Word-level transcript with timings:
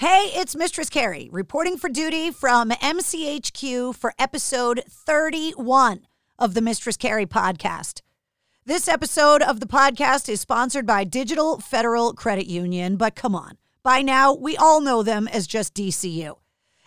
Hey, 0.00 0.30
it's 0.32 0.56
Mistress 0.56 0.88
Carrie 0.88 1.28
reporting 1.30 1.76
for 1.76 1.90
duty 1.90 2.30
from 2.30 2.70
MCHQ 2.70 3.94
for 3.94 4.14
episode 4.18 4.82
31 4.88 6.06
of 6.38 6.54
the 6.54 6.62
Mistress 6.62 6.96
Carrie 6.96 7.26
podcast. 7.26 8.00
This 8.64 8.88
episode 8.88 9.42
of 9.42 9.60
the 9.60 9.66
podcast 9.66 10.30
is 10.30 10.40
sponsored 10.40 10.86
by 10.86 11.04
Digital 11.04 11.60
Federal 11.60 12.14
Credit 12.14 12.46
Union, 12.46 12.96
but 12.96 13.14
come 13.14 13.34
on, 13.34 13.58
by 13.82 14.00
now 14.00 14.32
we 14.32 14.56
all 14.56 14.80
know 14.80 15.02
them 15.02 15.28
as 15.28 15.46
just 15.46 15.74
DCU. 15.74 16.36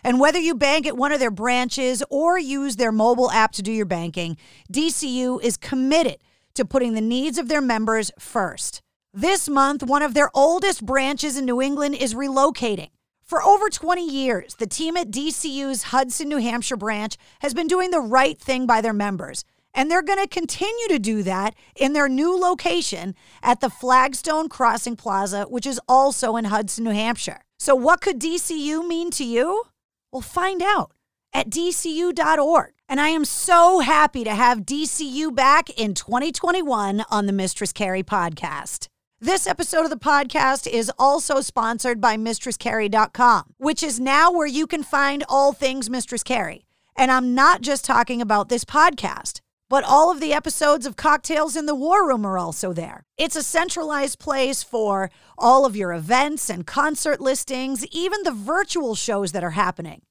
And 0.03 0.19
whether 0.19 0.39
you 0.39 0.55
bank 0.55 0.87
at 0.87 0.97
one 0.97 1.11
of 1.11 1.19
their 1.19 1.29
branches 1.29 2.01
or 2.09 2.39
use 2.39 2.77
their 2.77 2.91
mobile 2.91 3.29
app 3.29 3.51
to 3.51 3.61
do 3.61 3.71
your 3.71 3.85
banking, 3.85 4.37
DCU 4.73 5.39
is 5.43 5.55
committed 5.55 6.17
to 6.55 6.65
putting 6.65 6.95
the 6.95 6.99
needs 6.99 7.37
of 7.37 7.47
their 7.47 7.61
members 7.61 8.09
first. 8.17 8.81
This 9.13 9.47
month, 9.47 9.83
one 9.83 10.01
of 10.01 10.15
their 10.15 10.31
oldest 10.33 10.83
branches 10.83 11.37
in 11.37 11.45
New 11.45 11.61
England 11.61 11.93
is 11.93 12.15
relocating. 12.15 12.89
For 13.23 13.41
over 13.41 13.69
20 13.69 14.05
years, 14.05 14.55
the 14.55 14.67
team 14.67 14.97
at 14.97 15.09
DCU's 15.09 15.83
Hudson, 15.83 16.27
New 16.27 16.37
Hampshire 16.37 16.75
branch 16.75 17.17
has 17.39 17.53
been 17.53 17.67
doing 17.67 17.91
the 17.91 18.01
right 18.01 18.37
thing 18.37 18.67
by 18.67 18.81
their 18.81 18.93
members. 18.93 19.45
And 19.73 19.89
they're 19.89 20.03
going 20.03 20.21
to 20.21 20.27
continue 20.27 20.87
to 20.89 20.99
do 20.99 21.23
that 21.23 21.55
in 21.75 21.93
their 21.93 22.07
new 22.07 22.37
location 22.37 23.15
at 23.41 23.59
the 23.59 23.69
Flagstone 23.69 24.49
Crossing 24.49 24.95
Plaza, 24.95 25.45
which 25.45 25.65
is 25.65 25.79
also 25.87 26.35
in 26.35 26.45
Hudson, 26.45 26.83
New 26.83 26.91
Hampshire. 26.91 27.39
So, 27.57 27.73
what 27.73 28.01
could 28.01 28.19
DCU 28.19 28.87
mean 28.87 29.09
to 29.11 29.23
you? 29.23 29.63
Well, 30.11 30.21
find 30.21 30.61
out 30.61 30.91
at 31.33 31.49
dcu.org. 31.49 32.73
And 32.87 33.01
I 33.01 33.07
am 33.07 33.25
so 33.25 33.79
happy 33.79 34.23
to 34.23 34.35
have 34.35 34.59
DCU 34.59 35.33
back 35.33 35.69
in 35.71 35.95
2021 35.95 37.05
on 37.09 37.25
the 37.25 37.33
Mistress 37.33 37.71
Carrie 37.71 38.03
podcast. 38.03 38.89
This 39.23 39.47
episode 39.47 39.85
of 39.85 39.89
the 39.89 39.95
podcast 39.95 40.67
is 40.67 40.91
also 40.99 41.39
sponsored 41.39 42.01
by 42.01 42.17
MistressCarrie.com, 42.17 43.53
which 43.55 43.81
is 43.81 43.97
now 43.97 44.29
where 44.29 44.45
you 44.45 44.67
can 44.67 44.83
find 44.83 45.23
all 45.29 45.53
things 45.53 45.89
Mistress 45.89 46.23
Carrie. 46.23 46.65
And 46.97 47.09
I'm 47.09 47.33
not 47.33 47.61
just 47.61 47.85
talking 47.85 48.21
about 48.21 48.49
this 48.49 48.65
podcast, 48.65 49.39
but 49.69 49.85
all 49.85 50.11
of 50.11 50.19
the 50.19 50.33
episodes 50.33 50.85
of 50.85 50.97
Cocktails 50.97 51.55
in 51.55 51.67
the 51.67 51.73
War 51.73 52.05
Room 52.05 52.25
are 52.25 52.37
also 52.37 52.73
there. 52.73 53.05
It's 53.17 53.37
a 53.37 53.43
centralized 53.43 54.19
place 54.19 54.61
for 54.61 55.09
all 55.37 55.65
of 55.65 55.77
your 55.77 55.93
events 55.93 56.49
and 56.49 56.67
concert 56.67 57.21
listings, 57.21 57.85
even 57.93 58.23
the 58.23 58.31
virtual 58.33 58.93
shows 58.93 59.31
that 59.31 59.41
are 59.41 59.51
happening. 59.51 60.01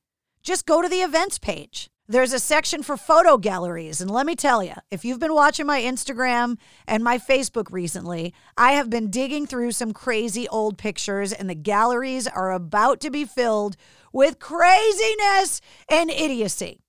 Just 0.42 0.64
go 0.64 0.80
to 0.80 0.88
the 0.88 1.02
events 1.02 1.38
page. 1.38 1.91
There's 2.12 2.34
a 2.34 2.38
section 2.38 2.82
for 2.82 2.98
photo 2.98 3.38
galleries. 3.38 4.02
And 4.02 4.10
let 4.10 4.27
me 4.27 4.36
tell 4.36 4.62
you, 4.62 4.74
if 4.91 5.02
you've 5.02 5.18
been 5.18 5.32
watching 5.32 5.64
my 5.64 5.80
Instagram 5.80 6.58
and 6.86 7.02
my 7.02 7.16
Facebook 7.16 7.72
recently, 7.72 8.34
I 8.54 8.72
have 8.72 8.91
been 8.91 9.08
digging 9.08 9.46
through 9.46 9.72
some 9.72 9.92
crazy 9.94 10.46
old 10.48 10.77
pictures, 10.77 11.32
and 11.32 11.48
the 11.48 11.54
galleries 11.54 12.28
are 12.28 12.52
about 12.52 13.00
to 13.00 13.10
be 13.10 13.24
filled 13.24 13.78
with 14.12 14.38
craziness 14.38 15.62
and 15.88 16.10
idiocy. 16.10 16.82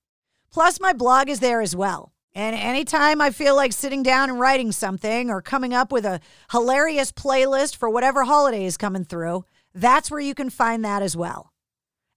Plus, 0.52 0.78
my 0.78 0.92
blog 0.92 1.30
is 1.30 1.40
there 1.40 1.62
as 1.62 1.74
well. 1.74 2.12
And 2.34 2.54
anytime 2.54 3.22
I 3.22 3.30
feel 3.30 3.56
like 3.56 3.72
sitting 3.72 4.02
down 4.02 4.28
and 4.28 4.38
writing 4.38 4.72
something 4.72 5.30
or 5.30 5.40
coming 5.40 5.72
up 5.72 5.90
with 5.90 6.04
a 6.04 6.20
hilarious 6.50 7.12
playlist 7.12 7.76
for 7.76 7.88
whatever 7.88 8.24
holiday 8.24 8.66
is 8.66 8.76
coming 8.76 9.06
through, 9.06 9.46
that's 9.72 10.10
where 10.10 10.20
you 10.20 10.34
can 10.34 10.50
find 10.50 10.84
that 10.84 11.00
as 11.00 11.16
well. 11.16 11.50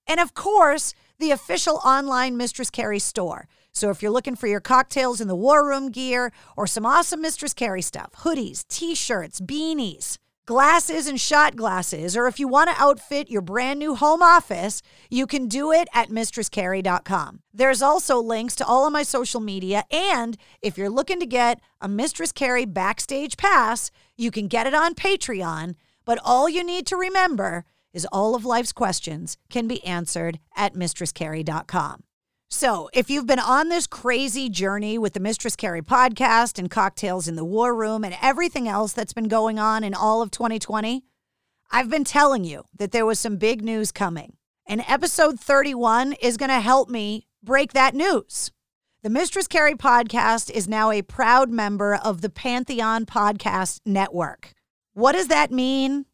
And 0.08 0.20
of 0.20 0.34
course, 0.34 0.94
the 1.20 1.32
official 1.32 1.82
online 1.84 2.38
Mistress 2.38 2.70
Carrie 2.70 3.00
store. 3.00 3.48
So 3.72 3.90
if 3.90 4.02
you're 4.02 4.12
looking 4.12 4.36
for 4.36 4.48
your 4.48 4.60
cocktails 4.60 5.22
in 5.22 5.28
the 5.28 5.36
war 5.36 5.68
room 5.68 5.92
gear 5.92 6.32
or 6.56 6.68
some 6.68 6.86
awesome 6.86 7.22
Mistress 7.22 7.54
Carrie 7.54 7.82
stuff, 7.82 8.12
hoodies, 8.18 8.68
t-shirts, 8.68 9.40
beanies, 9.40 10.18
glasses 10.48 11.08
and 11.08 11.20
shot 11.20 11.56
glasses, 11.56 12.18
or 12.18 12.26
if 12.26 12.40
you 12.40 12.48
want 12.48 12.70
to 12.70 12.82
outfit 12.82 13.30
your 13.30 13.42
brand 13.42 13.78
new 13.78 13.94
home 13.96 14.24
office, 14.24 14.82
you 15.10 15.28
can 15.28 15.48
do 15.48 15.72
it 15.72 15.88
at 15.94 16.10
mistresscarrie.com. 16.10 17.42
There's 17.54 17.82
also 17.82 18.18
links 18.20 18.56
to 18.56 18.66
all 18.66 18.88
of 18.88 18.94
my 18.94 19.04
social 19.04 19.42
media, 19.42 19.84
and 19.92 20.38
if 20.62 20.78
you're 20.78 20.90
looking 20.90 21.20
to 21.20 21.26
get 21.26 21.60
a 21.82 21.88
Mistress 21.88 22.32
Carrie 22.32 22.66
backstage 22.66 23.38
pass, 23.38 23.92
you 24.16 24.32
can 24.32 24.48
get 24.48 24.66
it 24.66 24.74
on 24.74 24.96
Patreon. 24.96 25.76
But 26.06 26.20
all 26.24 26.48
you 26.48 26.64
need 26.64 26.88
to 26.88 26.96
remember 26.96 27.66
is 27.94 28.08
all 28.12 28.36
of 28.36 28.46
life's 28.46 28.72
questions 28.72 29.38
can 29.50 29.68
be 29.68 29.84
answered 29.84 30.40
at 30.56 30.74
mistresscarrie.com. 30.74 32.04
So, 32.50 32.90
if 32.94 33.10
you've 33.10 33.28
been 33.28 33.40
on 33.40 33.68
this 33.68 33.88
crazy 33.88 34.50
journey 34.50 34.98
with 34.98 35.12
the 35.14 35.20
Mistress 35.20 35.58
Carrie 35.58 35.82
podcast 35.82 36.58
and 36.58 36.72
Cocktails 36.72 37.28
in 37.28 37.36
the 37.36 37.44
War 37.44 37.76
Room 37.76 38.06
and 38.06 38.16
everything 38.22 38.70
else 38.70 38.94
that's 38.94 39.12
been 39.12 39.28
going 39.28 39.60
on 39.60 39.84
in 39.84 39.94
all 39.94 40.22
of 40.22 40.32
2020, 40.32 41.04
I've 41.72 41.90
been 41.90 42.06
telling 42.06 42.46
you 42.46 42.64
that 42.78 42.94
there 42.94 43.06
was 43.06 43.20
some 43.20 43.36
big 43.36 43.62
news 43.62 43.92
coming. 43.92 44.38
And 44.66 44.82
episode 44.88 45.40
31 45.42 46.14
is 46.14 46.38
going 46.38 46.50
to 46.50 46.62
help 46.62 46.90
me 46.90 47.28
break 47.44 47.74
that 47.74 47.94
news. 47.94 48.52
The 49.04 49.10
Mistress 49.10 49.48
Carrie 49.48 49.76
podcast 49.76 50.50
is 50.50 50.68
now 50.68 50.90
a 50.90 51.02
proud 51.02 51.50
member 51.50 51.96
of 51.96 52.22
the 52.22 52.30
Pantheon 52.30 53.06
Podcast 53.06 53.82
Network. 53.86 54.54
What 54.94 55.12
does 55.12 55.28
that 55.28 55.52
mean? 55.52 56.06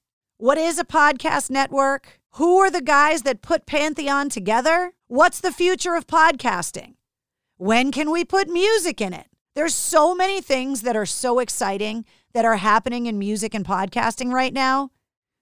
What 0.44 0.58
is 0.58 0.78
a 0.78 0.84
podcast 0.84 1.50
network? 1.50 2.20
Who 2.31 2.58
are 2.58 2.70
the 2.70 2.81
guys 2.81 3.22
that 3.22 3.42
put 3.42 3.66
Pantheon 3.66 4.28
together? 4.28 4.92
What's 5.08 5.40
the 5.40 5.54
future 5.54 5.96
of 5.96 6.06
podcasting? 6.06 6.96
When 7.56 7.94
can 7.94 8.12
we 8.12 8.26
put 8.26 8.50
music 8.50 9.00
in 9.00 9.14
it? 9.14 9.28
There's 9.56 9.74
so 9.74 10.14
many 10.14 10.42
things 10.42 10.81
that 10.81 10.98
are 10.98 11.06
so 11.06 11.40
exciting 11.40 12.04
that 12.34 12.44
are 12.44 12.58
happening 12.58 13.06
in 13.06 13.18
music 13.18 13.54
and 13.54 13.64
podcasting 13.64 14.34
right 14.34 14.52
now. 14.52 14.92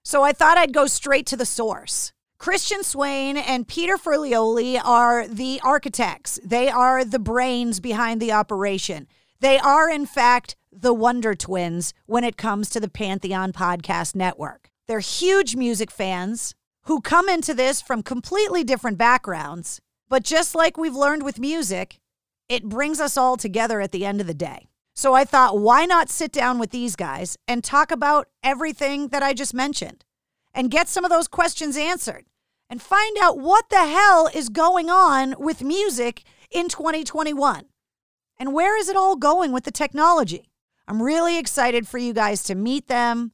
So 0.04 0.22
I 0.22 0.30
thought 0.30 0.56
I'd 0.56 0.72
go 0.72 0.86
straight 0.86 1.26
to 1.26 1.36
the 1.36 1.44
source. 1.44 2.12
Christian 2.38 2.84
Swain 2.84 3.36
and 3.36 3.66
Peter 3.66 3.96
Ferlioli 3.96 4.80
are 4.84 5.26
the 5.26 5.60
architects. 5.64 6.38
They 6.44 6.68
are 6.68 7.04
the 7.04 7.18
brains 7.18 7.80
behind 7.80 8.22
the 8.22 8.30
operation. 8.30 9.08
They 9.40 9.58
are, 9.58 9.90
in 9.90 10.06
fact, 10.06 10.54
the 10.70 10.94
Wonder 10.94 11.34
Twins 11.34 11.92
when 12.06 12.22
it 12.22 12.36
comes 12.36 12.70
to 12.70 12.78
the 12.78 12.86
Pantheon 12.86 13.52
Podcast 13.52 14.14
Network. 14.14 14.71
They're 14.88 15.00
huge 15.00 15.56
music 15.56 15.90
fans 15.90 16.54
who 16.84 17.00
come 17.00 17.28
into 17.28 17.54
this 17.54 17.80
from 17.80 18.02
completely 18.02 18.64
different 18.64 18.98
backgrounds. 18.98 19.80
But 20.08 20.24
just 20.24 20.54
like 20.54 20.76
we've 20.76 20.94
learned 20.94 21.22
with 21.22 21.38
music, 21.38 22.00
it 22.48 22.68
brings 22.68 23.00
us 23.00 23.16
all 23.16 23.36
together 23.36 23.80
at 23.80 23.92
the 23.92 24.04
end 24.04 24.20
of 24.20 24.26
the 24.26 24.34
day. 24.34 24.68
So 24.94 25.14
I 25.14 25.24
thought, 25.24 25.58
why 25.58 25.86
not 25.86 26.10
sit 26.10 26.32
down 26.32 26.58
with 26.58 26.70
these 26.70 26.96
guys 26.96 27.38
and 27.48 27.64
talk 27.64 27.90
about 27.90 28.28
everything 28.42 29.08
that 29.08 29.22
I 29.22 29.32
just 29.32 29.54
mentioned 29.54 30.04
and 30.52 30.70
get 30.70 30.88
some 30.88 31.04
of 31.04 31.10
those 31.10 31.28
questions 31.28 31.76
answered 31.76 32.26
and 32.68 32.82
find 32.82 33.16
out 33.22 33.38
what 33.38 33.70
the 33.70 33.86
hell 33.86 34.28
is 34.34 34.48
going 34.50 34.90
on 34.90 35.34
with 35.38 35.62
music 35.62 36.24
in 36.50 36.68
2021 36.68 37.66
and 38.38 38.52
where 38.52 38.76
is 38.76 38.88
it 38.88 38.96
all 38.96 39.16
going 39.16 39.52
with 39.52 39.64
the 39.64 39.70
technology? 39.70 40.50
I'm 40.88 41.02
really 41.02 41.38
excited 41.38 41.86
for 41.86 41.98
you 41.98 42.12
guys 42.12 42.42
to 42.44 42.54
meet 42.54 42.88
them, 42.88 43.32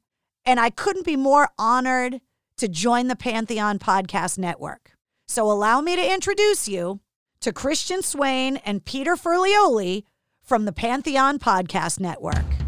and 0.49 0.59
I 0.59 0.71
couldn't 0.71 1.05
be 1.05 1.15
more 1.15 1.51
honored 1.59 2.23
to 2.57 2.69
join 2.69 3.09
the 3.09 3.17
Pantheon 3.17 3.79
Podcast 3.79 4.39
Network. 4.39 4.93
So 5.27 5.45
allow 5.53 5.83
me 5.83 5.95
to 5.95 6.13
introduce 6.13 6.67
you 6.67 7.01
to 7.43 7.53
Christian 7.53 8.01
Swain 8.01 8.57
and 8.65 8.83
Peter 8.83 9.15
Ferlioli 9.15 10.05
from 10.43 10.65
the 10.65 10.73
Pantheon 10.73 11.39
Podcast 11.39 12.01
Network. 12.01 12.68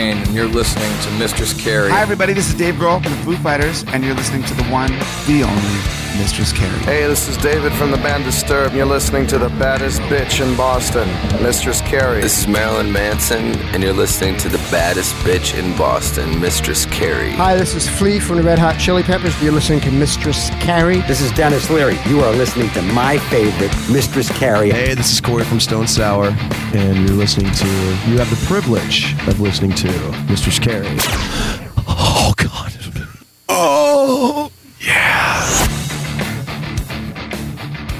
And 0.01 0.33
you're 0.33 0.47
listening 0.47 0.91
to 1.03 1.11
Mistress 1.19 1.53
Carrie. 1.53 1.91
Hi, 1.91 2.01
everybody. 2.01 2.33
This 2.33 2.49
is 2.49 2.55
Dave 2.55 2.73
Grohl 2.73 3.03
from 3.03 3.11
the 3.11 3.17
Foo 3.19 3.35
Fighters, 3.35 3.83
and 3.89 4.03
you're 4.03 4.15
listening 4.15 4.41
to 4.45 4.53
the 4.55 4.63
one, 4.63 4.89
the 5.27 5.43
only 5.43 6.10
Mistress 6.17 6.51
Carrie. 6.51 6.79
Hey, 6.79 7.07
this 7.07 7.27
is 7.27 7.37
David 7.37 7.73
from 7.73 7.91
the 7.91 7.97
band 7.97 8.23
Disturbed. 8.23 8.75
You're 8.75 8.85
listening 8.85 9.25
to 9.27 9.37
the 9.37 9.49
baddest 9.49 10.01
bitch 10.01 10.45
in 10.45 10.55
Boston, 10.55 11.07
Mistress 11.41 11.81
Carrie. 11.81 12.21
This 12.21 12.39
is 12.39 12.47
Marilyn 12.47 12.91
Manson, 12.91 13.55
and 13.73 13.81
you're 13.81 13.93
listening 13.93 14.37
to 14.37 14.49
the 14.49 14.57
baddest 14.69 15.15
bitch 15.17 15.57
in 15.57 15.75
Boston, 15.77 16.39
Mistress 16.39 16.85
Carrie. 16.85 17.31
Hi, 17.31 17.55
this 17.55 17.73
is 17.75 17.87
Flea 17.87 18.19
from 18.19 18.37
the 18.37 18.43
Red 18.43 18.59
Hot 18.59 18.77
Chili 18.79 19.03
Peppers. 19.03 19.41
You're 19.41 19.53
listening 19.53 19.79
to 19.81 19.91
Mistress 19.91 20.49
Carrie. 20.61 21.01
This 21.01 21.21
is 21.21 21.31
Denis 21.31 21.69
Leary. 21.69 21.97
You 22.07 22.21
are 22.21 22.33
listening 22.33 22.69
to 22.71 22.81
my 22.81 23.17
favorite, 23.17 23.71
Mistress 23.89 24.29
Carrie. 24.29 24.69
Hey, 24.71 24.93
this 24.93 25.11
is 25.11 25.21
Corey 25.21 25.43
from 25.45 25.59
Stone 25.59 25.87
Sour, 25.87 26.27
and 26.73 27.07
you're 27.07 27.17
listening 27.17 27.51
to, 27.53 27.67
you 28.07 28.17
have 28.17 28.29
the 28.29 28.45
privilege 28.47 29.13
of 29.27 29.39
listening 29.39 29.73
to 29.75 29.91
Mistress 30.29 30.59
Carrie. 30.59 30.87
Oh, 31.87 32.33
God. 32.37 32.73
Oh, 33.49 34.51
yeah. 34.79 35.77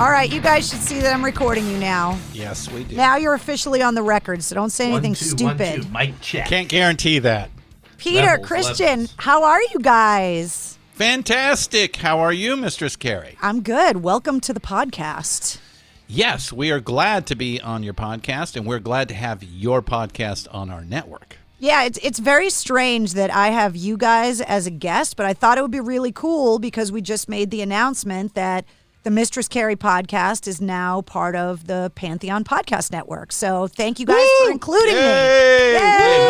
All 0.01 0.09
right, 0.09 0.33
you 0.33 0.42
guys 0.42 0.68
should 0.68 0.80
see 0.80 1.00
that 1.00 1.13
I'm 1.13 1.24
recording 1.24 1.69
you 1.69 1.77
now. 1.77 2.18
Yes, 2.33 2.68
we 2.71 2.83
do. 2.86 2.95
Now 2.95 3.18
you're 3.18 3.36
officially 3.36 3.83
on 3.83 3.94
the 3.94 4.01
record, 4.01 4.42
so 4.42 4.56
don't 4.56 4.71
say 4.71 4.92
anything 4.92 5.13
stupid. 5.13 5.94
Mic 5.94 6.19
check. 6.21 6.48
Can't 6.48 6.68
guarantee 6.68 7.19
that. 7.19 7.51
Peter, 8.00 8.25
Levels, 8.25 8.48
Christian, 8.48 8.88
levels. 9.01 9.13
how 9.18 9.44
are 9.44 9.62
you 9.62 9.80
guys? 9.80 10.80
Fantastic. 10.94 11.98
How 11.98 12.18
are 12.18 12.33
you, 12.33 12.57
Mistress 12.57 12.95
Carrie? 12.95 13.38
I'm 13.44 13.62
good. 13.62 13.98
Welcome 13.98 14.39
to 14.39 14.53
the 14.53 14.59
podcast. 14.59 15.59
Yes, 16.07 16.51
we 16.51 16.71
are 16.71 16.80
glad 16.80 17.27
to 17.27 17.36
be 17.36 17.62
on 17.62 17.83
your 17.83 17.94
podcast, 17.94 18.56
and 18.56 18.65
we're 18.65 18.80
glad 18.80 19.07
to 19.09 19.13
have 19.13 19.44
your 19.44 19.83
podcast 19.83 20.47
on 20.50 20.71
our 20.71 20.83
network. 20.83 21.38
Yeah, 21.59 21.83
it's 21.83 22.00
it's 22.01 22.18
very 22.18 22.50
strange 22.50 23.13
that 23.13 23.31
I 23.31 23.50
have 23.50 23.75
you 23.75 23.97
guys 23.97 24.42
as 24.42 24.65
a 24.65 24.71
guest, 24.71 25.15
but 25.15 25.27
I 25.27 25.36
thought 25.36 25.59
it 25.59 25.62
would 25.62 25.69
be 25.69 25.80
really 25.80 26.12
cool 26.12 26.57
because 26.57 26.92
we 26.92 27.04
just 27.04 27.30
made 27.30 27.51
the 27.51 27.62
announcement 27.62 28.33
that 28.33 28.65
the 29.03 29.09
Mistress 29.09 29.48
Carrie 29.48 29.75
podcast 29.75 30.48
is 30.48 30.62
now 30.62 31.01
part 31.01 31.36
of 31.36 31.65
the 31.65 31.92
Pantheon 31.95 32.44
Podcast 32.44 32.92
Network. 32.92 33.31
So 33.31 33.65
thank 33.68 34.00
you 34.00 34.06
guys 34.06 34.27
for 34.45 34.51
including 34.51 34.94
me. 34.94 35.01
We 35.01 35.77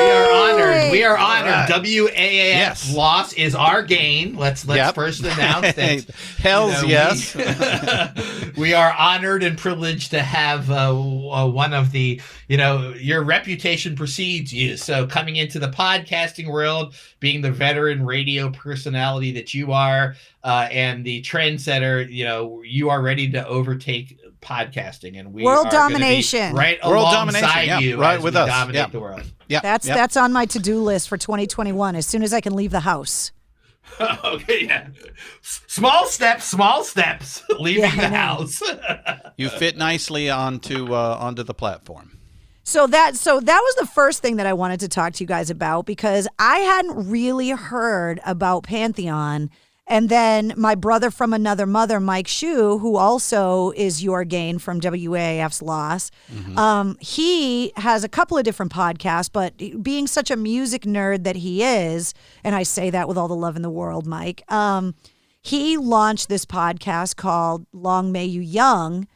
are 0.07 0.31
honored. 0.31 0.91
We 0.91 1.03
are 1.03 1.17
honored. 1.17 1.47
All 1.51 1.59
right. 1.67 1.69
WAAF 1.83 2.13
Yes. 2.15 2.93
loss 2.95 3.33
is 3.33 3.55
our 3.55 3.81
gain. 3.83 4.35
Let's 4.37 4.65
let's 4.65 4.77
Yep. 4.77 4.95
first 4.95 5.21
announce 5.23 5.73
that. 5.75 6.05
Hells 6.39 6.75
you 6.83 6.87
know, 6.87 6.87
yes. 6.87 7.35
We, 8.55 8.61
we 8.61 8.73
are 8.73 8.93
honored 8.93 9.43
and 9.43 9.57
privileged 9.57 10.11
to 10.11 10.21
have 10.21 10.71
uh, 10.71 10.91
uh, 10.91 11.47
one 11.47 11.73
of 11.73 11.91
the, 11.91 12.21
you 12.51 12.57
know, 12.57 12.93
your 12.99 13.23
reputation 13.23 13.95
precedes 13.95 14.51
you. 14.51 14.75
So 14.75 15.07
coming 15.07 15.37
into 15.37 15.57
the 15.57 15.69
podcasting 15.69 16.51
world, 16.51 16.95
being 17.21 17.39
the 17.39 17.49
veteran 17.49 18.05
radio 18.05 18.49
personality 18.49 19.31
that 19.31 19.53
you 19.53 19.71
are, 19.71 20.17
uh, 20.43 20.67
and 20.69 21.05
the 21.05 21.21
trendsetter, 21.21 22.11
you 22.11 22.25
know, 22.25 22.61
you 22.65 22.89
are 22.89 23.01
ready 23.01 23.31
to 23.31 23.47
overtake 23.47 24.19
podcasting, 24.41 25.17
and 25.17 25.31
we 25.31 25.43
World 25.43 25.67
are 25.67 25.71
gonna 25.71 25.87
be 25.87 25.93
domination. 26.01 26.53
right 26.53 26.77
World 26.83 27.03
alongside 27.03 27.39
domination, 27.39 27.67
yeah, 27.67 27.79
you, 27.79 27.97
right 27.97 28.17
as 28.17 28.23
with 28.23 28.33
we 28.35 28.41
us, 28.41 28.49
dominate 28.49 28.75
yeah. 28.81 28.87
the 28.87 28.99
world. 28.99 29.23
Yeah, 29.47 29.59
That's 29.61 29.87
yep. 29.87 29.95
that's 29.95 30.17
on 30.17 30.33
my 30.33 30.45
to-do 30.45 30.81
list 30.81 31.07
for 31.07 31.15
2021 31.15 31.95
as 31.95 32.05
soon 32.05 32.21
as 32.21 32.33
I 32.33 32.41
can 32.41 32.53
leave 32.53 32.71
the 32.71 32.81
house. 32.81 33.31
okay, 34.25 34.65
yeah. 34.65 34.87
S- 35.41 35.61
Small 35.67 36.05
steps, 36.05 36.43
small 36.43 36.83
steps. 36.83 37.43
Leaving 37.61 37.83
Yeah, 37.83 37.95
the 38.09 38.09
house. 38.09 38.61
You 39.37 39.47
fit 39.47 39.77
nicely 39.77 40.29
onto 40.29 40.93
uh, 40.93 41.15
onto 41.17 41.43
the 41.43 41.53
platform. 41.53 42.17
So 42.63 42.87
that 42.87 43.15
so 43.15 43.39
that 43.39 43.59
was 43.59 43.75
the 43.75 43.87
first 43.87 44.21
thing 44.21 44.35
that 44.37 44.45
I 44.45 44.53
wanted 44.53 44.79
to 44.81 44.87
talk 44.87 45.13
to 45.13 45.23
you 45.23 45.27
guys 45.27 45.49
about 45.49 45.85
because 45.85 46.27
I 46.37 46.59
hadn't 46.59 47.09
really 47.09 47.49
heard 47.49 48.19
about 48.25 48.63
Pantheon. 48.63 49.49
And 49.87 50.07
then 50.07 50.53
my 50.55 50.75
brother 50.75 51.11
from 51.11 51.33
another 51.33 51.65
mother, 51.65 51.99
Mike 51.99 52.27
Shu, 52.27 52.77
who 52.77 52.95
also 52.95 53.71
is 53.71 54.01
your 54.01 54.23
gain 54.23 54.57
from 54.57 54.79
WAAF's 54.79 55.61
loss, 55.61 56.11
um, 56.55 56.95
he 57.01 57.73
has 57.75 58.05
a 58.05 58.07
couple 58.07 58.37
of 58.37 58.45
different 58.45 58.71
podcasts, 58.71 59.29
but 59.29 59.53
being 59.83 60.07
such 60.07 60.31
a 60.31 60.37
music 60.37 60.83
nerd 60.83 61.23
that 61.25 61.35
he 61.37 61.63
is, 61.63 62.13
and 62.43 62.55
I 62.55 62.63
say 62.63 62.89
that 62.91 63.09
with 63.09 63.17
all 63.17 63.27
the 63.27 63.35
love 63.35 63.57
in 63.57 63.63
the 63.63 63.69
world, 63.69 64.07
Mike, 64.07 64.43
um, 64.49 64.95
he 65.41 65.75
launched 65.75 66.29
this 66.29 66.45
podcast 66.45 67.17
called 67.17 67.65
Long 67.73 68.13
May 68.13 68.25
You 68.25 68.39
Young. 68.41 69.07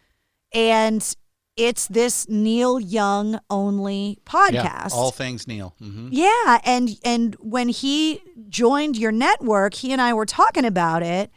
And 0.52 1.16
it's 1.58 1.88
this 1.88 2.28
Neil 2.28 2.80
Young 2.80 3.40
only 3.50 4.20
podcast. 4.26 4.54
Yeah, 4.54 4.88
all 4.92 5.12
things 5.12 5.48
Neil. 5.48 5.74
hmm 5.80 6.10
Yeah, 6.12 6.60
and 6.64 6.90
and 7.04 7.36
when 7.40 7.70
he 7.70 8.22
joined 8.50 8.98
your 8.98 9.12
network, 9.12 9.74
he 9.76 9.92
and 9.92 10.02
I 10.02 10.14
were 10.14 10.26
talking 10.26 10.66
about 10.66 11.02
it, 11.04 11.32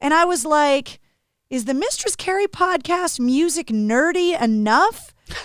and 0.00 0.12
I 0.12 0.24
was 0.24 0.44
like, 0.44 1.00
"Is 1.50 1.66
the 1.66 1.74
Mistress 1.74 2.16
Carrie 2.16 2.48
podcast 2.48 3.20
music 3.20 3.68
nerdy 3.68 4.40
enough 4.40 5.14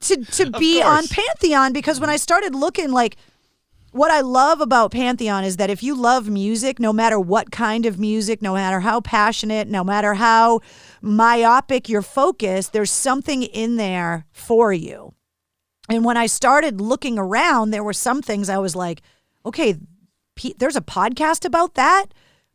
to 0.00 0.24
to 0.24 0.50
be 0.50 0.82
on. 0.82 1.06
Pantheon?" 1.06 1.72
Because 1.72 2.00
when 2.00 2.10
I 2.10 2.16
started 2.16 2.54
looking, 2.54 2.90
like, 2.90 3.16
what 3.92 4.10
I 4.10 4.22
love 4.22 4.60
about 4.60 4.90
Pantheon 4.90 5.44
is 5.44 5.58
that 5.58 5.70
if 5.70 5.82
you 5.82 5.94
love 5.94 6.28
music, 6.28 6.80
no 6.80 6.92
matter 6.92 7.20
what 7.20 7.52
kind 7.52 7.84
of 7.84 7.98
music, 7.98 8.40
no 8.40 8.54
matter 8.54 8.80
how 8.80 9.02
passionate, 9.02 9.68
no 9.68 9.84
matter 9.84 10.14
how 10.14 10.60
myopic 11.02 11.88
your 11.88 12.02
focus, 12.02 12.68
there's 12.68 12.90
something 12.90 13.42
in 13.42 13.76
there 13.76 14.26
for 14.32 14.72
you. 14.72 15.14
And 15.88 16.04
when 16.04 16.16
I 16.16 16.26
started 16.26 16.80
looking 16.80 17.18
around, 17.18 17.70
there 17.70 17.84
were 17.84 17.92
some 17.92 18.22
things 18.22 18.48
I 18.48 18.58
was 18.58 18.74
like, 18.74 19.02
okay, 19.44 19.76
there's 20.56 20.76
a 20.76 20.80
podcast 20.80 21.44
about 21.44 21.74
that 21.74 22.06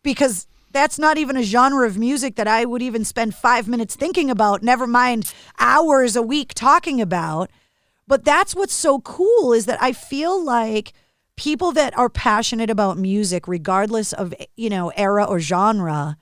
because 0.02 0.48
that's 0.72 0.98
not 0.98 1.18
even 1.20 1.38
a 1.38 1.44
genre 1.44 1.86
of 1.86 1.98
music 1.98 2.36
that 2.36 2.48
I 2.48 2.66
would 2.66 2.82
even 2.82 3.06
spend 3.06 3.36
five 3.36 3.68
minutes 3.68 3.96
thinking 3.96 4.32
about, 4.32 4.64
never 4.64 4.88
mind 4.88 5.32
hours 5.60 6.16
a 6.16 6.22
week 6.22 6.54
talking 6.56 7.00
about. 7.00 7.52
But 8.08 8.26
that's 8.26 8.56
what's 8.56 8.74
so 8.74 9.02
cool 9.02 9.54
is 9.54 9.66
that 9.66 9.82
I 9.82 9.92
feel 9.92 10.44
like 10.44 10.94
people 11.38 11.72
that 11.72 11.98
are 11.98 12.10
passionate 12.10 12.70
about 12.70 12.98
music, 12.98 13.48
regardless 13.48 14.12
of, 14.12 14.34
you 14.56 14.70
know, 14.70 14.90
era 14.90 15.24
or 15.24 15.40
genre, 15.40 16.18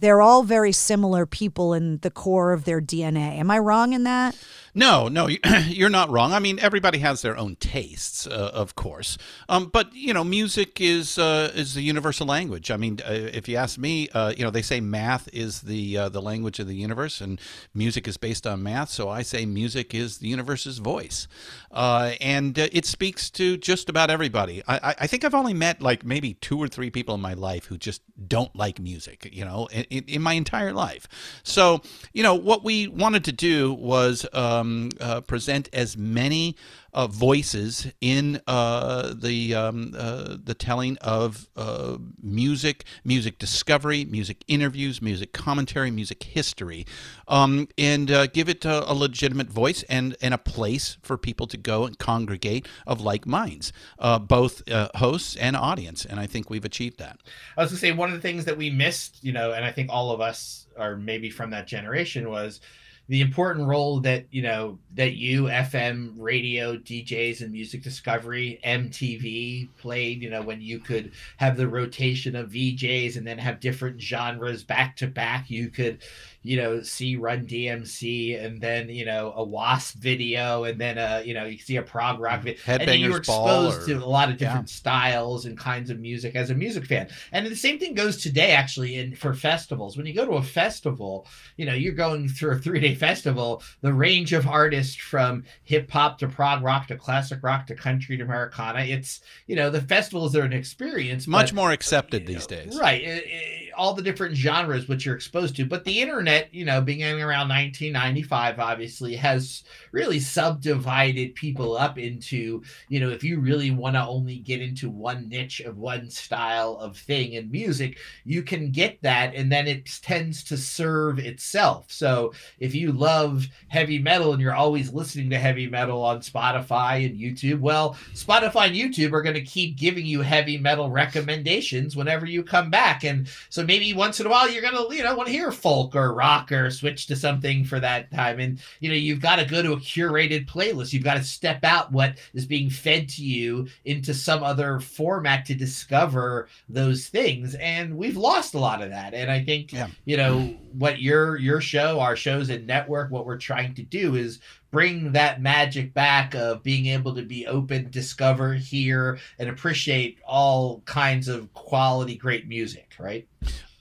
they're 0.00 0.20
all 0.22 0.42
very 0.42 0.72
similar 0.72 1.26
people 1.26 1.72
in 1.74 1.98
the 1.98 2.10
core 2.10 2.52
of 2.52 2.64
their 2.64 2.80
DNA. 2.80 3.38
Am 3.38 3.50
I 3.50 3.58
wrong 3.58 3.92
in 3.92 4.04
that? 4.04 4.36
No, 4.74 5.08
no, 5.08 5.26
you- 5.26 5.38
you're 5.66 5.88
not 5.88 6.10
wrong. 6.10 6.32
I 6.32 6.38
mean, 6.38 6.58
everybody 6.60 6.98
has 6.98 7.22
their 7.22 7.36
own 7.36 7.56
tastes, 7.56 8.26
uh, 8.26 8.50
of 8.54 8.74
course. 8.76 9.18
Um, 9.48 9.70
but 9.72 9.92
you 9.94 10.14
know, 10.14 10.22
music 10.22 10.80
is 10.80 11.18
uh, 11.18 11.50
is 11.54 11.74
the 11.74 11.82
universal 11.82 12.26
language. 12.26 12.70
I 12.70 12.76
mean, 12.76 13.00
uh, 13.04 13.10
if 13.12 13.48
you 13.48 13.56
ask 13.56 13.78
me, 13.78 14.08
uh, 14.10 14.32
you 14.36 14.44
know, 14.44 14.50
they 14.50 14.62
say 14.62 14.80
math 14.80 15.28
is 15.32 15.62
the 15.62 15.96
uh, 15.98 16.08
the 16.10 16.22
language 16.22 16.60
of 16.60 16.68
the 16.68 16.76
universe, 16.76 17.20
and 17.20 17.40
music 17.74 18.06
is 18.06 18.16
based 18.16 18.46
on 18.46 18.62
math. 18.62 18.90
So 18.90 19.08
I 19.08 19.22
say 19.22 19.46
music 19.46 19.94
is 19.94 20.18
the 20.18 20.28
universe's 20.28 20.78
voice, 20.78 21.26
uh, 21.72 22.12
and 22.20 22.56
it 22.58 22.86
speaks 22.86 23.30
to 23.30 23.56
just 23.56 23.88
about 23.88 24.10
everybody. 24.10 24.62
I- 24.68 24.94
I 25.00 25.06
think 25.06 25.24
I've 25.24 25.34
only 25.34 25.54
met 25.54 25.82
like 25.82 26.04
maybe 26.04 26.34
two 26.34 26.58
or 26.58 26.68
three 26.68 26.90
people 26.90 27.14
in 27.14 27.20
my 27.20 27.34
life 27.34 27.66
who 27.66 27.76
just 27.78 28.02
don't 28.28 28.54
like 28.54 28.78
music. 28.80 29.28
You 29.32 29.44
know, 29.44 29.68
in, 29.90 30.04
in 30.06 30.22
my 30.22 30.34
entire 30.34 30.72
life. 30.72 31.08
So 31.42 31.82
you 32.12 32.22
know, 32.22 32.34
what 32.34 32.64
we 32.64 32.88
wanted 32.88 33.24
to 33.24 33.32
do 33.32 33.72
was. 33.72 34.26
Um, 34.32 34.90
uh, 35.00 35.20
present 35.20 35.68
as 35.72 35.96
many 35.96 36.56
uh, 36.92 37.06
voices 37.06 37.86
in 38.00 38.40
uh, 38.46 39.14
the 39.14 39.54
um, 39.54 39.94
uh, 39.96 40.36
the 40.42 40.54
telling 40.54 40.96
of 40.98 41.48
uh, 41.56 41.98
music, 42.22 42.84
music 43.04 43.38
discovery, 43.38 44.04
music 44.04 44.44
interviews, 44.48 45.02
music 45.02 45.32
commentary, 45.32 45.90
music 45.90 46.22
history, 46.22 46.86
um, 47.26 47.68
and 47.76 48.10
uh, 48.10 48.26
give 48.26 48.48
it 48.48 48.64
a, 48.64 48.90
a 48.90 48.94
legitimate 48.94 49.48
voice 49.48 49.82
and 49.84 50.16
and 50.22 50.32
a 50.32 50.38
place 50.38 50.96
for 51.02 51.18
people 51.18 51.46
to 51.46 51.56
go 51.56 51.84
and 51.84 51.98
congregate 51.98 52.66
of 52.86 53.00
like 53.00 53.26
minds, 53.26 53.72
uh, 53.98 54.18
both 54.18 54.62
hosts 54.96 55.36
and 55.36 55.56
audience. 55.56 56.04
And 56.04 56.18
I 56.18 56.26
think 56.26 56.50
we've 56.50 56.64
achieved 56.64 56.98
that. 56.98 57.18
I 57.56 57.62
was 57.62 57.70
gonna 57.70 57.80
say 57.80 57.92
one 57.92 58.08
of 58.08 58.14
the 58.14 58.22
things 58.22 58.44
that 58.46 58.56
we 58.56 58.70
missed, 58.70 59.22
you 59.22 59.32
know, 59.32 59.52
and 59.52 59.64
I 59.64 59.72
think 59.72 59.90
all 59.90 60.10
of 60.10 60.20
us 60.20 60.66
are 60.76 60.96
maybe 60.96 61.28
from 61.28 61.50
that 61.50 61.66
generation 61.66 62.30
was 62.30 62.60
the 63.08 63.22
important 63.22 63.66
role 63.66 64.00
that 64.00 64.26
you 64.30 64.42
know 64.42 64.78
that 64.94 65.14
you 65.14 65.44
FM 65.44 66.12
radio 66.18 66.76
DJs 66.76 67.40
and 67.40 67.50
music 67.50 67.82
discovery 67.82 68.60
MTV 68.64 69.68
played. 69.78 70.22
You 70.22 70.28
know, 70.28 70.42
when 70.42 70.60
you 70.60 70.78
could 70.78 71.12
have 71.38 71.56
the 71.56 71.68
rotation 71.68 72.36
of 72.36 72.50
VJs 72.50 73.16
and 73.16 73.26
then 73.26 73.38
have 73.38 73.60
different 73.60 74.00
genres 74.00 74.62
back 74.62 74.96
to 74.96 75.06
back. 75.06 75.48
You 75.48 75.70
could, 75.70 76.02
you 76.42 76.56
know, 76.56 76.82
see 76.82 77.16
Run 77.16 77.46
DMC 77.46 78.42
and 78.42 78.60
then 78.60 78.88
you 78.88 79.04
know 79.04 79.32
a 79.36 79.42
Wasp 79.42 79.96
video 79.96 80.64
and 80.64 80.80
then 80.80 80.96
a 80.96 81.22
you 81.24 81.34
know 81.34 81.44
you 81.44 81.58
see 81.58 81.76
a 81.76 81.82
prog 81.82 82.20
rock 82.20 82.40
mm-hmm. 82.40 82.48
video. 82.48 82.62
and 82.66 82.88
then 82.88 83.00
you 83.00 83.10
were 83.10 83.20
Headbangers 83.20 83.26
Ball 83.26 83.68
exposed 83.68 83.88
or- 83.88 83.98
to 83.98 84.04
a 84.04 84.06
lot 84.06 84.28
of 84.30 84.40
yeah. 84.40 84.48
different 84.48 84.70
styles 84.70 85.46
and 85.46 85.58
kinds 85.58 85.90
of 85.90 85.98
music 85.98 86.36
as 86.36 86.50
a 86.50 86.54
music 86.54 86.86
fan. 86.86 87.08
And 87.32 87.46
the 87.46 87.56
same 87.56 87.78
thing 87.78 87.94
goes 87.94 88.22
today, 88.22 88.52
actually, 88.52 88.96
in 88.96 89.14
for 89.16 89.34
festivals. 89.34 89.96
When 89.96 90.06
you 90.06 90.14
go 90.14 90.24
to 90.24 90.32
a 90.32 90.42
festival, 90.42 91.26
you 91.56 91.66
know, 91.66 91.74
you're 91.74 91.92
going 91.92 92.28
through 92.28 92.52
a 92.52 92.58
three 92.58 92.80
day 92.80 92.94
festival, 92.94 93.62
the 93.80 93.92
range 93.92 94.32
of 94.32 94.46
artists 94.46 94.96
from 94.96 95.44
hip 95.64 95.90
hop 95.90 96.18
to 96.18 96.28
prog 96.28 96.62
rock 96.62 96.86
to 96.88 96.96
classic 96.96 97.40
rock 97.42 97.66
to 97.66 97.74
country 97.74 98.16
to 98.16 98.22
Americana. 98.22 98.80
It's, 98.80 99.20
you 99.46 99.56
know, 99.56 99.70
the 99.70 99.80
festivals 99.80 100.36
are 100.36 100.42
an 100.42 100.52
experience. 100.52 101.26
Much 101.26 101.48
but- 101.48 101.56
more 101.56 101.72
accepted 101.72 102.26
these 102.26 102.46
days. 102.46 102.78
Right. 102.78 103.02
It- 103.02 103.24
it- 103.26 103.57
all 103.78 103.94
the 103.94 104.02
different 104.02 104.36
genres 104.36 104.88
which 104.88 105.06
you're 105.06 105.14
exposed 105.14 105.56
to. 105.56 105.64
But 105.64 105.84
the 105.84 106.00
internet, 106.00 106.52
you 106.52 106.64
know, 106.64 106.80
beginning 106.80 107.22
around 107.22 107.48
1995, 107.48 108.58
obviously 108.58 109.14
has 109.16 109.62
really 109.92 110.18
subdivided 110.18 111.34
people 111.34 111.76
up 111.76 111.96
into, 111.96 112.62
you 112.88 113.00
know, 113.00 113.10
if 113.10 113.22
you 113.22 113.40
really 113.40 113.70
want 113.70 113.94
to 113.94 114.04
only 114.04 114.38
get 114.38 114.60
into 114.60 114.90
one 114.90 115.28
niche 115.28 115.60
of 115.60 115.78
one 115.78 116.10
style 116.10 116.76
of 116.78 116.96
thing 116.96 117.34
in 117.34 117.50
music, 117.50 117.98
you 118.24 118.42
can 118.42 118.70
get 118.70 119.00
that, 119.02 119.34
and 119.34 119.50
then 119.50 119.68
it 119.68 119.86
tends 120.02 120.42
to 120.44 120.56
serve 120.56 121.18
itself. 121.18 121.86
So 121.88 122.32
if 122.58 122.74
you 122.74 122.92
love 122.92 123.46
heavy 123.68 123.98
metal 123.98 124.32
and 124.32 124.42
you're 124.42 124.54
always 124.54 124.92
listening 124.92 125.30
to 125.30 125.38
heavy 125.38 125.68
metal 125.68 126.02
on 126.04 126.20
Spotify 126.20 127.06
and 127.06 127.18
YouTube, 127.18 127.60
well, 127.60 127.96
Spotify 128.14 128.66
and 128.66 128.76
YouTube 128.76 129.12
are 129.12 129.22
going 129.22 129.34
to 129.34 129.42
keep 129.42 129.76
giving 129.76 130.04
you 130.04 130.20
heavy 130.20 130.58
metal 130.58 130.90
recommendations 130.90 131.94
whenever 131.94 132.26
you 132.26 132.42
come 132.42 132.70
back. 132.70 133.04
And 133.04 133.28
so 133.48 133.67
maybe 133.68 133.92
once 133.92 134.18
in 134.18 134.24
a 134.24 134.30
while 134.30 134.50
you're 134.50 134.62
going 134.62 134.74
to, 134.74 134.96
you 134.96 135.02
know, 135.02 135.14
want 135.14 135.26
to 135.26 135.32
hear 135.32 135.52
folk 135.52 135.94
or 135.94 136.14
rock 136.14 136.50
or 136.50 136.70
switch 136.70 137.06
to 137.06 137.14
something 137.14 137.66
for 137.66 137.78
that 137.78 138.10
time. 138.10 138.40
And, 138.40 138.58
you 138.80 138.88
know, 138.88 138.94
you've 138.94 139.20
got 139.20 139.36
to 139.36 139.44
go 139.44 139.62
to 139.62 139.74
a 139.74 139.76
curated 139.76 140.48
playlist. 140.48 140.94
You've 140.94 141.04
got 141.04 141.18
to 141.18 141.22
step 141.22 141.62
out 141.64 141.92
what 141.92 142.16
is 142.32 142.46
being 142.46 142.70
fed 142.70 143.10
to 143.10 143.22
you 143.22 143.68
into 143.84 144.14
some 144.14 144.42
other 144.42 144.80
format 144.80 145.44
to 145.44 145.54
discover 145.54 146.48
those 146.70 147.08
things. 147.08 147.54
And 147.56 147.94
we've 147.94 148.16
lost 148.16 148.54
a 148.54 148.58
lot 148.58 148.82
of 148.82 148.88
that. 148.88 149.12
And 149.12 149.30
I 149.30 149.44
think, 149.44 149.74
yeah. 149.74 149.88
you 150.06 150.16
know, 150.16 150.56
what 150.72 151.02
your 151.02 151.36
your 151.36 151.60
show, 151.60 152.00
our 152.00 152.16
shows 152.16 152.48
and 152.48 152.66
network, 152.66 153.10
what 153.10 153.26
we're 153.26 153.36
trying 153.36 153.74
to 153.74 153.82
do 153.82 154.14
is 154.14 154.40
bring 154.70 155.12
that 155.12 155.40
magic 155.40 155.94
back 155.94 156.34
of 156.34 156.62
being 156.62 156.86
able 156.86 157.14
to 157.14 157.22
be 157.22 157.46
open, 157.46 157.90
discover, 157.90 158.54
hear, 158.54 159.18
and 159.38 159.48
appreciate 159.48 160.18
all 160.26 160.80
kinds 160.84 161.28
of 161.28 161.52
quality, 161.54 162.16
great 162.16 162.46
music, 162.46 162.92
right? 162.98 163.26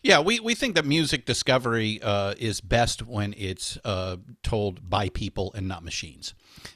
Yeah, 0.03 0.21
we, 0.21 0.39
we 0.39 0.55
think 0.55 0.75
that 0.75 0.85
music 0.85 1.25
discovery 1.25 1.99
uh, 2.01 2.35
is 2.37 2.61
best 2.61 3.05
when 3.05 3.33
it's 3.37 3.77
uh, 3.83 4.17
told 4.43 4.89
by 4.89 5.09
people 5.09 5.51
and 5.53 5.67
not 5.67 5.83
machines. 5.83 6.33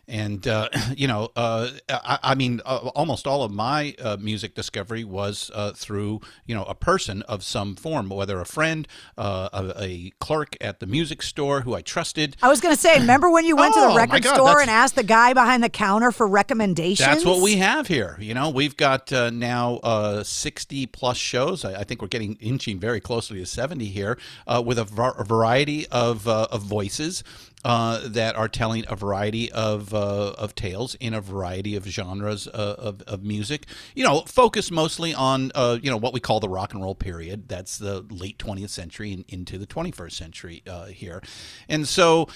And, 0.08 0.48
uh, 0.48 0.70
you 0.96 1.08
know, 1.08 1.30
uh, 1.36 1.70
I, 1.90 2.20
I, 2.24 2.36
mean, 2.36 2.62
uh, 2.66 2.90
almost 2.96 3.28
all 3.28 3.44
of 3.44 3.52
my 3.52 3.96
uh, 4.02 4.18
music 4.20 4.56
discovery 4.56 5.04
was 5.04 5.52
through, 5.76 6.22
you 6.46 6.56
know, 6.56 6.64
a 6.64 6.76
person 6.76 7.22
of 7.24 7.44
some 7.44 7.76
form, 7.76 8.10
whether 8.10 8.40
a 8.40 8.46
friend, 8.46 8.88
a, 9.18 9.74
a, 9.80 10.12
clerk 10.20 10.56
at 10.62 10.80
the 10.80 10.86
music 10.86 11.22
store 11.22 11.62
who 11.62 11.74
I 11.74 11.82
trusted. 11.82 12.36
I 12.42 12.50
was 12.50 12.62
going 12.62 12.76
to 12.76 12.80
say, 12.80 13.00
remember 13.00 13.30
when 13.30 13.46
you 13.46 13.56
went 13.56 13.74
oh, 13.76 13.82
to 13.82 13.88
the 13.88 13.94
oh, 13.94 13.98
record 13.98 14.24
God, 14.24 14.36
store 14.36 14.62
and 14.62 14.70
asked 14.70 14.96
the 14.96 15.04
guy 15.04 15.34
behind 15.34 15.64
the 15.64 15.70
counter 15.70 16.12
for 16.12 16.28
recommendations? 16.28 17.08
That's 17.08 17.26
what 17.26 17.42
we 17.42 17.58
have 17.58 17.88
here. 17.88 18.18
You 18.20 18.34
know, 18.34 18.50
we've 18.50 18.78
got 18.78 19.12
now 19.12 20.22
60 20.24 20.88
plus 20.88 21.18
shows. 21.18 21.66
I, 21.66 21.82
I, 21.82 21.84
think 21.84 22.02
we're 22.02 22.08
getting 22.08 22.36
inching 22.36 22.80
very 22.80 23.00
closely 23.00 23.40
to 23.40 23.46
70 23.46 23.86
here, 23.86 24.18
uh, 24.48 24.62
with 24.66 24.78
a, 24.78 24.84
var- 24.84 25.20
a, 25.20 25.24
variety 25.24 25.88
of, 25.88 26.28
uh, 26.28 26.48
of 26.52 26.62
voices. 26.62 27.24
Uh, 27.64 28.08
that 28.08 28.36
are 28.36 28.48
telling 28.48 28.84
a 28.88 28.96
variety 28.96 29.52
of 29.52 29.94
uh, 29.94 30.34
of 30.36 30.56
tales 30.56 30.96
in 30.96 31.14
a 31.14 31.22
variety 31.22 31.76
of 31.76 31.86
genres 31.86 32.48
uh, 32.48 32.76
of, 32.80 33.04
of 33.04 33.24
music. 33.24 33.68
You 33.94 34.04
know, 34.04 34.22
focus 34.22 34.72
mostly 34.72 35.14
on 35.14 35.52
uh, 35.54 35.78
you 35.80 35.92
know 35.92 35.98
what 35.98 36.12
we 36.12 36.20
call 36.20 36.40
the 36.40 36.50
rock 36.50 36.74
and 36.74 36.82
roll 36.82 36.96
period. 36.96 37.48
That's 37.48 37.78
the 37.78 38.02
late 38.10 38.40
20th 38.40 38.70
century 38.70 39.14
and 39.14 39.26
into 39.28 39.60
the 39.60 39.68
21st 39.68 40.12
century 40.12 40.64
uh, 40.66 40.86
here, 40.88 41.22
and 41.70 41.88
so 41.88 42.30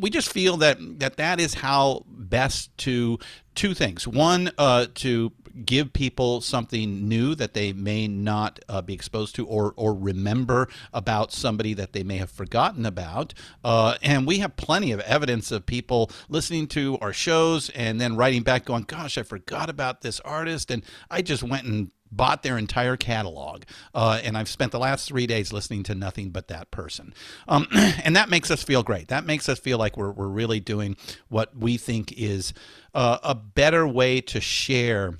we 0.00 0.10
just 0.10 0.32
feel 0.32 0.56
that 0.56 0.78
that 0.98 1.16
that 1.16 1.38
is 1.38 1.54
how 1.54 2.04
best 2.08 2.76
to 2.78 3.20
two 3.54 3.74
things. 3.74 4.08
One, 4.08 4.50
uh, 4.58 4.86
to 4.94 5.32
give 5.64 5.92
people 5.92 6.40
something 6.40 7.08
new 7.08 7.34
that 7.34 7.54
they 7.54 7.72
may 7.72 8.08
not 8.08 8.60
uh, 8.68 8.82
be 8.82 8.94
exposed 8.94 9.34
to 9.36 9.46
or, 9.46 9.72
or 9.76 9.94
remember 9.94 10.68
about 10.92 11.32
somebody 11.32 11.74
that 11.74 11.92
they 11.92 12.02
may 12.02 12.16
have 12.16 12.30
forgotten 12.30 12.86
about. 12.86 13.34
Uh, 13.64 13.96
and 14.02 14.26
we 14.26 14.38
have 14.38 14.56
plenty 14.56 14.92
of 14.92 15.00
evidence 15.00 15.50
of 15.52 15.66
people 15.66 16.10
listening 16.28 16.66
to 16.66 16.98
our 17.00 17.12
shows 17.12 17.70
and 17.70 18.00
then 18.00 18.16
writing 18.16 18.42
back, 18.42 18.64
going, 18.64 18.84
Gosh, 18.84 19.18
I 19.18 19.22
forgot 19.22 19.70
about 19.70 20.02
this 20.02 20.20
artist. 20.20 20.70
And 20.70 20.82
I 21.10 21.22
just 21.22 21.42
went 21.42 21.66
and 21.66 21.90
bought 22.12 22.42
their 22.42 22.58
entire 22.58 22.96
catalog, 22.96 23.62
uh, 23.94 24.20
and 24.22 24.36
I've 24.36 24.48
spent 24.48 24.70
the 24.70 24.78
last 24.78 25.08
three 25.08 25.26
days 25.26 25.52
listening 25.52 25.82
to 25.84 25.94
nothing 25.94 26.30
but 26.30 26.48
that 26.48 26.70
person. 26.70 27.14
Um, 27.48 27.66
and 27.72 28.14
that 28.14 28.28
makes 28.28 28.50
us 28.50 28.62
feel 28.62 28.82
great. 28.82 29.08
That 29.08 29.24
makes 29.24 29.48
us 29.48 29.58
feel 29.58 29.78
like 29.78 29.96
we're, 29.96 30.12
we're 30.12 30.28
really 30.28 30.60
doing 30.60 30.96
what 31.28 31.56
we 31.56 31.78
think 31.78 32.12
is 32.12 32.52
uh, 32.94 33.18
a 33.22 33.34
better 33.34 33.88
way 33.88 34.20
to 34.20 34.40
share 34.40 35.14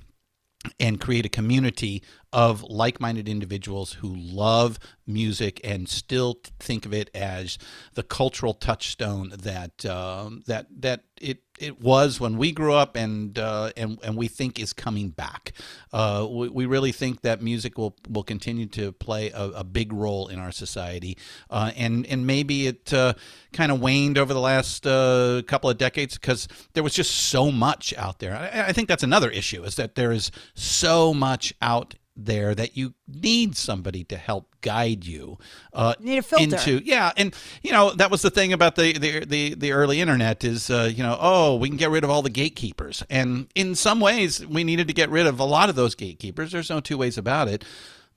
and 0.79 0.99
create 0.99 1.25
a 1.25 1.29
community 1.29 2.03
of 2.33 2.63
like-minded 2.63 3.29
individuals 3.29 3.93
who 3.93 4.13
love 4.13 4.79
music 5.05 5.61
and 5.63 5.87
still 5.87 6.39
think 6.59 6.85
of 6.85 6.93
it 6.93 7.09
as 7.13 7.57
the 7.93 8.03
cultural 8.03 8.53
touchstone 8.53 9.31
that 9.37 9.85
um, 9.85 10.43
that 10.47 10.65
that 10.81 11.03
it 11.21 11.43
it 11.59 11.79
was 11.79 12.19
when 12.19 12.37
we 12.37 12.51
grew 12.51 12.73
up 12.73 12.95
and 12.95 13.37
uh, 13.37 13.71
and 13.77 13.99
and 14.03 14.17
we 14.17 14.27
think 14.27 14.59
is 14.59 14.73
coming 14.73 15.09
back. 15.09 15.53
Uh, 15.91 16.27
we, 16.29 16.49
we, 16.49 16.65
really 16.65 16.91
think 16.91 17.21
that 17.21 17.41
music 17.41 17.77
will 17.77 17.95
will 18.09 18.23
continue 18.23 18.65
to 18.65 18.91
play 18.91 19.29
a, 19.29 19.43
a 19.49 19.63
big 19.63 19.93
role 19.93 20.27
in 20.27 20.39
our 20.39 20.51
society, 20.51 21.17
uh, 21.51 21.71
and 21.75 22.05
and 22.07 22.25
maybe 22.25 22.67
it 22.67 22.91
uh, 22.91 23.13
kind 23.53 23.71
of 23.71 23.79
waned 23.79 24.17
over 24.17 24.33
the 24.33 24.39
last 24.39 24.87
uh, 24.87 25.43
couple 25.45 25.69
of 25.69 25.77
decades 25.77 26.15
because 26.15 26.47
there 26.73 26.83
was 26.83 26.93
just 26.93 27.11
so 27.11 27.51
much 27.51 27.93
out 27.97 28.17
there. 28.19 28.35
I, 28.35 28.69
I 28.69 28.73
think 28.73 28.87
that's 28.87 29.03
another 29.03 29.29
issue 29.29 29.63
is 29.63 29.75
that 29.75 29.95
there 29.95 30.11
is 30.11 30.31
so 30.55 31.13
much 31.13 31.53
out 31.61 31.93
there 32.15 32.53
that 32.55 32.77
you 32.77 32.93
need 33.07 33.55
somebody 33.55 34.03
to 34.03 34.17
help 34.17 34.47
guide 34.61 35.05
you, 35.05 35.37
uh, 35.73 35.93
need 35.99 36.19
a 36.19 36.21
filter. 36.21 36.43
into 36.43 36.85
yeah 36.85 37.11
and 37.17 37.35
you 37.61 37.71
know 37.71 37.91
that 37.91 38.11
was 38.11 38.21
the 38.21 38.29
thing 38.29 38.53
about 38.53 38.75
the 38.75 38.97
the 38.97 39.25
the, 39.25 39.53
the 39.55 39.71
early 39.71 39.99
internet 39.99 40.43
is 40.43 40.69
uh, 40.69 40.89
you 40.93 41.03
know 41.03 41.17
oh 41.19 41.55
we 41.55 41.67
can 41.67 41.77
get 41.77 41.89
rid 41.89 42.03
of 42.03 42.09
all 42.09 42.21
the 42.21 42.29
gatekeepers. 42.29 43.03
And 43.09 43.47
in 43.55 43.75
some 43.75 43.99
ways 43.99 44.45
we 44.45 44.63
needed 44.63 44.87
to 44.87 44.93
get 44.93 45.09
rid 45.09 45.27
of 45.27 45.39
a 45.39 45.45
lot 45.45 45.69
of 45.69 45.75
those 45.75 45.95
gatekeepers. 45.95 46.51
There's 46.51 46.69
no 46.69 46.79
two 46.79 46.97
ways 46.97 47.17
about 47.17 47.47
it 47.47 47.63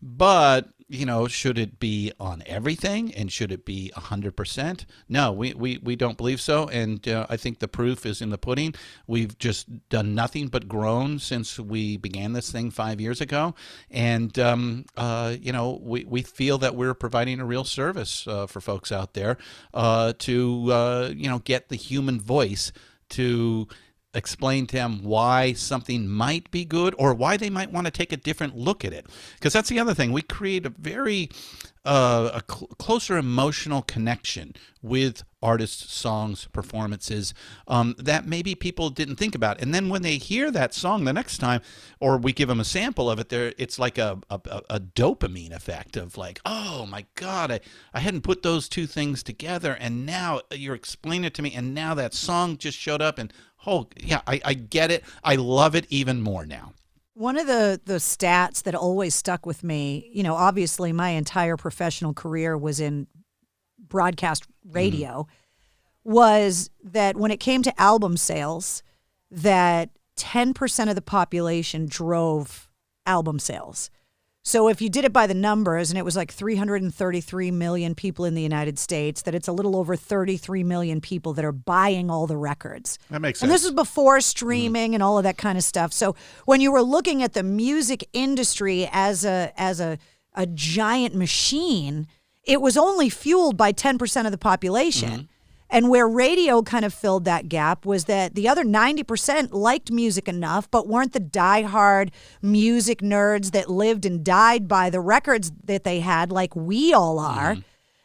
but 0.00 0.68
you 0.88 1.04
know, 1.04 1.26
should 1.26 1.58
it 1.58 1.80
be 1.80 2.12
on 2.20 2.42
everything 2.46 3.12
and 3.14 3.32
should 3.32 3.50
it 3.50 3.64
be 3.64 3.90
100%? 3.96 4.84
No, 5.08 5.32
we, 5.32 5.52
we, 5.52 5.78
we 5.78 5.96
don't 5.96 6.16
believe 6.16 6.40
so. 6.40 6.68
And 6.68 7.06
uh, 7.08 7.26
I 7.28 7.36
think 7.36 7.58
the 7.58 7.66
proof 7.66 8.06
is 8.06 8.22
in 8.22 8.30
the 8.30 8.38
pudding. 8.38 8.74
We've 9.06 9.36
just 9.38 9.88
done 9.88 10.14
nothing 10.14 10.46
but 10.46 10.68
grown 10.68 11.18
since 11.18 11.58
we 11.58 11.96
began 11.96 12.34
this 12.34 12.52
thing 12.52 12.70
five 12.70 13.00
years 13.00 13.20
ago. 13.20 13.54
And, 13.90 14.38
um, 14.38 14.84
uh, 14.96 15.34
you 15.40 15.52
know, 15.52 15.80
we, 15.82 16.04
we 16.04 16.22
feel 16.22 16.58
that 16.58 16.76
we're 16.76 16.94
providing 16.94 17.40
a 17.40 17.44
real 17.44 17.64
service 17.64 18.26
uh, 18.28 18.46
for 18.46 18.60
folks 18.60 18.92
out 18.92 19.14
there 19.14 19.38
uh, 19.74 20.12
to, 20.20 20.72
uh, 20.72 21.12
you 21.14 21.28
know, 21.28 21.40
get 21.40 21.68
the 21.68 21.76
human 21.76 22.20
voice 22.20 22.70
to 23.08 23.66
explain 24.16 24.66
to 24.66 24.76
them 24.76 25.02
why 25.02 25.52
something 25.52 26.08
might 26.08 26.50
be 26.50 26.64
good 26.64 26.94
or 26.98 27.14
why 27.14 27.36
they 27.36 27.50
might 27.50 27.70
want 27.70 27.86
to 27.86 27.90
take 27.90 28.12
a 28.12 28.16
different 28.16 28.56
look 28.56 28.84
at 28.84 28.92
it. 28.92 29.06
Because 29.34 29.52
that's 29.52 29.68
the 29.68 29.78
other 29.78 29.94
thing. 29.94 30.10
We 30.10 30.22
create 30.22 30.66
a 30.66 30.70
very 30.70 31.30
uh, 31.84 32.30
a 32.34 32.52
cl- 32.52 32.68
closer 32.78 33.16
emotional 33.16 33.82
connection 33.82 34.54
with 34.82 35.22
artists, 35.46 35.94
songs, 35.94 36.48
performances 36.52 37.32
um, 37.68 37.94
that 37.98 38.26
maybe 38.26 38.54
people 38.56 38.90
didn't 38.90 39.16
think 39.16 39.34
about. 39.34 39.60
And 39.62 39.72
then 39.72 39.88
when 39.88 40.02
they 40.02 40.16
hear 40.16 40.50
that 40.50 40.74
song 40.74 41.04
the 41.04 41.12
next 41.12 41.38
time, 41.38 41.60
or 42.00 42.18
we 42.18 42.32
give 42.32 42.48
them 42.48 42.58
a 42.60 42.64
sample 42.64 43.08
of 43.08 43.20
it, 43.20 43.28
there 43.28 43.52
it's 43.56 43.78
like 43.78 43.96
a, 43.96 44.18
a, 44.28 44.40
a 44.68 44.80
dopamine 44.80 45.52
effect 45.52 45.96
of 45.96 46.18
like, 46.18 46.40
oh 46.44 46.86
my 46.86 47.06
God, 47.14 47.52
I, 47.52 47.60
I 47.94 48.00
hadn't 48.00 48.22
put 48.22 48.42
those 48.42 48.68
two 48.68 48.86
things 48.86 49.22
together, 49.22 49.76
and 49.78 50.04
now 50.04 50.40
you're 50.50 50.74
explaining 50.74 51.26
it 51.26 51.34
to 51.34 51.42
me, 51.42 51.54
and 51.54 51.74
now 51.74 51.94
that 51.94 52.12
song 52.12 52.56
just 52.56 52.76
showed 52.76 53.02
up, 53.02 53.18
and 53.18 53.32
oh 53.66 53.86
yeah, 53.96 54.22
I, 54.26 54.40
I 54.44 54.54
get 54.54 54.90
it. 54.90 55.04
I 55.22 55.36
love 55.36 55.76
it 55.76 55.86
even 55.90 56.20
more 56.20 56.44
now. 56.44 56.72
One 57.14 57.38
of 57.38 57.46
the 57.46 57.80
the 57.84 58.00
stats 58.12 58.62
that 58.64 58.74
always 58.74 59.14
stuck 59.14 59.46
with 59.46 59.62
me, 59.62 60.10
you 60.12 60.22
know, 60.22 60.34
obviously 60.34 60.92
my 60.92 61.10
entire 61.10 61.56
professional 61.56 62.12
career 62.12 62.58
was 62.58 62.80
in 62.80 63.06
broadcast 63.88 64.46
radio, 64.70 65.22
mm. 65.22 65.26
was 66.04 66.70
that 66.82 67.16
when 67.16 67.30
it 67.30 67.40
came 67.40 67.62
to 67.62 67.80
album 67.80 68.16
sales, 68.16 68.82
that 69.30 69.90
10% 70.16 70.88
of 70.88 70.94
the 70.94 71.02
population 71.02 71.86
drove 71.86 72.68
album 73.06 73.38
sales. 73.38 73.90
So 74.46 74.68
if 74.68 74.80
you 74.80 74.88
did 74.88 75.04
it 75.04 75.12
by 75.12 75.26
the 75.26 75.34
numbers, 75.34 75.90
and 75.90 75.98
it 75.98 76.04
was 76.04 76.14
like 76.14 76.30
333 76.30 77.50
million 77.50 77.96
people 77.96 78.24
in 78.24 78.34
the 78.34 78.42
United 78.42 78.78
States, 78.78 79.22
that 79.22 79.34
it's 79.34 79.48
a 79.48 79.52
little 79.52 79.74
over 79.74 79.96
33 79.96 80.62
million 80.62 81.00
people 81.00 81.32
that 81.32 81.44
are 81.44 81.50
buying 81.50 82.12
all 82.12 82.28
the 82.28 82.36
records. 82.36 82.96
That 83.10 83.20
makes 83.20 83.40
sense. 83.40 83.48
And 83.48 83.52
this 83.52 83.64
was 83.64 83.72
before 83.72 84.20
streaming 84.20 84.92
mm. 84.92 84.94
and 84.94 85.02
all 85.02 85.18
of 85.18 85.24
that 85.24 85.36
kind 85.36 85.58
of 85.58 85.64
stuff. 85.64 85.92
So 85.92 86.14
when 86.44 86.60
you 86.60 86.70
were 86.70 86.82
looking 86.82 87.24
at 87.24 87.32
the 87.32 87.42
music 87.42 88.08
industry 88.12 88.88
as 88.92 89.24
a 89.24 89.52
as 89.56 89.80
a 89.80 89.98
a 90.36 90.46
giant 90.46 91.16
machine, 91.16 92.06
it 92.46 92.60
was 92.60 92.76
only 92.76 93.10
fueled 93.10 93.56
by 93.56 93.72
10% 93.72 94.24
of 94.24 94.32
the 94.32 94.38
population. 94.38 95.10
Mm-hmm. 95.10 95.22
And 95.68 95.90
where 95.90 96.06
radio 96.06 96.62
kind 96.62 96.84
of 96.84 96.94
filled 96.94 97.24
that 97.24 97.48
gap 97.48 97.84
was 97.84 98.04
that 98.04 98.36
the 98.36 98.48
other 98.48 98.64
90% 98.64 99.48
liked 99.52 99.90
music 99.90 100.28
enough, 100.28 100.70
but 100.70 100.86
weren't 100.86 101.12
the 101.12 101.18
diehard 101.18 102.10
music 102.40 103.00
nerds 103.00 103.50
that 103.50 103.68
lived 103.68 104.06
and 104.06 104.24
died 104.24 104.68
by 104.68 104.90
the 104.90 105.00
records 105.00 105.50
that 105.64 105.82
they 105.82 105.98
had, 105.98 106.30
like 106.30 106.54
we 106.54 106.94
all 106.94 107.18
are. 107.18 107.56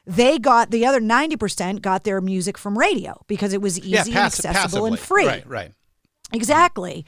They 0.07 0.39
got 0.39 0.71
the 0.71 0.88
other 0.88 1.00
90% 1.00 1.83
got 1.83 2.03
their 2.03 2.19
music 2.19 2.57
from 2.57 2.79
radio 2.79 3.24
because 3.27 3.53
it 3.53 3.62
was 3.62 3.77
easy 3.77 3.89
yeah, 3.91 4.03
and 4.05 4.13
pass- 4.13 4.43
accessible 4.43 4.88
and 4.88 4.98
free. 4.98 5.27
Right, 5.27 5.48
right. 5.48 5.71
Exactly. 6.33 7.05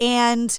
And 0.00 0.58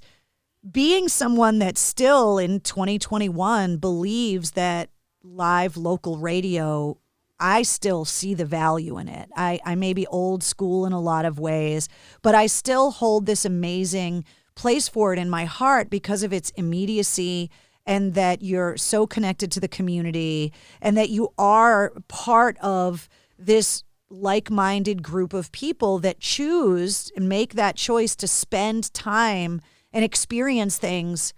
being 0.70 1.08
someone 1.08 1.58
that 1.60 1.80
still 1.80 2.38
in 2.38 2.60
2021 2.60 3.78
believes 3.78 4.52
that 4.52 4.91
live 5.24 5.78
local 5.78 6.18
radio, 6.18 6.98
I 7.40 7.64
still 7.64 8.06
see 8.06 8.34
the 8.34 8.46
value 8.46 8.98
in 8.98 9.08
it. 9.08 9.30
I, 9.36 9.60
I 9.66 9.76
may 9.76 9.94
be 9.94 10.06
old 10.08 10.44
school 10.44 10.86
in 10.86 10.94
a 10.94 11.00
lot 11.00 11.26
of 11.26 11.40
ways, 11.40 11.90
but 12.22 12.36
I 12.36 12.48
still 12.48 12.92
hold 12.92 13.26
this 13.26 13.46
amazing 13.46 14.26
place 14.56 14.88
for 14.88 15.14
it 15.14 15.20
in 15.20 15.30
my 15.30 15.46
heart 15.46 15.90
because 15.90 16.24
of 16.24 16.34
its 16.34 16.52
immediacy 16.52 17.50
and 17.86 18.14
that 18.14 18.44
you're 18.44 18.78
so 18.78 19.08
connected 19.08 19.52
to 19.52 19.60
the 19.60 19.68
community 19.68 20.54
and 20.82 20.96
that 20.98 21.10
you 21.10 21.34
are 21.38 21.94
part 22.08 22.58
of 22.60 23.10
this 23.40 23.84
like-minded 24.10 25.02
group 25.02 25.34
of 25.34 25.52
people 25.52 25.98
that 26.00 26.20
choose 26.20 27.12
and 27.16 27.28
make 27.28 27.54
that 27.54 27.76
choice 27.76 28.16
to 28.16 28.28
spend 28.28 28.94
time 28.94 29.62
and 29.94 30.04
experience 30.06 30.78
things 30.78 31.34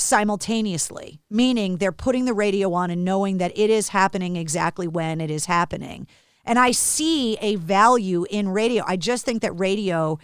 simultaneously 0.00 1.20
meaning 1.30 1.76
they're 1.76 1.92
putting 1.92 2.24
the 2.24 2.34
radio 2.34 2.72
on 2.72 2.90
and 2.90 3.04
knowing 3.04 3.38
that 3.38 3.56
it 3.56 3.70
is 3.70 3.88
happening 3.88 4.36
exactly 4.36 4.88
when 4.88 5.20
it 5.20 5.30
is 5.30 5.46
happening. 5.46 6.06
And 6.44 6.58
i 6.58 6.70
see 6.70 7.36
a 7.40 7.56
value 7.56 8.24
in 8.30 8.48
radio. 8.48 8.84
I 8.86 8.96
just 8.96 9.24
think 9.24 9.42
that 9.42 9.52
radio 9.52 10.18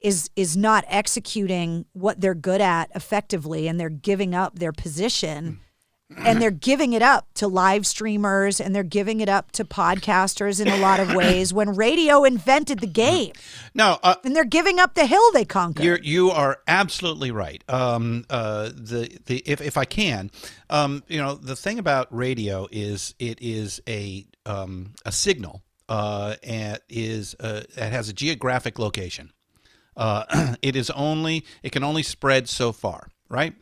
is 0.00 0.28
is 0.36 0.56
not 0.56 0.84
executing 0.88 1.86
what 1.92 2.20
they're 2.20 2.34
good 2.34 2.60
at 2.60 2.90
effectively 2.94 3.66
and 3.66 3.80
they're 3.80 3.88
giving 3.88 4.34
up 4.34 4.58
their 4.58 4.72
position 4.72 5.60
and 6.18 6.40
they're 6.40 6.50
giving 6.50 6.92
it 6.92 7.02
up 7.02 7.26
to 7.34 7.48
live 7.48 7.86
streamers 7.86 8.60
and 8.60 8.74
they're 8.74 8.82
giving 8.82 9.20
it 9.20 9.28
up 9.28 9.52
to 9.52 9.64
podcasters 9.64 10.60
in 10.60 10.68
a 10.68 10.76
lot 10.78 11.00
of 11.00 11.14
ways 11.14 11.52
when 11.52 11.74
radio 11.74 12.24
invented 12.24 12.80
the 12.80 12.86
game. 12.86 13.32
No, 13.74 13.98
uh, 14.02 14.16
and 14.24 14.34
they're 14.34 14.44
giving 14.44 14.78
up 14.78 14.94
the 14.94 15.06
hill 15.06 15.32
they 15.32 15.44
conquered. 15.44 15.84
You're, 15.84 15.98
you 15.98 16.30
are 16.30 16.58
absolutely 16.66 17.30
right. 17.30 17.62
Um, 17.68 18.24
uh, 18.30 18.70
the 18.74 19.18
the 19.26 19.42
if, 19.46 19.60
if 19.60 19.76
I 19.76 19.84
can, 19.84 20.30
um, 20.70 21.02
you 21.08 21.18
know, 21.18 21.34
the 21.34 21.56
thing 21.56 21.78
about 21.78 22.08
radio 22.14 22.68
is 22.70 23.14
it 23.18 23.38
is 23.40 23.80
a 23.88 24.26
um, 24.46 24.94
a 25.04 25.12
signal. 25.12 25.62
Uh, 25.86 26.36
and 26.42 26.80
is 26.88 27.36
uh, 27.40 27.60
it 27.76 27.92
has 27.92 28.08
a 28.08 28.14
geographic 28.14 28.78
location. 28.78 29.30
Uh, 29.96 30.54
it 30.62 30.76
is 30.76 30.88
only 30.90 31.44
it 31.62 31.72
can 31.72 31.84
only 31.84 32.02
spread 32.02 32.48
so 32.48 32.72
far, 32.72 33.08
right? 33.28 33.54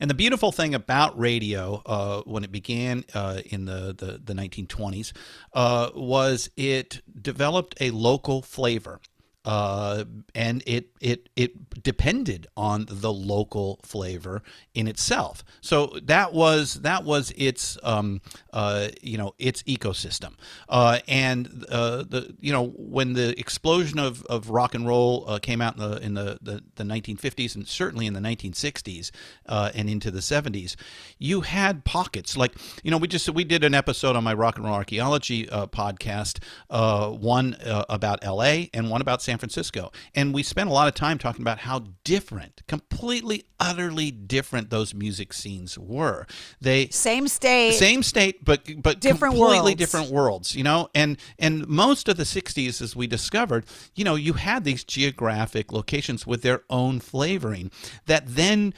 And 0.00 0.10
the 0.10 0.14
beautiful 0.14 0.52
thing 0.52 0.74
about 0.74 1.18
radio, 1.18 1.82
uh, 1.86 2.22
when 2.22 2.44
it 2.44 2.52
began 2.52 3.04
uh, 3.14 3.40
in 3.46 3.64
the, 3.64 3.94
the, 3.96 4.20
the 4.24 4.34
1920s, 4.34 5.12
uh, 5.52 5.90
was 5.94 6.50
it 6.56 7.02
developed 7.20 7.74
a 7.80 7.90
local 7.90 8.42
flavor. 8.42 9.00
Uh, 9.46 10.04
and 10.34 10.60
it 10.66 10.88
it 11.00 11.28
it 11.36 11.82
depended 11.84 12.48
on 12.56 12.84
the 12.90 13.12
local 13.12 13.78
flavor 13.84 14.42
in 14.74 14.88
itself. 14.88 15.44
So 15.60 15.98
that 16.02 16.32
was 16.32 16.74
that 16.82 17.04
was 17.04 17.32
its 17.36 17.78
um, 17.84 18.22
uh, 18.52 18.88
you 19.00 19.16
know 19.16 19.34
its 19.38 19.62
ecosystem. 19.62 20.32
Uh, 20.68 20.98
and 21.06 21.64
uh, 21.70 21.98
the 21.98 22.34
you 22.40 22.52
know 22.52 22.72
when 22.76 23.12
the 23.12 23.38
explosion 23.38 24.00
of, 24.00 24.24
of 24.24 24.50
rock 24.50 24.74
and 24.74 24.84
roll 24.84 25.24
uh, 25.28 25.38
came 25.38 25.60
out 25.60 25.76
in 25.76 25.80
the 25.80 25.96
in 26.02 26.14
the, 26.14 26.38
the, 26.42 26.64
the 26.74 26.82
1950s 26.82 27.54
and 27.54 27.68
certainly 27.68 28.06
in 28.06 28.14
the 28.14 28.20
1960s 28.20 29.12
uh, 29.46 29.70
and 29.76 29.88
into 29.88 30.10
the 30.10 30.18
70s, 30.18 30.74
you 31.18 31.42
had 31.42 31.84
pockets 31.84 32.36
like 32.36 32.52
you 32.82 32.90
know 32.90 32.98
we 32.98 33.06
just 33.06 33.30
we 33.30 33.44
did 33.44 33.62
an 33.62 33.74
episode 33.74 34.16
on 34.16 34.24
my 34.24 34.34
rock 34.34 34.56
and 34.56 34.64
roll 34.64 34.74
archaeology 34.74 35.46
podcast, 35.46 36.42
one 36.68 37.56
about 37.88 38.18
L.A. 38.22 38.70
and 38.74 38.90
one 38.90 39.00
about 39.00 39.22
San 39.22 39.35
Francisco, 39.38 39.92
and 40.14 40.34
we 40.34 40.42
spent 40.42 40.68
a 40.70 40.72
lot 40.72 40.88
of 40.88 40.94
time 40.94 41.18
talking 41.18 41.42
about 41.42 41.58
how 41.60 41.84
different, 42.04 42.62
completely, 42.66 43.44
utterly 43.58 44.10
different 44.10 44.70
those 44.70 44.94
music 44.94 45.32
scenes 45.32 45.78
were. 45.78 46.26
They 46.60 46.88
same 46.88 47.28
state, 47.28 47.72
same 47.74 48.02
state, 48.02 48.44
but 48.44 48.82
but 48.82 49.00
Different 49.00 49.34
completely 49.34 49.58
worlds. 49.58 49.76
different 49.76 50.10
worlds. 50.10 50.54
You 50.54 50.64
know, 50.64 50.88
and 50.94 51.18
and 51.38 51.66
most 51.66 52.08
of 52.08 52.16
the 52.16 52.24
'60s, 52.24 52.80
as 52.80 52.96
we 52.96 53.06
discovered, 53.06 53.66
you 53.94 54.04
know, 54.04 54.14
you 54.14 54.34
had 54.34 54.64
these 54.64 54.84
geographic 54.84 55.72
locations 55.72 56.26
with 56.26 56.42
their 56.42 56.62
own 56.70 57.00
flavoring 57.00 57.70
that 58.06 58.24
then 58.26 58.74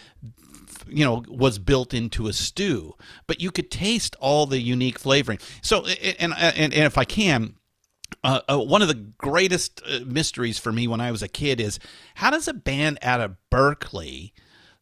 you 0.89 1.05
know 1.05 1.23
was 1.29 1.59
built 1.59 1.93
into 1.93 2.29
a 2.29 2.33
stew 2.33 2.95
but 3.27 3.41
you 3.41 3.51
could 3.51 3.71
taste 3.71 4.17
all 4.21 4.47
the 4.47 4.61
unique 4.61 4.99
flavoring 4.99 5.39
so 5.61 5.85
and 5.85 6.33
and, 6.39 6.73
and 6.73 6.85
if 6.85 6.97
i 6.97 7.05
can 7.05 7.55
uh, 8.25 8.41
uh, 8.49 8.59
one 8.59 8.83
of 8.83 8.89
the 8.89 8.95
greatest 8.95 9.83
uh, 9.87 10.01
mysteries 10.05 10.59
for 10.59 10.73
me 10.73 10.87
when 10.87 11.01
I 11.01 11.11
was 11.11 11.23
a 11.23 11.29
kid 11.29 11.61
is 11.61 11.79
how 12.17 12.31
does 12.31 12.49
a 12.49 12.55
band 12.55 12.99
out 13.03 13.21
of 13.21 13.37
Berkeley 13.51 14.33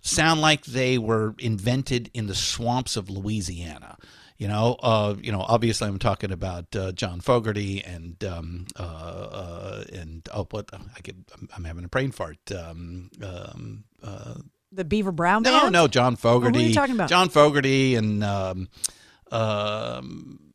sound 0.00 0.40
like 0.40 0.64
they 0.64 0.98
were 0.98 1.34
invented 1.38 2.10
in 2.14 2.26
the 2.26 2.34
swamps 2.34 2.96
of 2.96 3.10
Louisiana? 3.10 3.96
You 4.38 4.48
know, 4.48 4.76
uh, 4.82 5.14
you 5.18 5.32
know. 5.32 5.40
Obviously, 5.40 5.88
I'm 5.88 5.98
talking 5.98 6.30
about 6.30 6.76
uh, 6.76 6.92
John 6.92 7.20
Fogerty 7.20 7.82
and 7.82 8.22
um, 8.22 8.66
uh, 8.78 8.82
uh, 8.82 9.84
and 9.94 10.28
oh, 10.34 10.46
what 10.50 10.68
I 10.74 11.00
get, 11.02 11.16
I'm, 11.32 11.48
I'm 11.56 11.64
having 11.64 11.84
a 11.84 11.88
brain 11.88 12.10
fart. 12.10 12.36
Um, 12.52 13.10
um, 13.22 13.84
uh, 14.02 14.34
the 14.72 14.84
Beaver 14.84 15.12
Brown 15.12 15.42
no, 15.42 15.60
band? 15.60 15.72
no, 15.72 15.88
John 15.88 16.16
Fogerty. 16.16 16.58
What 16.58 16.64
are 16.64 16.68
you 16.68 16.74
talking 16.74 16.94
about? 16.94 17.08
John 17.08 17.30
Fogerty 17.30 17.94
and 17.94 18.22
um, 18.22 18.68
um, 19.32 20.52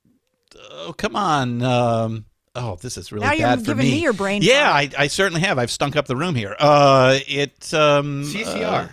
oh, 0.69 0.93
come 0.95 1.15
on. 1.15 1.63
Um, 1.63 2.25
oh, 2.55 2.77
this 2.81 2.97
is 2.97 3.11
really 3.11 3.25
Now 3.25 3.33
you're 3.33 3.47
bad 3.47 3.59
for 3.59 3.65
giving 3.65 3.85
me. 3.85 3.91
me 3.91 4.01
your 4.01 4.13
brain 4.13 4.41
Yeah, 4.41 4.71
I, 4.71 4.89
I 4.97 5.07
certainly 5.07 5.41
have. 5.41 5.57
I've 5.57 5.71
stunk 5.71 5.95
up 5.95 6.05
the 6.07 6.15
room 6.15 6.35
here. 6.35 6.55
Uh, 6.59 7.19
it 7.27 7.73
um, 7.73 8.23
CCR. 8.23 8.63
uh, 8.63 8.87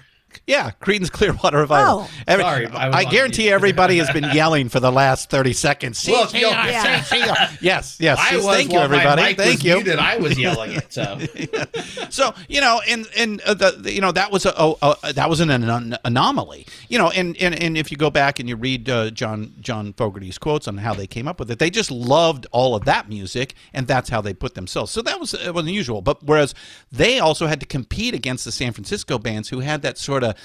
yeah, 0.48 0.72
Creedence 0.80 1.12
Clearwater 1.12 1.58
Revival. 1.58 2.08
Oh. 2.26 2.37
Sorry, 2.38 2.66
I 2.66 2.90
I 2.90 3.04
guarantee 3.04 3.44
mute. 3.44 3.52
everybody 3.52 3.98
has 3.98 4.11
been 4.11 4.24
yelling 4.34 4.68
for 4.68 4.80
the 4.80 4.90
last 4.90 5.30
thirty 5.30 5.52
seconds. 5.52 6.04
Well, 6.08 6.26
CCR, 6.26 6.40
yeah. 6.40 7.00
CCR. 7.02 7.58
Yes, 7.61 7.98
yes. 8.00 8.18
I 8.20 8.37
was 8.37 8.46
Thank 8.46 8.72
you, 8.72 8.78
while 8.78 8.88
my 8.88 8.96
everybody. 8.96 9.22
mic 9.22 9.37
Thank 9.37 9.50
was 9.58 9.64
you. 9.64 9.74
muted, 9.76 9.98
I 9.98 10.16
was 10.16 10.38
yelling 10.38 10.72
it. 10.72 10.92
So 10.92 11.18
so 12.11 12.34
you 12.48 12.61
know, 12.61 12.80
and 12.88 13.06
and 13.16 13.40
uh, 13.42 13.54
the, 13.54 13.70
the- 13.78 13.92
you 13.92 14.00
know 14.00 14.12
that 14.12 14.32
was 14.32 14.46
a, 14.46 14.52
a, 14.56 14.96
a 15.02 15.12
that 15.12 15.28
was 15.28 15.40
an, 15.40 15.50
anon- 15.50 15.96
anomaly. 16.04 16.66
You 16.88 16.98
know, 16.98 17.11
and, 17.11 17.37
and 17.37 17.54
and 17.62 17.76
if 17.76 17.90
you 17.90 17.96
go 17.96 18.11
back 18.11 18.38
and 18.40 18.48
you 18.48 18.56
read 18.56 18.88
uh, 18.88 19.11
John 19.11 19.52
John 19.61 19.92
Fogerty's 19.92 20.38
quotes 20.38 20.66
on 20.66 20.78
how 20.78 20.94
they 20.94 21.06
came 21.06 21.28
up 21.28 21.38
with 21.38 21.50
it, 21.50 21.58
they 21.58 21.70
just 21.70 21.90
loved 21.90 22.46
all 22.52 22.74
of 22.74 22.84
that 22.87 23.08
music, 23.08 23.54
and 23.74 23.87
that's 23.87 24.08
how 24.08 24.20
they 24.20 24.32
put 24.32 24.54
themselves. 24.54 24.92
So 24.92 25.02
that 25.02 25.20
was 25.20 25.34
it 25.34 25.52
was 25.54 25.64
unusual. 25.64 26.00
But 26.00 26.22
whereas 26.22 26.54
they 26.90 27.18
also 27.18 27.46
had 27.46 27.61
to 27.61 27.66
compete 27.66 28.14
against 28.14 28.44
the 28.44 28.52
San 28.52 28.72
Francisco 28.72 29.18
bands 29.18 29.48
who 29.50 29.61
had 29.61 29.82
that 29.82 29.98
sort 29.98 30.24
of 30.24 30.38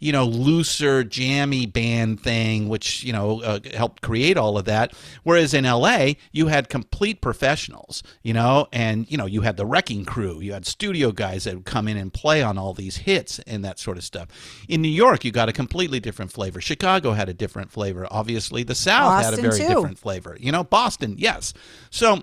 you 0.00 0.12
know 0.12 0.24
looser 0.24 1.04
jammy 1.04 1.66
band 1.66 2.20
thing, 2.20 2.68
which 2.68 3.04
you 3.04 3.12
know 3.12 3.42
uh, 3.42 3.60
helped 3.74 4.02
create 4.02 4.36
all 4.36 4.58
of 4.58 4.64
that. 4.64 4.92
Whereas 5.22 5.54
in 5.54 5.64
L.A. 5.64 6.16
you 6.32 6.48
had 6.48 6.68
complete 6.68 7.20
professionals, 7.20 8.02
you 8.22 8.32
know, 8.32 8.66
and 8.72 9.08
you 9.10 9.16
know 9.16 9.26
you 9.26 9.42
had 9.42 9.56
the 9.56 9.66
Wrecking 9.66 10.04
Crew, 10.04 10.40
you 10.40 10.54
had 10.54 10.66
studio 10.66 11.12
guys 11.12 11.44
that 11.44 11.54
would 11.54 11.66
come 11.66 11.86
in 11.86 11.96
and 11.96 12.12
play 12.12 12.42
on 12.42 12.58
all 12.58 12.72
these 12.72 12.96
hits 12.96 13.38
and 13.40 13.64
that 13.64 13.78
sort 13.78 13.98
of 13.98 14.04
stuff. 14.04 14.28
In 14.68 14.82
New 14.82 14.88
York, 14.88 15.24
you 15.24 15.30
got 15.30 15.48
a 15.48 15.52
completely 15.52 16.00
different 16.00 16.32
flavor. 16.32 16.60
Chicago 16.60 17.12
had 17.12 17.28
a 17.28 17.34
different 17.34 17.70
flavor. 17.70 18.08
Obviously, 18.10 18.62
the 18.62 18.74
South 18.74 19.22
had 19.22 19.34
a 19.34 19.36
very 19.36 19.58
too. 19.58 19.68
different 19.68 19.98
flavor. 19.98 20.36
You 20.40 20.50
know, 20.50 20.64
Boston, 20.64 21.16
yes. 21.18 21.52
So 21.90 22.22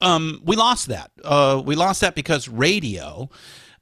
um, 0.00 0.40
we 0.44 0.56
lost 0.56 0.88
that. 0.88 1.10
Uh, 1.22 1.62
we 1.64 1.74
lost 1.74 2.00
that 2.00 2.14
because 2.14 2.48
radio 2.48 3.28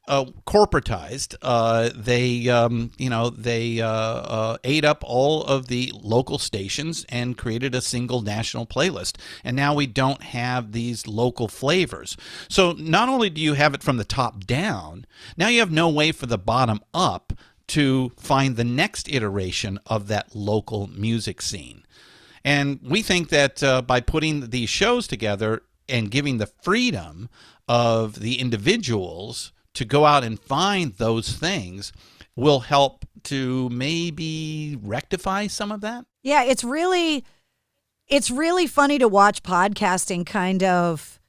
uh, 0.07 0.27
corporatized. 0.47 1.35
Uh, 1.40 1.90
they, 1.95 2.49
um, 2.49 2.90
you 2.99 3.09
know, 3.09 3.31
they 3.31 3.81
uh, 3.81 3.88
uh, 3.88 4.57
ate 4.64 4.85
up 4.85 5.03
all 5.07 5.45
of 5.45 5.69
the 5.69 5.93
local 5.95 6.38
stations 6.38 7.07
and 7.09 7.38
created 7.38 7.75
a 7.75 7.81
single 7.81 8.21
national 8.21 8.67
playlist. 8.67 9.17
And 9.43 9.57
now 9.57 9.75
we 9.75 9.87
don't 9.87 10.23
have 10.23 10.73
these 10.73 11.07
local 11.07 11.49
flavors. 11.49 12.17
So 12.49 12.73
not 12.73 13.09
only 13.09 13.31
do 13.31 13.40
you 13.40 13.55
have 13.55 13.75
it 13.75 13.83
from 13.83 13.97
the 13.97 14.05
top 14.05 14.45
down, 14.45 15.07
now 15.37 15.49
you 15.49 15.61
have 15.61 15.73
no 15.73 15.88
way 15.88 16.12
for 16.12 16.27
the 16.27 16.38
bottom 16.38 16.81
up 16.93 17.33
to 17.67 18.12
find 18.17 18.57
the 18.57 18.64
next 18.64 19.09
iteration 19.09 19.79
of 19.87 20.09
that 20.09 20.35
local 20.37 20.87
music 20.88 21.40
scene. 21.40 21.83
And 22.45 22.79
we 22.83 23.01
think 23.01 23.31
that 23.31 23.62
uh, 23.62 23.81
by 23.81 24.01
putting 24.01 24.51
these 24.51 24.69
shows 24.69 25.07
together 25.07 25.62
and 25.88 26.11
giving 26.11 26.37
the 26.37 26.51
freedom 26.62 27.31
of 27.67 28.21
the 28.21 28.38
individuals 28.38 29.53
to 29.74 29.84
go 29.84 30.04
out 30.06 30.24
and 30.24 30.40
find 30.40 30.94
those 30.94 31.32
things 31.32 31.92
will 32.37 32.60
help 32.60 33.04
to 33.24 33.68
maybe 33.70 34.78
rectify 34.82 35.46
some 35.46 35.70
of 35.72 35.80
that. 35.82 36.04
Yeah, 36.22 36.44
it's 36.44 36.64
really 36.64 37.24
it's 38.06 38.30
really 38.30 38.66
funny 38.66 38.98
to 38.98 39.08
watch 39.08 39.42
podcasting 39.42 40.26
kind 40.26 40.62
of 40.62 41.20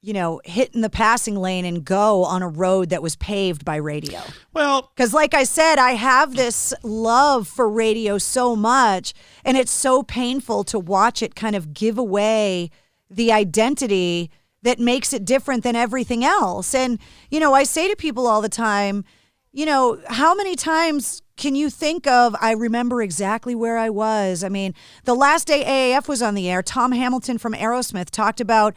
you 0.00 0.12
know, 0.12 0.40
hit 0.44 0.74
in 0.74 0.80
the 0.80 0.90
passing 0.90 1.34
lane 1.34 1.64
and 1.64 1.84
go 1.84 2.24
on 2.24 2.40
a 2.40 2.48
road 2.48 2.90
that 2.90 3.02
was 3.02 3.16
paved 3.16 3.64
by 3.64 3.76
radio. 3.76 4.20
Well, 4.52 4.92
because 4.94 5.12
like 5.12 5.34
I 5.34 5.42
said, 5.42 5.76
I 5.76 5.92
have 5.92 6.36
this 6.36 6.72
love 6.84 7.48
for 7.48 7.68
radio 7.68 8.16
so 8.18 8.54
much, 8.54 9.12
and 9.44 9.56
it's 9.56 9.72
so 9.72 10.04
painful 10.04 10.62
to 10.64 10.78
watch 10.78 11.20
it 11.20 11.34
kind 11.34 11.56
of 11.56 11.74
give 11.74 11.98
away 11.98 12.70
the 13.10 13.32
identity 13.32 14.30
that 14.62 14.78
makes 14.78 15.12
it 15.12 15.24
different 15.24 15.62
than 15.62 15.76
everything 15.76 16.24
else. 16.24 16.74
And, 16.74 16.98
you 17.30 17.38
know, 17.40 17.54
I 17.54 17.62
say 17.64 17.88
to 17.88 17.96
people 17.96 18.26
all 18.26 18.40
the 18.42 18.48
time, 18.48 19.04
you 19.52 19.64
know, 19.64 20.00
how 20.08 20.34
many 20.34 20.56
times 20.56 21.22
can 21.36 21.54
you 21.54 21.70
think 21.70 22.06
of 22.06 22.34
I 22.40 22.52
remember 22.52 23.00
exactly 23.00 23.54
where 23.54 23.78
I 23.78 23.88
was? 23.90 24.42
I 24.42 24.48
mean, 24.48 24.74
the 25.04 25.14
last 25.14 25.46
day 25.46 25.64
AAF 25.64 26.08
was 26.08 26.20
on 26.22 26.34
the 26.34 26.50
air, 26.50 26.62
Tom 26.62 26.92
Hamilton 26.92 27.38
from 27.38 27.54
Aerosmith 27.54 28.10
talked 28.10 28.40
about 28.40 28.74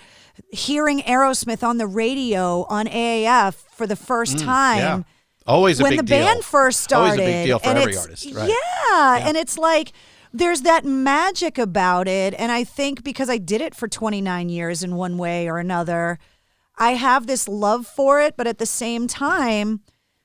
hearing 0.52 1.00
Aerosmith 1.02 1.64
on 1.68 1.78
the 1.78 1.88
radio 1.88 2.66
on 2.70 2.86
AAF 2.88 3.56
for 3.76 3.88
the 3.88 3.96
first 3.96 4.38
Mm, 4.38 4.46
time. 4.46 4.78
yeah. 4.78 5.02
Always 5.48 5.80
a 5.80 5.84
when 5.84 5.98
the 5.98 6.04
deal. 6.04 6.20
band 6.26 6.44
first 6.44 6.82
started. 6.82 7.14
Always 7.14 7.20
a 7.20 7.32
big 7.32 7.46
deal 7.48 7.60
for 7.60 7.70
every 7.70 7.98
artist, 7.98 8.28
right. 8.34 8.48
Yeah, 8.50 9.28
and 9.28 9.36
it's 9.36 9.58
like 9.58 9.92
there's 10.34 10.62
that 10.62 10.86
magic 10.86 11.58
about 11.58 12.08
it 12.08 12.34
and 12.38 12.52
I 12.52 12.64
think 12.64 13.04
because 13.04 13.30
I 13.30 13.38
did 13.38 13.62
it 13.62 13.76
for 13.76 13.88
29 13.88 14.50
years 14.50 14.84
in 14.84 14.96
one 14.96 15.18
way 15.18 15.48
or 15.50 15.58
another, 15.60 16.20
I 16.78 16.92
have 16.92 17.28
this 17.28 17.48
love 17.48 17.86
for 17.86 18.22
it, 18.22 18.36
but 18.38 18.48
at 18.48 18.58
the 18.58 18.66
same 18.66 19.08
time, 19.08 19.82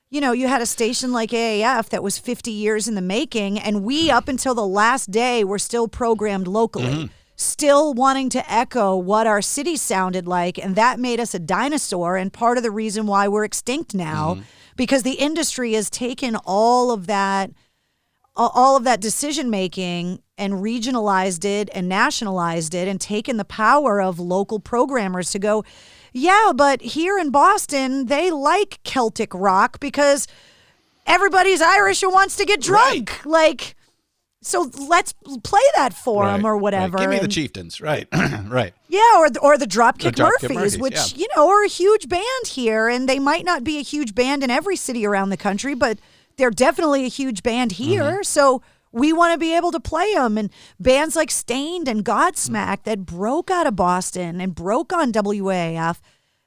you 0.09 0.21
know, 0.21 0.33
you 0.33 0.47
had 0.49 0.63
a 0.63 0.67
station 0.67 1.13
like 1.13 1.31
AAF 1.31 1.89
that 1.89 2.03
was 2.03 2.19
50 2.19 2.51
years 2.53 2.87
in 2.87 2.95
the 2.95 3.03
making, 3.03 3.59
and 3.59 3.83
we, 3.83 4.09
up 4.11 4.29
until 4.29 4.55
the 4.55 4.67
last 4.67 5.11
day, 5.11 5.43
were 5.43 5.59
still 5.59 5.89
programmed 5.89 6.47
locally, 6.47 6.85
Mm-hmm. 6.87 7.07
still 7.35 7.93
wanting 7.93 8.31
to 8.31 8.53
echo 8.53 8.97
what 8.97 9.27
our 9.27 9.43
city 9.43 9.77
sounded 9.77 10.27
like. 10.29 10.57
And 10.59 10.77
that 10.77 11.01
made 11.01 11.19
us 11.19 11.35
a 11.35 11.41
dinosaur, 11.41 12.17
and 12.17 12.33
part 12.33 12.57
of 12.57 12.63
the 12.63 12.71
reason 12.71 13.07
why 13.07 13.27
we're 13.27 13.45
extinct 13.45 13.95
now, 13.95 14.35
Mm-hmm. 14.35 14.43
because 14.77 15.03
the 15.03 15.15
industry 15.15 15.73
has 15.73 15.91
taken 15.91 16.37
all 16.47 16.93
of 16.93 17.09
that. 17.09 17.51
All 18.37 18.77
of 18.77 18.85
that 18.85 19.01
decision 19.01 19.49
making 19.49 20.21
and 20.37 20.55
regionalized 20.55 21.45
it 21.45 21.71
and 21.75 21.89
nationalized 21.89 22.75
it 22.75 22.87
and 22.87 23.01
taken 23.01 23.39
the 23.39 23.45
power 23.45 24.01
of 24.01 24.19
local 24.21 24.61
programmers 24.61 25.31
to 25.31 25.39
go, 25.39 25.65
yeah, 26.13 26.53
but 26.55 26.83
here 26.83 27.19
in 27.19 27.31
Boston, 27.31 28.07
they 28.07 28.31
like 28.31 28.81
Celtic 28.85 29.33
rock 29.35 29.81
because 29.81 30.27
everybody's 31.07 31.63
Irish 31.63 32.03
and 32.03 32.13
wants 32.13 32.37
to 32.37 32.45
get 32.45 32.61
drunk. 32.61 33.25
Like, 33.25 33.75
so 34.43 34.71
let's 34.89 35.13
play 35.43 35.63
that 35.77 35.93
for 35.93 36.27
them 36.27 36.43
Right, 36.43 36.49
or 36.49 36.55
right. 36.55 36.63
whatever. 36.63 36.99
Give 36.99 37.11
me 37.11 37.19
the 37.19 37.29
chieftains, 37.29 37.81
right? 37.81 38.07
right. 38.49 38.75
yeah, 38.89 39.01
or 39.17 39.31
the, 39.31 39.41
or 39.41 39.59
the 39.59 39.67
Dropkick 39.67 40.15
The 40.15 40.23
Dropkick 40.23 40.55
Murphys, 40.55 40.55
Murphys, 40.55 40.79
which 40.79 41.13
yeah. 41.15 41.19
you 41.19 41.29
know 41.35 41.49
are 41.49 41.65
a 41.65 41.69
huge 41.69 42.09
band 42.09 42.47
here, 42.47 42.89
and 42.89 43.09
they 43.09 43.19
might 43.19 43.45
not 43.45 43.65
be 43.65 43.79
a 43.79 43.83
huge 43.83 44.15
band 44.15 44.45
in 44.45 44.51
every 44.51 44.77
city 44.77 45.07
around 45.07 45.31
the 45.31 45.37
country, 45.37 45.75
but 45.75 45.99
they're 46.37 46.51
definitely 46.51 47.05
a 47.05 47.09
huge 47.09 47.43
band 47.43 47.73
here. 47.73 48.03
Mm-hmm. 48.03 48.23
So 48.23 48.63
we 48.93 49.13
want 49.13 49.33
to 49.35 49.39
be 49.39 49.55
able 49.55 49.73
to 49.73 49.81
play 49.81 50.15
them, 50.15 50.39
and 50.39 50.51
bands 50.81 51.17
like 51.17 51.31
Staind 51.31 51.89
and 51.89 52.05
Godsmack 52.05 52.85
that 52.85 53.05
broke 53.05 53.51
out 53.51 53.67
of 53.67 53.77
Boston 53.77 54.41
and 54.41 54.55
broke 54.55 54.93
on 54.93 55.13
WAAF. 55.13 55.99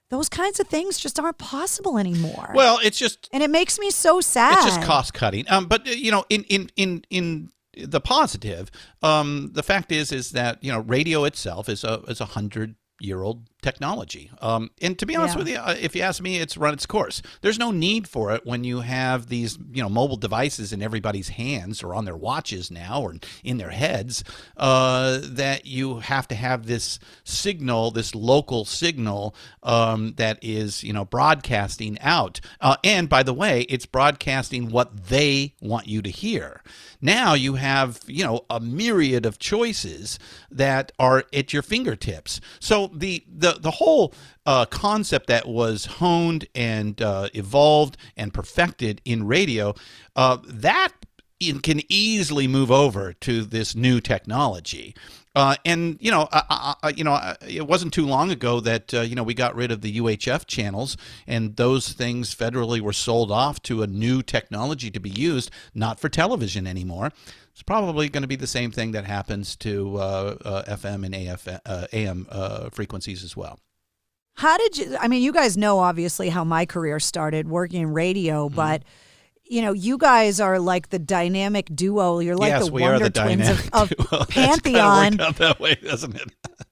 Those 0.10 0.30
kinds 0.30 0.60
of 0.60 0.67
things 0.67 0.97
just 0.97 1.19
aren't 1.19 1.38
possible 1.38 1.99
anymore. 1.99 2.52
Well, 2.56 2.80
it's 2.84 2.97
just 2.97 3.30
and 3.32 3.43
it 3.43 3.52
makes 3.52 3.78
me 3.78 3.91
so 3.91 4.21
sad. 4.21 4.54
It's 4.56 4.65
just 4.65 4.82
cost 4.82 5.13
cutting. 5.13 5.45
Um, 5.49 5.67
but 5.67 5.88
uh, 5.88 5.91
you 5.91 6.12
know, 6.12 6.25
in 6.30 6.43
in 6.45 6.71
in 6.75 7.04
in 7.12 7.52
the 7.78 8.02
positive, 8.02 8.71
um, 9.04 9.52
the 9.54 9.62
fact 9.62 9.91
is 9.91 10.12
is 10.12 10.32
that 10.32 10.63
you 10.63 10.71
know, 10.71 10.80
radio 10.80 11.25
itself 11.25 11.69
is 11.69 11.84
a 11.84 12.02
is 12.08 12.21
a 12.21 12.25
hundred 12.25 12.75
year 12.99 13.21
old 13.21 13.49
technology. 13.62 14.32
Um, 14.41 14.72
and 14.82 14.98
to 15.00 15.06
be 15.06 15.15
honest 15.15 15.36
Yeah. 15.36 15.39
with 15.39 15.48
you, 15.50 15.58
uh, 15.58 15.76
if 15.80 15.95
you 15.95 16.02
ask 16.02 16.22
me, 16.22 16.38
it's 16.38 16.58
run 16.58 16.74
its 16.74 16.86
course. 16.86 17.22
There's 17.41 17.60
no 17.60 17.72
need 17.72 18.08
for 18.08 18.34
it 18.34 18.45
when 18.45 18.63
you 18.63 18.82
have 18.82 19.28
these, 19.28 19.58
you 19.74 19.82
know, 19.82 19.89
mobile 19.89 20.15
devices 20.17 20.72
in 20.72 20.82
everybody's 20.82 21.30
hands 21.30 21.84
or 21.84 21.93
on 21.93 22.06
their 22.06 22.15
watches 22.15 22.72
now 22.72 23.02
or 23.02 23.15
in 23.43 23.58
their 23.58 23.72
heads. 23.72 24.24
Uh, 24.58 25.19
that 25.24 25.65
you 25.65 26.00
have 26.00 26.28
to 26.30 26.36
have 26.36 26.65
this 26.65 27.00
signal, 27.24 27.91
this 27.91 28.15
local 28.15 28.65
signal 28.65 29.36
um, 29.63 30.13
that 30.17 30.39
is, 30.41 30.84
you 30.84 30.93
know, 30.93 31.06
broadcasting 31.06 31.98
out. 32.02 32.39
Uh, 32.62 32.76
and 32.84 33.10
by 33.10 33.24
the 33.24 33.34
way, 33.34 33.62
it's 33.69 33.86
broadcasting 33.86 34.69
what 34.69 35.08
they 35.08 35.54
want 35.62 35.88
you 35.88 36.02
to 36.02 36.10
hear. 36.10 36.62
Now 37.02 37.34
you 37.34 37.56
have, 37.56 38.00
you 38.08 38.24
know, 38.24 38.45
a 38.50 38.60
myriad 38.60 39.26
of 39.26 39.39
choices 39.39 40.19
that 40.52 40.91
are 41.00 41.24
at 41.34 41.54
your 41.54 41.62
fingertips. 41.62 42.41
So 42.60 42.89
the 42.93 43.24
the 43.28 43.49
the 43.58 43.72
whole 43.72 44.14
uh, 44.46 44.66
concept 44.66 45.28
that 45.28 45.48
was 45.48 45.86
honed 45.86 46.48
and 46.54 47.02
uh, 47.02 47.30
evolved 47.34 47.98
and 48.18 48.34
perfected 48.34 49.02
in 49.06 49.28
radio, 49.28 49.74
uh, 50.16 50.38
that 50.46 50.92
can 51.64 51.82
easily 51.88 52.48
move 52.48 52.70
over 52.72 53.14
to 53.14 53.44
this 53.44 53.76
new 53.76 54.02
technology. 54.02 54.94
Uh, 55.36 55.56
and 55.64 55.98
you 56.02 56.12
know, 56.12 56.28
I, 56.32 56.76
I, 56.84 56.90
you 56.90 57.04
know, 57.04 57.36
it 57.48 57.66
wasn't 57.68 57.94
too 57.94 58.06
long 58.06 58.32
ago 58.32 58.60
that 58.60 58.94
uh, 58.94 59.02
you 59.02 59.16
know 59.16 59.24
we 59.24 59.34
got 59.34 59.56
rid 59.56 59.72
of 59.72 59.82
the 59.82 59.98
UHF 59.98 60.48
channels, 60.48 60.98
and 61.28 61.56
those 61.56 61.94
things 61.94 62.34
federally 62.34 62.82
were 62.82 62.94
sold 62.94 63.32
off 63.32 63.62
to 63.64 63.84
a 63.84 63.88
new 63.88 64.22
technology 64.24 64.90
to 64.90 65.00
be 65.00 65.10
used, 65.10 65.52
not 65.74 66.00
for 66.00 66.10
television 66.10 66.66
anymore. 66.66 67.12
It's 67.60 67.63
probably 67.65 68.08
going 68.08 68.22
to 68.22 68.28
be 68.28 68.38
the 68.38 68.48
same 68.48 68.72
thing 68.72 68.93
that 68.93 69.04
happens 69.04 69.58
to 69.58 69.98
uh, 69.98 70.38
uh, 70.45 70.63
FM 70.78 71.06
and 71.06 71.13
AF, 71.13 71.45
uh, 71.45 71.88
AM 71.91 72.26
uh, 72.32 72.69
frequencies 72.69 73.22
as 73.22 73.36
well. 73.36 73.60
How 74.36 74.58
did 74.58 74.78
you? 74.78 74.95
I 74.98 75.10
mean, 75.10 75.22
you 75.22 75.34
guys 75.34 75.58
know 75.58 75.80
obviously 75.80 76.30
how 76.30 76.45
my 76.45 76.65
career 76.65 77.02
started 77.02 77.50
working 77.50 77.82
in 77.82 77.91
radio, 77.93 78.48
Mm-hmm. 78.48 78.56
but 78.56 78.84
you 79.43 79.62
know, 79.62 79.74
you 79.74 79.98
guys 79.98 80.39
are 80.39 80.58
like 80.58 80.88
the 80.88 81.00
dynamic 81.00 81.67
duo. 81.76 82.19
You're 82.19 82.38
like 82.38 82.52
yes, 82.52 82.67
the 82.67 82.72
we 82.72 82.82
Wonder 82.82 82.95
are 83.08 83.10
the 83.10 83.10
Twins 83.10 83.50
of, 83.50 83.69
of 83.74 83.89
duo. 83.89 84.24
Pantheon. 84.30 85.10
kinda 85.10 85.24
out 85.26 85.36
that 85.36 85.60
way, 85.60 85.76
doesn't 85.76 86.15
it? 86.15 86.30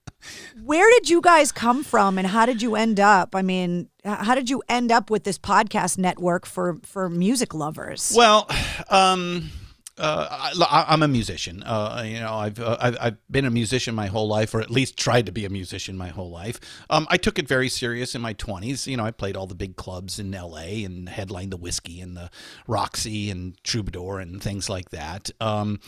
Where 0.63 0.89
did 0.91 1.09
you 1.09 1.19
guys 1.19 1.51
come 1.51 1.83
from, 1.83 2.17
and 2.17 2.25
how 2.27 2.45
did 2.45 2.61
you 2.61 2.77
end 2.77 3.01
up? 3.01 3.35
I 3.35 3.41
mean, 3.41 3.89
how 4.05 4.35
did 4.35 4.49
you 4.49 4.63
end 4.69 4.89
up 4.93 5.09
with 5.09 5.25
this 5.25 5.37
podcast 5.37 5.97
network 5.97 6.45
for 6.45 6.77
for 6.83 7.09
music 7.09 7.53
lovers? 7.53 8.13
Well, 8.15 8.49
um, 8.89 9.49
uh, 9.97 10.51
I, 10.59 10.85
I'm 10.87 11.03
a 11.03 11.07
musician. 11.07 11.63
Uh, 11.63 12.03
you 12.05 12.19
know, 12.19 12.33
I've, 12.33 12.59
uh, 12.59 12.77
I've 12.79 12.97
I've 12.99 13.31
been 13.31 13.45
a 13.45 13.51
musician 13.51 13.95
my 13.95 14.07
whole 14.07 14.27
life, 14.27 14.53
or 14.53 14.61
at 14.61 14.69
least 14.69 14.97
tried 14.97 15.25
to 15.25 15.31
be 15.31 15.45
a 15.45 15.49
musician 15.49 15.97
my 15.97 16.09
whole 16.09 16.29
life. 16.29 16.59
Um, 16.89 17.07
I 17.09 17.17
took 17.17 17.39
it 17.39 17.47
very 17.47 17.69
serious 17.69 18.15
in 18.15 18.21
my 18.21 18.33
20s. 18.33 18.87
You 18.87 18.97
know, 18.97 19.05
I 19.05 19.11
played 19.11 19.35
all 19.35 19.47
the 19.47 19.55
big 19.55 19.75
clubs 19.75 20.19
in 20.19 20.33
L.A. 20.33 20.83
and 20.83 21.09
headlined 21.09 21.51
the 21.51 21.57
Whisky 21.57 22.01
and 22.01 22.15
the 22.15 22.29
Roxy 22.67 23.29
and 23.31 23.61
Troubadour 23.63 24.19
and 24.19 24.41
things 24.41 24.69
like 24.69 24.89
that. 24.89 25.31
Um, 25.39 25.79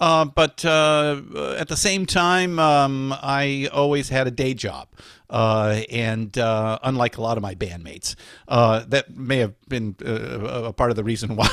uh, 0.00 0.24
but 0.26 0.64
uh, 0.64 1.20
at 1.58 1.68
the 1.68 1.76
same 1.76 2.06
time, 2.06 2.58
um, 2.58 3.14
I 3.22 3.68
always 3.72 4.08
had 4.08 4.26
a 4.26 4.30
day 4.30 4.54
job. 4.54 4.88
Uh, 5.28 5.82
and 5.90 6.38
uh, 6.38 6.78
unlike 6.84 7.16
a 7.16 7.20
lot 7.20 7.36
of 7.36 7.42
my 7.42 7.54
bandmates, 7.54 8.14
uh, 8.46 8.84
that 8.86 9.16
may 9.16 9.38
have 9.38 9.54
been 9.68 9.96
uh, 10.04 10.66
a 10.66 10.72
part 10.72 10.90
of 10.90 10.96
the 10.96 11.02
reason 11.02 11.34
why 11.36 11.48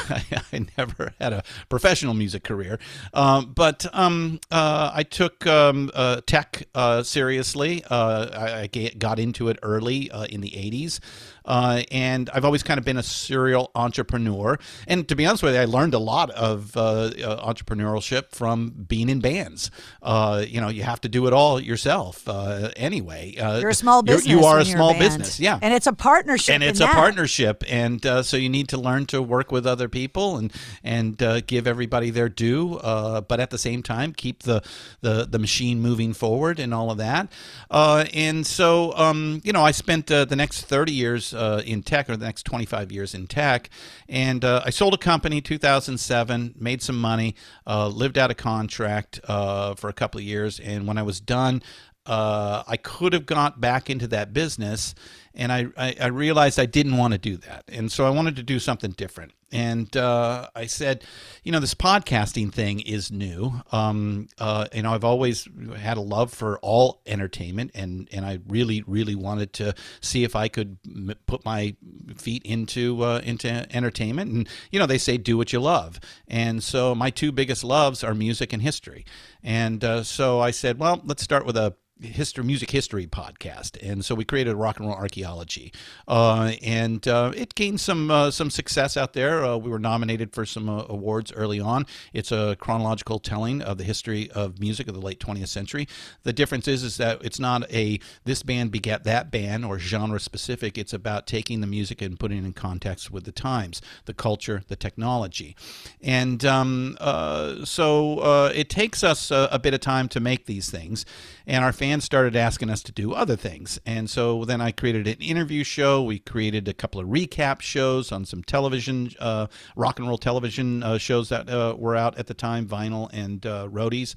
I 0.51 0.65
never 0.77 1.13
had 1.19 1.33
a 1.33 1.43
professional 1.69 2.13
music 2.13 2.43
career. 2.43 2.77
Um, 3.13 3.51
but 3.55 3.85
um, 3.93 4.39
uh, 4.51 4.91
I 4.93 5.03
took 5.03 5.47
um, 5.47 5.89
uh, 5.95 6.21
tech 6.25 6.67
uh, 6.75 7.01
seriously. 7.01 7.83
Uh, 7.89 8.29
I, 8.33 8.69
I 8.73 8.89
got 8.97 9.17
into 9.17 9.49
it 9.49 9.57
early 9.63 10.11
uh, 10.11 10.25
in 10.25 10.41
the 10.41 10.51
80s. 10.51 10.99
Uh, 11.45 11.83
and 11.91 12.29
I've 12.33 12.45
always 12.45 12.63
kind 12.63 12.77
of 12.77 12.85
been 12.85 12.97
a 12.97 13.03
serial 13.03 13.71
entrepreneur. 13.75 14.57
And 14.87 15.07
to 15.09 15.15
be 15.15 15.25
honest 15.25 15.43
with 15.43 15.55
you, 15.55 15.61
I 15.61 15.65
learned 15.65 15.93
a 15.93 15.99
lot 15.99 16.29
of 16.31 16.75
uh, 16.77 16.81
uh, 16.81 17.53
entrepreneurship 17.53 18.31
from 18.31 18.69
being 18.69 19.09
in 19.09 19.19
bands. 19.19 19.71
Uh, 20.01 20.43
you 20.47 20.61
know, 20.61 20.69
you 20.69 20.83
have 20.83 21.01
to 21.01 21.09
do 21.09 21.27
it 21.27 21.33
all 21.33 21.59
yourself 21.59 22.27
uh, 22.27 22.71
anyway. 22.75 23.35
Uh, 23.35 23.59
You're 23.59 23.69
a 23.69 23.73
small 23.73 24.01
business. 24.03 24.27
You 24.27 24.45
are 24.45 24.59
a 24.59 24.65
small 24.65 24.97
business, 24.97 25.39
yeah. 25.39 25.59
and 25.61 25.73
it's 25.73 25.87
a 25.87 25.93
partnership. 25.93 26.53
And 26.53 26.63
it's 26.63 26.79
a 26.79 26.83
that. 26.83 26.93
partnership, 26.93 27.63
and 27.67 28.05
uh, 28.05 28.23
so 28.23 28.37
you 28.37 28.49
need 28.49 28.69
to 28.69 28.77
learn 28.77 29.05
to 29.07 29.21
work 29.21 29.51
with 29.51 29.65
other 29.65 29.89
people 29.89 30.37
and 30.37 30.53
and 30.83 31.21
uh, 31.21 31.41
give 31.41 31.67
everybody 31.67 32.09
their 32.09 32.29
due, 32.29 32.75
uh, 32.77 33.21
but 33.21 33.39
at 33.39 33.49
the 33.49 33.57
same 33.57 33.83
time 33.83 34.13
keep 34.13 34.43
the 34.43 34.61
the, 35.01 35.25
the 35.29 35.39
machine 35.39 35.81
moving 35.81 36.13
forward 36.13 36.59
and 36.59 36.73
all 36.73 36.91
of 36.91 36.97
that. 36.97 37.31
Uh, 37.69 38.05
and 38.13 38.45
so, 38.45 38.95
um, 38.95 39.41
you 39.43 39.51
know, 39.51 39.63
I 39.63 39.71
spent 39.71 40.11
uh, 40.11 40.25
the 40.25 40.35
next 40.35 40.63
thirty 40.63 40.93
years 40.93 41.32
uh, 41.33 41.61
in 41.65 41.83
tech, 41.83 42.09
or 42.09 42.17
the 42.17 42.25
next 42.25 42.43
twenty 42.43 42.65
five 42.65 42.91
years 42.91 43.13
in 43.13 43.27
tech, 43.27 43.69
and 44.07 44.43
uh, 44.43 44.61
I 44.65 44.69
sold 44.69 44.93
a 44.93 44.97
company 44.97 45.41
2007, 45.41 46.55
made 46.57 46.81
some 46.81 46.99
money, 46.99 47.35
uh, 47.67 47.87
lived 47.87 48.17
out 48.17 48.31
a 48.31 48.35
contract 48.35 49.19
uh, 49.25 49.75
for 49.75 49.89
a 49.89 49.93
couple 49.93 50.19
of 50.19 50.25
years, 50.25 50.59
and 50.59 50.87
when 50.87 50.97
I 50.97 51.03
was 51.03 51.19
done. 51.19 51.61
Uh, 52.05 52.63
I 52.67 52.75
could 52.75 53.13
have 53.13 53.25
got 53.25 53.61
back 53.61 53.89
into 53.89 54.07
that 54.09 54.33
business 54.33 54.93
and 55.35 55.51
I, 55.51 55.67
I, 55.77 55.95
I 56.01 56.07
realized 56.07 56.59
I 56.59 56.65
didn't 56.65 56.97
want 56.97 57.13
to 57.13 57.17
do 57.17 57.37
that, 57.37 57.63
and 57.67 57.91
so 57.91 58.05
I 58.05 58.09
wanted 58.09 58.35
to 58.37 58.43
do 58.43 58.59
something 58.59 58.91
different. 58.91 59.33
And 59.53 59.95
uh, 59.95 60.49
I 60.55 60.65
said, 60.65 61.03
you 61.43 61.51
know, 61.51 61.59
this 61.59 61.75
podcasting 61.75 62.51
thing 62.51 62.79
is 62.79 63.11
new. 63.11 63.61
Um, 63.71 64.27
uh, 64.39 64.65
you 64.73 64.81
know, 64.81 64.95
I've 64.95 65.03
always 65.03 65.47
had 65.77 65.97
a 65.97 66.01
love 66.01 66.33
for 66.33 66.57
all 66.59 67.01
entertainment, 67.05 67.69
and 67.75 68.09
and 68.11 68.25
I 68.25 68.39
really, 68.47 68.83
really 68.87 69.13
wanted 69.13 69.53
to 69.53 69.75
see 70.01 70.23
if 70.23 70.35
I 70.35 70.47
could 70.47 70.77
m- 70.85 71.13
put 71.27 71.45
my 71.45 71.75
feet 72.15 72.41
into 72.43 73.03
uh, 73.03 73.21
into 73.23 73.47
entertainment. 73.75 74.31
And 74.31 74.49
you 74.71 74.79
know, 74.79 74.87
they 74.87 74.97
say 74.97 75.17
do 75.17 75.37
what 75.37 75.53
you 75.53 75.59
love, 75.59 75.99
and 76.27 76.63
so 76.63 76.95
my 76.95 77.11
two 77.11 77.31
biggest 77.31 77.63
loves 77.63 78.03
are 78.03 78.15
music 78.15 78.53
and 78.53 78.61
history. 78.61 79.05
And 79.43 79.83
uh, 79.83 80.03
so 80.03 80.39
I 80.39 80.49
said, 80.49 80.79
well, 80.79 81.01
let's 81.05 81.21
start 81.21 81.45
with 81.45 81.57
a 81.57 81.75
history 82.03 82.43
music 82.43 82.71
history 82.71 83.07
podcast. 83.07 83.77
And 83.81 84.03
so 84.03 84.15
we 84.15 84.25
created 84.25 84.55
rock 84.55 84.79
and 84.79 84.87
roll 84.87 84.97
archaeology. 84.97 85.71
Uh, 86.07 86.53
and 86.61 87.07
uh, 87.07 87.31
it 87.35 87.55
gained 87.55 87.79
some 87.79 88.11
uh, 88.11 88.31
some 88.31 88.49
success 88.49 88.97
out 88.97 89.13
there. 89.13 89.43
Uh, 89.43 89.57
we 89.57 89.69
were 89.69 89.79
nominated 89.79 90.33
for 90.33 90.45
some 90.45 90.69
uh, 90.69 90.85
awards 90.89 91.31
early 91.33 91.59
on. 91.59 91.85
It's 92.11 92.31
a 92.31 92.55
chronological 92.59 93.19
telling 93.19 93.61
of 93.61 93.77
the 93.77 93.83
history 93.83 94.29
of 94.31 94.59
music 94.59 94.87
of 94.87 94.93
the 94.93 95.01
late 95.01 95.19
20th 95.19 95.47
century. 95.47 95.87
The 96.23 96.33
difference 96.33 96.67
is 96.67 96.83
is 96.83 96.97
that 96.97 97.23
it's 97.23 97.39
not 97.39 97.71
a 97.71 97.99
this 98.25 98.43
band 98.43 98.71
begat 98.71 99.03
that 99.05 99.31
band 99.31 99.65
or 99.65 99.79
genre 99.79 100.19
specific. 100.19 100.77
It's 100.77 100.93
about 100.93 101.27
taking 101.27 101.61
the 101.61 101.67
music 101.67 102.01
and 102.01 102.19
putting 102.19 102.39
it 102.39 102.45
in 102.45 102.53
context 102.53 103.11
with 103.11 103.23
the 103.23 103.31
times 103.31 103.81
the 104.05 104.13
culture 104.13 104.63
the 104.67 104.75
technology. 104.75 105.55
And 106.01 106.43
um, 106.45 106.97
uh, 106.99 107.65
so 107.65 108.49
it 108.53 108.69
takes 108.69 109.03
us 109.03 109.31
a, 109.31 109.49
a 109.51 109.59
bit 109.59 109.73
of 109.73 109.79
time 109.79 110.07
to 110.09 110.19
make 110.19 110.45
these 110.45 110.69
things 110.69 111.05
and 111.45 111.63
our 111.63 111.73
fans 111.73 112.03
started 112.03 112.35
asking 112.35 112.69
us 112.69 112.83
to 112.83 112.91
do 112.91 113.13
other 113.13 113.35
things. 113.35 113.79
And 113.85 114.09
so 114.09 114.45
then 114.45 114.61
I 114.61 114.71
created 114.71 115.07
an 115.07 115.19
interview 115.19 115.63
show. 115.63 116.03
We 116.03 116.19
created 116.19 116.67
a 116.67 116.73
couple 116.73 117.01
of 117.01 117.07
recap 117.07 117.61
shows 117.61 118.11
on 118.11 118.25
some 118.25 118.43
television, 118.43 119.11
uh, 119.19 119.47
rock 119.75 119.99
and 119.99 120.07
roll 120.07 120.17
television 120.17 120.83
uh, 120.83 120.97
shows 120.97 121.29
that 121.29 121.49
uh, 121.49 121.75
were 121.77 121.95
out 121.95 122.17
at 122.17 122.27
the 122.27 122.33
time, 122.33 122.67
vinyl 122.67 123.09
and 123.13 123.45
uh, 123.45 123.67
roadies. 123.69 124.15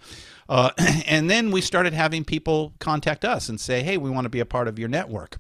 Uh, 0.49 0.71
and 1.07 1.29
then 1.31 1.51
we 1.51 1.61
started 1.61 1.93
having 1.93 2.25
people 2.25 2.75
contact 2.79 3.25
us 3.25 3.49
and 3.49 3.61
say, 3.61 3.83
hey, 3.83 3.97
we 3.97 4.11
want 4.11 4.25
to 4.25 4.31
be 4.31 4.41
a 4.41 4.47
part 4.47 4.69
of 4.69 4.79
your 4.79 4.89
network. 4.89 5.39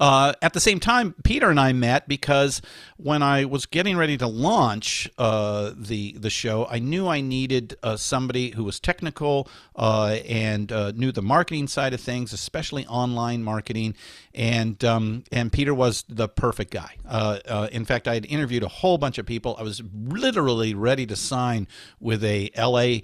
Uh, 0.00 0.32
at 0.42 0.52
the 0.52 0.60
same 0.60 0.80
time, 0.80 1.14
Peter 1.24 1.50
and 1.50 1.60
I 1.60 1.72
met 1.72 2.08
because 2.08 2.62
when 2.96 3.22
I 3.22 3.44
was 3.44 3.66
getting 3.66 3.96
ready 3.96 4.16
to 4.18 4.26
launch 4.26 5.10
uh, 5.18 5.72
the 5.76 6.12
the 6.12 6.30
show, 6.30 6.66
I 6.70 6.78
knew 6.78 7.08
I 7.08 7.20
needed 7.20 7.76
uh, 7.82 7.96
somebody 7.96 8.50
who 8.50 8.64
was 8.64 8.78
technical 8.80 9.48
uh, 9.76 10.18
and 10.28 10.70
uh, 10.70 10.92
knew 10.92 11.12
the 11.12 11.22
marketing 11.22 11.68
side 11.68 11.94
of 11.94 12.00
things, 12.00 12.32
especially 12.32 12.86
online 12.86 13.42
marketing. 13.42 13.94
And 14.34 14.82
um, 14.84 15.24
and 15.32 15.52
Peter 15.52 15.74
was 15.74 16.04
the 16.08 16.28
perfect 16.28 16.70
guy. 16.70 16.96
Uh, 17.04 17.68
in 17.72 17.84
fact, 17.84 18.08
I 18.08 18.14
had 18.14 18.26
interviewed 18.26 18.62
a 18.62 18.68
whole 18.68 18.98
bunch 18.98 19.18
of 19.18 19.26
people. 19.26 19.56
I 19.58 19.62
was 19.62 19.82
literally 19.92 20.74
ready 20.74 21.06
to 21.06 21.16
sign 21.16 21.68
with 22.00 22.24
a 22.24 22.50
LA 22.56 23.00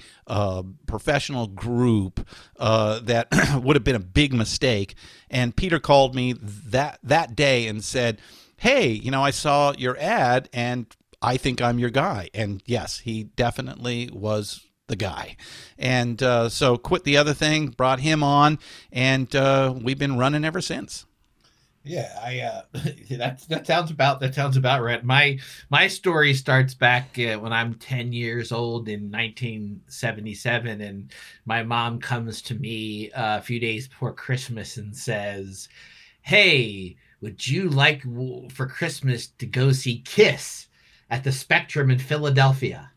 professional 0.87 1.49
group 1.49 2.27
that 2.59 3.29
would 3.63 3.77
have 3.77 3.85
been 3.85 3.97
a 3.97 4.01
big 4.01 4.33
mistake. 4.33 4.95
And 5.31 5.55
Peter 5.55 5.79
called 5.79 6.15
me 6.15 6.33
that 6.33 6.78
that 6.79 6.99
that 7.03 7.35
day 7.35 7.67
and 7.67 7.83
said, 7.83 8.21
"Hey, 8.57 8.89
you 8.89 9.11
know, 9.11 9.23
I 9.23 9.31
saw 9.31 9.73
your 9.77 9.97
ad 9.99 10.49
and 10.53 10.87
I 11.21 11.37
think 11.37 11.61
I'm 11.61 11.79
your 11.81 11.91
guy." 11.91 12.31
And 12.33 12.63
yes, 12.67 13.01
he 13.01 13.25
definitely 13.25 14.11
was 14.13 14.65
the 14.87 14.97
guy. 14.97 15.37
And 15.77 16.23
uh, 16.23 16.49
so 16.49 16.77
quit 16.77 17.05
the 17.05 17.17
other 17.17 17.35
thing, 17.35 17.69
brought 17.69 18.01
him 18.01 18.23
on, 18.23 18.59
and 18.93 19.35
uh, 19.35 19.75
we've 19.77 19.99
been 19.99 20.17
running 20.17 20.45
ever 20.45 20.61
since. 20.61 21.05
Yeah, 21.85 22.13
I 22.23 22.41
uh 22.41 22.63
that 23.17 23.41
that 23.49 23.67
sounds 23.67 23.91
about 23.91 24.21
that 24.21 24.35
sounds 24.35 24.59
about 24.59 24.83
right. 24.83 25.03
My 25.03 25.39
my 25.71 25.87
story 25.87 26.35
starts 26.35 26.75
back 26.75 27.19
uh, 27.19 27.39
when 27.39 27.53
I'm 27.53 27.75
10 27.75 28.13
years 28.13 28.53
old 28.53 28.89
in 28.89 29.11
1977 29.11 30.81
and 30.83 31.11
my 31.47 31.63
mom 31.63 31.99
comes 32.01 32.43
to 32.43 32.55
me 32.55 33.11
uh, 33.13 33.39
a 33.39 33.41
few 33.41 33.59
days 33.59 33.89
before 33.89 34.13
Christmas 34.13 34.77
and 34.77 34.95
says, 34.95 35.69
"Hey, 36.29 36.97
would 37.21 37.47
you 37.47 37.69
like 37.71 38.03
for 38.53 38.67
Christmas 38.67 39.29
to 39.39 39.47
go 39.47 39.73
see 39.73 40.01
Kiss 40.01 40.69
at 41.11 41.25
the 41.25 41.33
Spectrum 41.33 41.91
in 41.91 41.99
Philadelphia?" 41.99 42.93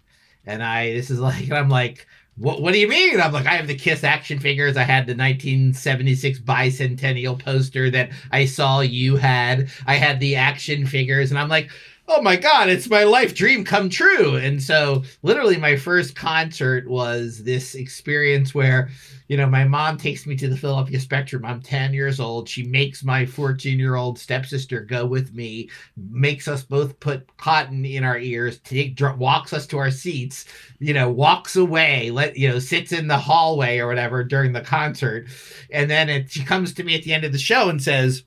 And 0.45 0.61
I 0.61 0.91
this 0.93 1.09
is 1.09 1.19
like 1.29 1.49
I'm 1.51 1.69
like 1.69 2.07
what, 2.37 2.61
what 2.61 2.73
do 2.73 2.79
you 2.79 2.87
mean? 2.87 3.19
I'm 3.19 3.33
like, 3.33 3.45
I 3.45 3.53
have 3.53 3.67
the 3.67 3.75
Kiss 3.75 4.03
action 4.03 4.39
figures. 4.39 4.77
I 4.77 4.83
had 4.83 5.05
the 5.05 5.13
1976 5.13 6.39
bicentennial 6.39 7.37
poster 7.37 7.89
that 7.91 8.09
I 8.31 8.45
saw 8.45 8.79
you 8.79 9.17
had. 9.17 9.69
I 9.85 9.95
had 9.95 10.19
the 10.19 10.37
action 10.37 10.87
figures, 10.87 11.29
and 11.29 11.39
I'm 11.39 11.49
like, 11.49 11.69
oh 12.07 12.21
my 12.21 12.35
god 12.35 12.69
it's 12.69 12.89
my 12.89 13.03
life 13.03 13.33
dream 13.35 13.63
come 13.63 13.89
true. 13.89 14.35
And 14.35 14.61
so 14.61 15.03
literally 15.23 15.57
my 15.57 15.75
first 15.75 16.15
concert 16.15 16.87
was 16.89 17.43
this 17.43 17.75
experience 17.75 18.53
where 18.53 18.89
you 19.27 19.37
know 19.37 19.47
my 19.47 19.63
mom 19.63 19.97
takes 19.97 20.25
me 20.25 20.35
to 20.35 20.47
the 20.47 20.57
philadelphia 20.57 20.99
spectrum. 20.99 21.45
I'm 21.45 21.61
10 21.61 21.93
years 21.93 22.19
old. 22.19 22.49
She 22.49 22.63
makes 22.63 23.03
my 23.03 23.25
14 23.25 23.79
year 23.79 23.95
old 23.95 24.19
stepsister 24.19 24.81
go 24.81 25.05
with 25.05 25.33
me 25.33 25.69
makes 25.95 26.47
us 26.47 26.63
both 26.63 26.99
put 26.99 27.35
cotton 27.37 27.85
in 27.85 28.03
our 28.03 28.17
ears 28.17 28.59
take 28.59 28.99
walks 29.17 29.53
us 29.53 29.65
to 29.67 29.77
our 29.77 29.91
seats 29.91 30.45
you 30.79 30.93
know 30.93 31.09
walks 31.09 31.55
away 31.55 32.11
let 32.11 32.37
you 32.37 32.49
know 32.49 32.59
sits 32.59 32.91
in 32.91 33.07
the 33.07 33.17
hallway 33.17 33.79
or 33.79 33.87
whatever 33.87 34.23
during 34.23 34.51
the 34.51 34.61
concert. 34.61 35.27
And 35.71 35.89
then 35.89 36.09
it, 36.09 36.31
she 36.31 36.43
comes 36.43 36.73
to 36.73 36.83
me 36.83 36.95
at 36.95 37.03
the 37.03 37.13
end 37.13 37.23
of 37.23 37.31
the 37.31 37.37
show 37.37 37.69
and 37.69 37.81
says 37.81 38.23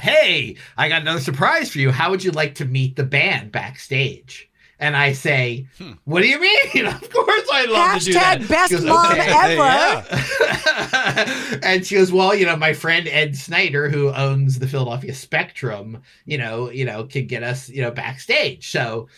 hey, 0.00 0.56
I 0.76 0.88
got 0.88 1.02
another 1.02 1.20
surprise 1.20 1.70
for 1.70 1.78
you. 1.78 1.90
How 1.90 2.10
would 2.10 2.24
you 2.24 2.30
like 2.30 2.54
to 2.56 2.64
meet 2.64 2.96
the 2.96 3.04
band 3.04 3.52
backstage? 3.52 4.48
And 4.78 4.96
I 4.96 5.12
say, 5.12 5.66
hmm. 5.76 5.92
what 6.04 6.22
do 6.22 6.28
you 6.28 6.40
mean? 6.40 6.86
of 6.86 7.10
course 7.10 7.48
I'd 7.52 7.68
love 7.68 7.90
Hashtag 7.90 7.98
to 7.98 8.04
do 8.06 8.12
that. 8.14 8.48
best 8.48 8.72
goes, 8.72 8.84
mom 8.84 9.12
okay. 9.12 9.58
ever. 9.60 11.60
and 11.62 11.86
she 11.86 11.96
goes, 11.96 12.10
well, 12.10 12.34
you 12.34 12.46
know, 12.46 12.56
my 12.56 12.72
friend 12.72 13.06
Ed 13.06 13.36
Snider, 13.36 13.90
who 13.90 14.10
owns 14.10 14.58
the 14.58 14.66
Philadelphia 14.66 15.14
Spectrum, 15.14 16.02
you 16.24 16.38
know, 16.38 16.70
you 16.70 16.86
know, 16.86 17.04
can 17.04 17.26
get 17.26 17.42
us, 17.42 17.68
you 17.68 17.82
know, 17.82 17.90
backstage. 17.90 18.70
So 18.70 19.08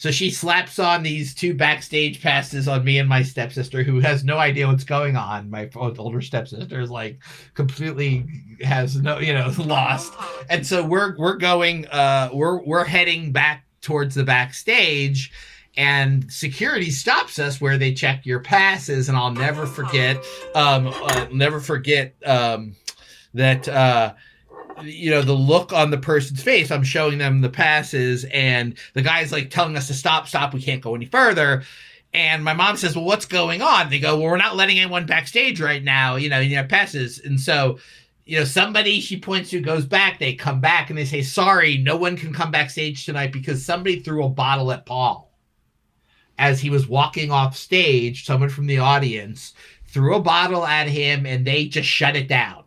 so 0.00 0.10
she 0.10 0.30
slaps 0.30 0.78
on 0.78 1.02
these 1.02 1.34
two 1.34 1.52
backstage 1.52 2.22
passes 2.22 2.66
on 2.66 2.84
me 2.84 2.98
and 2.98 3.06
my 3.06 3.22
stepsister, 3.22 3.82
who 3.82 4.00
has 4.00 4.24
no 4.24 4.38
idea 4.38 4.66
what's 4.66 4.82
going 4.82 5.14
on. 5.14 5.50
My 5.50 5.68
older 5.76 6.22
stepsister 6.22 6.80
is 6.80 6.90
like 6.90 7.18
completely 7.52 8.24
has 8.62 8.96
no, 8.96 9.18
you 9.18 9.34
know, 9.34 9.52
lost. 9.58 10.14
And 10.48 10.66
so 10.66 10.82
we're 10.82 11.18
we're 11.18 11.36
going, 11.36 11.86
uh, 11.88 12.30
we're 12.32 12.64
we're 12.64 12.84
heading 12.84 13.30
back 13.30 13.66
towards 13.82 14.14
the 14.14 14.24
backstage 14.24 15.32
and 15.76 16.32
security 16.32 16.90
stops 16.90 17.38
us 17.38 17.60
where 17.60 17.76
they 17.76 17.94
check 17.94 18.26
your 18.26 18.40
passes 18.40 19.08
and 19.08 19.16
i'll 19.16 19.30
never 19.30 19.66
forget 19.66 20.16
um 20.56 20.88
I'll 20.88 21.32
never 21.32 21.60
forget 21.60 22.12
um 22.26 22.74
that 23.34 23.68
uh 23.68 24.14
you 24.84 25.10
know 25.10 25.22
the 25.22 25.32
look 25.32 25.72
on 25.72 25.90
the 25.90 25.98
person's 25.98 26.42
face 26.42 26.70
i'm 26.70 26.82
showing 26.82 27.18
them 27.18 27.40
the 27.40 27.48
passes 27.48 28.24
and 28.32 28.76
the 28.94 29.02
guy's 29.02 29.32
like 29.32 29.50
telling 29.50 29.76
us 29.76 29.86
to 29.86 29.94
stop 29.94 30.26
stop 30.26 30.54
we 30.54 30.62
can't 30.62 30.82
go 30.82 30.94
any 30.94 31.06
further. 31.06 31.62
And 32.12 32.42
my 32.42 32.54
mom 32.54 32.76
says 32.76 32.96
well 32.96 33.04
what's 33.04 33.26
going 33.26 33.62
on? 33.62 33.88
They 33.90 34.00
go 34.00 34.18
well 34.18 34.30
we're 34.30 34.36
not 34.36 34.56
letting 34.56 34.78
anyone 34.78 35.06
backstage 35.06 35.60
right 35.60 35.82
now 35.82 36.16
you 36.16 36.28
know 36.28 36.40
you 36.40 36.56
know 36.56 36.64
passes. 36.64 37.20
And 37.20 37.40
so 37.40 37.78
you 38.24 38.38
know 38.38 38.44
somebody 38.44 39.00
she 39.00 39.18
points 39.18 39.50
to 39.50 39.60
goes 39.60 39.86
back 39.86 40.18
they 40.18 40.34
come 40.34 40.60
back 40.60 40.90
and 40.90 40.98
they 40.98 41.04
say 41.04 41.22
sorry 41.22 41.78
no 41.78 41.96
one 41.96 42.16
can 42.16 42.32
come 42.32 42.50
backstage 42.50 43.04
tonight 43.04 43.32
because 43.32 43.64
somebody 43.64 44.00
threw 44.00 44.24
a 44.24 44.28
bottle 44.28 44.72
at 44.72 44.86
paul. 44.86 45.32
As 46.38 46.60
he 46.60 46.70
was 46.70 46.88
walking 46.88 47.30
off 47.30 47.56
stage 47.56 48.24
someone 48.24 48.50
from 48.50 48.66
the 48.66 48.78
audience 48.78 49.54
threw 49.86 50.14
a 50.16 50.20
bottle 50.20 50.66
at 50.66 50.88
him 50.88 51.26
and 51.26 51.46
they 51.46 51.66
just 51.66 51.88
shut 51.88 52.16
it 52.16 52.28
down 52.28 52.64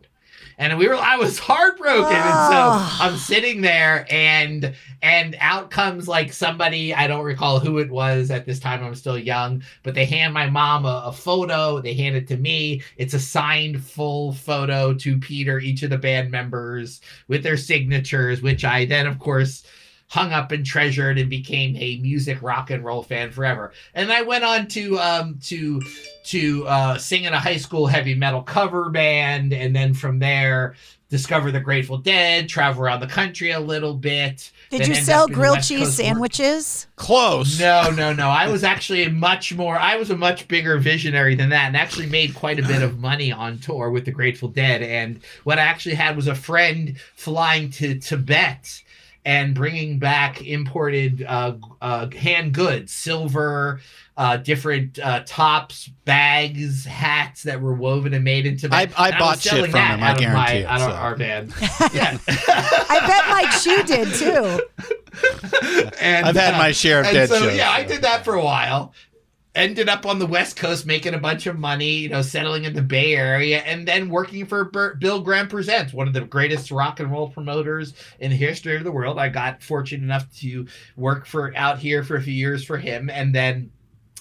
and 0.58 0.78
we 0.78 0.88
were 0.88 0.94
I 0.94 1.16
was 1.16 1.38
heartbroken. 1.38 2.04
Oh. 2.04 2.06
And 2.06 2.12
so 2.12 2.60
ah. 2.76 2.98
I'm 3.02 3.16
sitting 3.16 3.60
there 3.60 4.06
and 4.10 4.74
and 5.02 5.36
out 5.40 5.70
comes 5.70 6.08
like 6.08 6.32
somebody, 6.32 6.94
I 6.94 7.06
don't 7.06 7.24
recall 7.24 7.58
who 7.60 7.78
it 7.78 7.90
was 7.90 8.30
at 8.30 8.46
this 8.46 8.58
time, 8.58 8.82
I'm 8.82 8.94
still 8.94 9.18
young, 9.18 9.62
but 9.82 9.94
they 9.94 10.04
hand 10.04 10.32
my 10.32 10.48
mom 10.48 10.86
a, 10.86 11.04
a 11.06 11.12
photo, 11.12 11.80
they 11.80 11.94
hand 11.94 12.16
it 12.16 12.28
to 12.28 12.36
me. 12.36 12.82
It's 12.96 13.14
a 13.14 13.20
signed 13.20 13.82
full 13.84 14.32
photo 14.32 14.94
to 14.94 15.18
Peter, 15.18 15.58
each 15.58 15.82
of 15.82 15.90
the 15.90 15.98
band 15.98 16.30
members 16.30 17.00
with 17.28 17.42
their 17.42 17.56
signatures, 17.56 18.42
which 18.42 18.64
I 18.64 18.84
then 18.84 19.06
of 19.06 19.18
course 19.18 19.64
hung 20.08 20.32
up 20.32 20.52
and 20.52 20.64
treasured 20.64 21.18
and 21.18 21.28
became 21.28 21.76
a 21.76 21.98
music 21.98 22.40
rock 22.42 22.70
and 22.70 22.84
roll 22.84 23.02
fan 23.02 23.30
forever. 23.30 23.72
And 23.94 24.12
I 24.12 24.22
went 24.22 24.44
on 24.44 24.68
to 24.68 24.98
um 24.98 25.38
to 25.44 25.80
to 26.26 26.66
uh, 26.66 26.98
sing 26.98 27.24
in 27.24 27.34
a 27.34 27.38
high 27.38 27.58
school 27.58 27.86
heavy 27.86 28.14
metal 28.14 28.42
cover 28.42 28.88
band, 28.88 29.52
and 29.52 29.76
then 29.76 29.92
from 29.92 30.18
there 30.18 30.74
discover 31.10 31.52
the 31.52 31.60
Grateful 31.60 31.98
Dead, 31.98 32.48
travel 32.48 32.82
around 32.82 32.98
the 32.98 33.06
country 33.06 33.52
a 33.52 33.60
little 33.60 33.94
bit. 33.94 34.50
Did 34.70 34.88
you 34.88 34.96
sell 34.96 35.24
up 35.24 35.28
in 35.28 35.32
the 35.32 35.38
grilled 35.38 35.62
cheese 35.62 35.78
Coast 35.78 35.98
work- 35.98 36.06
sandwiches? 36.06 36.86
Close. 36.96 37.60
No, 37.60 37.90
no, 37.90 38.12
no. 38.12 38.28
I 38.28 38.48
was 38.48 38.64
actually 38.64 39.04
a 39.04 39.10
much 39.10 39.54
more. 39.54 39.78
I 39.78 39.96
was 39.96 40.10
a 40.10 40.16
much 40.16 40.48
bigger 40.48 40.76
visionary 40.78 41.36
than 41.36 41.50
that, 41.50 41.66
and 41.66 41.76
actually 41.76 42.06
made 42.06 42.34
quite 42.34 42.58
a 42.58 42.62
bit 42.62 42.82
of 42.82 42.98
money 42.98 43.30
on 43.30 43.58
tour 43.58 43.90
with 43.90 44.04
the 44.06 44.10
Grateful 44.10 44.48
Dead. 44.48 44.82
And 44.82 45.20
what 45.44 45.58
I 45.58 45.62
actually 45.62 45.94
had 45.94 46.16
was 46.16 46.26
a 46.26 46.34
friend 46.34 46.96
flying 47.14 47.70
to 47.72 47.98
Tibet 47.98 48.82
and 49.24 49.54
bringing 49.54 49.98
back 49.98 50.42
imported 50.46 51.24
uh, 51.26 51.54
uh, 51.80 52.10
hand 52.10 52.52
goods, 52.52 52.92
silver, 52.92 53.80
uh, 54.16 54.36
different 54.36 54.98
uh, 54.98 55.22
tops, 55.26 55.88
bags, 56.04 56.84
hats 56.84 57.42
that 57.44 57.60
were 57.60 57.74
woven 57.74 58.14
and 58.14 58.22
made 58.24 58.46
into. 58.46 58.62
Tibet. 58.68 58.92
I- 58.98 59.08
I 59.08 59.18
bought 59.18 59.36
was 59.36 59.42
shit 59.42 59.62
from 59.62 59.72
that 59.72 59.98
him, 59.98 60.02
I 60.04 60.14
guarantee 60.14 60.34
my, 60.34 60.52
it, 60.52 60.64
Out 60.66 60.80
of 60.82 60.90
our 60.96 61.16
band. 61.16 61.52
Yeah. 61.92 62.18
I 62.28 63.00
bet 63.06 63.28
Mike 63.28 63.60
Chu 63.62 63.82
did 63.84 64.14
too. 64.14 64.60
and 66.00 66.26
I've 66.26 66.36
had 66.36 66.58
my 66.58 66.72
share 66.72 67.00
of 67.00 67.06
and 67.06 67.14
dead 67.14 67.28
so, 67.28 67.38
shows, 67.38 67.56
Yeah, 67.56 67.70
I 67.70 67.84
did 67.84 68.02
that 68.02 68.24
for 68.24 68.34
a 68.34 68.42
while. 68.44 68.92
Ended 69.54 69.88
up 69.88 70.04
on 70.04 70.18
the 70.18 70.26
West 70.26 70.56
Coast 70.56 70.84
making 70.84 71.14
a 71.14 71.18
bunch 71.18 71.46
of 71.46 71.56
money, 71.58 71.98
you 71.98 72.08
know, 72.08 72.22
settling 72.22 72.64
in 72.64 72.74
the 72.74 72.82
Bay 72.82 73.14
Area, 73.14 73.58
and 73.60 73.86
then 73.86 74.08
working 74.08 74.46
for 74.46 74.64
Bill 74.98 75.20
Graham 75.20 75.46
Presents, 75.46 75.92
one 75.92 76.08
of 76.08 76.12
the 76.12 76.22
greatest 76.22 76.72
rock 76.72 76.98
and 76.98 77.12
roll 77.12 77.28
promoters 77.28 77.94
in 78.18 78.30
the 78.32 78.36
history 78.36 78.76
of 78.76 78.82
the 78.82 78.90
world. 78.90 79.16
I 79.18 79.28
got 79.28 79.62
fortunate 79.62 80.02
enough 80.02 80.26
to 80.38 80.66
work 80.96 81.24
for 81.24 81.54
out 81.56 81.78
here 81.78 82.02
for 82.02 82.16
a 82.16 82.22
few 82.22 82.32
years 82.32 82.64
for 82.64 82.78
him, 82.78 83.08
and 83.08 83.32
then 83.32 83.70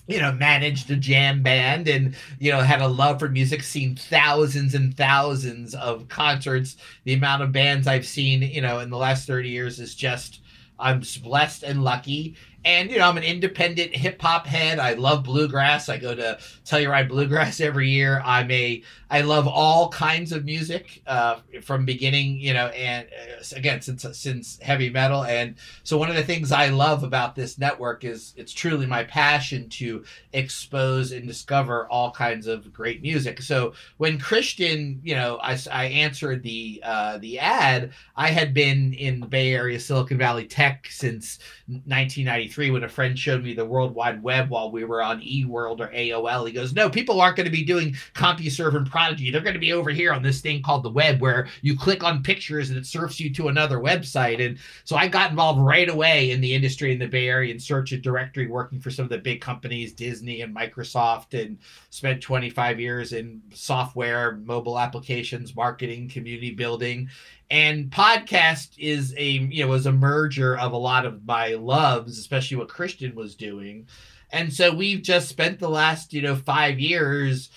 you 0.08 0.20
know, 0.20 0.34
managed 0.34 0.92
a 0.92 0.98
jam 0.98 1.42
band 1.42 1.88
and, 1.88 2.16
you 2.38 2.52
know, 2.52 2.60
had 2.60 2.82
a 2.82 2.88
love 2.88 3.20
for 3.20 3.30
music, 3.30 3.64
seen 3.64 3.96
thousands 3.96 4.76
and 4.76 4.96
thousands 4.98 5.74
of 5.76 6.10
concerts. 6.10 6.76
The 7.06 7.14
amount 7.14 7.42
of 7.42 7.54
bands 7.54 7.88
I've 7.88 8.06
seen, 8.06 8.42
you 8.42 8.62
know, 8.62 8.80
in 8.80 8.90
the 8.90 8.98
last 8.98 9.26
30 9.28 9.50
years 9.50 9.80
is 9.80 9.96
just, 9.96 10.42
I'm 10.78 11.02
blessed 11.24 11.64
and 11.64 11.84
lucky. 11.84 12.36
And, 12.66 12.90
you 12.90 12.98
know, 12.98 13.10
I'm 13.10 13.18
an 13.18 13.24
independent 13.24 13.94
hip 13.96 14.22
hop 14.22 14.48
head. 14.48 14.80
I 14.80 14.94
love 14.94 15.24
bluegrass. 15.24 15.90
I 15.90 15.98
go 15.98 16.16
to 16.16 16.40
Telluride 16.66 17.10
Bluegrass 17.10 17.60
every 17.60 17.90
year. 17.90 18.22
I'm 18.24 18.50
a, 18.52 18.82
I 19.10 19.22
love 19.22 19.48
all 19.48 19.90
kinds 19.90 20.32
of 20.32 20.46
music 20.46 21.02
uh, 21.06 21.40
from 21.62 21.86
beginning, 21.86 22.40
you 22.40 22.54
know, 22.54 22.68
and 22.68 23.08
uh, 23.08 23.44
again, 23.56 23.82
since, 23.82 24.06
since 24.18 24.60
heavy 24.60 24.90
metal. 24.90 25.26
And 25.26 25.56
so 25.84 25.98
one 25.98 26.10
of 26.10 26.16
the 26.16 26.24
things 26.24 26.52
I 26.52 26.70
love 26.70 27.04
about 27.04 27.36
this 27.36 27.58
network 27.58 28.06
is 28.06 28.34
it's 28.38 28.54
truly 28.54 28.86
my 28.86 29.04
passion 29.04 29.68
to 29.70 30.06
expose 30.32 31.12
and 31.12 31.28
discover 31.28 31.88
all 31.90 32.12
kinds 32.12 32.48
of 32.48 32.72
great 32.72 33.02
music. 33.02 33.42
So 33.42 33.74
when 33.98 34.18
Christian, 34.18 35.02
you 35.04 35.16
know, 35.16 35.38
I, 35.42 35.58
I 35.70 35.86
answered 35.86 36.44
the 36.44 36.82
uh, 36.84 37.18
the 37.18 37.40
ad, 37.40 37.92
I 38.16 38.30
had 38.30 38.54
been 38.54 38.94
in 38.94 39.20
the 39.20 39.28
Bay 39.28 39.54
Area, 39.54 39.80
Silicon 39.80 40.18
Valley 40.18 40.46
Tech 40.46 40.88
since 40.90 41.40
1993 41.68 42.53
when 42.58 42.84
a 42.84 42.90
friend 42.90 43.18
showed 43.18 43.44
me 43.44 43.54
the 43.54 43.66
World 43.66 43.96
Wide 43.96 44.22
Web 44.22 44.50
while 44.50 44.72
we 44.72 44.84
were 44.84 45.02
on 45.02 45.22
eWorld 45.22 45.80
or 45.80 45.88
AOL. 45.94 46.46
He 46.48 46.54
goes, 46.54 46.74
"No, 46.74 46.90
people 46.90 47.20
aren't 47.20 47.38
going 47.38 47.46
to 47.46 47.52
be 47.52 47.64
doing 47.64 47.96
CompuServe 48.14 48.76
and 48.76 48.90
Prodigy. 48.90 49.32
They're 49.32 49.42
going 49.42 49.54
to 49.54 49.60
be 49.60 49.74
over 49.74 49.90
here 49.90 50.14
on 50.14 50.24
this 50.24 50.42
thing 50.42 50.62
called 50.62 50.84
the 50.84 50.90
web 50.90 51.22
where 51.22 51.48
you 51.62 51.78
click 51.78 52.04
on 52.04 52.24
pictures 52.24 52.70
and 52.70 52.78
it 52.78 52.86
surfs 52.86 53.20
you 53.20 53.34
to 53.34 53.48
another 53.48 53.80
website." 53.80 54.46
And 54.46 54.58
so 54.84 54.96
I 54.96 55.08
got 55.08 55.32
involved 55.32 55.60
right 55.60 55.90
away 55.90 56.32
in 56.32 56.42
the 56.42 56.54
industry 56.54 56.92
in 56.92 57.00
the 57.00 57.08
Bay 57.08 57.28
Area 57.28 57.54
in 57.54 57.60
search 57.60 57.92
and 57.92 58.02
directory, 58.02 58.48
working 58.48 58.80
for 58.80 58.92
some 58.92 59.04
of 59.04 59.10
the 59.10 59.18
big 59.18 59.42
companies, 59.42 59.94
Disney 59.94 60.42
and 60.42 60.56
Microsoft, 60.56 61.40
and 61.40 61.58
spent 61.94 62.24
25 62.24 62.80
years 62.80 63.14
in 63.14 63.40
software, 63.54 64.38
mobile 64.38 64.80
applications, 64.80 65.56
marketing, 65.56 66.10
community 66.10 66.50
building. 66.50 67.08
And 67.52 67.92
podcast 67.92 68.70
is 68.80 69.14
a 69.16 69.30
you 69.30 69.64
know 69.64 69.70
was 69.70 69.86
a 69.86 69.92
merger 69.92 70.58
of 70.58 70.72
a 70.72 70.78
lot 70.78 71.06
of 71.06 71.24
my 71.28 71.50
loves, 71.50 72.18
especially 72.18 72.58
what 72.58 72.68
Christian 72.68 73.14
was 73.14 73.36
doing. 73.36 73.86
And 74.32 74.52
so 74.52 74.74
we've 74.74 75.04
just 75.04 75.30
spent 75.30 75.60
the 75.60 75.70
last, 75.70 76.14
you 76.14 76.24
know, 76.24 76.36
five 76.36 76.80
years 76.80 77.52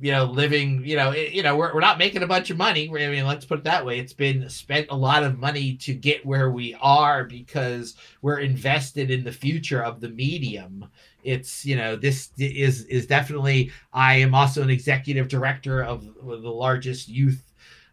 you 0.00 0.12
know, 0.12 0.24
living, 0.24 0.82
you 0.84 0.96
know, 0.96 1.12
you 1.12 1.42
know, 1.42 1.54
we're, 1.56 1.74
we're 1.74 1.80
not 1.80 1.98
making 1.98 2.22
a 2.22 2.26
bunch 2.26 2.48
of 2.48 2.56
money. 2.56 2.88
I 2.88 3.10
mean, 3.10 3.26
let's 3.26 3.44
put 3.44 3.58
it 3.58 3.64
that 3.64 3.84
way. 3.84 3.98
It's 3.98 4.14
been 4.14 4.48
spent 4.48 4.86
a 4.88 4.96
lot 4.96 5.22
of 5.22 5.38
money 5.38 5.74
to 5.76 5.92
get 5.92 6.24
where 6.24 6.50
we 6.50 6.74
are 6.80 7.24
because 7.24 7.96
we're 8.22 8.38
invested 8.38 9.10
in 9.10 9.24
the 9.24 9.32
future 9.32 9.82
of 9.82 10.00
the 10.00 10.08
medium. 10.08 10.86
It's, 11.24 11.64
you 11.64 11.76
know, 11.76 11.96
this 11.96 12.30
is 12.38 12.84
is 12.86 13.06
definitely. 13.06 13.72
I 13.92 14.14
am 14.16 14.34
also 14.34 14.62
an 14.62 14.70
executive 14.70 15.28
director 15.28 15.82
of 15.82 16.04
the 16.04 16.50
largest 16.50 17.08
youth 17.08 17.42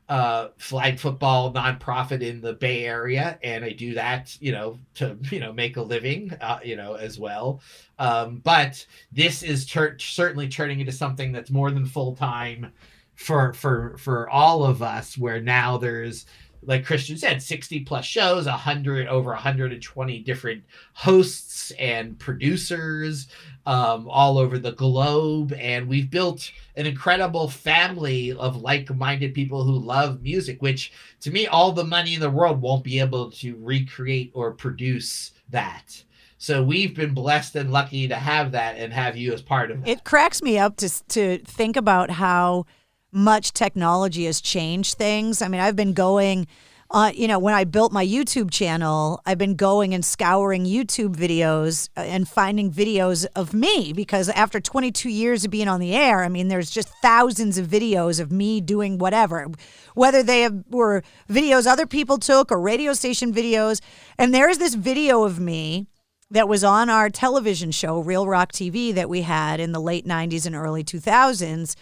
uh 0.09 0.47
flag 0.57 0.97
football 0.97 1.53
nonprofit 1.53 2.21
in 2.21 2.39
the 2.39 2.53
bay 2.53 2.85
area 2.85 3.37
and 3.43 3.65
i 3.65 3.71
do 3.71 3.93
that 3.93 4.37
you 4.39 4.53
know 4.53 4.79
to 4.93 5.17
you 5.31 5.39
know 5.39 5.51
make 5.51 5.75
a 5.75 5.81
living 5.81 6.31
uh, 6.39 6.59
you 6.63 6.77
know 6.77 6.93
as 6.93 7.19
well 7.19 7.61
um 7.99 8.37
but 8.37 8.85
this 9.11 9.43
is 9.43 9.65
tur- 9.65 9.97
certainly 9.99 10.47
turning 10.47 10.79
into 10.79 10.93
something 10.93 11.33
that's 11.33 11.51
more 11.51 11.71
than 11.71 11.85
full 11.85 12.15
time 12.15 12.71
for 13.15 13.51
for 13.53 13.97
for 13.97 14.29
all 14.29 14.63
of 14.63 14.81
us 14.81 15.17
where 15.17 15.41
now 15.41 15.77
there's 15.77 16.25
like 16.63 16.85
christian 16.85 17.17
said 17.17 17.41
60 17.41 17.81
plus 17.81 18.05
shows 18.05 18.45
100 18.45 19.07
over 19.07 19.29
120 19.31 20.19
different 20.19 20.63
hosts 20.93 21.71
and 21.79 22.17
producers 22.19 23.27
um, 23.67 24.07
all 24.09 24.37
over 24.37 24.57
the 24.57 24.71
globe. 24.71 25.51
And 25.59 25.89
we've 25.89 26.09
built 26.09 26.49
an 26.77 26.85
incredible 26.85 27.49
family 27.49 28.31
of 28.31 28.61
like-minded 28.61 29.33
people 29.33 29.63
who 29.63 29.77
love 29.77 30.21
music 30.21 30.61
which 30.61 30.93
to 31.19 31.31
me 31.31 31.47
all 31.47 31.73
the 31.73 31.83
money 31.83 32.13
in 32.13 32.21
the 32.21 32.29
world 32.29 32.61
won't 32.61 32.85
be 32.85 32.99
able 32.99 33.29
to 33.31 33.57
recreate 33.59 34.31
or 34.33 34.53
produce 34.53 35.33
that. 35.49 36.03
So 36.37 36.63
we've 36.63 36.95
been 36.95 37.13
blessed 37.13 37.55
and 37.55 37.71
lucky 37.71 38.07
to 38.07 38.15
have 38.15 38.53
that 38.53 38.77
and 38.77 38.93
have 38.93 39.17
you 39.17 39.33
as 39.33 39.41
part 39.41 39.69
of 39.69 39.85
it 39.85 39.89
It 39.89 40.03
cracks 40.05 40.41
me 40.41 40.57
up 40.57 40.77
to 40.77 40.89
to 41.09 41.39
think 41.39 41.75
about 41.75 42.09
how 42.09 42.65
much 43.11 43.53
technology 43.53 44.25
has 44.25 44.41
changed 44.41 44.95
things. 44.97 45.41
I 45.41 45.47
mean, 45.47 45.61
I've 45.61 45.75
been 45.75 45.93
going 45.93 46.47
uh, 46.89 47.11
you 47.13 47.27
know, 47.27 47.37
when 47.37 47.53
I 47.53 47.65
built 47.65 47.91
my 47.91 48.05
YouTube 48.05 48.49
channel, 48.49 49.21
I've 49.25 49.37
been 49.37 49.55
going 49.55 49.93
and 49.93 50.05
scouring 50.05 50.63
YouTube 50.63 51.15
videos 51.17 51.89
uh, 51.97 52.01
and 52.01 52.27
finding 52.27 52.71
videos 52.71 53.25
of 53.35 53.53
me 53.53 53.91
because 53.91 54.29
after 54.29 54.61
22 54.61 55.09
years 55.09 55.43
of 55.43 55.51
being 55.51 55.67
on 55.67 55.81
the 55.81 55.93
air, 55.93 56.23
I 56.23 56.29
mean, 56.29 56.47
there's 56.47 56.69
just 56.69 56.87
thousands 57.01 57.57
of 57.57 57.67
videos 57.67 58.21
of 58.21 58.31
me 58.31 58.61
doing 58.61 58.97
whatever, 58.97 59.51
whether 59.95 60.23
they 60.23 60.41
have, 60.41 60.63
were 60.69 61.03
videos 61.29 61.67
other 61.67 61.85
people 61.85 62.17
took 62.19 62.53
or 62.53 62.59
radio 62.59 62.93
station 62.93 63.33
videos. 63.33 63.81
And 64.17 64.33
there's 64.33 64.57
this 64.57 64.75
video 64.75 65.23
of 65.23 65.41
me 65.41 65.87
that 66.31 66.47
was 66.47 66.63
on 66.63 66.89
our 66.89 67.09
television 67.09 67.71
show, 67.71 67.99
Real 67.99 68.27
Rock 68.27 68.53
TV, 68.53 68.93
that 68.93 69.09
we 69.09 69.23
had 69.23 69.59
in 69.59 69.73
the 69.73 69.81
late 69.81 70.05
90s 70.05 70.45
and 70.45 70.55
early 70.55 70.85
2000s. 70.85 71.75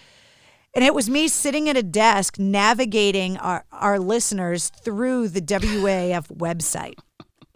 And 0.76 0.84
it 0.84 0.94
was 0.94 1.10
me 1.10 1.28
sitting 1.30 1.70
at 1.70 1.78
a 1.78 1.84
desk 1.84 2.38
navigating 2.38 3.38
our, 3.38 3.64
our 3.72 3.98
listeners 3.98 4.70
through 4.70 5.30
the 5.30 5.42
WAAF 5.42 6.28
website. 6.28 6.96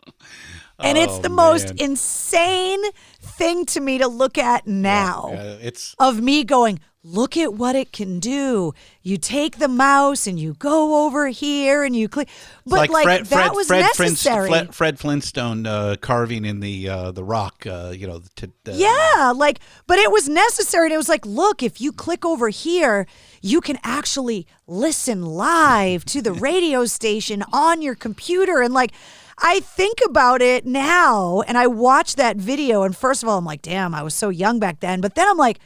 And 0.81 0.97
it's 0.97 1.17
Oh, 1.17 1.21
the 1.21 1.29
most 1.29 1.71
insane 1.71 2.81
thing 3.21 3.65
to 3.65 3.81
me 3.81 3.97
to 3.97 4.07
look 4.07 4.37
at 4.37 4.65
now 4.65 5.31
Yeah, 5.33 5.57
it's 5.61 5.93
of 5.99 6.21
me 6.21 6.45
going, 6.45 6.79
look 7.03 7.37
at 7.37 7.53
what 7.53 7.75
it 7.75 7.93
can 7.93 8.19
do. 8.19 8.73
You 9.01 9.17
take 9.17 9.57
the 9.57 9.67
mouse 9.67 10.27
and 10.27 10.39
you 10.39 10.53
go 10.55 11.05
over 11.05 11.27
here 11.29 11.83
and 11.83 11.95
you 11.95 12.09
click. 12.09 12.27
But 12.65 12.89
like, 12.89 13.03
Fred, 13.03 13.25
that 13.25 13.27
Fred, 13.27 13.51
was 13.53 13.67
Fred, 13.67 13.81
necessary. 13.81 14.49
Flint, 14.49 14.75
Fred 14.75 14.99
Flintstone 14.99 15.65
uh, 15.65 15.95
carving 16.01 16.45
in 16.45 16.59
the 16.59 16.89
uh, 16.89 17.11
the 17.11 17.23
rock. 17.23 17.65
Uh, 17.65 17.93
you 17.95 18.07
know, 18.07 18.21
to, 18.35 18.47
uh, 18.67 18.71
Yeah, 18.73 19.33
like, 19.35 19.59
but 19.87 19.97
it 19.97 20.11
was 20.11 20.27
necessary. 20.27 20.87
And 20.87 20.93
it 20.93 20.97
was 20.97 21.09
like, 21.09 21.25
look, 21.25 21.63
if 21.63 21.79
you 21.79 21.91
click 21.91 22.25
over 22.25 22.49
here, 22.49 23.07
you 23.41 23.61
can 23.61 23.79
actually 23.83 24.45
listen 24.67 25.25
live 25.25 26.05
to 26.05 26.21
the 26.21 26.33
radio 26.49 26.85
station 26.85 27.43
on 27.53 27.81
your 27.81 27.95
computer. 27.95 28.61
And 28.61 28.73
like, 28.73 28.91
I 29.41 29.61
think 29.61 29.99
about 30.05 30.41
it 30.41 30.65
now 30.65 31.41
and 31.41 31.57
I 31.57 31.67
watch 31.67 32.15
that 32.15 32.35
video. 32.35 32.83
And 32.83 32.95
first 32.95 33.23
of 33.23 33.29
all, 33.29 33.37
I'm 33.37 33.45
like, 33.45 33.61
damn, 33.61 33.95
I 33.95 34.03
was 34.03 34.13
so 34.13 34.27
young 34.27 34.59
back 34.59 34.81
then. 34.81 34.99
But 34.99 35.15
then 35.15 35.27
I'm 35.29 35.37
like, 35.37 35.59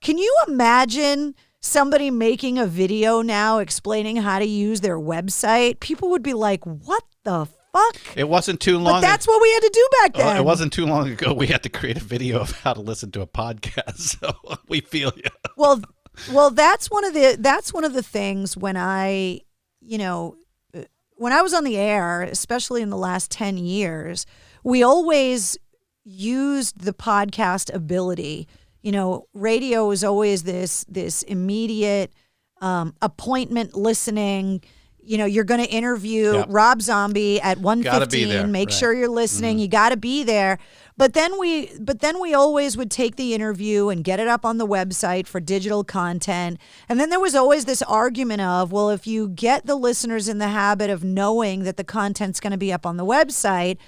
can 0.00 0.18
you 0.18 0.34
imagine 0.48 1.34
somebody 1.60 2.10
making 2.10 2.58
a 2.58 2.66
video 2.66 3.22
now 3.22 3.58
explaining 3.58 4.16
how 4.16 4.38
to 4.38 4.44
use 4.46 4.80
their 4.80 4.98
website? 4.98 5.80
People 5.80 6.10
would 6.10 6.22
be 6.22 6.34
like, 6.34 6.64
what 6.64 7.04
the 7.24 7.46
fuck? 7.72 7.96
It 8.16 8.28
wasn't 8.28 8.60
too 8.60 8.78
long. 8.78 8.94
But 8.94 9.00
that's 9.02 9.26
what 9.28 9.40
we 9.42 9.52
had 9.52 9.60
to 9.60 9.70
do 9.72 9.88
back 10.02 10.10
Oh, 10.14 10.18
then. 10.28 10.36
it 10.38 10.44
wasn't 10.44 10.72
too 10.72 10.86
long 10.86 11.08
ago. 11.08 11.32
We 11.34 11.46
had 11.48 11.62
to 11.64 11.68
create 11.68 11.96
a 11.98 12.04
video 12.04 12.40
of 12.40 12.50
how 12.60 12.72
to 12.72 12.80
listen 12.80 13.10
to 13.12 13.20
a 13.20 13.26
podcast. 13.26 14.16
So 14.20 14.32
we 14.68 14.80
feel 14.80 15.12
you. 15.16 15.30
well 15.56 15.80
well 16.32 16.50
that's 16.50 16.90
one 16.90 17.04
of 17.04 17.14
the 17.14 17.36
that's 17.38 17.72
one 17.72 17.84
of 17.84 17.92
the 17.92 18.02
things 18.02 18.56
when 18.56 18.76
i 18.76 19.40
you 19.80 19.96
know 19.98 20.36
when 21.16 21.32
i 21.32 21.40
was 21.42 21.54
on 21.54 21.64
the 21.64 21.76
air 21.78 22.22
especially 22.22 22.82
in 22.82 22.90
the 22.90 22.96
last 22.96 23.30
10 23.30 23.56
years 23.56 24.26
we 24.64 24.82
always 24.82 25.56
used 26.04 26.80
the 26.80 26.92
podcast 26.92 27.72
ability 27.72 28.48
you 28.82 28.92
know 28.92 29.26
radio 29.34 29.90
is 29.90 30.04
always 30.04 30.42
this 30.42 30.84
this 30.88 31.22
immediate 31.22 32.12
um, 32.60 32.94
appointment 33.00 33.74
listening 33.74 34.62
you 35.02 35.18
know, 35.18 35.24
you're 35.24 35.44
going 35.44 35.60
to 35.60 35.70
interview 35.70 36.34
Yep. 36.34 36.46
Rob 36.50 36.82
Zombie 36.82 37.40
at 37.40 37.58
1:15. 37.58 38.50
Make 38.50 38.68
right. 38.68 38.74
sure 38.74 38.92
you're 38.92 39.08
listening. 39.08 39.58
You 39.58 39.68
got 39.68 39.88
to 39.90 39.96
be 39.96 40.22
there. 40.22 40.58
But 40.96 41.14
then 41.14 41.38
we 41.38 41.70
but 41.80 42.00
then 42.00 42.20
we 42.20 42.34
always 42.34 42.76
would 42.76 42.90
take 42.90 43.16
the 43.16 43.34
interview 43.34 43.88
and 43.88 44.04
get 44.04 44.20
it 44.20 44.28
up 44.28 44.44
on 44.44 44.58
the 44.58 44.66
website 44.66 45.26
for 45.26 45.40
digital 45.40 45.82
content. 45.82 46.60
And 46.88 47.00
then 47.00 47.10
there 47.10 47.20
was 47.20 47.34
always 47.34 47.64
this 47.64 47.82
argument 47.82 48.42
of, 48.42 48.70
well, 48.70 48.90
if 48.90 49.06
you 49.06 49.28
get 49.28 49.66
the 49.66 49.76
listeners 49.76 50.28
in 50.28 50.38
the 50.38 50.48
habit 50.48 50.90
of 50.90 51.02
knowing 51.02 51.64
that 51.64 51.76
the 51.76 51.84
content's 51.84 52.38
going 52.38 52.52
to 52.52 52.58
be 52.58 52.72
up 52.72 52.84
on 52.84 52.96
the 52.96 53.04
website, 53.04 53.78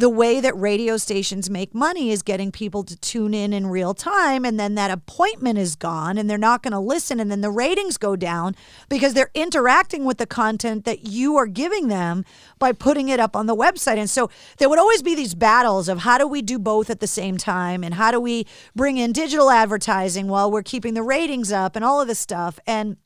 the 0.00 0.08
way 0.08 0.40
that 0.40 0.56
radio 0.56 0.96
stations 0.96 1.50
make 1.50 1.74
money 1.74 2.10
is 2.10 2.22
getting 2.22 2.50
people 2.50 2.82
to 2.82 2.96
tune 2.96 3.34
in 3.34 3.52
in 3.52 3.66
real 3.66 3.92
time 3.92 4.46
and 4.46 4.58
then 4.58 4.74
that 4.74 4.90
appointment 4.90 5.58
is 5.58 5.76
gone 5.76 6.16
and 6.16 6.28
they're 6.28 6.38
not 6.38 6.62
going 6.62 6.72
to 6.72 6.80
listen 6.80 7.20
and 7.20 7.30
then 7.30 7.42
the 7.42 7.50
ratings 7.50 7.98
go 7.98 8.16
down 8.16 8.56
because 8.88 9.12
they're 9.12 9.30
interacting 9.34 10.06
with 10.06 10.16
the 10.16 10.26
content 10.26 10.86
that 10.86 11.04
you 11.04 11.36
are 11.36 11.46
giving 11.46 11.88
them 11.88 12.24
by 12.58 12.72
putting 12.72 13.10
it 13.10 13.20
up 13.20 13.36
on 13.36 13.44
the 13.44 13.54
website. 13.54 13.98
And 13.98 14.08
so 14.08 14.30
there 14.56 14.70
would 14.70 14.78
always 14.78 15.02
be 15.02 15.14
these 15.14 15.34
battles 15.34 15.86
of 15.86 15.98
how 15.98 16.16
do 16.16 16.26
we 16.26 16.40
do 16.40 16.58
both 16.58 16.88
at 16.88 17.00
the 17.00 17.06
same 17.06 17.36
time 17.36 17.84
and 17.84 17.94
how 17.94 18.10
do 18.10 18.18
we 18.18 18.46
bring 18.74 18.96
in 18.96 19.12
digital 19.12 19.50
advertising 19.50 20.28
while 20.28 20.50
we're 20.50 20.62
keeping 20.62 20.94
the 20.94 21.02
ratings 21.02 21.52
up 21.52 21.76
and 21.76 21.84
all 21.84 22.00
of 22.00 22.08
this 22.08 22.18
stuff. 22.18 22.58
And 22.66 22.96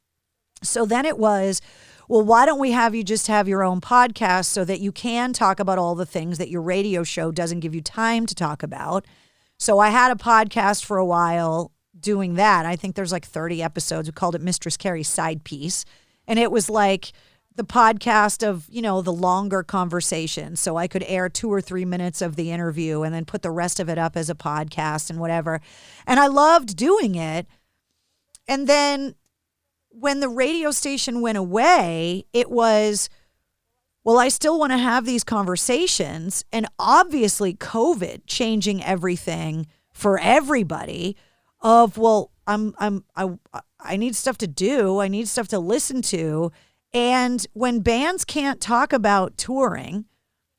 so 0.62 0.86
then 0.86 1.04
it 1.04 1.18
was, 1.18 1.60
well, 2.08 2.22
why 2.22 2.46
don't 2.46 2.58
we 2.58 2.72
have 2.72 2.94
you 2.94 3.02
just 3.02 3.26
have 3.28 3.48
your 3.48 3.62
own 3.62 3.80
podcast 3.80 4.46
so 4.46 4.64
that 4.64 4.80
you 4.80 4.92
can 4.92 5.32
talk 5.32 5.60
about 5.60 5.78
all 5.78 5.94
the 5.94 6.06
things 6.06 6.38
that 6.38 6.50
your 6.50 6.62
radio 6.62 7.02
show 7.02 7.30
doesn't 7.30 7.60
give 7.60 7.74
you 7.74 7.80
time 7.80 8.26
to 8.26 8.34
talk 8.34 8.62
about? 8.62 9.06
So 9.58 9.78
I 9.78 9.90
had 9.90 10.12
a 10.12 10.16
podcast 10.16 10.84
for 10.84 10.98
a 10.98 11.06
while 11.06 11.72
doing 11.98 12.34
that. 12.34 12.66
I 12.66 12.76
think 12.76 12.94
there's 12.94 13.12
like 13.12 13.24
30 13.24 13.62
episodes. 13.62 14.08
We 14.08 14.12
called 14.12 14.34
it 14.34 14.42
Mistress 14.42 14.76
Carrie's 14.76 15.08
Side 15.08 15.44
Piece. 15.44 15.84
And 16.26 16.38
it 16.38 16.50
was 16.50 16.68
like 16.68 17.12
the 17.56 17.64
podcast 17.64 18.46
of, 18.46 18.66
you 18.68 18.82
know, 18.82 19.00
the 19.00 19.12
longer 19.12 19.62
conversation. 19.62 20.56
So 20.56 20.76
I 20.76 20.88
could 20.88 21.04
air 21.06 21.28
two 21.28 21.52
or 21.52 21.60
three 21.60 21.84
minutes 21.84 22.20
of 22.20 22.36
the 22.36 22.50
interview 22.50 23.02
and 23.02 23.14
then 23.14 23.24
put 23.24 23.42
the 23.42 23.50
rest 23.50 23.78
of 23.78 23.88
it 23.88 23.96
up 23.96 24.16
as 24.16 24.28
a 24.28 24.34
podcast 24.34 25.08
and 25.08 25.20
whatever. 25.20 25.60
And 26.06 26.18
I 26.18 26.26
loved 26.26 26.76
doing 26.76 27.14
it. 27.14 27.46
And 28.48 28.66
then 28.66 29.14
when 29.98 30.20
the 30.20 30.28
radio 30.28 30.70
station 30.70 31.20
went 31.20 31.38
away, 31.38 32.26
it 32.32 32.50
was, 32.50 33.08
well, 34.02 34.18
I 34.18 34.28
still 34.28 34.58
want 34.58 34.72
to 34.72 34.78
have 34.78 35.06
these 35.06 35.24
conversations. 35.24 36.44
And 36.52 36.66
obviously, 36.78 37.54
COVID 37.54 38.22
changing 38.26 38.82
everything 38.82 39.66
for 39.92 40.18
everybody 40.18 41.16
of, 41.60 41.96
well, 41.96 42.32
I'm, 42.46 42.74
I'm, 42.78 43.04
I, 43.16 43.30
I 43.80 43.96
need 43.96 44.16
stuff 44.16 44.36
to 44.38 44.46
do. 44.46 45.00
I 45.00 45.08
need 45.08 45.28
stuff 45.28 45.48
to 45.48 45.58
listen 45.58 46.02
to. 46.02 46.50
And 46.92 47.46
when 47.52 47.80
bands 47.80 48.24
can't 48.24 48.60
talk 48.60 48.92
about 48.92 49.36
touring 49.36 50.06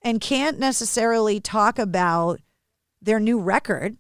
and 0.02 0.22
can't 0.22 0.60
necessarily 0.60 1.40
talk 1.40 1.78
about 1.78 2.40
their 3.02 3.20
new 3.20 3.40
record, 3.40 3.98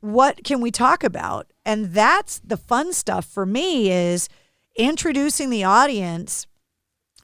what 0.00 0.44
can 0.44 0.60
we 0.60 0.70
talk 0.70 1.02
about? 1.02 1.48
And 1.66 1.92
that's 1.92 2.38
the 2.38 2.56
fun 2.56 2.92
stuff 2.92 3.24
for 3.24 3.44
me 3.44 3.90
is 3.90 4.28
introducing 4.76 5.50
the 5.50 5.64
audience 5.64 6.46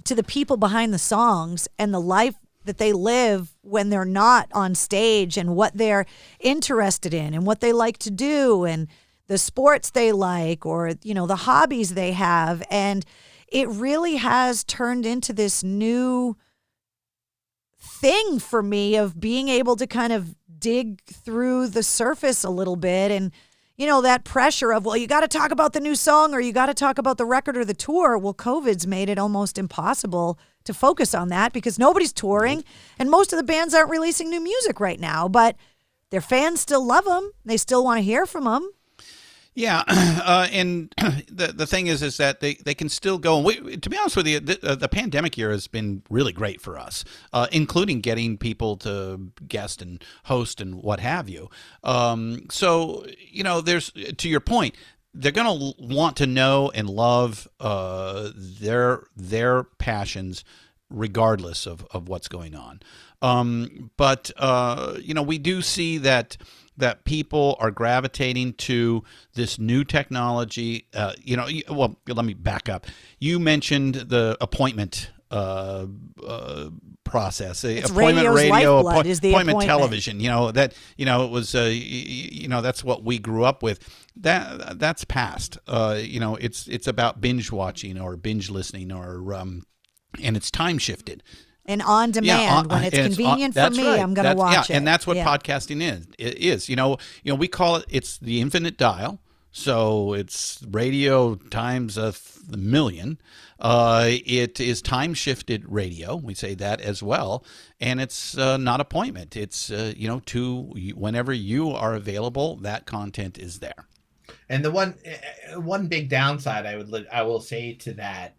to 0.03 0.17
the 0.17 0.25
people 0.25 0.57
behind 0.57 0.93
the 0.93 0.99
songs 0.99 1.69
and 1.79 1.95
the 1.95 2.01
life 2.01 2.35
that 2.65 2.79
they 2.79 2.93
live 2.93 3.55
when 3.63 3.89
they're 3.89 4.05
not 4.05 4.49
on 4.53 4.75
stage 4.75 5.37
and 5.37 5.55
what 5.55 5.77
they're 5.77 6.07
interested 6.41 7.15
in 7.15 7.35
and 7.35 7.47
what 7.47 7.61
they 7.61 7.73
like 7.73 7.99
to 7.99 8.11
do 8.11 8.65
and 8.65 8.89
the 9.29 9.39
sports 9.39 9.91
they 9.91 10.11
like 10.11 10.67
or 10.67 10.93
you 11.05 11.15
know 11.15 11.29
the 11.29 11.37
hobbies 11.37 11.95
they 11.95 12.11
have. 12.11 12.65
And 12.69 13.05
it 13.47 13.69
really 13.69 14.17
has 14.17 14.65
turned 14.65 15.07
into 15.07 15.33
this 15.33 15.63
new 15.63 16.37
thing 17.79 18.41
for 18.41 18.61
me 18.61 18.97
of 18.97 19.21
being 19.21 19.49
able 19.49 19.77
to 19.77 19.87
kind 19.87 20.13
of 20.13 20.35
dig 20.59 21.01
through 21.05 21.69
the 21.69 21.85
surface 21.85 22.43
a 22.43 22.51
little 22.51 22.77
bit 22.77 23.13
and 23.13 23.31
you 23.77 23.87
know 23.87 24.01
that 24.03 24.25
pressure 24.25 24.73
of 24.73 24.85
well 24.85 24.97
you 24.97 25.07
got 25.07 25.21
to 25.21 25.29
talk 25.29 25.51
about 25.51 25.73
the 25.73 25.81
new 25.81 25.95
song 25.95 26.35
or 26.35 26.41
you 26.41 26.53
got 26.53 26.67
to 26.67 26.75
talk 26.75 26.99
about 26.99 27.19
the 27.19 27.25
record 27.25 27.57
or 27.57 27.65
the 27.65 27.75
tour. 27.75 28.19
Well 28.19 28.35
covid's 28.35 28.87
made 28.87 29.09
it 29.09 29.19
almost 29.19 29.59
impossible 29.59 30.39
to 30.65 30.75
focus 30.75 31.15
on 31.15 31.29
that 31.29 31.53
because 31.53 31.79
nobody's 31.79 32.13
touring 32.13 32.65
and 32.99 33.11
most 33.11 33.33
of 33.33 33.37
the 33.37 33.43
bands 33.43 33.75
aren't 33.75 33.91
releasing 33.91 34.31
new 34.31 34.41
music 34.41 34.79
right 34.79 35.01
now 35.01 35.29
but 35.29 35.57
their 36.11 36.21
fans 36.21 36.61
still 36.61 36.85
love 36.85 37.05
them 37.05 37.33
they 37.45 37.57
still 37.57 37.85
want 37.85 37.99
to 37.99 38.03
hear 38.03 38.27
from 38.27 38.45
them 38.45 38.71
Yeah, 39.55 39.85
uh, 39.89 40.49
and 40.51 40.93
the 41.29 41.53
the 41.55 41.67
thing 41.67 41.87
is, 41.87 42.03
is 42.03 42.17
that 42.17 42.41
they, 42.41 42.55
they 42.55 42.75
can 42.75 42.89
still 42.89 43.19
go. 43.19 43.37
And 43.37 43.45
we, 43.45 43.77
to 43.77 43.91
be 43.91 43.97
honest 43.99 44.17
with 44.17 44.27
you, 44.27 44.41
the, 44.41 44.59
uh, 44.67 44.75
the 44.75 44.89
pandemic 44.89 45.37
year 45.37 45.51
has 45.51 45.67
been 45.67 46.03
really 46.09 46.33
great 46.33 46.61
for 46.61 46.79
us, 46.79 47.05
uh, 47.33 47.47
including 47.53 48.01
getting 48.01 48.39
people 48.39 48.77
to 48.79 49.33
guest 49.47 49.83
and 49.83 50.03
host 50.25 50.61
and 50.61 50.77
what 50.77 51.01
have 51.01 51.29
you. 51.29 51.51
Um, 51.85 52.47
so 52.51 53.05
you 53.19 53.43
know, 53.43 53.61
there's 53.61 53.91
to 53.91 54.29
your 54.29 54.41
point, 54.41 54.75
they're 55.13 55.33
going 55.33 55.61
to 55.61 55.85
want 55.85 56.17
to 56.17 56.27
know 56.27 56.71
and 56.75 56.89
love 56.89 57.47
uh, 57.61 58.31
their 58.35 59.05
their 59.17 59.65
passions 59.65 60.45
regardless 60.89 61.67
of, 61.67 61.87
of 61.91 62.09
what's 62.09 62.29
going 62.29 62.55
on. 62.55 62.81
Um, 63.21 63.91
but 63.97 64.31
uh, 64.37 64.97
you 65.01 65.15
know, 65.15 65.23
we 65.23 65.39
do 65.39 65.63
see 65.63 65.99
that 65.99 66.37
that 66.77 67.05
people 67.05 67.57
are 67.61 67.71
gravitating 67.71 68.55
to 68.55 69.05
this 69.35 69.59
new 69.59 69.85
technology. 69.85 70.87
Uh, 70.95 71.13
you 71.23 71.37
know, 71.37 71.47
well, 71.69 71.97
let 72.09 72.25
me 72.25 72.35
back 72.35 72.69
up. 72.69 72.87
You 73.19 73.39
mentioned 73.39 73.95
the 73.95 74.37
appointment 74.41 75.11
uh, 75.31 75.87
uh, 76.27 76.71
process. 77.05 77.65
It's 77.65 77.91
appointment 77.91 78.29
radio, 78.29 78.51
lifeblood 78.51 78.93
appoint- 78.93 79.07
is 79.07 79.21
the 79.21 79.31
appointment 79.31 79.57
appointment. 79.57 79.79
television. 79.81 80.21
You 80.21 80.29
know 80.29 80.53
that. 80.53 80.75
You 80.97 81.07
know 81.07 81.25
it 81.25 81.31
was. 81.31 81.55
Uh, 81.55 81.65
y- 81.69 81.73
you 81.73 82.49
know 82.49 82.61
that's 82.61 82.85
what 82.85 83.03
we 83.03 83.19
grew 83.19 83.45
up 83.45 83.63
with. 83.63 83.81
That 84.17 84.79
that's 84.79 85.05
past. 85.05 85.59
Uh, 85.67 85.99
you 86.01 86.21
know 86.21 86.37
it's 86.37 86.69
it's 86.69 86.87
about 86.87 87.21
binge 87.21 87.51
watching 87.51 87.99
or 87.99 88.17
binge 88.17 88.51
listening 88.51 88.93
or 88.93 89.33
um, 89.35 89.63
and 90.23 90.37
it's 90.37 90.51
time 90.51 90.79
shifted. 90.79 91.23
And 91.67 91.81
on 91.83 92.11
demand 92.11 92.67
on- 92.67 92.69
when 92.69 92.85
it's 92.85 92.95
and 92.97 93.05
on- 93.07 93.15
convenient 93.15 93.55
for 93.55 93.71
me 93.71 93.87
right. 93.87 94.01
i'm 94.01 94.15
going 94.15 94.25
to 94.25 94.35
That's- 94.35 94.37
watch 94.37 94.69
yeah, 94.71 94.75
it 94.75 94.79
and 94.79 94.87
that's 94.87 95.07
what 95.07 95.17
Yeah. 95.17 95.27
podcasting 95.27 95.81
is. 95.83 96.07
It 96.19 96.39
is 96.39 96.69
you 96.69 96.77
know 96.77 96.99
you 97.23 97.31
know 97.33 97.37
we 97.37 97.49
call 97.49 97.77
it 97.77 97.85
it's 97.89 98.19
the 98.19 98.41
infinite 98.41 98.77
dial. 98.77 99.19
So 99.55 100.15
it's 100.15 100.65
radio 100.71 101.35
times 101.35 101.99
a 101.99 102.13
th- 102.13 102.57
million. 102.57 103.19
Uh, 103.61 104.07
it 104.25 104.59
is 104.59 104.81
time 104.81 105.13
shifted 105.13 105.63
radio. 105.69 106.17
We 106.17 106.33
say 106.33 106.55
that 106.55 106.81
as 106.81 107.03
well, 107.03 107.45
and 107.79 108.01
it's 108.01 108.37
uh, 108.39 108.57
not 108.57 108.81
appointment. 108.81 109.37
It's 109.37 109.71
uh, 109.71 109.93
you 109.95 110.09
know 110.09 110.21
to 110.27 110.73
whenever 110.97 111.35
you 111.35 111.69
are 111.71 111.95
available, 111.95 112.57
that 112.63 112.87
content 112.87 113.37
is 113.37 113.59
there. 113.59 113.87
And 114.49 114.65
the 114.65 114.71
one 114.71 114.95
uh, 115.55 115.61
one 115.61 115.87
big 115.87 116.09
downside 116.09 116.65
I 116.65 116.77
would 116.79 116.89
li- 116.89 117.07
I 117.13 117.21
will 117.23 117.41
say 117.41 117.75
to 117.75 117.93
that 117.95 118.35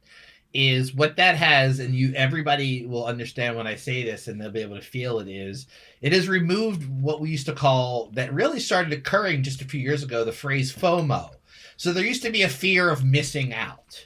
is 0.53 0.93
what 0.93 1.15
that 1.17 1.35
has, 1.35 1.79
and 1.79 1.95
you 1.95 2.13
everybody 2.15 2.85
will 2.85 3.05
understand 3.05 3.57
when 3.57 3.67
I 3.67 3.75
say 3.75 4.03
this, 4.03 4.27
and 4.27 4.39
they'll 4.39 4.51
be 4.51 4.61
able 4.61 4.75
to 4.75 4.81
feel 4.81 5.19
it 5.19 5.27
is 5.27 5.67
it 6.01 6.13
has 6.13 6.27
removed 6.27 6.87
what 7.01 7.21
we 7.21 7.29
used 7.31 7.47
to 7.47 7.53
call 7.53 8.09
that 8.13 8.33
really 8.33 8.59
started 8.59 8.93
occurring 8.93 9.43
just 9.43 9.61
a 9.61 9.65
few 9.65 9.79
years 9.79 10.03
ago 10.03 10.23
the 10.23 10.31
phrase 10.31 10.73
FOMO. 10.73 11.31
So 11.77 11.91
there 11.91 12.05
used 12.05 12.23
to 12.23 12.31
be 12.31 12.43
a 12.43 12.49
fear 12.49 12.89
of 12.89 13.03
missing 13.03 13.53
out. 13.53 14.05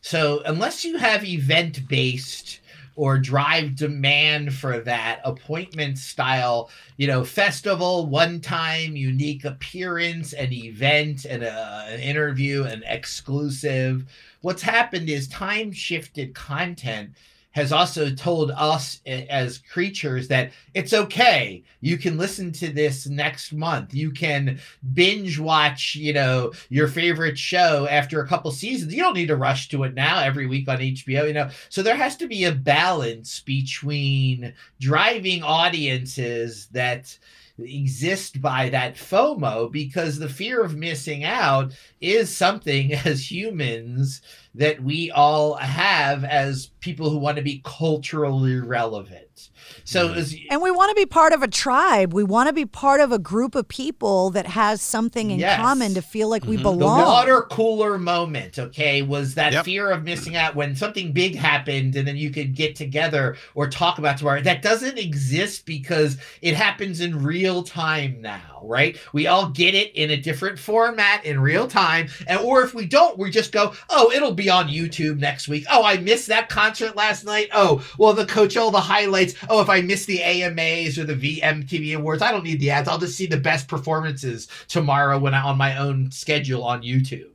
So 0.00 0.42
unless 0.44 0.84
you 0.84 0.96
have 0.98 1.24
event 1.24 1.88
based 1.88 2.60
or 2.96 3.18
drive 3.18 3.76
demand 3.76 4.54
for 4.54 4.80
that 4.80 5.20
appointment 5.24 5.98
style, 5.98 6.70
you 6.96 7.06
know, 7.06 7.22
festival, 7.22 8.06
one 8.06 8.40
time 8.40 8.96
unique 8.96 9.44
appearance, 9.44 10.32
an 10.32 10.52
event, 10.52 11.26
and 11.26 11.42
a, 11.42 11.86
an 11.90 12.00
interview, 12.00 12.64
an 12.64 12.82
exclusive. 12.86 14.06
What's 14.46 14.62
happened 14.62 15.10
is 15.10 15.26
time 15.26 15.72
shifted 15.72 16.32
content 16.32 17.10
has 17.50 17.72
also 17.72 18.10
told 18.10 18.52
us 18.52 19.00
as 19.04 19.58
creatures 19.58 20.28
that 20.28 20.52
it's 20.72 20.92
okay. 20.92 21.64
You 21.80 21.98
can 21.98 22.16
listen 22.16 22.52
to 22.52 22.68
this 22.68 23.08
next 23.08 23.52
month. 23.52 23.92
You 23.92 24.12
can 24.12 24.60
binge 24.94 25.40
watch, 25.40 25.96
you 25.96 26.12
know, 26.12 26.52
your 26.68 26.86
favorite 26.86 27.36
show 27.36 27.88
after 27.90 28.20
a 28.20 28.28
couple 28.28 28.52
seasons. 28.52 28.94
You 28.94 29.02
don't 29.02 29.16
need 29.16 29.26
to 29.26 29.36
rush 29.36 29.68
to 29.70 29.82
it 29.82 29.94
now 29.94 30.20
every 30.20 30.46
week 30.46 30.68
on 30.68 30.78
HBO, 30.78 31.26
you 31.26 31.34
know. 31.34 31.50
So 31.68 31.82
there 31.82 31.96
has 31.96 32.16
to 32.18 32.28
be 32.28 32.44
a 32.44 32.52
balance 32.52 33.40
between 33.40 34.54
driving 34.78 35.42
audiences 35.42 36.68
that 36.68 37.18
exist 37.58 38.40
by 38.40 38.68
that 38.68 38.96
FOMO 38.96 39.70
because 39.70 40.18
the 40.18 40.28
fear 40.28 40.62
of 40.62 40.76
missing 40.76 41.24
out 41.24 41.72
is 42.00 42.34
something 42.34 42.92
as 43.04 43.30
humans 43.30 44.22
that 44.54 44.82
we 44.82 45.10
all 45.10 45.54
have 45.54 46.24
as 46.24 46.68
people 46.80 47.10
who 47.10 47.18
want 47.18 47.36
to 47.36 47.42
be 47.42 47.60
culturally 47.64 48.58
relevant. 48.58 49.50
So 49.84 50.06
mm-hmm. 50.06 50.16
was, 50.16 50.34
and 50.50 50.62
we 50.62 50.70
want 50.70 50.90
to 50.90 50.94
be 50.94 51.04
part 51.04 51.32
of 51.32 51.42
a 51.42 51.48
tribe. 51.48 52.14
We 52.14 52.24
want 52.24 52.48
to 52.48 52.52
be 52.54 52.64
part 52.64 53.00
of 53.00 53.12
a 53.12 53.18
group 53.18 53.54
of 53.54 53.68
people 53.68 54.30
that 54.30 54.46
has 54.46 54.80
something 54.80 55.30
in 55.30 55.38
Yes. 55.38 55.60
common 55.60 55.94
to 55.94 56.02
feel 56.02 56.28
like 56.28 56.44
we 56.44 56.54
mm-hmm. 56.54 56.62
belong. 56.62 56.78
the 56.78 56.84
belong. 56.84 57.00
water 57.06 57.42
cooler 57.50 57.98
moment, 57.98 58.58
okay, 58.58 59.02
was 59.02 59.34
that 59.34 59.52
Yep. 59.52 59.64
fear 59.64 59.90
of 59.90 60.04
missing 60.04 60.36
out 60.36 60.54
when 60.54 60.74
something 60.74 61.12
big 61.12 61.36
happened 61.36 61.94
and 61.94 62.08
then 62.08 62.16
you 62.16 62.30
could 62.30 62.54
get 62.54 62.76
together 62.76 63.36
or 63.54 63.68
talk 63.68 63.98
about 63.98 64.16
tomorrow. 64.16 64.40
That 64.40 64.62
doesn't 64.62 64.98
exist 64.98 65.66
because 65.66 66.16
it 66.40 66.54
happens 66.54 67.00
in 67.00 67.22
real 67.22 67.62
time 67.62 68.20
now, 68.20 68.62
right? 68.62 68.96
We 69.12 69.26
all 69.26 69.50
get 69.50 69.74
it 69.74 69.94
in 69.94 70.10
a 70.10 70.16
different 70.16 70.58
format 70.58 71.24
in 71.24 71.40
real 71.40 71.68
time. 71.68 71.85
And 72.26 72.40
or 72.40 72.62
if 72.62 72.74
we 72.74 72.86
don't, 72.86 73.18
we 73.18 73.30
just 73.30 73.52
go, 73.52 73.72
oh, 73.90 74.10
it'll 74.12 74.34
be 74.34 74.50
on 74.50 74.68
YouTube 74.68 75.18
next 75.18 75.48
week. 75.48 75.64
Oh, 75.70 75.84
I 75.84 75.96
missed 75.98 76.28
that 76.28 76.48
concert 76.48 76.96
last 76.96 77.24
night. 77.24 77.48
Oh, 77.52 77.84
well, 77.98 78.12
the 78.12 78.26
coach, 78.26 78.56
all 78.56 78.70
the 78.70 78.80
highlights. 78.80 79.34
Oh, 79.48 79.60
if 79.60 79.68
I 79.68 79.80
miss 79.80 80.06
the 80.06 80.22
AMAs 80.22 80.98
or 80.98 81.04
the 81.04 81.14
VMTV 81.14 81.96
Awards, 81.96 82.22
I 82.22 82.30
don't 82.30 82.44
need 82.44 82.60
the 82.60 82.70
ads. 82.70 82.88
I'll 82.88 82.98
just 82.98 83.16
see 83.16 83.26
the 83.26 83.36
best 83.36 83.68
performances 83.68 84.48
tomorrow 84.68 85.18
when 85.18 85.34
I 85.34 85.42
on 85.42 85.56
my 85.56 85.76
own 85.78 86.10
schedule 86.10 86.64
on 86.64 86.82
YouTube. 86.82 87.30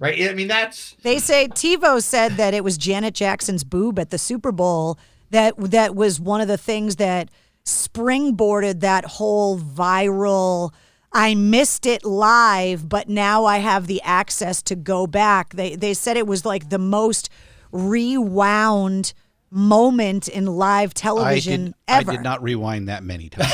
Right? 0.00 0.28
I 0.28 0.34
mean, 0.34 0.48
that's 0.48 0.96
They 1.02 1.18
say 1.18 1.48
TiVo 1.48 2.02
said 2.02 2.32
that 2.32 2.52
it 2.52 2.64
was 2.64 2.76
Janet 2.76 3.14
Jackson's 3.14 3.64
boob 3.64 3.98
at 3.98 4.10
the 4.10 4.18
Super 4.18 4.52
Bowl 4.52 4.98
that 5.30 5.54
that 5.56 5.94
was 5.94 6.20
one 6.20 6.40
of 6.40 6.48
the 6.48 6.58
things 6.58 6.96
that 6.96 7.30
springboarded 7.64 8.80
that 8.80 9.04
whole 9.04 9.58
viral 9.58 10.72
I 11.14 11.34
missed 11.36 11.86
it 11.86 12.04
live, 12.04 12.88
but 12.88 13.08
now 13.08 13.44
I 13.44 13.58
have 13.58 13.86
the 13.86 14.02
access 14.02 14.60
to 14.62 14.74
go 14.74 15.06
back. 15.06 15.54
They 15.54 15.76
they 15.76 15.94
said 15.94 16.16
it 16.16 16.26
was 16.26 16.44
like 16.44 16.70
the 16.70 16.78
most 16.78 17.30
rewound 17.70 19.12
moment 19.50 20.26
in 20.26 20.46
live 20.46 20.90
I 20.90 20.92
television 20.92 21.64
did, 21.66 21.74
ever. 21.86 22.10
I 22.10 22.16
did 22.16 22.24
not 22.24 22.42
rewind 22.42 22.88
that 22.88 23.04
many 23.04 23.28
times. 23.28 23.52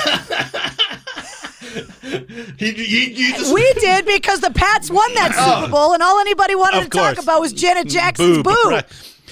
you, 2.58 2.68
you, 2.68 3.00
you 3.12 3.34
just 3.34 3.52
we 3.54 3.72
did 3.74 4.06
because 4.06 4.40
the 4.40 4.50
Pats 4.50 4.90
won 4.90 5.12
that 5.14 5.32
Oh. 5.36 5.60
Super 5.60 5.70
Bowl, 5.70 5.92
and 5.92 6.02
all 6.02 6.18
anybody 6.18 6.54
wanted 6.54 6.78
Of 6.78 6.90
to 6.90 6.98
talk 6.98 7.18
about 7.18 7.40
was 7.40 7.52
Janet 7.52 7.88
Jackson's 7.88 8.38
Boob, 8.38 8.44
boob. 8.44 8.84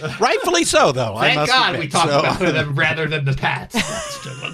Right. 0.03 0.21
Rightfully 0.29 0.65
so, 0.65 0.93
though. 0.93 1.15
I 1.17 1.29
Thank 1.29 1.37
must 1.41 1.53
God 1.53 1.75
admit. 1.75 1.81
we 1.87 1.89
talked 1.89 2.09
So- 2.11 2.19
about 2.21 2.39
them 2.39 2.75
rather 2.79 3.07
than 3.09 3.25
the 3.25 3.33
Pats. 3.35 3.75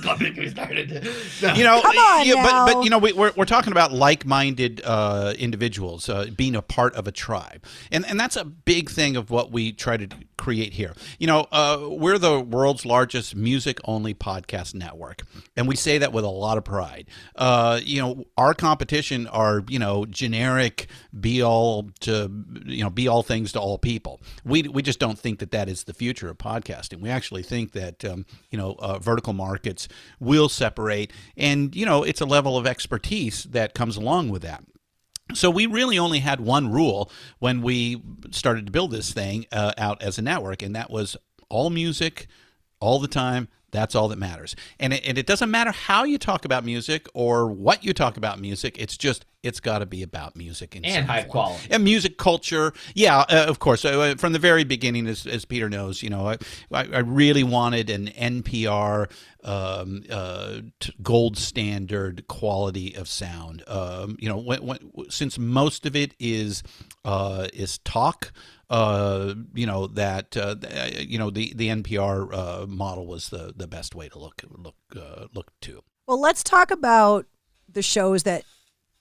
Don't 0.02 0.18
get 0.20 0.36
me 0.36 0.48
started. 0.48 1.06
No. 1.42 1.54
you 1.54 1.64
know, 1.64 1.80
Come 1.82 1.96
on 1.96 2.26
yeah, 2.26 2.34
but 2.36 2.50
now. 2.50 2.66
but 2.66 2.84
you 2.84 2.90
know, 2.90 2.98
we, 2.98 3.12
we're 3.12 3.32
we're 3.36 3.44
talking 3.44 3.72
about 3.72 3.92
like-minded 3.92 4.82
uh, 4.84 5.34
individuals 5.38 6.08
uh, 6.08 6.26
being 6.36 6.54
a 6.56 6.62
part 6.62 6.94
of 6.94 7.06
a 7.08 7.12
tribe, 7.12 7.64
and 7.90 8.04
and 8.06 8.18
that's 8.20 8.36
a 8.36 8.44
big 8.44 8.90
thing 8.90 9.16
of 9.16 9.30
what 9.30 9.50
we 9.50 9.72
try 9.72 9.96
to 9.96 10.08
create 10.36 10.74
here. 10.74 10.92
You 11.18 11.26
know, 11.26 11.46
uh, 11.52 11.78
we're 11.90 12.18
the 12.18 12.38
world's 12.40 12.84
largest 12.84 13.34
music-only 13.34 14.14
podcast 14.14 14.74
network, 14.74 15.22
and 15.56 15.66
we 15.66 15.76
say 15.76 15.98
that 15.98 16.12
with 16.12 16.24
a 16.24 16.28
lot 16.28 16.58
of 16.58 16.64
pride. 16.64 17.06
Uh, 17.34 17.80
you 17.82 18.00
know, 18.00 18.24
our 18.36 18.54
competition 18.54 19.26
are 19.28 19.62
you 19.68 19.78
know 19.78 20.04
generic, 20.06 20.88
be-all 21.18 21.90
to 22.00 22.30
you 22.66 22.82
know 22.84 22.90
be-all 22.90 23.22
things 23.22 23.52
to 23.52 23.60
all 23.60 23.78
people. 23.78 24.20
We 24.44 24.62
we 24.64 24.82
just 24.82 24.98
don't 24.98 25.18
think 25.18 25.33
that 25.38 25.50
that 25.50 25.68
is 25.68 25.84
the 25.84 25.94
future 25.94 26.28
of 26.28 26.38
podcasting. 26.38 27.00
We 27.00 27.10
actually 27.10 27.42
think 27.42 27.72
that 27.72 28.04
um, 28.04 28.26
you 28.50 28.58
know 28.58 28.76
uh, 28.78 28.98
vertical 28.98 29.32
markets 29.32 29.88
will 30.20 30.48
separate, 30.48 31.12
and 31.36 31.74
you 31.74 31.86
know 31.86 32.02
it's 32.02 32.20
a 32.20 32.26
level 32.26 32.56
of 32.56 32.66
expertise 32.66 33.44
that 33.44 33.74
comes 33.74 33.96
along 33.96 34.30
with 34.30 34.42
that. 34.42 34.64
So 35.32 35.50
we 35.50 35.66
really 35.66 35.98
only 35.98 36.18
had 36.18 36.40
one 36.40 36.70
rule 36.70 37.10
when 37.38 37.62
we 37.62 38.02
started 38.30 38.66
to 38.66 38.72
build 38.72 38.90
this 38.90 39.12
thing 39.12 39.46
uh, 39.50 39.72
out 39.78 40.02
as 40.02 40.18
a 40.18 40.22
network, 40.22 40.62
and 40.62 40.76
that 40.76 40.90
was 40.90 41.16
all 41.48 41.70
music, 41.70 42.26
all 42.80 42.98
the 42.98 43.08
time. 43.08 43.48
That's 43.70 43.94
all 43.94 44.08
that 44.08 44.18
matters. 44.18 44.54
And 44.78 44.92
it, 44.92 45.04
and 45.04 45.18
it 45.18 45.26
doesn't 45.26 45.50
matter 45.50 45.72
how 45.72 46.04
you 46.04 46.18
talk 46.18 46.44
about 46.44 46.64
music 46.64 47.08
or 47.12 47.48
what 47.48 47.84
you 47.84 47.92
talk 47.92 48.16
about 48.16 48.38
music. 48.38 48.76
It's 48.78 48.96
just 48.96 49.24
it's 49.44 49.60
got 49.60 49.78
to 49.80 49.86
be 49.86 50.02
about 50.02 50.34
music 50.36 50.74
in 50.74 50.84
And 50.84 51.06
high 51.06 51.20
form. 51.22 51.30
quality. 51.30 51.68
And 51.70 51.84
music 51.84 52.16
culture, 52.18 52.72
yeah, 52.94 53.18
uh, 53.20 53.46
of 53.48 53.58
course. 53.58 53.84
Uh, 53.84 54.14
from 54.18 54.32
the 54.32 54.38
very 54.38 54.64
beginning, 54.64 55.06
as, 55.06 55.26
as 55.26 55.44
Peter 55.44 55.68
knows, 55.68 56.02
you 56.02 56.10
know, 56.10 56.28
I, 56.28 56.36
I 56.72 56.82
I 56.94 56.98
really 57.00 57.42
wanted 57.44 57.90
an 57.90 58.06
NPR 58.08 59.10
um, 59.44 60.02
uh, 60.10 60.60
t- 60.80 60.94
gold 61.02 61.36
standard 61.36 62.26
quality 62.28 62.94
of 62.94 63.08
sound. 63.08 63.62
Um, 63.66 64.16
you 64.18 64.28
know, 64.28 64.38
when, 64.38 64.64
when, 64.64 64.78
since 65.10 65.38
most 65.38 65.84
of 65.86 65.94
it 65.94 66.14
is 66.18 66.62
uh, 67.04 67.48
is 67.52 67.78
talk, 67.78 68.32
uh, 68.70 69.34
you 69.54 69.66
know 69.66 69.86
that 69.88 70.36
uh, 70.36 70.54
th- 70.54 71.06
you 71.06 71.18
know 71.18 71.30
the 71.30 71.52
the 71.54 71.68
NPR 71.68 72.32
uh, 72.32 72.66
model 72.66 73.06
was 73.06 73.28
the 73.28 73.52
the 73.54 73.66
best 73.66 73.94
way 73.94 74.08
to 74.08 74.18
look 74.18 74.42
look 74.50 74.76
uh, 74.96 75.26
look 75.34 75.52
to. 75.62 75.82
Well, 76.06 76.20
let's 76.20 76.42
talk 76.42 76.70
about 76.70 77.26
the 77.70 77.82
shows 77.82 78.22
that 78.24 78.44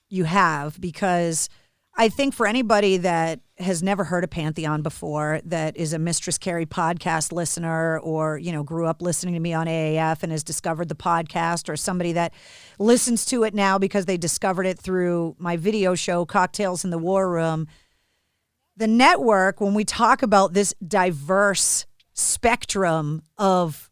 you 0.08 0.24
have 0.24 0.80
because 0.80 1.48
I 1.96 2.08
think 2.08 2.34
for 2.34 2.46
anybody 2.46 2.96
that 2.98 3.40
has 3.58 3.82
never 3.82 4.02
heard 4.02 4.24
of 4.24 4.30
Pantheon 4.30 4.82
before, 4.82 5.40
that 5.44 5.76
is 5.76 5.92
a 5.92 5.98
Mistress 5.98 6.38
Carrie 6.38 6.66
podcast 6.66 7.30
listener, 7.30 8.00
or 8.00 8.36
you 8.36 8.50
know 8.50 8.64
grew 8.64 8.86
up 8.86 9.00
listening 9.00 9.34
to 9.34 9.40
me 9.40 9.52
on 9.52 9.66
AAF 9.66 10.22
and 10.24 10.32
has 10.32 10.42
discovered 10.42 10.88
the 10.88 10.96
podcast, 10.96 11.68
or 11.68 11.76
somebody 11.76 12.12
that 12.12 12.34
listens 12.80 13.24
to 13.26 13.44
it 13.44 13.54
now 13.54 13.78
because 13.78 14.06
they 14.06 14.16
discovered 14.16 14.66
it 14.66 14.78
through 14.78 15.36
my 15.38 15.56
video 15.56 15.94
show 15.94 16.24
Cocktails 16.24 16.84
in 16.84 16.90
the 16.90 16.98
War 16.98 17.30
Room. 17.30 17.68
The 18.76 18.88
network, 18.88 19.60
when 19.60 19.74
we 19.74 19.84
talk 19.84 20.22
about 20.22 20.52
this 20.52 20.74
diverse 20.86 21.86
spectrum 22.12 23.22
of 23.38 23.88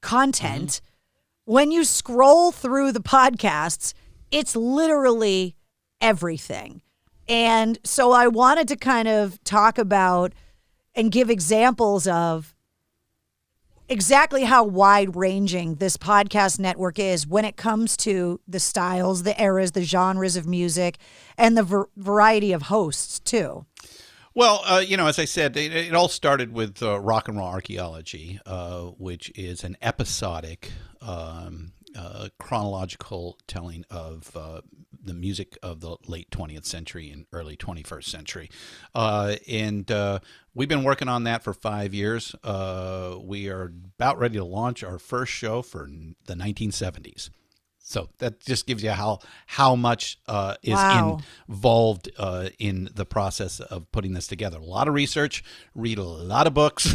content, 0.00 0.68
mm-hmm. 0.68 1.52
when 1.52 1.70
you 1.70 1.84
scroll 1.84 2.50
through 2.50 2.92
the 2.92 3.00
podcasts, 3.00 3.92
it's 4.30 4.56
literally 4.56 5.56
everything. 6.00 6.82
And 7.28 7.78
so 7.84 8.12
I 8.12 8.28
wanted 8.28 8.68
to 8.68 8.76
kind 8.76 9.08
of 9.08 9.42
talk 9.44 9.78
about 9.78 10.32
and 10.94 11.10
give 11.10 11.28
examples 11.30 12.06
of 12.06 12.54
exactly 13.88 14.44
how 14.44 14.64
wide 14.64 15.16
ranging 15.16 15.76
this 15.76 15.96
podcast 15.96 16.58
network 16.58 16.98
is 16.98 17.26
when 17.26 17.44
it 17.44 17.56
comes 17.56 17.96
to 17.98 18.40
the 18.46 18.60
styles, 18.60 19.22
the 19.22 19.40
eras, 19.40 19.72
the 19.72 19.82
genres 19.82 20.36
of 20.36 20.46
music, 20.46 20.98
and 21.36 21.56
the 21.56 21.62
ver- 21.62 21.88
variety 21.96 22.52
of 22.52 22.62
hosts, 22.62 23.20
too. 23.20 23.66
Well, 24.34 24.60
uh, 24.66 24.82
you 24.86 24.96
know, 24.96 25.06
as 25.06 25.18
I 25.18 25.24
said, 25.24 25.56
it, 25.56 25.72
it 25.72 25.94
all 25.94 26.08
started 26.08 26.52
with 26.52 26.82
uh, 26.82 27.00
rock 27.00 27.28
and 27.28 27.38
roll 27.38 27.46
archaeology, 27.46 28.38
uh, 28.44 28.82
which 28.82 29.32
is 29.34 29.64
an 29.64 29.76
episodic, 29.80 30.70
um, 31.00 31.72
uh, 31.96 32.28
chronological 32.38 33.38
telling 33.46 33.84
of 33.90 34.36
uh, 34.36 34.60
the 35.02 35.14
music 35.14 35.56
of 35.62 35.80
the 35.80 35.96
late 36.06 36.30
20th 36.30 36.64
century 36.64 37.10
and 37.10 37.26
early 37.32 37.56
21st 37.56 38.04
century. 38.04 38.50
Uh, 38.94 39.36
and 39.48 39.90
uh, 39.90 40.18
we've 40.54 40.68
been 40.68 40.84
working 40.84 41.08
on 41.08 41.24
that 41.24 41.42
for 41.42 41.54
five 41.54 41.94
years. 41.94 42.34
Uh, 42.44 43.16
we 43.22 43.48
are 43.48 43.72
about 43.98 44.18
ready 44.18 44.36
to 44.36 44.44
launch 44.44 44.82
our 44.84 44.98
first 44.98 45.32
show 45.32 45.62
for 45.62 45.88
the 46.26 46.34
1970s. 46.34 47.30
So 47.88 48.08
that 48.18 48.40
just 48.40 48.66
gives 48.66 48.82
you 48.82 48.90
how 48.90 49.20
how 49.46 49.76
much 49.76 50.18
uh, 50.26 50.56
is 50.62 50.82
Wow. 50.92 51.18
involved 51.48 52.10
uh, 52.18 52.48
in 52.58 52.88
the 52.92 53.04
process 53.06 53.60
of 53.60 53.90
putting 53.92 54.12
this 54.12 54.26
together. 54.26 54.58
A 54.58 54.64
lot 54.64 54.88
of 54.88 54.94
research, 54.94 55.44
read 55.72 55.98
a 55.98 56.02
lot 56.02 56.48
of 56.48 56.52
books. 56.54 56.94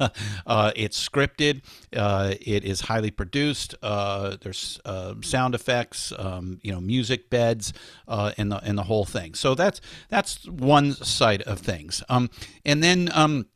uh, 0.46 0.72
it's 0.74 1.08
scripted. 1.08 1.62
Uh, 1.96 2.34
it 2.40 2.64
is 2.64 2.80
highly 2.82 3.12
produced. 3.12 3.76
Uh, 3.82 4.36
there's 4.40 4.80
uh, 4.84 5.14
sound 5.22 5.54
effects, 5.54 6.12
um, 6.18 6.58
you 6.62 6.72
know, 6.72 6.80
music 6.80 7.30
beds, 7.30 7.72
uh, 8.08 8.32
and 8.36 8.50
the 8.50 8.58
and 8.64 8.76
the 8.76 8.82
whole 8.84 9.04
thing. 9.04 9.34
So 9.34 9.54
that's 9.54 9.80
that's 10.08 10.48
one 10.48 10.92
side 10.92 11.42
of 11.42 11.60
things. 11.60 12.02
Um, 12.08 12.30
and 12.64 12.82
then. 12.82 13.10
Um, 13.14 13.46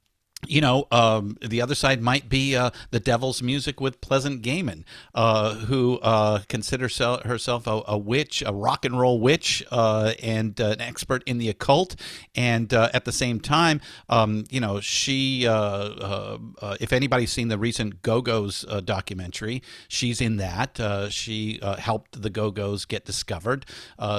you 0.49 0.61
know, 0.61 0.87
um, 0.91 1.37
the 1.41 1.61
other 1.61 1.75
side 1.75 2.03
might 2.03 2.29
be 2.29 2.57
uh, 2.57 2.71
the 2.91 3.01
devil's 3.01 3.43
music 3.43 3.81
with 3.81 4.01
Pleasant 4.01 4.43
Gehman, 4.43 4.85
uh, 5.15 5.55
who 5.55 5.99
uh, 6.01 6.41
considers 6.49 6.99
herself 6.99 7.67
a, 7.67 7.83
a 7.87 7.99
witch, 7.99 8.43
a 8.47 8.53
rock 8.53 8.85
and 8.85 8.99
roll 8.99 9.21
witch, 9.21 9.65
uh, 9.71 10.15
and 10.23 10.61
uh, 10.61 10.69
an 10.69 10.81
expert 10.81 11.23
in 11.27 11.39
the 11.39 11.49
occult. 11.49 11.97
And 12.35 12.73
uh, 12.73 12.91
at 12.93 13.05
the 13.05 13.13
same 13.13 13.41
time, 13.41 13.81
um, 14.09 14.45
you 14.51 14.61
know, 14.61 14.81
she, 14.81 15.47
if 15.47 16.93
anybody's 16.93 17.33
seen 17.33 17.49
the 17.49 17.59
recent 17.59 18.03
Go 18.03 18.21
Go's 18.21 18.65
documentary, 18.85 19.63
she's 19.89 20.21
in 20.21 20.37
that. 20.37 20.79
She 21.11 21.61
helped 21.79 22.21
the 22.23 22.31
Go 22.31 22.51
Go's 22.51 22.85
get 22.85 23.05
discovered. 23.05 23.67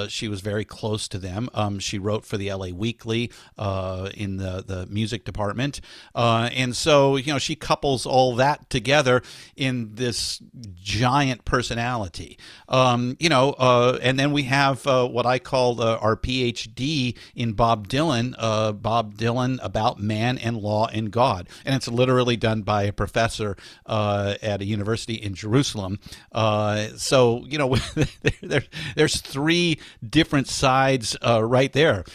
She 0.09 0.28
was 0.28 0.41
very 0.41 0.65
close 0.65 1.07
to 1.09 1.17
them. 1.17 1.49
Um, 1.53 1.80
she 1.80 1.99
wrote 1.99 2.25
for 2.25 2.38
the 2.38 2.51
LA 2.51 2.67
Weekly 2.67 3.32
in 3.57 4.38
the, 4.38 4.63
the 4.65 4.88
music 4.89 5.25
department. 5.25 5.82
Uh, 6.18 6.49
and 6.53 6.76
so, 6.76 7.15
you 7.15 7.32
know, 7.32 7.38
she 7.38 7.55
couples 7.55 8.07
all 8.07 8.36
that 8.36 8.68
together 8.72 9.22
in 9.55 9.93
this 9.93 10.41
giant 10.74 11.45
personality. 11.45 12.39
Um, 12.68 13.15
you 13.20 13.30
know, 13.30 13.51
uh, 13.51 13.99
and 14.01 14.20
then 14.20 14.32
we 14.32 14.43
have 14.43 14.88
uh, 14.88 15.07
what 15.07 15.28
I 15.28 15.38
call 15.38 15.80
uh, 15.80 15.97
our 15.97 16.18
PhD 16.18 17.15
in 17.36 17.53
Bob 17.53 17.88
Dylan, 17.88 18.34
uh, 18.39 18.72
Bob 18.72 19.15
Dylan 19.15 19.59
about 19.61 19.99
man 19.99 20.39
and 20.39 20.57
law 20.57 20.88
and 20.88 21.11
God. 21.11 21.49
And 21.63 21.76
it's 21.76 21.88
literally 21.88 22.36
done 22.36 22.63
by 22.63 22.84
a 22.84 22.91
professor 22.91 23.55
at 23.86 24.61
a 24.61 24.65
university 24.65 25.13
in 25.13 25.36
Jerusalem. 25.36 25.99
so, 26.34 27.45
you 27.45 27.59
know, 27.59 27.76
there, 28.41 28.63
there's 28.95 29.22
three 29.22 29.80
different 30.07 30.47
sides 30.47 31.15
right 31.24 31.72
there. 31.74 32.05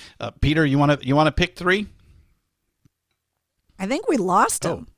Peter, 0.40 0.66
you 0.66 0.76
want 0.76 1.00
to 1.00 1.06
you 1.06 1.14
want 1.14 1.28
to 1.28 1.32
pick 1.32 1.54
three? 1.56 1.86
I 3.82 3.86
think 3.86 4.08
we 4.08 4.16
lost 4.16 4.64
him. 4.64 4.86
Oh, 4.88 4.92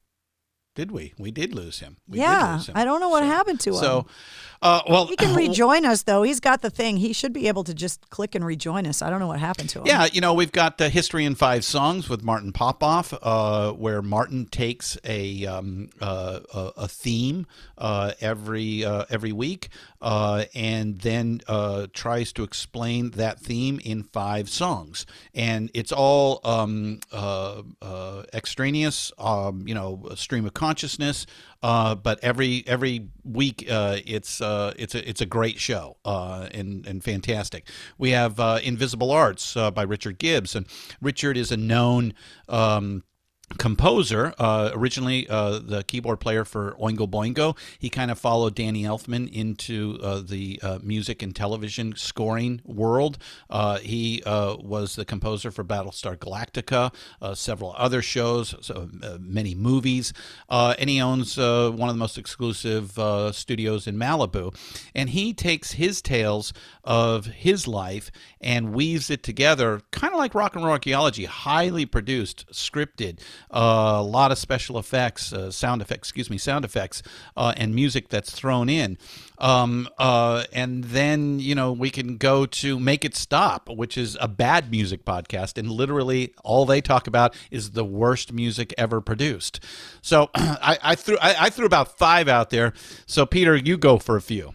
did 0.75 0.91
we? 0.91 1.15
We 1.19 1.31
did 1.31 1.55
lose 1.55 1.81
him. 1.81 1.97
We 2.07 2.19
yeah, 2.19 2.57
lose 2.57 2.69
him. 2.69 2.77
I 2.77 2.85
don't 2.85 3.01
know 3.01 3.09
what 3.09 3.23
so, 3.23 3.27
happened 3.29 3.61
to 3.61 3.71
him. 3.71 3.77
So, 3.77 4.07
uh, 4.61 4.83
well, 4.87 5.07
he 5.07 5.17
can 5.17 5.35
rejoin 5.35 5.87
us 5.87 6.03
though. 6.03 6.23
He's 6.23 6.41
got 6.41 6.61
the 6.61 6.69
thing. 6.69 6.99
He 6.99 7.15
should 7.15 7.33
be 7.33 7.49
able 7.49 7.65
to 7.65 7.73
just 7.73 8.11
click 8.11 8.35
and 8.35 8.45
rejoin 8.45 8.87
us. 8.87 9.01
I 9.01 9.09
don't 9.09 9.21
know 9.21 9.27
what 9.27 9.41
happened 9.41 9.71
to 9.71 9.79
him. 9.81 9.87
Yeah, 9.87 10.07
you 10.13 10.21
know, 10.21 10.35
we've 10.35 10.53
got 10.53 10.77
the 10.77 10.91
history 10.91 11.25
in 11.25 11.35
five 11.35 11.65
songs 11.65 12.11
with 12.11 12.23
Martin 12.23 12.53
Popoff, 12.53 13.15
uh, 13.23 13.73
where 13.73 14.03
Martin 14.03 14.47
takes 14.47 14.99
a 15.05 15.47
um, 15.47 15.89
uh, 16.01 16.41
a, 16.77 16.89
theme 16.89 17.47
uh, 17.79 18.13
every 18.21 18.85
uh, 18.85 19.05
every 19.09 19.33
week, 19.33 19.69
uh, 20.05 20.45
and 20.55 21.01
then 21.01 21.41
tries 21.93 22.33
to 22.35 22.45
explain 22.45 23.11
that 23.13 23.41
theme 23.41 23.81
in 23.85 24.05
five 24.05 24.49
songs, 24.49 25.07
and 25.35 25.71
it's 25.75 25.91
all 25.91 26.41
um, 26.45 27.01
extraneous, 28.33 29.11
um, 29.19 29.67
you 29.67 29.75
know, 29.75 30.07
a 30.11 30.17
stream 30.17 30.47
of 30.47 30.55
consciousness. 30.55 31.27
Uh, 31.65 31.95
but 31.95 32.23
every 32.23 32.63
every 32.67 33.09
week 33.25 33.67
uh, 33.71 33.97
it's 34.05 34.43
uh, 34.43 34.75
it's 34.77 34.95
a 34.95 35.09
it's 35.09 35.23
a 35.23 35.27
great 35.27 35.59
show 35.59 35.97
uh, 36.05 36.47
and 36.53 36.87
and 36.87 37.03
fantastic. 37.03 37.67
We 37.97 38.11
have 38.11 38.39
uh, 38.39 38.61
Invisible 38.63 39.11
Arts 39.11 39.55
by 39.55 39.83
Richard 39.83 40.19
Gibbs, 40.19 40.55
and 40.55 40.67
Richard 41.01 41.39
is 41.39 41.51
a 41.51 41.57
known. 41.57 42.13
Um, 42.51 43.03
composer, 43.59 44.35
uh, 44.39 44.71
originally 44.73 45.29
uh, 45.29 45.59
the 45.59 45.85
keyboard 45.85 46.21
player 46.21 46.45
for 46.45 46.73
Oingo 46.81 47.09
Boingo. 47.09 47.57
He 47.79 47.91
kind 47.91 48.11
of 48.11 48.19
followed 48.19 48.55
Danny 48.55 48.83
Elfman 48.83 49.31
into 49.33 49.99
uh, 50.03 50.21
the 50.21 50.59
uh, 50.63 50.79
music 50.83 51.23
and 51.23 51.35
television 51.35 51.95
scoring 51.97 52.61
world. 52.65 53.19
Uh, 53.49 53.79
he 53.79 54.23
uh, 54.25 54.57
was 54.57 54.97
the 54.97 55.05
composer 55.05 55.51
for 55.51 55.65
Battlestar 55.65 56.17
Galactica, 56.17 56.93
several 57.37 57.75
other 57.77 58.03
shows, 58.03 58.55
so, 58.61 58.89
many 59.21 59.55
movies, 59.55 60.13
and 60.49 60.89
he 60.91 61.01
owns 61.01 61.37
one 61.37 61.89
of 61.89 61.95
the 61.95 61.95
most 61.95 62.19
exclusive 62.19 62.93
studios 63.35 63.87
in 63.87 63.97
Malibu. 63.97 64.55
And 64.95 65.11
he 65.11 65.33
takes 65.33 65.73
his 65.73 66.03
tales 66.03 66.53
of 66.83 67.27
his 67.27 67.67
life 67.67 68.11
and 68.41 68.75
weaves 68.75 69.11
it 69.11 69.23
together, 69.23 69.81
kind 69.91 70.13
of 70.13 70.19
like 70.19 70.35
rock 70.35 70.55
and 70.55 70.65
roll 70.65 70.73
archaeology, 70.73 71.25
highly 71.25 71.87
produced, 71.87 72.47
scripted 72.53 73.21
a 73.51 74.03
lot 74.03 74.33
of 74.33 74.39
special 74.39 74.79
effects, 74.79 75.33
uh, 75.33 75.51
sound 75.51 75.83
effects, 75.83 76.09
excuse 76.09 76.31
me, 76.31 76.39
sound 76.39 76.65
effects, 76.65 77.03
uh, 77.37 77.55
and 77.57 77.75
music 77.75 78.09
that's 78.09 78.33
thrown 78.33 78.69
in. 78.69 78.99
Um, 79.39 79.89
uh, 79.99 80.45
and 80.53 80.85
then, 80.85 81.41
you 81.41 81.55
know, 81.55 81.73
we 81.73 81.91
can 81.91 82.17
go 82.17 82.47
to 82.47 82.79
Make 82.79 83.05
It 83.05 83.15
Stop, 83.17 83.69
which 83.69 83.99
is 83.99 84.17
a 84.21 84.29
bad 84.29 84.71
music 84.71 85.05
podcast. 85.05 85.59
And 85.59 85.71
literally 85.71 86.35
all 86.45 86.65
they 86.67 86.81
talk 86.81 87.07
about 87.07 87.35
is 87.51 87.73
the 87.73 87.85
worst 87.85 88.33
music 88.33 88.73
ever 88.79 89.01
produced. 89.01 89.61
So 90.03 90.31
I, 90.35 90.79
I 90.83 90.95
threw 90.95 91.19
I, 91.21 91.47
I 91.47 91.51
threw 91.51 91.67
about 91.67 91.99
five 91.99 92.29
out 92.29 92.51
there. 92.51 92.73
So, 93.07 93.27
Peter, 93.27 93.57
you 93.57 93.77
go 93.77 93.99
for 93.99 94.17
a 94.17 94.23
few. 94.23 94.55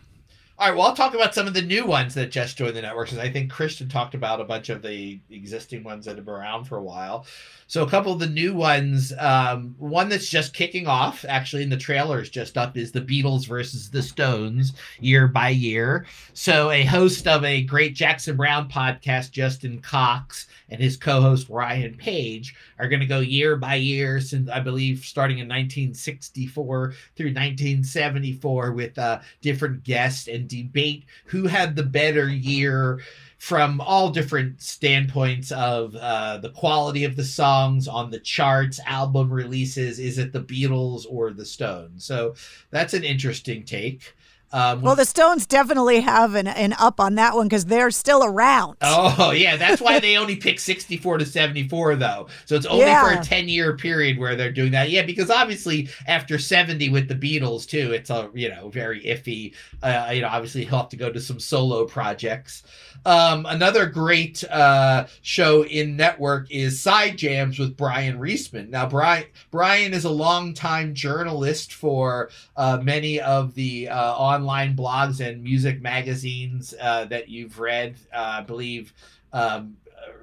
All 0.60 0.68
right, 0.68 0.76
well, 0.76 0.88
I'll 0.88 0.93
talk 0.93 1.14
about 1.14 1.34
some 1.34 1.47
of 1.47 1.53
the 1.53 1.62
new 1.62 1.86
ones 1.86 2.16
that 2.16 2.32
just 2.32 2.57
joined 2.57 2.76
the 2.76 2.82
network 2.82 3.07
because 3.07 3.24
I 3.24 3.32
think 3.32 3.49
Christian 3.49 3.88
talked 3.88 4.14
about 4.14 4.41
a 4.41 4.43
bunch 4.43 4.68
of 4.68 4.82
the 4.82 5.18
existing 5.30 5.86
ones 5.86 6.03
that 6.03 6.18
have 6.18 6.26
been 6.26 6.34
around 6.34 6.66
for 6.66 6.76
a 6.76 6.84
while. 6.84 7.26
So 7.68 7.82
a 7.82 7.89
couple 7.89 8.12
of 8.12 8.20
the 8.20 8.28
new 8.28 8.53
ones, 8.53 9.14
um, 9.18 9.74
one 9.78 10.10
that's 10.10 10.28
just 10.28 10.53
kicking 10.53 10.86
off, 10.86 11.24
actually, 11.30 11.64
in 11.64 11.70
the 11.70 11.78
trailer 11.78 12.20
is 12.20 12.30
just 12.30 12.57
up, 12.57 12.76
is 12.76 12.91
the 12.91 12.99
Beatles 12.99 13.47
versus 13.47 13.89
the 13.89 14.03
Stones 14.03 14.74
year 14.99 15.30
by 15.30 15.47
year. 15.47 16.05
So 16.34 16.72
a 16.72 16.84
host 16.84 17.26
of 17.26 17.45
a 17.45 17.62
great 17.62 17.95
Jackson 17.95 18.36
Browne 18.36 18.68
podcast, 18.68 19.32
Justin 19.32 19.80
Cox, 19.80 20.47
and 20.70 20.82
his 20.82 20.98
co-host 20.98 21.50
Ryan 21.50 21.96
Page 21.96 22.56
are 22.78 22.88
going 22.88 23.00
to 23.00 23.06
go 23.06 23.20
year 23.20 23.56
by 23.56 23.76
year 23.76 24.20
since 24.20 24.50
I 24.50 24.60
believe 24.60 25.06
starting 25.06 25.40
in 25.40 25.48
1964 25.48 26.94
through 27.16 27.28
1974 27.28 28.72
with 28.72 28.98
uh, 28.98 29.20
different 29.42 29.84
guests 29.84 30.28
and 30.28 30.48
debate 30.48 31.06
who 31.26 31.48
had 31.48 31.76
the 31.76 31.84
better 31.84 32.30
year 32.30 33.00
from 33.40 33.80
all 33.80 34.10
different 34.10 34.62
standpoints 34.62 35.52
of 35.54 35.96
uh, 35.96 36.38
the 36.38 36.50
quality 36.50 37.06
of 37.06 37.16
the 37.16 37.24
songs 37.24 37.88
on 37.88 38.12
the 38.12 38.20
charts, 38.20 38.82
album 38.86 39.32
releases. 39.32 39.98
Is 39.98 40.18
it 40.18 40.34
the 40.34 40.42
Beatles 40.42 41.06
or 41.10 41.32
the 41.32 41.46
Stones? 41.46 42.04
So 42.04 42.36
that's 42.70 42.94
an 42.94 43.06
interesting 43.06 43.64
take. 43.64 44.14
Um, 44.52 44.82
well, 44.82 44.95
the 44.95 45.06
Stones 45.06 45.45
definitely 45.45 46.02
have 46.02 46.36
an, 46.36 46.47
an 46.47 46.74
up 46.80 47.00
on 47.00 47.16
that 47.16 47.36
one 47.36 47.47
because 47.47 47.66
they're 47.66 47.91
still 47.91 48.24
around. 48.24 48.78
Oh, 48.82 49.32
yeah. 49.32 49.58
That's 49.58 49.82
why 49.82 50.00
they 50.00 50.18
only 50.18 50.36
pick 50.36 50.60
64 50.60 51.20
to 51.20 51.26
74, 51.26 51.95
though. 51.97 52.28
So 52.45 52.56
it's 52.56 52.66
only 52.66 52.86
yeah. 52.86 53.04
for 53.04 53.20
a 53.20 53.24
10 53.24 53.47
year 53.47 53.76
period 53.76 54.18
where 54.18 54.36
they're 54.36 54.52
doing 54.52 54.72
that. 54.72 54.89
Yeah, 54.89 55.04
because 55.04 55.30
obviously 55.30 55.89
after 56.08 56.39
70 56.39 56.89
with 56.89 57.08
the 57.08 57.16
Beatles, 57.16 57.68
too, 57.68 57.91
it's 57.93 58.10
a, 58.10 58.30
you 58.34 58.50
know, 58.50 58.70
very 58.70 59.04
iffy. 59.04 59.54
Uh, 59.84 60.12
you 60.14 60.22
know, 60.22 60.30
obviously 60.30 60.66
he'll 60.66 60.80
have 60.80 60.89
to 60.89 60.97
go 60.97 61.12
to 61.12 61.20
some 61.20 61.39
solo 61.39 61.86
projects. 61.86 62.64
Um, 63.06 63.45
another 63.47 63.86
great 63.86 64.43
uh, 64.50 65.08
show 65.22 65.64
in 65.64 65.95
network 65.95 66.52
is 66.52 66.82
Side 66.82 67.18
Jams 67.18 67.58
with 67.60 67.78
Bryan 67.78 68.20
Reesman. 68.20 68.70
Now, 68.70 68.88
Brian 68.88 69.26
Brian 69.52 69.93
is 69.93 70.06
a 70.06 70.10
longtime 70.10 70.93
journalist 70.93 71.74
for 71.74 72.30
uh, 72.58 72.80
many 72.82 73.20
of 73.22 73.54
the 73.56 73.89
uh, 73.89 74.14
online 74.40 74.76
blogs 74.76 75.26
and 75.26 75.44
music 75.44 75.82
magazines 75.82 76.74
uh, 76.80 77.06
that 77.06 77.30
you've 77.30 77.60
read. 77.60 77.96
Uh, 78.14 78.40
I 78.40 78.42
believe. 78.42 78.94
Um, 79.34 79.78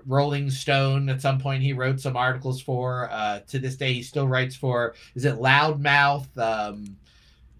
Rolling 0.07 0.51
Stone. 0.51 1.09
At 1.09 1.21
some 1.21 1.39
point, 1.39 1.63
he 1.63 1.73
wrote 1.73 2.01
some 2.01 2.17
articles 2.17 2.63
for. 2.63 3.11
Uh, 3.11 3.41
to 3.49 3.59
this 3.59 3.77
day, 3.77 3.93
he 3.93 4.03
still 4.03 4.27
writes 4.27 4.57
for. 4.57 4.95
Is 5.15 5.25
it 5.25 5.35
Loudmouth? 5.35 6.37
Um, 6.39 6.97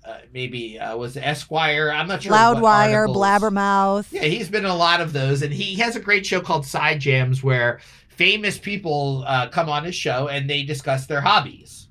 uh, 0.05 0.19
maybe 0.33 0.79
uh, 0.79 0.97
was 0.97 1.17
Esquire. 1.17 1.91
I'm 1.91 2.07
not 2.07 2.23
sure. 2.23 2.33
Loudwire, 2.33 3.09
Blabbermouth. 3.09 4.07
Yeah, 4.13 4.23
he's 4.23 4.49
been 4.49 4.65
in 4.65 4.71
a 4.71 4.77
lot 4.77 5.01
of 5.01 5.13
those, 5.13 5.43
and 5.43 5.53
he 5.53 5.75
has 5.77 5.97
a 5.97 6.01
great 6.01 6.25
show 6.25 6.41
called 6.41 6.65
Side 6.65 7.01
Jams 7.01 7.43
where 7.43 7.81
famous 8.09 8.59
people 8.59 9.25
uh, 9.27 9.49
come 9.49 9.69
on 9.69 9.85
his 9.85 9.95
show 9.95 10.29
and 10.29 10.49
they 10.49 10.63
discuss 10.63 11.07
their 11.07 11.21
hobbies. 11.21 11.89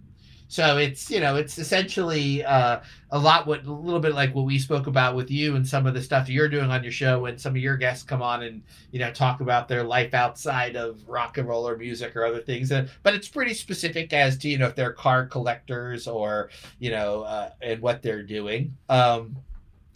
So 0.47 0.77
it's 0.77 1.11
you 1.11 1.19
know 1.19 1.35
it's 1.35 1.57
essentially 1.57 2.45
uh, 2.45 2.79
a 3.15 3.19
lot 3.19 3.47
what 3.47 3.63
a 3.65 3.71
little 3.71 4.01
bit 4.01 4.13
like 4.13 4.35
what 4.35 4.43
we 4.43 4.59
spoke 4.59 4.87
about 4.87 5.15
with 5.15 5.31
you 5.31 5.55
and 5.55 5.65
some 5.65 5.85
of 5.85 5.93
the 5.93 6.01
stuff 6.01 6.27
you're 6.27 6.49
doing 6.49 6.69
on 6.69 6.83
your 6.83 6.91
show 6.91 7.21
when 7.21 7.37
some 7.37 7.53
of 7.53 7.61
your 7.61 7.77
guests 7.77 8.03
come 8.03 8.21
on 8.21 8.43
and 8.43 8.61
you 8.91 8.99
know 8.99 9.09
talk 9.09 9.39
about 9.39 9.69
their 9.69 9.83
life 9.83 10.13
outside 10.13 10.75
of 10.75 10.99
rock 11.07 11.37
and 11.37 11.47
roll 11.47 11.65
or 11.65 11.77
music 11.77 12.13
or 12.13 12.25
other 12.25 12.41
things. 12.41 12.73
And, 12.73 12.89
but 13.03 13.15
it's 13.15 13.29
pretty 13.29 13.53
specific 13.53 14.11
as 14.11 14.37
to 14.39 14.49
you 14.49 14.57
know 14.57 14.67
if 14.67 14.75
they're 14.75 14.91
car 14.91 15.25
collectors 15.27 16.09
or 16.09 16.49
you 16.77 16.91
know 16.91 17.21
uh, 17.21 17.51
and 17.61 17.81
what 17.81 18.01
they're 18.01 18.23
doing. 18.23 18.75
Um, 18.89 19.37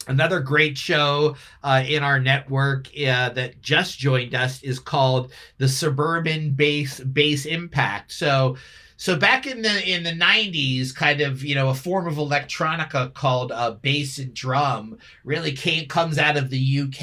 Another 0.08 0.40
great 0.40 0.78
show 0.78 1.36
uh, 1.62 1.84
in 1.86 2.02
our 2.02 2.18
network 2.18 2.88
uh, 2.98 3.28
that 3.28 3.60
just 3.60 3.98
joined 3.98 4.34
us 4.34 4.62
is 4.62 4.78
called 4.78 5.30
the 5.58 5.68
Suburban 5.68 6.52
Base 6.52 7.00
Bass 7.00 7.44
Impact. 7.44 8.10
So 8.10 8.56
so 9.00 9.16
back 9.16 9.46
in 9.46 9.62
the 9.62 9.90
in 9.90 10.02
the 10.02 10.12
90s 10.12 10.94
kind 10.94 11.22
of 11.22 11.42
you 11.42 11.54
know 11.54 11.70
a 11.70 11.74
form 11.74 12.06
of 12.06 12.16
electronica 12.16 13.12
called 13.14 13.50
uh, 13.50 13.70
bass 13.70 14.18
and 14.18 14.34
drum 14.34 14.98
really 15.24 15.52
came 15.52 15.88
comes 15.88 16.18
out 16.18 16.36
of 16.36 16.50
the 16.50 16.80
uk 16.80 17.02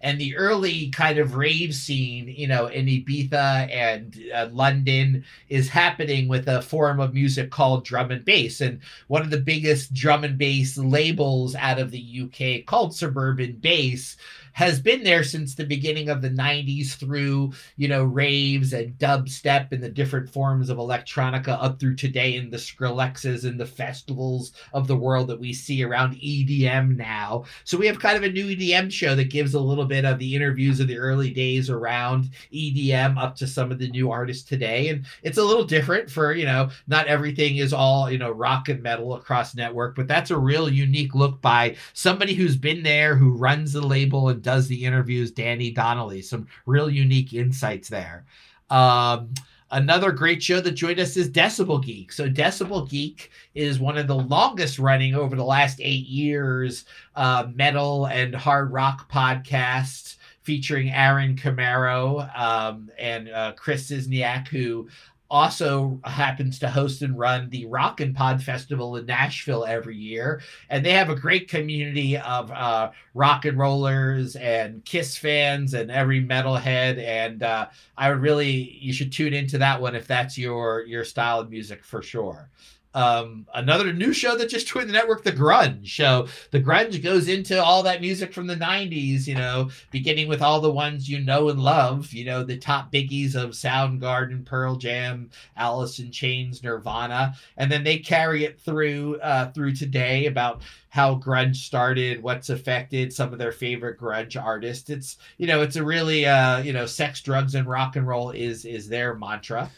and 0.00 0.20
the 0.20 0.36
early 0.36 0.90
kind 0.90 1.18
of 1.18 1.36
rave 1.36 1.72
scene 1.72 2.26
you 2.26 2.48
know 2.48 2.66
in 2.66 2.86
ibiza 2.86 3.70
and 3.72 4.18
uh, 4.34 4.48
london 4.50 5.24
is 5.48 5.68
happening 5.68 6.26
with 6.26 6.48
a 6.48 6.60
form 6.62 6.98
of 6.98 7.14
music 7.14 7.50
called 7.50 7.84
drum 7.84 8.10
and 8.10 8.24
bass. 8.24 8.60
And 8.60 8.80
one 9.06 9.22
of 9.22 9.30
the 9.30 9.40
biggest 9.40 9.94
drum 9.94 10.24
and 10.24 10.36
bass 10.36 10.76
labels 10.76 11.54
out 11.54 11.78
of 11.78 11.90
the 11.92 12.22
uk 12.24 12.66
called 12.66 12.94
suburban 12.94 13.52
base 13.54 14.16
has 14.52 14.80
been 14.80 15.02
there 15.02 15.22
since 15.22 15.54
the 15.54 15.64
beginning 15.64 16.08
of 16.08 16.22
the 16.22 16.30
90s 16.30 16.94
through, 16.94 17.52
you 17.76 17.88
know, 17.88 18.04
raves 18.04 18.72
and 18.72 18.96
dubstep 18.98 19.72
and 19.72 19.82
the 19.82 19.88
different 19.88 20.28
forms 20.28 20.68
of 20.68 20.78
electronica 20.78 21.56
up 21.60 21.78
through 21.78 21.96
today 21.96 22.36
in 22.36 22.50
the 22.50 22.56
Skrillexes 22.56 23.44
and 23.44 23.58
the 23.58 23.66
festivals 23.66 24.52
of 24.72 24.86
the 24.86 24.96
world 24.96 25.28
that 25.28 25.40
we 25.40 25.52
see 25.52 25.82
around 25.82 26.14
EDM 26.14 26.96
now. 26.96 27.44
So 27.64 27.78
we 27.78 27.86
have 27.86 27.98
kind 27.98 28.16
of 28.16 28.22
a 28.22 28.30
new 28.30 28.46
EDM 28.46 28.90
show 28.90 29.14
that 29.14 29.30
gives 29.30 29.54
a 29.54 29.60
little 29.60 29.86
bit 29.86 30.04
of 30.04 30.18
the 30.18 30.34
interviews 30.34 30.80
of 30.80 30.88
the 30.88 30.98
early 30.98 31.30
days 31.30 31.70
around 31.70 32.30
EDM 32.52 33.18
up 33.18 33.36
to 33.36 33.46
some 33.46 33.70
of 33.70 33.78
the 33.78 33.88
new 33.88 34.10
artists 34.10 34.48
today. 34.48 34.88
And 34.88 35.06
it's 35.22 35.38
a 35.38 35.44
little 35.44 35.64
different 35.64 36.10
for, 36.10 36.32
you 36.32 36.44
know, 36.44 36.70
not 36.86 37.06
everything 37.06 37.56
is 37.56 37.72
all, 37.72 38.10
you 38.10 38.18
know, 38.18 38.30
rock 38.30 38.68
and 38.68 38.82
metal 38.82 39.14
across 39.14 39.54
network, 39.54 39.96
but 39.96 40.08
that's 40.08 40.30
a 40.30 40.38
real 40.38 40.68
unique 40.68 41.14
look 41.14 41.40
by 41.40 41.76
somebody 41.92 42.34
who's 42.34 42.56
been 42.56 42.82
there, 42.82 43.16
who 43.16 43.30
runs 43.30 43.72
the 43.72 43.80
label 43.80 44.28
and 44.28 44.39
does 44.42 44.68
the 44.68 44.84
interviews, 44.84 45.30
Danny 45.30 45.70
Donnelly. 45.70 46.22
Some 46.22 46.46
real 46.66 46.90
unique 46.90 47.32
insights 47.32 47.88
there. 47.88 48.24
Um, 48.68 49.30
Another 49.72 50.10
great 50.10 50.42
show 50.42 50.60
that 50.60 50.72
joined 50.72 50.98
us 50.98 51.16
is 51.16 51.30
Decibel 51.30 51.82
Geek. 51.82 52.10
So, 52.10 52.28
Decibel 52.28 52.88
Geek 52.88 53.30
is 53.54 53.78
one 53.78 53.96
of 53.96 54.08
the 54.08 54.16
longest 54.16 54.80
running 54.80 55.14
over 55.14 55.36
the 55.36 55.44
last 55.44 55.80
eight 55.80 56.06
years 56.06 56.86
uh, 57.14 57.46
metal 57.54 58.06
and 58.06 58.34
hard 58.34 58.72
rock 58.72 59.10
podcasts 59.10 60.16
featuring 60.42 60.90
Aaron 60.90 61.36
Camaro 61.36 62.36
um, 62.36 62.90
and 62.98 63.28
uh, 63.28 63.52
Chris 63.52 63.90
Czynszak, 63.90 64.48
who 64.48 64.88
also 65.30 66.00
happens 66.04 66.58
to 66.58 66.68
host 66.68 67.02
and 67.02 67.18
run 67.18 67.48
the 67.50 67.66
Rock 67.66 68.00
and 68.00 68.14
Pod 68.14 68.42
Festival 68.42 68.96
in 68.96 69.06
Nashville 69.06 69.64
every 69.64 69.96
year. 69.96 70.42
And 70.68 70.84
they 70.84 70.92
have 70.92 71.08
a 71.08 71.14
great 71.14 71.48
community 71.48 72.18
of 72.18 72.50
uh, 72.50 72.90
rock 73.14 73.44
and 73.44 73.56
rollers 73.56 74.36
and 74.36 74.84
Kiss 74.84 75.16
fans 75.16 75.74
and 75.74 75.90
every 75.90 76.22
metalhead. 76.22 76.98
And 76.98 77.42
uh, 77.42 77.68
I 77.96 78.10
would 78.10 78.20
really, 78.20 78.78
you 78.80 78.92
should 78.92 79.12
tune 79.12 79.32
into 79.32 79.58
that 79.58 79.80
one 79.80 79.94
if 79.94 80.06
that's 80.06 80.36
your 80.36 80.84
your 80.84 81.04
style 81.04 81.40
of 81.40 81.50
music 81.50 81.84
for 81.84 82.02
sure 82.02 82.50
um, 82.94 83.46
another 83.54 83.92
new 83.92 84.12
show 84.12 84.36
that 84.36 84.48
just 84.48 84.66
joined 84.66 84.88
the 84.88 84.92
network, 84.92 85.22
The 85.22 85.32
Grunge. 85.32 85.88
So 85.88 86.26
The 86.50 86.60
Grunge 86.60 87.02
goes 87.02 87.28
into 87.28 87.62
all 87.62 87.82
that 87.84 88.00
music 88.00 88.32
from 88.32 88.46
the 88.46 88.56
90s, 88.56 89.26
you 89.26 89.34
know, 89.34 89.70
beginning 89.90 90.28
with 90.28 90.42
all 90.42 90.60
the 90.60 90.72
ones 90.72 91.08
you 91.08 91.20
know 91.20 91.48
and 91.48 91.60
love, 91.60 92.12
you 92.12 92.24
know, 92.24 92.42
the 92.42 92.56
top 92.56 92.92
biggies 92.92 93.34
of 93.34 93.50
Soundgarden, 93.50 94.44
Pearl 94.44 94.76
Jam, 94.76 95.30
Alice 95.56 95.98
in 96.00 96.10
Chains, 96.10 96.62
Nirvana. 96.62 97.34
And 97.56 97.70
then 97.70 97.84
they 97.84 97.98
carry 97.98 98.44
it 98.44 98.60
through 98.60 99.20
uh, 99.20 99.52
through 99.52 99.74
today 99.74 100.26
about 100.26 100.62
how 100.90 101.14
grunge 101.14 101.56
started, 101.56 102.22
what's 102.22 102.50
affected 102.50 103.12
some 103.12 103.32
of 103.32 103.38
their 103.38 103.52
favorite 103.52 103.98
grunge 103.98 104.40
artists. 104.40 104.90
It's, 104.90 105.18
you 105.38 105.46
know, 105.46 105.62
it's 105.62 105.76
a 105.76 105.84
really, 105.84 106.26
uh, 106.26 106.58
you 106.58 106.72
know, 106.72 106.84
sex, 106.84 107.20
drugs, 107.20 107.54
and 107.54 107.68
rock 107.68 107.94
and 107.94 108.06
roll 108.06 108.32
is 108.32 108.64
is 108.64 108.88
their 108.88 109.14
mantra. 109.14 109.70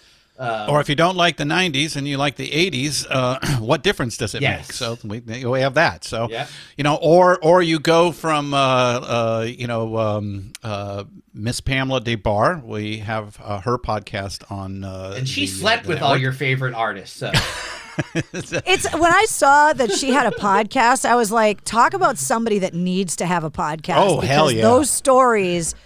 Um, 0.43 0.71
or 0.71 0.81
if 0.81 0.89
you 0.89 0.97
don't 0.97 1.17
like 1.17 1.37
the 1.37 1.45
90s 1.45 1.95
and 1.95 2.09
you 2.09 2.17
like 2.17 2.35
the 2.35 2.51
80s, 2.51 3.07
uh, 3.09 3.39
what 3.61 3.85
difference 3.85 4.17
does 4.17 4.35
it 4.35 4.43
yes. 4.43 4.59
make? 4.59 4.73
So 4.73 4.99
we, 5.05 5.21
we 5.21 5.61
have 5.61 5.75
that. 5.75 6.03
So, 6.03 6.27
yeah. 6.29 6.49
you 6.77 6.83
know, 6.83 6.97
or 6.97 7.39
or 7.45 7.63
you 7.63 7.79
go 7.79 8.11
from, 8.11 8.53
uh, 8.53 8.57
uh, 8.57 9.47
you 9.49 9.69
know, 9.69 9.97
um, 9.99 10.53
uh, 10.65 11.05
Miss 11.33 11.61
Pamela 11.61 12.01
Des 12.01 12.17
Barres. 12.17 12.61
We 12.65 12.99
have 12.99 13.39
uh, 13.41 13.61
her 13.61 13.79
podcast 13.79 14.51
on. 14.51 14.83
Uh, 14.83 15.15
and 15.17 15.29
she 15.29 15.43
the, 15.43 15.47
slept 15.47 15.87
with 15.87 15.99
network. 15.99 16.11
all 16.11 16.17
your 16.19 16.33
favorite 16.33 16.75
artists. 16.75 17.17
So. 17.17 17.31
it's 18.25 18.93
when 18.93 19.13
I 19.13 19.27
saw 19.29 19.73
that 19.75 19.93
she 19.93 20.11
had 20.11 20.27
a 20.27 20.37
podcast, 20.37 21.05
I 21.05 21.15
was 21.15 21.31
like, 21.31 21.63
talk 21.63 21.95
about 21.95 22.19
somebody 22.19 22.59
that 22.61 22.75
needs 22.75 23.15
to 23.17 23.27
have 23.27 23.45
a 23.45 23.51
podcast. 23.51 23.99
Oh, 23.99 24.21
hell 24.21 24.51
yeah. 24.51 24.63
Those 24.63 24.91
stories 24.91 25.77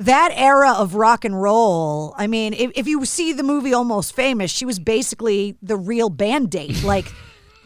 that 0.00 0.32
era 0.34 0.72
of 0.72 0.94
rock 0.94 1.24
and 1.24 1.40
roll. 1.40 2.14
I 2.16 2.26
mean, 2.26 2.54
if, 2.54 2.72
if 2.74 2.86
you 2.86 3.04
see 3.04 3.32
the 3.32 3.42
movie 3.42 3.74
Almost 3.74 4.14
Famous, 4.14 4.50
she 4.50 4.64
was 4.64 4.78
basically 4.78 5.56
the 5.62 5.76
real 5.76 6.10
band 6.10 6.54
aid. 6.54 6.78
Like, 6.90 7.12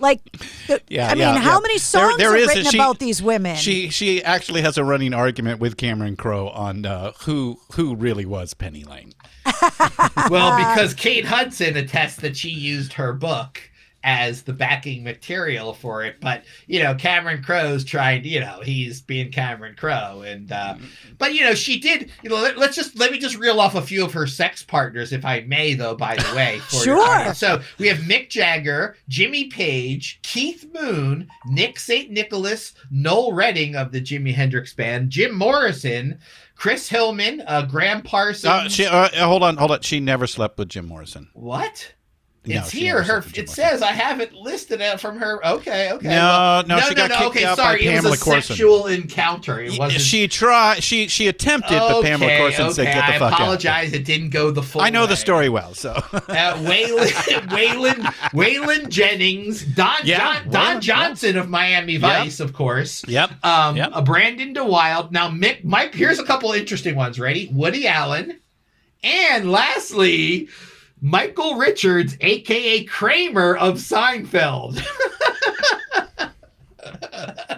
like, 0.01 0.21
the, 0.67 0.83
yeah, 0.89 1.07
I 1.07 1.11
mean, 1.11 1.21
yeah, 1.21 1.39
how 1.39 1.55
yeah. 1.55 1.61
many 1.61 1.79
songs 1.79 2.19
there, 2.19 2.29
there 2.29 2.35
are 2.35 2.37
is, 2.37 2.49
written 2.49 2.65
she, 2.65 2.77
about 2.77 2.99
these 2.99 3.23
women? 3.23 3.57
She 3.57 3.89
she 3.89 4.23
actually 4.23 4.61
has 4.63 4.77
a 4.77 4.85
running 4.85 5.15
argument 5.15 5.61
with 5.61 5.77
Cameron 5.77 6.17
Crowe 6.17 6.49
on 6.49 6.85
uh, 6.85 7.13
who 7.21 7.59
who 7.73 7.95
really 7.95 8.27
was 8.27 8.53
Penny 8.53 8.85
Lane. 8.85 9.15
well, 10.29 10.59
because 10.59 10.93
Kate 10.95 11.25
Hudson 11.25 11.77
attests 11.77 12.17
that 12.17 12.37
she 12.37 12.51
used 12.51 12.95
her 12.95 13.13
book 13.13 13.71
as 14.05 14.43
the 14.43 14.53
backing 14.53 15.03
material 15.03 15.73
for 15.73 16.05
it. 16.05 16.21
But 16.21 16.45
you 16.67 16.83
know, 16.83 16.95
Cameron 16.95 17.43
Crowe's 17.43 17.85
trying 17.85 18.25
you 18.25 18.39
know, 18.39 18.61
he's 18.63 19.01
being 19.01 19.33
Cameron 19.33 19.75
Crowe, 19.77 20.23
and 20.23 20.53
uh, 20.53 20.77
but 21.19 21.35
you 21.35 21.43
know, 21.43 21.55
she 21.55 21.81
did. 21.81 22.11
You 22.23 22.31
know, 22.31 22.37
let, 22.37 22.57
us 22.59 22.77
just 22.77 22.97
let 22.99 23.11
me 23.11 23.19
just 23.19 23.39
reel 23.39 23.59
off 23.59 23.75
a 23.75 23.83
few 23.83 24.05
of 24.05 24.13
her 24.13 24.27
sex 24.27 24.63
partners, 24.63 25.13
if 25.13 25.25
I 25.25 25.41
may, 25.41 25.75
though. 25.75 25.97
By 25.97 26.17
the 26.17 26.35
way, 26.37 26.61
sure. 26.69 27.35
So 27.35 27.61
we 27.79 27.89
have 27.89 27.99
Mick 27.99 28.29
Jagger, 28.29 28.97
Jimmy 29.09 29.47
Page, 29.47 30.21
Keith 30.23 30.67
Moon, 30.73 31.29
Nick 31.47 31.81
St. 31.81 32.11
Nicholas, 32.11 32.75
Noel 32.91 33.33
Redding 33.33 33.75
of 33.75 33.91
the 33.91 34.01
Jimi 34.01 34.35
Hendrix 34.35 34.73
Band, 34.75 35.11
Jim 35.11 35.35
Morrison. 35.35 36.21
Chris 36.57 36.89
Hillman, 36.89 37.43
uh, 37.49 37.63
Graham 37.63 38.01
Parsons. 38.01 38.45
Uh, 38.45 38.69
she, 38.69 38.87
uh, 38.87 39.09
hold 39.27 39.43
on, 39.43 39.57
hold 39.57 39.73
on. 39.73 39.81
She 39.81 39.99
never 39.99 40.29
slept 40.29 40.57
with 40.57 40.69
Jim 40.69 40.87
Morrison. 40.87 41.29
What? 41.33 41.93
No, 42.47 42.57
it's 42.61 42.71
she 42.71 42.81
here. 42.81 42.99
Her 42.99 43.05
slept 43.23 43.25
with 43.27 43.35
Jim 43.35 43.45
it 43.45 43.49
says 43.51 43.81
I 43.83 43.93
have 43.93 44.21
it 44.21 44.35
listed 44.35 44.81
from 45.01 45.19
her. 45.19 45.45
Okay, 45.47 45.93
okay. 45.93 46.09
No, 46.09 46.15
well, 46.15 46.67
no, 46.67 46.79
she 46.81 46.95
got 46.95 47.11
kicked 47.11 47.23
okay, 47.31 47.45
out 47.45 47.57
by 47.57 47.63
sorry. 47.63 47.87
it 47.87 48.03
was 48.05 48.21
a 48.21 48.25
Courson. 48.25 48.43
sexual 48.43 48.87
encounter. 48.87 49.61
It 49.61 49.79
wasn't. 49.79 50.03
She 50.03 50.29
tried. 50.29 50.83
She 50.83 51.09
she 51.09 51.27
attempted, 51.29 51.79
but 51.79 52.03
Pamela 52.03 52.27
Okay, 52.27 52.39
Courson 52.39 52.73
said, 52.73 52.83
okay, 52.89 52.95
"Get 52.95 53.07
the 53.07 53.15
I 53.15 53.19
fuck 53.19 53.33
out." 53.33 53.41
I 53.41 53.43
apologize. 53.45 53.93
It 53.95 54.05
didn't 54.05 54.31
go 54.31 54.51
the 54.51 54.63
full. 54.63 54.83
I 54.83 54.91
know 54.91 55.07
the 55.07 55.17
story 55.17 55.49
well, 55.49 55.73
so 55.75 55.93
Uh, 55.93 56.55
Waylon, 56.59 57.09
Waylon, 57.49 57.97
Waylon 58.33 58.89
Jennings, 58.91 59.65
Don, 59.65 59.97
Yeah, 60.05 60.19
John, 60.43 60.51
Don 60.51 60.81
Johnson 60.83 61.39
of 61.39 61.49
Miami 61.49 61.97
Vice, 61.97 62.41
of 62.41 62.53
course. 62.53 63.03
Yep. 63.09 63.43
Um, 63.45 63.77
Yep. 63.77 63.91
a 63.95 64.03
Brandon 64.03 64.53
deWilde. 64.55 65.13
Now, 65.13 65.29
Mick, 65.31 65.65
Mike. 65.65 65.95
Here's 65.95 66.19
a 66.19 66.25
couple 66.25 66.53
interesting 66.53 66.95
ones. 66.95 67.19
Ready? 67.19 67.49
Woody 67.53 67.87
Allen, 67.87 68.41
and 69.03 69.51
lastly, 69.51 70.49
Michael 71.15 71.57
Richards, 71.57 72.17
aka 72.23 72.83
Kramer 72.85 73.55
of 73.57 73.75
Seinfeld. 73.75 74.83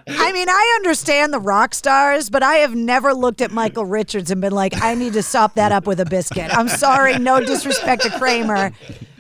I 0.09 0.33
mean, 0.33 0.49
I 0.49 0.73
understand 0.77 1.33
the 1.33 1.39
rock 1.39 1.73
stars, 1.75 2.29
but 2.29 2.43
I 2.43 2.57
have 2.57 2.75
never 2.75 3.15
looked 3.15 3.41
at 3.41 3.51
Michael 3.53 3.85
Richards 3.85 4.31
and 4.33 4.41
been 4.41 4.53
like, 4.53 4.75
I 4.83 4.95
need 4.95 5.13
to 5.13 5.23
sop 5.23 5.55
that 5.55 5.71
up 5.73 5.87
with 5.87 6.01
a 6.01 6.05
biscuit. 6.05 6.57
I'm 6.57 6.69
sorry, 6.69 7.19
no 7.19 7.41
disrespect 7.41 8.03
to 8.03 8.11
Kramer, 8.19 8.73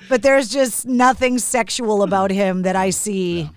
but 0.08 0.22
there's 0.22 0.48
just 0.48 0.86
nothing 0.86 1.38
sexual 1.38 2.02
about 2.02 2.30
him 2.32 2.62
that 2.62 2.74
I 2.76 2.90
see 2.90 3.48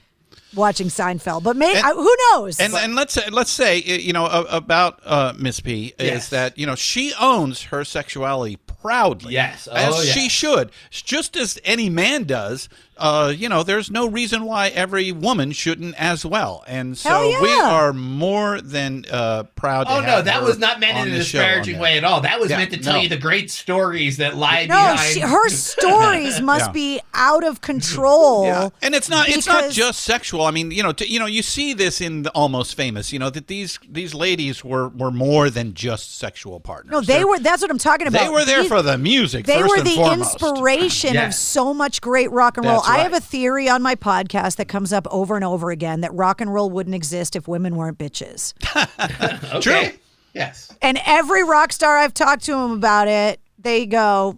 watching 0.56 0.88
Seinfeld. 0.88 1.44
But 1.44 1.56
maybe, 1.56 1.80
And- 1.80 1.96
who 1.96 2.16
knows? 2.32 2.60
And 2.60 2.74
and 2.76 2.94
let's 2.96 3.14
say, 3.14 3.28
let's 3.32 3.52
say 3.52 3.78
you 3.80 4.14
know 4.14 4.26
about 4.28 5.00
uh, 5.06 5.34
Miss 5.38 5.60
P 5.60 5.94
is 5.98 6.06
Yes. 6.06 6.30
that 6.30 6.58
you 6.60 6.66
know 6.68 6.76
she 6.76 7.14
owns 7.20 7.64
her 7.64 7.84
sexuality 7.84 8.58
proudly. 8.82 9.34
Yes. 9.34 9.68
Oh, 9.72 9.76
as 9.76 10.08
yeah. 10.08 10.14
she 10.14 10.30
should, 10.30 10.72
just 10.90 11.36
as 11.36 11.60
any 11.64 11.90
man 11.90 12.24
does. 12.24 12.70
Uh, 13.00 13.34
you 13.36 13.48
know, 13.50 13.64
there's 13.64 13.90
no 13.90 14.08
reason 14.08 14.44
why 14.46 14.68
every 14.70 15.12
woman 15.12 15.52
shouldn't 15.52 15.96
as 15.96 16.26
well. 16.26 16.64
And 16.68 16.98
so 16.98 17.30
yeah. 17.30 17.42
we 17.42 17.54
are 17.54 17.94
more 17.94 18.60
than 18.62 19.06
uh, 19.10 19.44
proud. 19.56 19.86
to 19.88 19.94
Oh 19.94 20.02
no, 20.02 20.22
that 20.22 20.42
her 20.42 20.46
was 20.46 20.60
not 20.60 20.80
meant 20.80 21.08
in 21.08 21.14
a 21.14 21.18
the 21.18 21.24
show 21.24 21.40
on 21.40 21.46
disparaging 21.46 21.80
way 21.80 21.98
at 21.98 22.04
all. 22.04 22.22
That 22.22 22.40
was 22.40 22.50
Yeah, 22.52 22.58
meant 22.58 22.72
to 22.72 22.78
tell 22.78 22.96
no. 22.96 23.00
you 23.02 23.10
the 23.10 23.18
great 23.18 23.50
stories 23.50 24.18
that 24.18 24.36
lie 24.36 24.66
no, 24.66 24.76
behind. 24.76 25.00
she, 25.14 25.20
her 25.22 25.50
stories 25.80 26.42
must 26.52 26.68
Yeah. 26.68 26.72
be 26.74 27.02
out 27.14 27.44
of 27.44 27.62
control. 27.62 28.44
Yeah. 28.50 28.70
And 28.82 28.94
it's 28.96 29.10
not 29.10 29.30
it's 29.30 29.48
not 29.48 29.72
just 29.72 30.02
sexual. 30.04 30.44
I 30.44 30.52
mean, 30.52 30.72
you 30.72 30.84
know, 30.84 30.92
to, 30.94 31.08
you 31.10 31.20
know, 31.20 31.26
you 31.26 31.42
see 31.42 31.74
this 31.74 32.02
in 32.02 32.24
the 32.24 32.32
Almost 32.32 32.76
Famous. 32.76 33.14
You 33.14 33.20
know 33.20 33.30
that 33.30 33.48
these 33.48 33.80
these 33.90 34.14
ladies 34.14 34.64
were 34.64 34.90
were 34.90 35.12
more 35.12 35.50
than 35.50 35.74
just 35.74 36.18
sexual 36.18 36.60
partners. 36.60 36.92
No, 36.92 37.02
they 37.02 37.18
They're- 37.20 37.28
were. 37.28 37.40
That's 37.40 37.62
what 37.62 37.72
I'm 37.72 37.78
talking 37.78 38.08
about. 38.08 38.22
They 38.24 38.30
were 38.30 38.46
there 38.46 38.62
These- 38.62 38.70
for 38.70 38.82
the 38.82 38.98
music. 38.98 39.46
They 39.46 39.60
first 39.60 39.70
were 39.70 39.78
and 39.78 39.88
the 39.88 39.96
foremost. 39.96 40.34
inspiration 40.42 41.18
of 41.18 41.34
so 41.34 41.74
much 41.74 42.02
great 42.02 42.32
rock 42.32 42.58
and 42.58 42.66
roll. 42.66 42.78
That's 42.78 42.89
I 42.90 43.00
have 43.00 43.14
a 43.14 43.20
theory 43.20 43.70
on 43.70 43.82
my 43.82 43.96
podcast 43.96 44.56
that 44.58 44.68
comes 44.68 44.92
up 44.94 45.08
over 45.12 45.36
and 45.36 45.46
over 45.46 45.72
again 45.72 46.02
that 46.02 46.14
rock 46.14 46.42
and 46.42 46.54
roll 46.54 46.70
wouldn't 46.70 46.96
exist 46.96 47.36
if 47.36 47.48
women 47.48 47.76
weren't 47.76 47.98
bitches. 47.98 48.54
okay. 49.56 49.60
True. 49.62 49.98
Yes. 50.34 50.72
and 50.82 51.00
every 51.06 51.44
rock 51.44 51.72
star 51.74 51.98
I've 51.98 52.14
talked 52.14 52.44
to 52.46 52.52
them 52.52 52.72
about 52.72 53.08
it, 53.08 53.40
they 53.58 53.86
go, 53.86 54.38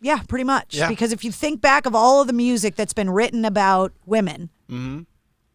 "Yeah, 0.00 0.20
pretty 0.28 0.44
much." 0.44 0.74
Yeah. 0.76 0.88
Because 0.88 1.12
if 1.12 1.24
you 1.24 1.32
think 1.32 1.60
back 1.60 1.86
of 1.86 1.94
all 1.94 2.20
of 2.20 2.26
the 2.28 2.32
music 2.32 2.76
that's 2.76 2.92
been 2.94 3.10
written 3.10 3.44
about 3.44 3.92
women, 4.06 4.50
Mm-hmm. 4.70 5.00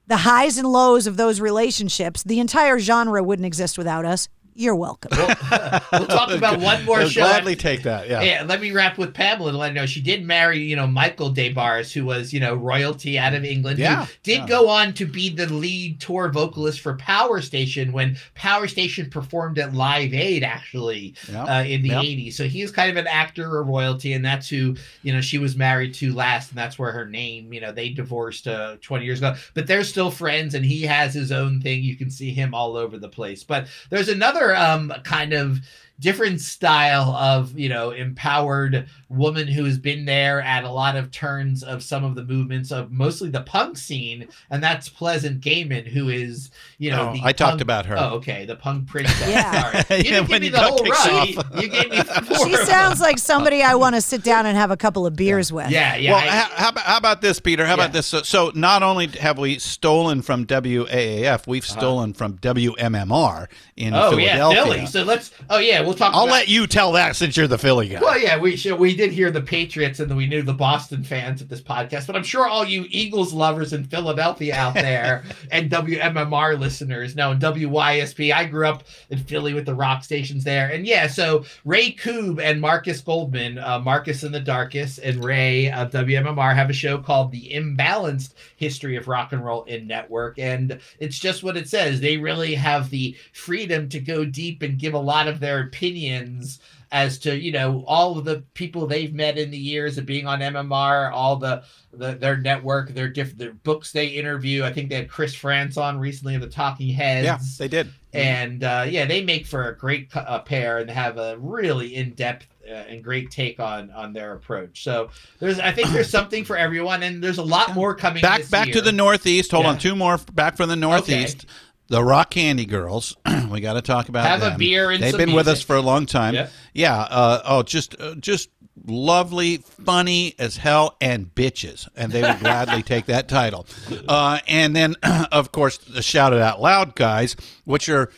the 0.08 0.18
highs 0.18 0.58
and 0.58 0.68
lows 0.68 1.08
of 1.08 1.18
those 1.18 1.40
relationships, 1.40 2.24
the 2.24 2.40
entire 2.40 2.78
genre 2.80 3.24
wouldn't 3.24 3.46
exist 3.46 3.78
without 3.78 4.06
us. 4.06 4.28
You're 4.56 4.76
welcome. 4.76 5.12
we'll 5.18 6.08
talk 6.08 6.32
about 6.32 6.60
one 6.60 6.84
more 6.86 7.00
I'll 7.02 7.10
show. 7.10 7.22
gladly 7.22 7.56
take 7.56 7.84
that. 7.84 8.08
Yeah. 8.10 8.22
Yeah, 8.22 8.44
let 8.46 8.62
me 8.62 8.72
wrap 8.72 8.98
with 8.98 9.14
Pamela 9.14 9.52
to 9.52 9.58
let 9.58 9.70
her 9.70 9.74
know 9.74 9.86
she 9.86 10.02
did 10.02 10.24
marry, 10.24 10.60
you 10.60 10.76
know, 10.76 10.88
Michael 10.88 11.30
Des 11.30 11.52
Barres, 11.54 11.92
who 11.92 12.06
was, 12.06 12.32
you 12.34 12.40
know, 12.40 12.54
royalty 12.56 13.18
out 13.18 13.34
of 13.34 13.44
England. 13.44 13.78
who 13.78 13.84
Yeah, 13.84 14.06
did 14.24 14.40
yeah. 14.40 14.48
go 14.48 14.70
on 14.70 14.94
to 14.94 15.06
be 15.06 15.30
the 15.30 15.48
lead 15.48 16.00
tour 16.00 16.30
vocalist 16.30 16.82
for 16.82 16.96
Power 16.98 17.42
Station 17.42 17.92
when 17.92 18.18
Power 18.36 18.68
Station 18.68 19.10
performed 19.10 19.58
at 19.60 19.74
Live 19.74 20.14
Aid, 20.14 20.44
actually, 20.44 21.16
Yeah, 21.32 21.44
uh, 21.46 21.64
in 21.64 21.82
the 21.82 21.90
yeah. 21.90 22.02
80s. 22.02 22.34
So 22.34 22.44
he's 22.48 22.72
kind 22.72 22.92
of 22.92 22.98
an 22.98 23.08
actor 23.08 23.60
of 23.60 23.68
royalty, 23.68 24.14
and 24.14 24.24
that's 24.24 24.48
who, 24.50 24.76
you 25.02 25.14
know, 25.14 25.22
she 25.22 25.38
was 25.38 25.56
married 25.56 25.94
to 25.96 26.14
last, 26.14 26.50
and 26.50 26.58
that's 26.58 26.78
where 26.78 26.92
her 26.92 27.06
name, 27.06 27.52
you 27.54 27.62
know, 27.62 27.72
they 27.72 27.90
divorced 27.90 28.48
uh, 28.48 28.76
20 28.82 29.06
years 29.06 29.20
ago. 29.20 29.36
But 29.54 29.68
they're 29.68 29.84
still 29.84 30.12
friends, 30.12 30.54
and 30.54 30.64
he 30.66 30.84
has 30.84 31.14
his 31.14 31.32
own 31.32 31.60
thing. 31.62 31.82
You 31.84 31.96
can 31.96 32.10
see 32.12 32.32
him 32.32 32.54
all 32.54 32.76
over 32.78 32.98
the 32.98 33.10
place. 33.10 33.44
But 33.44 33.68
there's 33.90 34.10
another 34.10 34.43
um, 34.52 34.92
kind 35.04 35.34
of 35.34 35.60
different 36.00 36.42
style 36.42 37.12
of 37.12 37.58
you 37.58 37.70
know 37.70 37.92
empowered 37.92 38.88
woman 39.10 39.48
who 39.48 39.64
has 39.64 39.78
been 39.78 40.06
there 40.06 40.42
at 40.42 40.64
a 40.64 40.70
lot 40.70 40.96
of 40.96 41.12
turns 41.12 41.64
of 41.64 41.84
some 41.84 42.04
of 42.04 42.16
the 42.16 42.24
movements 42.24 42.72
of 42.72 42.92
mostly 42.92 43.30
the 43.30 43.42
punk 43.42 43.78
scene 43.78 44.28
and 44.50 44.62
that's 44.64 44.90
pleasant 44.90 45.40
gehman 45.40 45.86
who 45.88 46.10
is 46.10 46.50
you 46.80 46.90
know 46.90 47.10
Oh, 47.10 47.14
the 47.14 47.22
I 47.24 47.32
talked 47.32 47.62
about 47.62 47.86
her. 47.86 47.96
oh 47.98 48.16
okay 48.16 48.46
the 48.46 48.56
punk 48.56 48.88
princess 48.88 49.30
Yeah. 49.30 49.62
sorry 49.62 49.78
you 50.04 50.04
Yeah, 50.12 50.22
didn't 50.22 50.30
when 50.30 50.42
give 50.42 50.54
me 50.54 50.58
the 50.58 50.62
whole 50.62 50.84
run 50.84 51.38
off. 51.38 51.54
you 51.62 51.68
gave 51.70 51.92
me 51.92 52.02
four 52.02 52.38
She 52.48 52.56
sounds 52.66 53.00
like 53.00 53.20
somebody 53.20 53.62
I 53.62 53.76
want 53.76 53.94
to 53.96 54.02
sit 54.02 54.24
down 54.24 54.46
and 54.48 54.58
have 54.58 54.72
a 54.72 54.78
couple 54.78 55.06
of 55.06 55.16
beers 55.16 55.54
with. 55.54 55.70
yeah 55.70 55.96
yeah 55.96 56.12
well, 56.12 56.20
I- 56.20 56.28
how, 56.28 56.50
how, 56.56 56.70
about, 56.70 56.84
how 56.86 56.98
about 56.98 57.22
this, 57.22 57.40
Peter? 57.40 57.66
How 57.66 57.72
Yeah. 57.78 57.84
about 57.84 57.94
this? 57.94 58.08
So, 58.08 58.24
so 58.24 58.52
not 58.56 58.82
only 58.84 59.08
have 59.08 59.38
we 59.38 59.60
stolen 59.60 60.22
from 60.24 60.46
WAAF, 60.48 61.46
we've 61.48 61.64
Uh-huh. 61.64 61.80
stolen 61.80 62.14
from 62.14 62.38
WMMR 62.40 63.48
in 63.76 63.94
oh 63.94 64.18
yeah 64.18 64.36
Philadelphia. 64.38 64.64
philly 64.64 64.86
so 64.86 65.04
let's 65.04 65.32
oh 65.50 65.60
yeah 65.60 65.82
we'll 65.86 65.94
talk 65.94 66.14
I'll 66.14 66.24
about 66.24 66.34
let 66.34 66.48
you 66.48 66.68
tell 66.68 66.92
that 66.94 67.16
since 67.16 67.38
you're 67.38 67.48
the 67.48 67.58
Philly 67.58 67.90
guy. 67.90 68.00
Well, 68.02 68.20
yeah, 68.20 68.38
we 68.38 68.56
should, 68.56 68.80
we 68.80 68.96
did 68.96 69.12
hear 69.12 69.32
the 69.32 69.42
Patriots 69.42 70.00
and 70.00 70.16
we 70.16 70.28
knew 70.28 70.42
the 70.42 70.54
Boston 70.54 71.04
fans 71.04 71.42
of 71.42 71.50
this 71.50 71.62
podcast, 71.62 72.08
but 72.08 72.16
I'm 72.16 72.24
sure 72.24 72.48
all 72.48 72.66
you 72.66 72.86
Eagles 72.90 73.34
lovers 73.34 73.74
in 73.74 73.86
Philadelphia 73.86 74.56
out 74.56 74.74
there 74.74 75.24
and 75.52 75.70
WMMR 75.70 76.60
listeners 76.60 77.16
know 77.16 77.36
WYSP. 77.36 78.34
I 78.34 78.46
grew 78.46 78.68
up 78.68 78.84
in 79.10 79.20
Philly 79.20 79.54
with 79.54 79.66
the 79.66 79.76
rock 79.76 80.04
stations 80.04 80.44
there, 80.44 80.70
and 80.70 80.86
yeah, 80.86 81.08
so 81.08 81.46
Ray 81.66 81.92
Koob 81.92 82.42
and 82.42 82.62
Marcus 82.62 83.02
Goldman, 83.02 83.58
uh, 83.58 83.80
Marcus 83.80 84.24
in 84.24 84.32
the 84.32 84.40
Darkest, 84.40 85.00
and 85.00 85.24
Ray 85.24 85.72
of 85.72 85.92
WMMR 85.92 86.56
have 86.56 86.70
a 86.70 86.74
show 86.74 86.98
called 86.98 87.32
The 87.32 87.52
Imbalanced 87.54 88.34
History 88.56 88.96
of 88.96 89.08
Rock 89.08 89.34
and 89.34 89.44
Roll 89.44 89.64
in 89.64 89.88
Network, 89.88 90.40
and 90.40 90.80
it's 91.00 91.20
just 91.20 91.44
what 91.44 91.58
it 91.58 91.68
says. 91.68 92.00
They 92.00 92.18
really 92.18 92.56
have 92.56 92.90
the 92.90 93.16
freedom 93.34 93.90
to 93.90 94.00
go 94.00 94.26
deep 94.26 94.62
and 94.62 94.80
give 94.80 94.94
a 94.94 95.00
lot 95.00 95.28
of 95.28 95.40
their 95.40 95.68
opinions 95.74 96.60
as 96.92 97.18
to 97.18 97.36
you 97.36 97.52
know 97.52 97.84
all 97.88 98.20
of 98.20 98.26
the 98.26 98.44
people 98.54 98.86
they've 98.86 99.14
met 99.16 99.38
in 99.38 99.50
the 99.50 99.58
years 99.58 99.98
of 99.98 100.06
being 100.06 100.28
on 100.28 100.40
MMR, 100.42 101.12
all 101.12 101.36
the, 101.38 101.64
the 101.92 102.14
their 102.14 102.38
network, 102.38 102.90
their 102.94 103.10
different 103.10 103.40
their 103.40 103.54
books 103.54 103.92
they 103.92 104.08
interview. 104.08 104.64
I 104.64 104.72
think 104.72 104.90
they 104.90 104.96
had 104.98 105.10
Chris 105.10 105.34
Frantz 105.34 105.76
on 105.78 105.98
recently 106.00 106.36
of 106.36 106.42
the 106.42 106.48
Talking 106.50 106.90
Heads. 106.94 107.26
yeah, 107.26 107.40
they 107.58 107.68
did. 107.68 107.90
and 108.14 108.64
uh, 108.64 108.86
yeah, 108.88 109.06
they 109.06 109.24
make 109.24 109.48
for 109.48 109.70
a 109.70 109.76
great 109.78 110.16
uh, 110.16 110.40
pair 110.40 110.78
and 110.78 110.90
have 110.90 111.18
a 111.18 111.38
really 111.40 111.96
in 111.96 112.12
depth. 112.12 112.48
Uh, 112.66 112.76
and 112.76 113.04
great 113.04 113.30
take 113.30 113.60
on 113.60 113.92
on 113.92 114.14
their 114.14 114.32
approach. 114.36 114.86
So 114.86 115.10
there's, 115.40 115.60
I 115.60 115.74
think 115.74 115.90
there's 115.90 116.10
something 116.10 116.46
for 116.46 116.56
everyone, 116.56 117.04
and 117.04 117.22
there's 117.22 117.38
a 117.38 117.44
lot 117.44 117.74
more 117.76 117.94
coming. 117.94 118.22
Back 118.22 118.50
back 118.50 118.68
year. 118.68 118.76
to 118.76 118.82
the 118.82 118.94
Northeast. 118.94 119.52
Hold 119.52 119.66
Yeah. 119.66 119.72
on, 119.72 119.78
two 119.80 119.98
more 119.98 120.18
back 120.32 120.56
from 120.56 120.70
the 120.70 120.78
Northeast. 120.78 121.46
The 121.88 122.04
Rock 122.04 122.32
Candy 122.32 122.66
Girls. 122.66 123.16
we 123.50 123.62
got 123.62 123.74
to 123.74 123.82
talk 123.82 124.10
about 124.10 124.26
Have 124.26 124.42
a 124.44 124.58
beer 124.58 124.90
and 124.92 125.04
They've 125.04 125.16
been 125.16 125.34
with 125.34 125.48
us 125.48 125.62
for 125.62 125.76
a 125.76 125.82
long 125.82 126.06
time. 126.06 126.34
Yeah. 126.34 126.50
Yeah. 126.74 126.96
Uh, 126.98 127.42
oh, 127.46 127.64
just 127.64 128.00
uh, 128.00 128.16
just 128.16 128.50
lovely, 128.86 129.58
funny 129.58 130.36
as 130.40 130.58
hell, 130.58 130.96
and 131.00 131.34
bitches, 131.34 131.88
and 131.96 132.12
they 132.12 132.22
would 132.22 132.40
gladly 132.40 132.84
take 132.84 133.06
that 133.08 133.28
title. 133.28 133.66
Uh, 134.08 134.40
and 134.48 134.76
then, 134.76 134.96
of 135.32 135.52
course, 135.52 135.78
the 135.78 136.02
Shout 136.02 136.34
It 136.34 136.42
Out 136.42 136.62
Loud 136.62 136.96
guys, 136.96 137.36
which 137.66 137.90
are, 137.90 138.12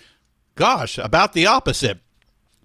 gosh, 0.55 0.97
about 0.97 1.33
the 1.33 1.45
opposite. 1.45 1.99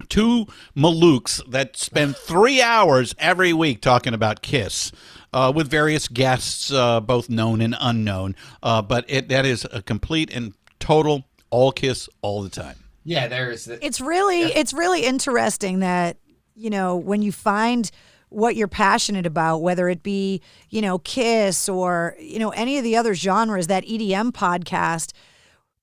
Two 0.09 0.47
Malooks 0.75 1.47
that 1.51 1.77
spend 1.77 2.15
three 2.17 2.59
hours 2.59 3.13
every 3.19 3.53
week 3.53 3.81
talking 3.81 4.13
about 4.13 4.41
Kiss. 4.41 4.91
Uh, 5.33 5.49
with 5.55 5.69
various 5.69 6.09
guests, 6.09 6.73
uh, 6.73 6.99
both 6.99 7.29
known 7.29 7.61
and 7.61 7.73
unknown, 7.79 8.35
uh, 8.61 8.81
but 8.81 9.05
it 9.07 9.29
that 9.29 9.45
is 9.45 9.65
a 9.71 9.81
complete 9.81 10.29
and 10.29 10.53
total 10.81 11.23
all 11.49 11.71
Kiss 11.71 12.09
all 12.21 12.41
the 12.41 12.49
time. 12.49 12.77
yeah, 13.03 13.27
there's 13.27 13.65
the, 13.65 13.83
It's 13.85 14.01
really 14.01 14.41
it's 14.41 14.73
really 14.73 15.05
interesting 15.05 15.79
that 15.79 16.17
you 16.55 16.69
know 16.69 16.97
when 16.97 17.21
you 17.21 17.31
find 17.31 17.89
what 18.29 18.55
you're 18.55 18.67
passionate 18.67 19.25
about 19.25 19.57
whether 19.57 19.89
it 19.89 20.03
be 20.03 20.41
you 20.69 20.81
know 20.81 20.99
Kiss 20.99 21.67
or 21.67 22.15
you 22.19 22.39
know 22.39 22.49
any 22.51 22.77
of 22.77 22.83
the 22.83 22.95
other 22.95 23.13
genres 23.13 23.67
that 23.67 23.85
EDM 23.85 24.31
podcast 24.31 25.11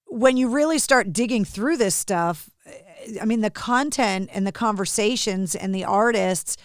when 0.06 0.36
you 0.38 0.48
really 0.48 0.78
start 0.78 1.12
digging 1.12 1.44
through 1.44 1.76
this 1.76 1.94
stuff 1.94 2.48
eh, 2.66 3.18
I 3.20 3.24
mean 3.26 3.40
the 3.40 3.50
content 3.50 4.30
and 4.32 4.46
the 4.46 4.52
conversations 4.52 5.54
and 5.54 5.74
the 5.74 5.84
artists 5.84 6.56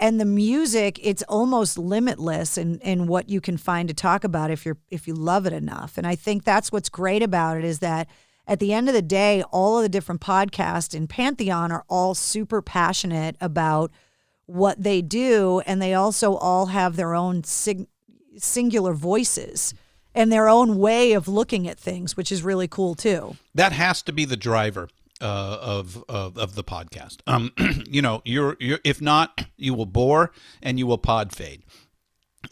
and 0.00 0.20
the 0.20 0.24
music 0.24 0.98
it's 1.02 1.22
almost 1.28 1.78
limitless 1.78 2.58
in, 2.58 2.80
in 2.80 3.06
what 3.06 3.28
you 3.28 3.40
can 3.40 3.56
find 3.56 3.88
to 3.88 3.94
talk 3.94 4.24
about 4.24 4.50
if 4.50 4.66
you're 4.66 4.78
if 4.90 5.06
you 5.06 5.14
love 5.14 5.46
it 5.46 5.52
enough. 5.52 5.96
And 5.96 6.06
i 6.06 6.16
think 6.16 6.44
that's 6.44 6.72
what's 6.72 6.88
great 6.88 7.22
about 7.22 7.58
it 7.58 7.64
is 7.64 7.78
that 7.78 8.08
at 8.46 8.58
the 8.58 8.72
end 8.72 8.88
of 8.88 8.94
the 8.94 9.02
day 9.02 9.42
all 9.52 9.76
of 9.76 9.82
the 9.82 9.88
different 9.88 10.20
podcasts 10.20 10.94
in 10.94 11.06
pantheon 11.06 11.70
are 11.70 11.84
all 11.88 12.14
super 12.14 12.60
passionate 12.60 13.36
about 13.40 13.92
what 14.50 14.82
they 14.82 15.00
do. 15.00 15.62
And 15.66 15.80
they 15.80 15.94
also 15.94 16.34
all 16.34 16.66
have 16.66 16.96
their 16.96 17.14
own 17.14 17.44
sig- 17.44 17.86
singular 18.36 18.92
voices 18.94 19.74
and 20.14 20.32
their 20.32 20.48
own 20.48 20.76
way 20.76 21.12
of 21.12 21.28
looking 21.28 21.68
at 21.68 21.78
things 21.78 22.16
which 22.16 22.32
is 22.32 22.42
really 22.42 22.66
cool 22.66 22.94
too. 22.94 23.36
That 23.54 23.72
has 23.72 24.02
to 24.02 24.12
be 24.12 24.24
the 24.24 24.36
driver 24.36 24.88
uh, 25.20 25.58
of, 25.60 26.02
of 26.08 26.38
of 26.38 26.54
the 26.54 26.64
podcast. 26.64 27.18
Um, 27.26 27.52
you 27.86 28.02
know, 28.02 28.22
you're 28.24 28.56
you're 28.60 28.80
if 28.84 29.00
not, 29.00 29.46
you 29.56 29.74
will 29.74 29.86
bore 29.86 30.32
and 30.62 30.78
you 30.78 30.86
will 30.86 30.98
pod 30.98 31.32
fade. 31.32 31.62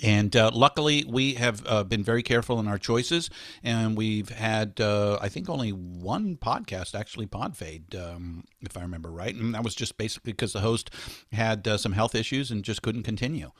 And 0.02 0.36
uh, 0.36 0.50
luckily, 0.52 1.04
we 1.08 1.34
have 1.34 1.62
uh, 1.66 1.82
been 1.82 2.04
very 2.04 2.22
careful 2.22 2.60
in 2.60 2.68
our 2.68 2.76
choices, 2.76 3.30
and 3.62 3.96
we've 3.96 4.28
had, 4.28 4.80
uh, 4.82 5.18
I 5.20 5.30
think, 5.30 5.48
only 5.48 5.70
one 5.70 6.36
podcast 6.36 6.94
actually 6.94 7.24
pod 7.24 7.56
fade, 7.56 7.94
um, 7.94 8.44
if 8.60 8.76
I 8.76 8.82
remember 8.82 9.10
right, 9.10 9.34
and 9.34 9.54
that 9.54 9.64
was 9.64 9.74
just 9.74 9.96
basically 9.96 10.32
because 10.32 10.52
the 10.52 10.60
host 10.60 10.90
had 11.32 11.66
uh, 11.66 11.78
some 11.78 11.92
health 11.92 12.14
issues 12.14 12.50
and 12.50 12.62
just 12.62 12.82
couldn't 12.82 13.04
continue. 13.04 13.50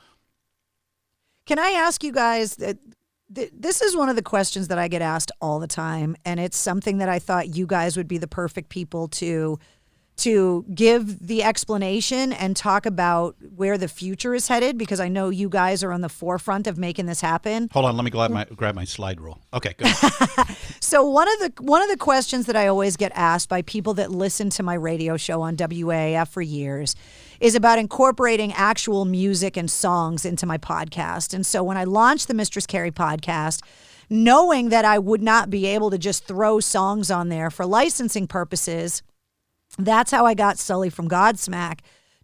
Can 1.47 1.57
I 1.57 1.71
ask 1.71 2.03
you 2.03 2.11
guys 2.11 2.57
that 2.57 2.77
th- 3.33 3.51
this 3.53 3.81
is 3.81 3.95
one 3.95 4.09
of 4.09 4.15
the 4.15 4.21
questions 4.21 4.67
that 4.67 4.77
I 4.77 4.87
get 4.87 5.01
asked 5.01 5.31
all 5.41 5.59
the 5.59 5.67
time 5.67 6.15
and 6.25 6.39
it's 6.39 6.57
something 6.57 6.97
that 6.99 7.09
I 7.09 7.19
thought 7.19 7.55
you 7.55 7.65
guys 7.65 7.97
would 7.97 8.07
be 8.07 8.17
the 8.17 8.27
perfect 8.27 8.69
people 8.69 9.07
to 9.09 9.59
to 10.17 10.65
give 10.75 11.25
the 11.25 11.43
explanation 11.43 12.33
and 12.33 12.53
talk 12.53 12.85
about 12.85 13.37
where 13.55 13.77
the 13.77 13.87
future 13.87 14.35
is 14.35 14.49
headed 14.49 14.77
because 14.77 14.99
I 14.99 15.07
know 15.07 15.29
you 15.29 15.47
guys 15.47 15.81
are 15.81 15.93
on 15.93 16.01
the 16.01 16.09
forefront 16.09 16.67
of 16.67 16.77
making 16.77 17.05
this 17.05 17.21
happen. 17.21 17.69
Hold 17.71 17.85
on, 17.85 17.95
let 17.95 18.03
me 18.03 18.11
grab 18.11 18.29
my 18.29 18.43
grab 18.43 18.75
my 18.75 18.83
slide 18.83 19.21
rule. 19.21 19.39
Okay, 19.53 19.73
good. 19.77 19.87
So 20.81 21.07
one 21.07 21.27
of 21.27 21.39
the 21.39 21.63
one 21.63 21.83
of 21.83 21.89
the 21.89 21.97
questions 21.97 22.47
that 22.47 22.55
I 22.55 22.65
always 22.65 22.97
get 22.97 23.11
asked 23.13 23.47
by 23.47 23.61
people 23.61 23.93
that 23.95 24.09
listen 24.09 24.49
to 24.51 24.63
my 24.63 24.73
radio 24.73 25.17
show 25.17 25.43
on 25.43 25.55
WAAF 25.55 26.29
for 26.29 26.41
years 26.41 26.95
is 27.39 27.55
about 27.55 27.79
incorporating 27.79 28.53
actual 28.53 29.05
music 29.05 29.57
and 29.57 29.69
songs 29.69 30.25
into 30.25 30.45
my 30.45 30.57
podcast. 30.57 31.33
And 31.33 31.45
so 31.45 31.63
when 31.63 31.77
I 31.77 31.83
launched 31.83 32.27
the 32.27 32.33
Mistress 32.33 32.65
Carrie 32.65 32.91
podcast, 32.91 33.61
knowing 34.09 34.69
that 34.69 34.85
I 34.85 34.99
would 34.99 35.21
not 35.21 35.49
be 35.49 35.65
able 35.67 35.89
to 35.91 35.97
just 35.97 36.25
throw 36.25 36.59
songs 36.59 37.11
on 37.11 37.29
there 37.29 37.49
for 37.49 37.65
licensing 37.65 38.27
purposes, 38.27 39.03
that's 39.77 40.11
how 40.11 40.25
I 40.25 40.33
got 40.33 40.57
Sully 40.57 40.89
from 40.89 41.07
Godsmack 41.07 41.79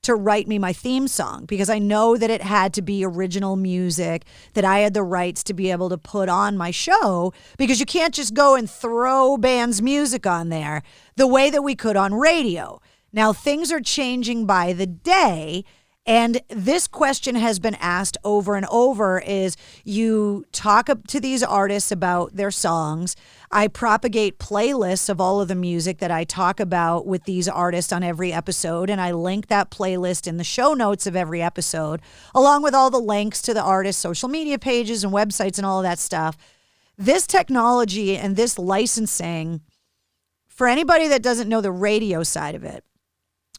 to 0.05 0.13
write 0.13 0.47
me 0.47 0.59
my 0.59 0.71
theme 0.71 1.07
song 1.07 1.45
because 1.45 1.67
I 1.67 1.79
know 1.79 2.15
that 2.15 2.29
it 2.29 2.43
had 2.43 2.73
to 2.75 2.83
be 2.83 3.03
original 3.03 3.55
music, 3.55 4.23
that 4.53 4.63
I 4.63 4.79
had 4.79 4.93
the 4.93 5.01
rights 5.01 5.43
to 5.45 5.53
be 5.53 5.71
able 5.71 5.89
to 5.89 5.97
put 5.97 6.29
on 6.29 6.57
my 6.57 6.69
show 6.69 7.33
because 7.57 7.79
you 7.79 7.87
can't 7.87 8.13
just 8.13 8.35
go 8.35 8.55
and 8.55 8.69
throw 8.69 9.35
bands' 9.35 9.81
music 9.81 10.27
on 10.27 10.49
there 10.49 10.83
the 11.15 11.25
way 11.25 11.49
that 11.49 11.63
we 11.63 11.75
could 11.75 11.97
on 11.97 12.13
radio. 12.13 12.79
Now, 13.15 13.31
things 13.31 13.71
are 13.71 13.79
changing 13.79 14.45
by 14.45 14.73
the 14.73 14.85
day. 14.85 15.63
And 16.05 16.41
this 16.49 16.85
question 16.85 17.35
has 17.35 17.59
been 17.59 17.75
asked 17.75 18.17
over 18.23 18.55
and 18.55 18.65
over 18.69 19.19
is 19.19 19.55
you 19.85 20.45
talk 20.51 20.89
to 21.07 21.19
these 21.19 21.41
artists 21.41 21.93
about 21.93 22.35
their 22.35 22.51
songs. 22.51 23.15
I 23.51 23.69
propagate 23.69 24.37
playlists 24.37 25.09
of 25.09 25.21
all 25.21 25.39
of 25.39 25.47
the 25.47 25.55
music 25.55 25.99
that 25.99 26.11
I 26.11 26.25
talk 26.25 26.59
about 26.59 27.07
with 27.07 27.23
these 27.23 27.47
artists 27.47 27.93
on 27.93 28.03
every 28.03 28.31
episode 28.31 28.89
and 28.89 29.01
I 29.01 29.13
link 29.13 29.47
that 29.47 29.71
playlist 29.71 30.27
in 30.27 30.37
the 30.37 30.43
show 30.43 30.73
notes 30.73 31.07
of 31.07 31.15
every 31.15 31.41
episode 31.41 32.01
along 32.35 32.61
with 32.61 32.75
all 32.75 32.91
the 32.91 32.99
links 32.99 33.41
to 33.43 33.53
the 33.53 33.63
artists 33.63 33.99
social 33.99 34.29
media 34.29 34.59
pages 34.59 35.03
and 35.03 35.11
websites 35.11 35.57
and 35.57 35.65
all 35.65 35.79
of 35.79 35.83
that 35.83 35.99
stuff. 35.99 36.37
This 36.97 37.25
technology 37.25 38.15
and 38.15 38.35
this 38.35 38.59
licensing 38.59 39.61
For 40.47 40.67
anybody 40.67 41.07
that 41.07 41.23
doesn't 41.23 41.49
know 41.49 41.61
the 41.61 41.71
radio 41.71 42.21
side 42.21 42.55
of 42.55 42.63
it, 42.63 42.84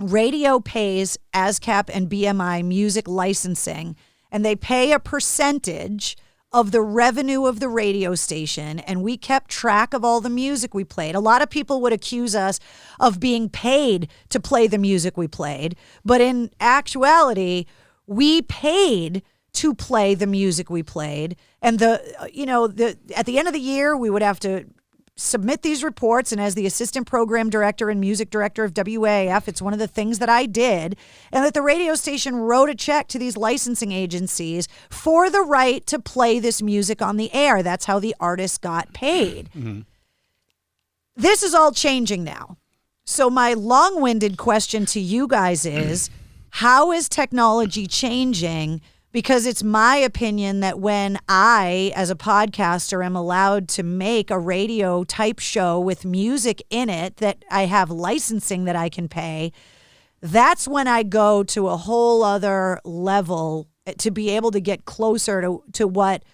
radio 0.01 0.61
pays 0.61 1.19
ASCAP 1.35 1.91
and 1.93 2.09
BMI 2.09 2.65
music 2.65 3.09
licensing, 3.09 3.97
and 4.31 4.45
they 4.45 4.57
pay 4.57 4.93
a 4.93 4.99
percentage 4.99 6.17
of 6.53 6.71
the 6.71 6.81
revenue 6.81 7.45
of 7.45 7.61
the 7.61 7.69
radio 7.69 8.15
station 8.15 8.79
and 8.81 9.03
we 9.03 9.17
kept 9.17 9.51
track 9.51 9.93
of 9.93 10.05
all 10.05 10.21
the 10.21 10.31
music 10.31 10.73
we 10.73 10.85
played. 10.85 11.15
A 11.15 11.21
lot 11.21 11.43
of 11.43 11.51
people 11.51 11.83
would 11.83 11.93
accuse 11.93 12.35
us 12.35 12.61
of 12.99 13.21
being 13.21 13.49
paid 13.49 14.09
to 14.31 14.41
play 14.41 14.67
the 14.67 14.79
music 14.79 15.17
we 15.17 15.29
played, 15.29 15.77
but 16.05 16.21
in 16.21 16.51
actuality, 16.61 17.67
we 18.07 18.43
paid 18.43 19.23
to 19.53 19.75
play 19.75 20.15
the 20.15 20.27
music 20.27 20.71
we 20.71 20.83
played 20.83 21.37
and 21.63 21.79
the 21.79 22.31
you 22.33 22.47
know 22.47 22.67
the 22.67 22.97
at 23.17 23.27
the 23.27 23.39
end 23.39 23.49
of 23.49 23.55
the 23.55 23.61
year 23.61 23.97
we 23.97 24.11
would 24.11 24.23
have 24.23 24.39
to 24.39 24.67
submit 25.17 25.63
these 25.63 25.83
reports. 25.83 26.31
And 26.31 26.41
as 26.41 26.55
the 26.55 26.67
assistant 26.67 27.07
program 27.07 27.51
director 27.51 27.91
and 27.91 28.01
music 28.01 28.31
director 28.31 28.65
of 28.65 28.75
WAAF, 28.75 29.49
it's 29.49 29.63
one 29.63 29.73
of 29.73 29.79
the 29.79 29.87
things 29.87 30.19
that 30.19 30.29
I 30.29 30.47
did. 30.47 30.97
And 31.33 31.45
that 31.45 31.55
the 31.55 31.63
radio 31.63 31.95
station 31.95 32.37
wrote 32.37 32.71
a 32.71 32.75
check 32.75 33.09
to 33.09 33.19
these 33.19 33.37
licensing 33.37 33.93
agencies 33.93 34.69
for 34.91 35.31
the 35.31 35.43
right 35.43 35.87
to 35.87 35.99
play 35.99 36.39
this 36.39 36.63
music 36.63 37.01
on 37.01 37.17
the 37.17 37.33
air. 37.35 37.63
That's 37.63 37.87
how 37.87 37.99
the 37.99 38.15
artist 38.21 38.61
got 38.61 38.93
paid. 38.93 39.51
Mm-hmm. 39.57 39.81
This 41.17 41.43
is 41.43 41.55
all 41.55 41.73
changing 41.73 42.25
now. 42.25 42.59
So, 43.07 43.31
my 43.31 43.55
long 43.55 44.03
winded 44.03 44.37
question 44.37 44.85
to 44.87 45.01
you 45.01 45.29
guys 45.29 45.65
is 45.65 46.11
how 46.51 46.93
is 46.93 47.09
technology 47.09 47.87
changing? 47.87 48.83
Because 49.13 49.47
it's 49.47 49.63
my 49.63 49.97
opinion 49.97 50.61
that 50.61 50.79
when 50.79 51.19
I, 51.29 51.93
as 51.97 52.11
a 52.11 52.15
podcaster, 52.15 53.05
am 53.05 53.17
allowed 53.17 53.69
to 53.71 53.83
make 53.83 54.31
a 54.31 54.39
radio 54.39 55.05
type 55.05 55.39
show 55.39 55.81
with 55.81 56.05
music 56.05 56.63
in 56.69 56.91
it 56.91 57.17
that 57.17 57.45
I 57.51 57.65
have 57.67 57.91
licensing 57.91 58.65
that 58.65 58.77
I 58.77 58.89
can 58.89 59.09
pay, 59.09 59.53
that's 60.21 60.69
when 60.69 60.87
I 60.87 61.03
go 61.03 61.43
to 61.45 61.69
a 61.69 61.77
whole 61.77 62.23
other 62.23 62.81
level 62.85 63.69
to 63.99 64.11
be 64.11 64.31
able 64.31 64.51
to 64.51 64.61
get 64.61 64.85
closer 64.85 65.41
to, 65.41 65.63
to 65.73 65.87
what 65.87 66.25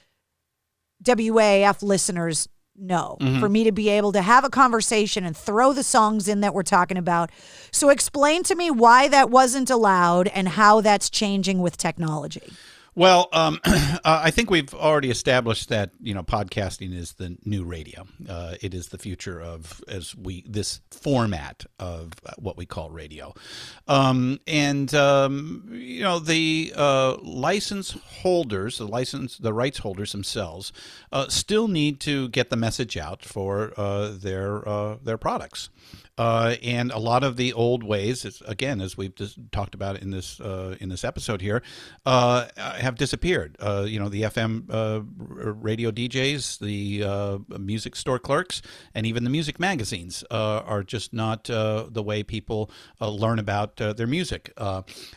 WAAF 1.04 1.82
listeners 1.82 2.48
know. 2.76 3.16
Mm-hmm. 3.20 3.40
For 3.40 3.48
me 3.48 3.64
to 3.64 3.72
be 3.72 3.88
able 3.88 4.12
to 4.12 4.22
have 4.22 4.44
a 4.44 4.50
conversation 4.50 5.24
and 5.24 5.36
throw 5.36 5.72
the 5.72 5.82
songs 5.82 6.28
in 6.28 6.40
that 6.40 6.54
we're 6.54 6.62
talking 6.62 6.96
about. 6.96 7.30
So 7.70 7.88
explain 7.88 8.42
to 8.44 8.54
me 8.54 8.70
why 8.70 9.08
that 9.08 9.30
wasn't 9.30 9.70
allowed 9.70 10.28
and 10.28 10.48
how 10.48 10.80
that's 10.80 11.10
changing 11.10 11.60
with 11.60 11.76
technology. 11.76 12.52
Well, 12.94 13.30
um, 13.32 13.58
uh, 13.64 13.98
I 14.04 14.30
think 14.30 14.50
we've 14.50 14.74
already 14.74 15.10
established 15.10 15.70
that 15.70 15.92
you 16.02 16.12
know 16.12 16.22
podcasting 16.22 16.94
is 16.94 17.14
the 17.14 17.38
new 17.44 17.64
radio. 17.64 18.06
Uh, 18.28 18.56
it 18.60 18.74
is 18.74 18.88
the 18.88 18.98
future 18.98 19.40
of 19.40 19.82
as 19.88 20.14
we 20.14 20.44
this 20.46 20.82
format 20.90 21.64
of 21.78 22.12
what 22.38 22.58
we 22.58 22.66
call 22.66 22.90
radio, 22.90 23.32
um, 23.88 24.40
and 24.46 24.94
um, 24.94 25.70
you 25.72 26.02
know 26.02 26.18
the 26.18 26.74
uh, 26.76 27.16
license 27.22 27.92
holders, 27.92 28.76
the 28.76 28.86
license, 28.86 29.38
the 29.38 29.54
rights 29.54 29.78
holders 29.78 30.12
themselves, 30.12 30.70
uh, 31.12 31.28
still 31.28 31.68
need 31.68 31.98
to 32.00 32.28
get 32.28 32.50
the 32.50 32.56
message 32.56 32.98
out 32.98 33.24
for 33.24 33.72
uh, 33.78 34.10
their 34.12 34.68
uh, 34.68 34.96
their 35.02 35.16
products. 35.16 35.70
Uh, 36.18 36.56
and 36.62 36.92
a 36.92 36.98
lot 36.98 37.24
of 37.24 37.36
the 37.36 37.54
old 37.54 37.82
ways, 37.82 38.42
again, 38.46 38.82
as 38.82 38.98
we've 38.98 39.14
talked 39.50 39.74
about 39.74 40.00
in 40.00 40.10
this 40.10 40.40
uh, 40.40 40.76
in 40.78 40.90
this 40.90 41.04
episode 41.04 41.40
here, 41.40 41.62
uh, 42.04 42.48
have 42.56 42.96
disappeared. 42.96 43.56
Uh, 43.58 43.86
you 43.88 43.98
know, 43.98 44.10
the 44.10 44.22
FM 44.22 44.64
uh, 44.70 45.00
radio 45.52 45.90
DJs, 45.90 46.58
the 46.58 47.02
uh, 47.02 47.58
music 47.58 47.96
store 47.96 48.18
clerks, 48.18 48.60
and 48.94 49.06
even 49.06 49.24
the 49.24 49.30
music 49.30 49.58
magazines 49.58 50.22
are 50.30 50.82
just 50.82 51.14
not 51.14 51.44
the 51.44 52.04
way 52.04 52.22
people 52.22 52.70
learn 53.00 53.38
about 53.38 53.76
their 53.76 54.06
music. 54.06 54.52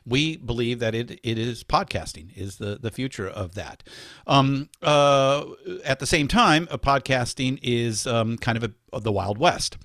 we 0.05 0.37
believe 0.37 0.79
that 0.79 0.95
it 0.95 1.19
it 1.23 1.37
is 1.37 1.63
podcasting 1.63 2.35
is 2.37 2.55
the 2.57 2.77
the 2.81 2.91
future 2.91 3.27
of 3.27 3.55
that. 3.55 3.83
Um, 4.27 4.69
at 4.81 5.99
the 5.99 6.07
same 6.07 6.29
time, 6.29 6.67
podcasting 6.67 7.59
is 7.61 8.07
um, 8.07 8.37
kind 8.37 8.57
of 8.57 8.73
a, 8.93 8.99
the 9.01 9.11
wild 9.11 9.37
west 9.37 9.77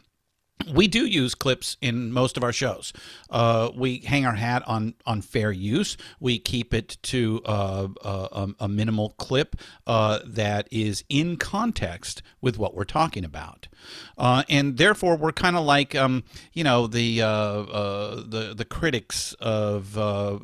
we 0.75 0.89
do 0.89 1.07
use 1.07 1.35
clips 1.35 1.77
in 1.81 2.13
most 2.13 2.37
of 2.37 2.45
our 2.45 2.53
shows. 2.53 2.93
Uh, 3.29 3.71
we 3.75 3.99
hang 3.99 4.27
our 4.27 4.35
hat 4.35 4.63
on 4.67 4.95
on 5.07 5.23
fair 5.23 5.53
use. 5.53 5.97
We 6.19 6.39
keep 6.39 6.75
it 6.75 6.99
to 7.05 7.41
uh, 7.45 7.89
uh 8.03 8.29
a, 8.61 8.65
a, 8.65 8.69
minimal 8.69 9.11
clip 9.19 9.57
uh, 9.87 10.21
that 10.25 10.69
is 10.71 11.05
in 11.09 11.37
context 11.37 12.23
with 12.41 12.59
what 12.59 12.75
we're 12.75 12.85
talking 12.85 13.25
about, 13.25 13.69
uh, 14.19 14.43
and 14.49 14.77
therefore 14.77 15.17
we're 15.17 15.33
kind 15.33 15.57
of 15.57 15.65
like 15.65 15.95
um, 15.95 16.25
you 16.53 16.65
know 16.65 16.87
the 16.87 17.19
the 17.21 18.55
the 18.57 18.65
critics 18.65 19.35
of 19.35 19.97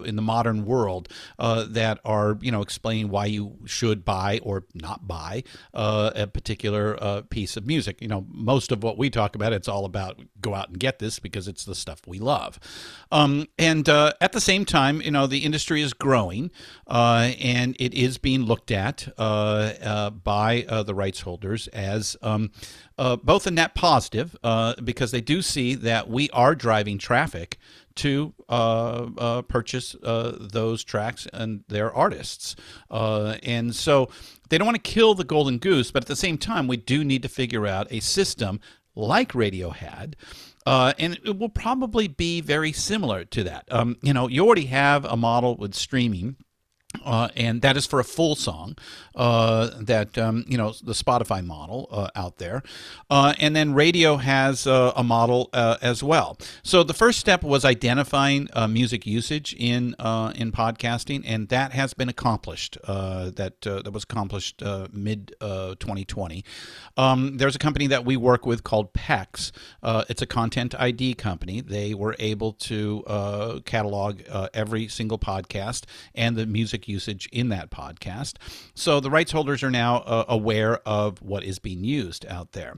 in 0.05 0.17
the 0.17 0.23
modern 0.23 0.65
world 0.65 1.09
that 1.39 1.99
are 2.05 2.39
you 2.41 2.53
know 2.53 2.63
explaining 2.63 3.09
why 3.09 3.27
you 3.27 3.57
should 3.65 4.05
buy 4.05 4.41
or 4.43 4.65
not 4.75 5.07
buy 5.07 5.43
a 5.75 6.27
particular 6.27 7.23
piece 7.31 7.57
of 7.57 7.67
music. 7.67 8.01
You 8.01 8.09
know, 8.09 8.27
most 8.29 8.73
of 8.73 8.83
what 8.83 8.99
we 8.99 9.11
talk 9.11 9.35
about 9.35 9.53
it's 9.53 9.69
all 9.69 9.85
about 9.85 10.06
out, 10.07 10.21
go 10.41 10.55
out 10.55 10.69
and 10.69 10.79
get 10.79 10.99
this 10.99 11.19
because 11.19 11.49
it's 11.49 11.65
the 11.65 11.75
stuff 11.75 12.01
we 12.07 12.19
love. 12.19 12.59
Um, 13.11 13.49
and 13.59 13.89
uh, 13.89 14.13
at 14.21 14.33
the 14.33 14.41
same 14.41 14.65
time, 14.65 15.01
you 15.01 15.11
know, 15.11 15.27
the 15.27 15.39
industry 15.39 15.83
is 15.83 15.93
growing 15.93 16.51
uh, 16.87 17.33
and 17.41 17.77
it 17.79 17.95
is 17.95 18.19
being 18.19 18.43
looked 18.43 18.71
at 18.71 19.09
uh, 19.19 19.73
uh 19.83 20.11
by 20.11 20.65
uh, 20.69 20.83
the 20.83 20.95
rights 20.95 21.21
holders 21.21 21.69
as 21.69 22.17
um, 22.23 22.51
uh, 22.99 23.17
both 23.17 23.47
a 23.47 23.51
net 23.51 23.75
positive 23.75 24.37
because 24.83 25.11
they 25.11 25.21
do 25.21 25.43
see 25.43 25.75
that 25.75 26.09
we 26.09 26.31
are 26.31 26.55
driving 26.55 26.99
traffic 26.99 27.59
to 27.97 28.35
uh, 28.49 29.09
uh, 29.19 29.43
purchase 29.43 29.97
uh, 30.03 30.37
those 30.39 30.85
tracks 30.85 31.27
and 31.33 31.65
their 31.69 31.93
artists. 31.93 32.55
and 32.91 33.75
so 33.75 34.09
they 34.49 34.59
don't 34.59 34.67
want 34.67 34.83
to 34.83 34.91
kill 34.91 35.15
the 35.15 35.25
golden 35.25 35.59
goose, 35.59 35.91
but 35.91 36.05
at 36.05 36.07
the 36.07 36.15
same 36.15 36.39
time, 36.39 36.69
we 36.69 36.77
do 36.77 37.03
need 37.03 37.23
to 37.23 37.29
figure 37.29 37.67
out 37.67 37.89
a 37.91 38.01
system 38.01 38.61
like 38.97 39.35
radio 39.35 39.71
had. 39.71 40.17
Uh, 40.67 40.93
and 40.99 41.21
it 41.25 41.39
will 41.39 41.49
probably 41.49 42.09
be 42.09 42.41
very 42.41 42.73
similar 42.73 43.25
to 43.25 43.45
that. 43.45 43.69
Um, 43.71 43.97
you 44.03 44.13
know, 44.13 44.27
you 44.27 44.45
already 44.45 44.67
have 44.67 45.05
a 45.05 45.17
model 45.17 45.55
with 45.57 45.75
streaming 45.75 46.37
uh, 47.05 47.29
and 47.37 47.63
that 47.63 47.77
is 47.77 47.87
for 47.87 48.01
a 48.01 48.05
full 48.05 48.35
song 48.35 48.77
uh, 49.17 49.71
that 49.81 50.19
um, 50.19 50.45
you 50.47 50.57
know 50.59 50.75
the 50.83 50.93
spotify 50.93 51.45
model 51.45 51.89
uh, 51.91 52.09
out 52.15 52.39
there. 52.39 52.63
Uh, 53.09 53.35
and 53.39 53.57
then 53.57 53.73
radio 53.75 54.17
has 54.17 54.67
uh, 54.67 54.93
a 54.95 55.03
model 55.03 55.49
uh, 55.53 55.77
as 55.81 56.03
well. 56.03 56.37
So 56.63 56.83
the 56.83 56.95
first 56.95 57.19
step 57.19 57.43
was 57.43 57.65
identifying 57.65 58.49
music 58.69 59.07
usage 59.07 59.55
in 59.55 59.95
in 60.37 60.53
podcasting 60.53 61.23
and 61.27 61.49
that 61.49 61.73
has 61.73 61.95
been 61.95 62.09
accomplished 62.09 62.79
that 62.87 63.61
that 63.61 63.93
was 63.93 64.05
accomplished 64.05 64.63
mid 64.93 65.35
2020 65.41 66.45
um, 66.97 67.37
there's 67.37 67.55
a 67.55 67.59
company 67.59 67.87
that 67.89 68.05
we 68.05 68.17
work 68.17 68.47
with 68.47 68.65
called 68.65 68.93
PEX. 68.93 69.53
It's 70.09 70.23
a 70.23 70.27
content 70.27 70.75
id 70.79 71.15
company. 71.15 71.61
They 71.61 71.95
were 71.95 72.17
able 72.19 72.53
to 72.53 73.63
catalog 73.65 74.21
every 74.53 74.89
single 74.89 75.19
podcast 75.19 75.85
and 76.15 76.37
the 76.37 76.47
music 76.47 76.86
usage 76.89 77.29
in 77.33 77.49
that 77.51 77.71
podcast. 77.71 78.35
So 78.75 79.01
the 79.01 79.11
rights 79.11 79.33
holders 79.33 79.63
are 79.63 79.71
now 79.71 79.99
uh, 79.99 80.25
aware 80.29 80.79
of 80.87 81.23
what 81.23 81.45
is 81.45 81.59
being 81.59 81.85
used 81.85 82.27
out 82.27 82.53
there. 82.53 82.77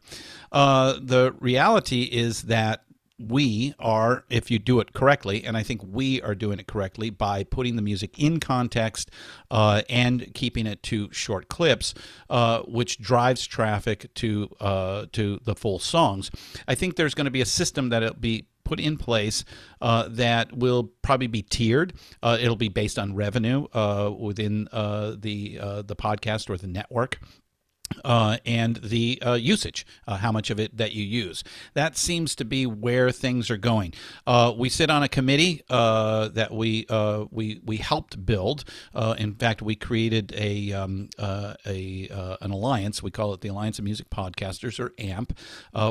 Uh, 0.53 0.99
the 1.01 1.35
reality 1.41 2.03
is 2.03 2.43
that 2.43 2.83
we 3.19 3.75
are, 3.81 4.25
if 4.31 4.51
you 4.51 4.59
do 4.59 4.79
it 4.79 4.93
correctly, 4.93 5.45
and 5.45 5.57
I 5.57 5.63
think 5.63 5.83
we 5.85 6.23
are 6.23 6.35
doing 6.35 6.61
it 6.61 6.69
correctly 6.69 7.11
by 7.11 7.43
putting 7.43 7.75
the 7.77 7.83
music 7.83 8.19
in 8.19 8.39
context 8.39 9.11
uh, 9.51 9.83
and 9.89 10.33
keeping 10.35 10.67
it 10.67 10.83
to 10.85 11.13
short 11.13 11.49
clips, 11.49 11.95
uh, 12.31 12.61
which 12.61 13.01
drives 13.01 13.45
traffic 13.47 14.13
to 14.15 14.55
uh, 14.61 15.07
to 15.13 15.41
the 15.45 15.57
full 15.57 15.81
songs. 15.81 16.31
I 16.69 16.77
think 16.77 16.95
there's 16.95 17.15
going 17.15 17.25
to 17.25 17.31
be 17.31 17.41
a 17.41 17.47
system 17.47 17.89
that'll 17.89 18.15
be 18.15 18.47
put 18.69 18.79
in 18.79 18.99
place 18.99 19.45
uh, 19.81 20.07
that 20.11 20.55
will 20.55 20.93
probably 21.01 21.27
be 21.27 21.43
tiered. 21.43 21.95
Uh, 22.23 22.37
it'll 22.39 22.55
be 22.55 22.69
based 22.69 22.99
on 22.99 23.15
revenue 23.15 23.67
uh, 23.73 24.13
within 24.17 24.69
uh, 24.73 25.15
the 25.19 25.59
the 25.87 25.97
podcast 25.97 26.51
or 26.51 26.57
the 26.59 26.67
network 26.67 27.19
uh, 28.05 28.39
and 28.45 28.77
the 28.77 29.21
uh, 29.25 29.35
usage, 29.35 29.87
uh, 30.07 30.17
how 30.17 30.33
much 30.33 30.51
of 30.51 30.61
it 30.61 30.77
that 30.77 30.93
you 30.93 31.05
use. 31.05 31.45
That 31.75 31.97
seems 31.97 32.35
to 32.37 32.45
be 32.45 32.67
where 32.67 33.11
things 33.11 33.51
are 33.51 33.57
going. 33.57 33.95
Uh, 34.27 34.53
we 34.57 34.69
sit 34.69 34.91
on 34.91 35.03
a 35.03 35.09
committee 35.09 35.63
uh, 35.69 36.29
that 36.29 36.53
we 36.53 36.87
uh, 36.89 37.25
we 37.31 37.61
we 37.65 37.79
helped 37.79 38.25
build. 38.25 38.65
in 39.19 39.35
fact, 39.35 39.63
we 39.63 39.75
created 39.75 40.33
a 40.37 40.73
um, 40.73 41.09
a 41.19 42.37
an 42.41 42.51
alliance. 42.51 43.03
We 43.03 43.11
call 43.11 43.35
it 43.35 43.41
the 43.41 43.49
Alliance 43.49 43.79
of 43.79 43.85
Music 43.85 44.11
Podcasters, 44.11 44.79
or 44.81 44.93
AMP, 44.99 45.39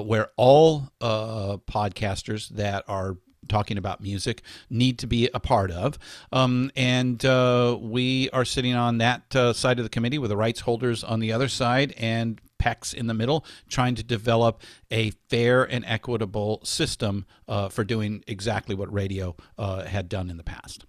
where 0.05 0.29
all 0.37 0.89
podcasters 1.01 2.49
that 2.49 2.83
are 2.87 3.17
talking 3.47 3.77
about 3.77 4.01
music 4.01 4.41
need 4.69 4.99
to 4.99 5.07
be 5.07 5.29
a 5.33 5.39
part 5.39 5.71
of. 5.71 5.97
Um, 6.31 6.71
and 6.75 7.23
uh, 7.25 7.77
we 7.79 8.29
are 8.31 8.45
sitting 8.45 8.75
on 8.75 8.97
that 8.99 9.35
uh, 9.35 9.53
side 9.53 9.79
of 9.79 9.85
the 9.85 9.89
committee 9.89 10.17
with 10.17 10.29
the 10.29 10.37
rights 10.37 10.61
holders 10.61 11.03
on 11.03 11.19
the 11.19 11.31
other 11.31 11.47
side 11.47 11.93
and 11.97 12.41
PEX 12.59 12.93
in 12.93 13.07
the 13.07 13.13
middle, 13.13 13.45
trying 13.69 13.95
to 13.95 14.03
develop 14.03 14.61
a 14.91 15.11
fair 15.29 15.63
and 15.63 15.85
equitable 15.85 16.59
system 16.63 17.25
uh, 17.47 17.69
for 17.69 17.83
doing 17.83 18.23
exactly 18.27 18.75
what 18.75 18.91
radio 18.91 19.35
uh, 19.57 19.83
had 19.83 20.09
done 20.09 20.29
in 20.29 20.37
the 20.37 20.43
past. 20.43 20.85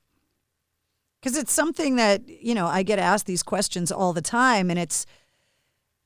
Because 1.20 1.36
it's 1.36 1.52
something 1.52 1.96
that, 1.96 2.28
you 2.28 2.54
know, 2.54 2.66
I 2.66 2.82
get 2.82 2.98
asked 2.98 3.26
these 3.26 3.42
questions 3.42 3.90
all 3.90 4.12
the 4.12 4.22
time. 4.22 4.70
And 4.70 4.78
it's, 4.78 5.04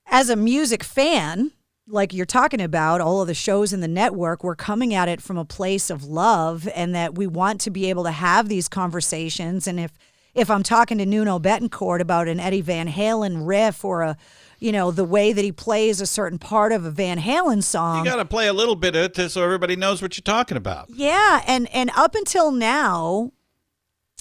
as 0.06 0.30
a 0.30 0.36
music 0.36 0.82
fan, 0.82 1.52
like 1.88 2.12
you're 2.12 2.26
talking 2.26 2.60
about, 2.60 3.00
all 3.00 3.20
of 3.20 3.26
the 3.26 3.34
shows 3.34 3.72
in 3.72 3.80
the 3.80 3.88
network, 3.88 4.44
we're 4.44 4.56
coming 4.56 4.94
at 4.94 5.08
it 5.08 5.20
from 5.20 5.36
a 5.36 5.44
place 5.44 5.90
of 5.90 6.04
love 6.04 6.68
and 6.74 6.94
that 6.94 7.16
we 7.16 7.26
want 7.26 7.60
to 7.62 7.70
be 7.70 7.90
able 7.90 8.04
to 8.04 8.10
have 8.10 8.48
these 8.48 8.68
conversations. 8.68 9.66
And 9.66 9.80
if, 9.80 9.92
if 10.34 10.50
I'm 10.50 10.62
talking 10.62 10.98
to 10.98 11.06
Nuno 11.06 11.38
Bettencourt 11.38 12.00
about 12.00 12.28
an 12.28 12.40
Eddie 12.40 12.60
Van 12.60 12.88
Halen 12.88 13.46
riff 13.46 13.84
or 13.84 14.02
a, 14.02 14.16
you 14.60 14.70
know, 14.70 14.92
the 14.92 15.04
way 15.04 15.32
that 15.32 15.44
he 15.44 15.50
plays 15.50 16.00
a 16.00 16.06
certain 16.06 16.38
part 16.38 16.70
of 16.70 16.84
a 16.84 16.90
Van 16.90 17.18
Halen 17.18 17.64
song. 17.64 18.04
You 18.04 18.10
got 18.10 18.16
to 18.16 18.24
play 18.24 18.46
a 18.46 18.52
little 18.52 18.76
bit 18.76 18.94
of 18.94 19.18
it 19.18 19.30
so 19.30 19.42
everybody 19.42 19.74
knows 19.74 20.00
what 20.00 20.16
you're 20.16 20.22
talking 20.22 20.56
about. 20.56 20.88
Yeah, 20.88 21.42
and 21.48 21.68
and 21.74 21.90
up 21.96 22.14
until 22.14 22.52
now, 22.52 23.32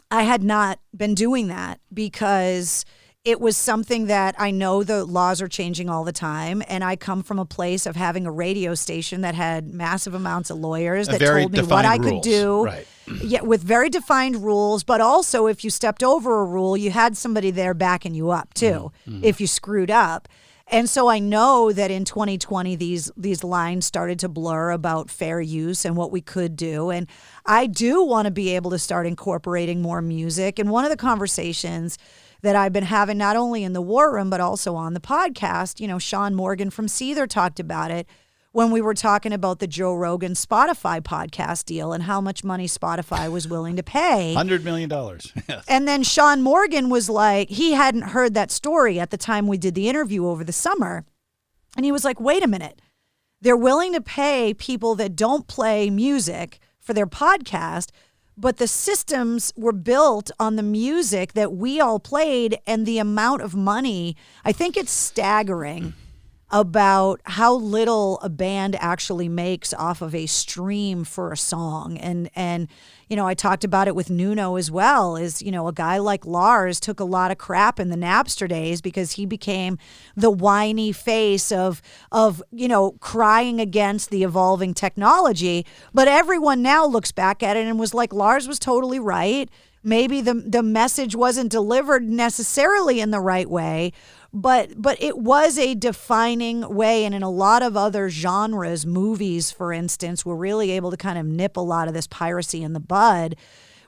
I 0.10 0.24
had 0.24 0.42
not 0.42 0.80
been 0.96 1.14
doing 1.14 1.48
that 1.50 1.80
because 1.94 2.86
it 3.24 3.40
was 3.40 3.56
something 3.56 4.08
that 4.08 4.34
I 4.40 4.50
know 4.50 4.84
the 4.84 5.06
laws 5.06 5.42
are 5.42 5.48
changing 5.48 5.90
all 5.90 6.04
the 6.04 6.12
time, 6.12 6.64
and 6.68 6.84
I 6.84 6.96
come 6.96 7.22
from 7.22 7.38
a 7.38 7.46
place 7.46 7.86
of 7.86 7.96
having 7.96 8.26
a 8.26 8.32
radio 8.32 8.74
station 8.74 9.22
that 9.22 9.36
had 9.36 9.74
massive 9.74 10.16
amounts 10.16 10.50
of 10.50 10.58
lawyers 10.58 11.08
that 11.08 11.20
told 11.20 11.52
me 11.52 11.62
what 11.62 11.86
I 11.86 12.00
could 12.00 12.22
do. 12.22 12.66
right. 12.66 12.88
Yeah, 13.22 13.42
with 13.42 13.62
very 13.62 13.90
defined 13.90 14.38
rules, 14.44 14.84
but 14.84 15.02
also 15.02 15.48
if 15.48 15.64
you 15.64 15.70
stepped 15.70 16.02
over 16.02 16.42
a 16.42 16.46
rule, 16.46 16.78
you 16.78 16.92
had 16.92 17.18
somebody 17.18 17.52
there 17.52 17.74
backing 17.74 18.16
you 18.16 18.32
up 18.32 18.54
too. 18.54 18.92
Mm-hmm. 19.08 19.24
If 19.24 19.42
you 19.42 19.48
screwed 19.48 19.92
up. 19.92 20.28
And 20.68 20.90
so 20.90 21.10
I 21.10 21.20
know 21.20 21.74
that 21.74 21.92
in 21.92 22.06
2020 22.06 22.78
these 22.78 23.12
these 23.18 23.44
lines 23.44 23.86
started 23.86 24.20
to 24.20 24.30
blur 24.30 24.72
about 24.72 25.10
fair 25.10 25.42
use 25.42 25.84
and 25.84 25.98
what 25.98 26.12
we 26.12 26.22
could 26.22 26.56
do 26.56 26.90
and 26.90 27.08
I 27.46 27.68
do 27.68 28.02
want 28.06 28.28
to 28.28 28.32
be 28.32 28.56
able 28.56 28.72
to 28.72 28.80
start 28.80 29.06
incorporating 29.06 29.82
more 29.82 30.02
music 30.02 30.60
and 30.60 30.70
one 30.70 30.86
of 30.86 30.90
the 30.90 30.96
conversations 30.96 31.98
that 32.42 32.56
I've 32.56 32.74
been 32.74 32.84
having 32.86 33.18
not 33.18 33.36
only 33.36 33.64
in 33.64 33.74
the 33.74 33.82
war 33.82 34.14
room 34.14 34.30
but 34.30 34.42
also 34.42 34.76
on 34.76 34.94
the 34.94 35.00
podcast, 35.00 35.80
you 35.80 35.88
know, 35.88 36.00
Sean 36.00 36.36
Morgan 36.36 36.70
from 36.70 36.88
Seether 36.88 37.28
talked 37.28 37.60
about 37.60 37.92
it 37.92 38.08
when 38.52 38.72
we 38.72 38.82
were 38.82 38.94
talking 38.94 39.32
about 39.32 39.60
the 39.60 39.68
Joe 39.68 39.96
Rogan 39.96 40.34
Spotify 40.34 41.00
podcast 41.00 41.66
deal 41.66 41.94
and 41.94 42.04
how 42.04 42.20
much 42.20 42.44
money 42.44 42.68
Spotify 42.68 43.32
was 43.32 43.48
willing 43.48 43.78
to 43.78 43.84
pay. 43.84 44.34
$100 44.38 44.64
million. 44.64 44.92
Yes. 45.48 45.66
And 45.68 45.88
then 45.88 46.04
Sean 46.04 46.42
Morgan 46.42 46.90
was 46.90 47.10
like, 47.10 47.50
he 47.50 47.74
hadn't 47.74 48.02
heard 48.02 48.34
that 48.34 48.52
story 48.52 49.00
at 49.00 49.10
the 49.10 49.18
time 49.18 49.48
we 49.48 49.58
did 49.58 49.76
the 49.76 49.90
interview 49.90 50.28
over 50.28 50.44
the 50.44 50.54
summer. 50.54 51.06
And 51.76 51.86
he 51.86 51.92
was 51.92 52.04
like, 52.04 52.20
wait 52.20 52.44
a 52.44 52.48
minute. 52.48 52.82
They're 53.42 53.58
willing 53.58 53.94
to 53.94 54.02
pay 54.02 54.54
people 54.54 54.96
that 54.96 55.16
don't 55.16 55.48
play 55.48 55.90
music 55.90 56.60
for 56.80 56.94
their 56.94 57.08
podcast, 57.08 57.90
but 58.38 58.58
the 58.58 58.68
systems 58.68 59.54
were 59.56 59.72
built 59.72 60.32
on 60.40 60.56
the 60.56 60.64
music 60.64 61.34
that 61.34 61.54
we 61.54 61.80
all 61.80 62.00
played 62.00 62.58
and 62.66 62.86
the 62.86 62.98
amount 62.98 63.42
of 63.42 63.56
money. 63.56 64.16
I 64.44 64.52
think 64.52 64.78
it's 64.78 64.92
staggering 64.92 65.94
about 66.52 67.22
how 67.24 67.54
little 67.56 68.20
a 68.22 68.30
band 68.30 68.76
actually 68.76 69.30
makes 69.30 69.74
off 69.74 70.02
of 70.02 70.14
a 70.14 70.26
stream 70.26 71.06
for 71.06 71.32
a 71.32 71.38
song. 71.38 71.98
And 71.98 72.30
and 72.36 72.68
you 73.08 73.16
know 73.16 73.26
I 73.26 73.34
talked 73.34 73.64
about 73.64 73.88
it 73.88 73.96
with 73.96 74.10
Nuno 74.10 74.58
as 74.58 74.70
well 74.70 75.16
is 75.16 75.42
you 75.42 75.52
know 75.52 75.68
a 75.68 75.74
guy 75.74 75.98
like 75.98 76.26
Lars 76.26 76.80
took 76.82 77.00
a 77.00 77.06
lot 77.06 77.32
of 77.32 77.38
crap 77.38 77.80
in 77.80 77.90
the 77.90 77.96
Napster 77.96 78.50
days 78.50 78.82
because 78.82 79.14
he 79.14 79.26
became 79.26 79.78
the 80.16 80.30
whiny 80.30 80.92
face 80.92 81.52
of 81.54 81.82
of 82.12 82.44
you 82.52 82.68
know 82.68 82.92
crying 83.00 83.62
against 83.62 84.10
the 84.10 84.24
evolving 84.24 84.74
technology. 84.74 85.66
But 85.94 86.10
everyone 86.10 86.62
now 86.62 86.86
looks 86.86 87.14
back 87.14 87.42
at 87.42 87.56
it 87.56 87.66
and 87.66 87.80
was 87.80 87.94
like 87.94 88.12
Lars 88.12 88.48
was 88.48 88.60
totally 88.60 89.00
right. 89.00 89.50
Maybe 89.84 90.20
the 90.20 90.34
the 90.34 90.64
message 90.64 91.16
wasn't 91.16 91.50
delivered 91.50 92.04
necessarily 92.04 93.00
in 93.00 93.12
the 93.12 93.22
right 93.22 93.50
way 93.50 93.94
but 94.34 94.82
but 94.82 95.02
it 95.02 95.18
was 95.18 95.58
a 95.58 95.76
defining 95.76 96.74
way 96.74 97.04
and 97.04 97.14
in 97.14 97.24
a 97.24 97.30
lot 97.30 97.62
of 97.62 97.76
other 97.76 98.10
genres 98.10 98.86
movies 98.86 99.52
for 99.52 99.74
instance 99.74 100.26
were 100.26 100.36
really 100.36 100.72
able 100.72 100.92
to 100.92 100.98
kind 100.98 101.18
of 101.18 101.26
nip 101.26 101.58
a 101.58 101.62
lot 101.62 101.88
of 101.88 101.94
this 101.94 102.08
piracy 102.08 102.64
in 102.64 102.74
the 102.74 102.80
bud 102.80 103.36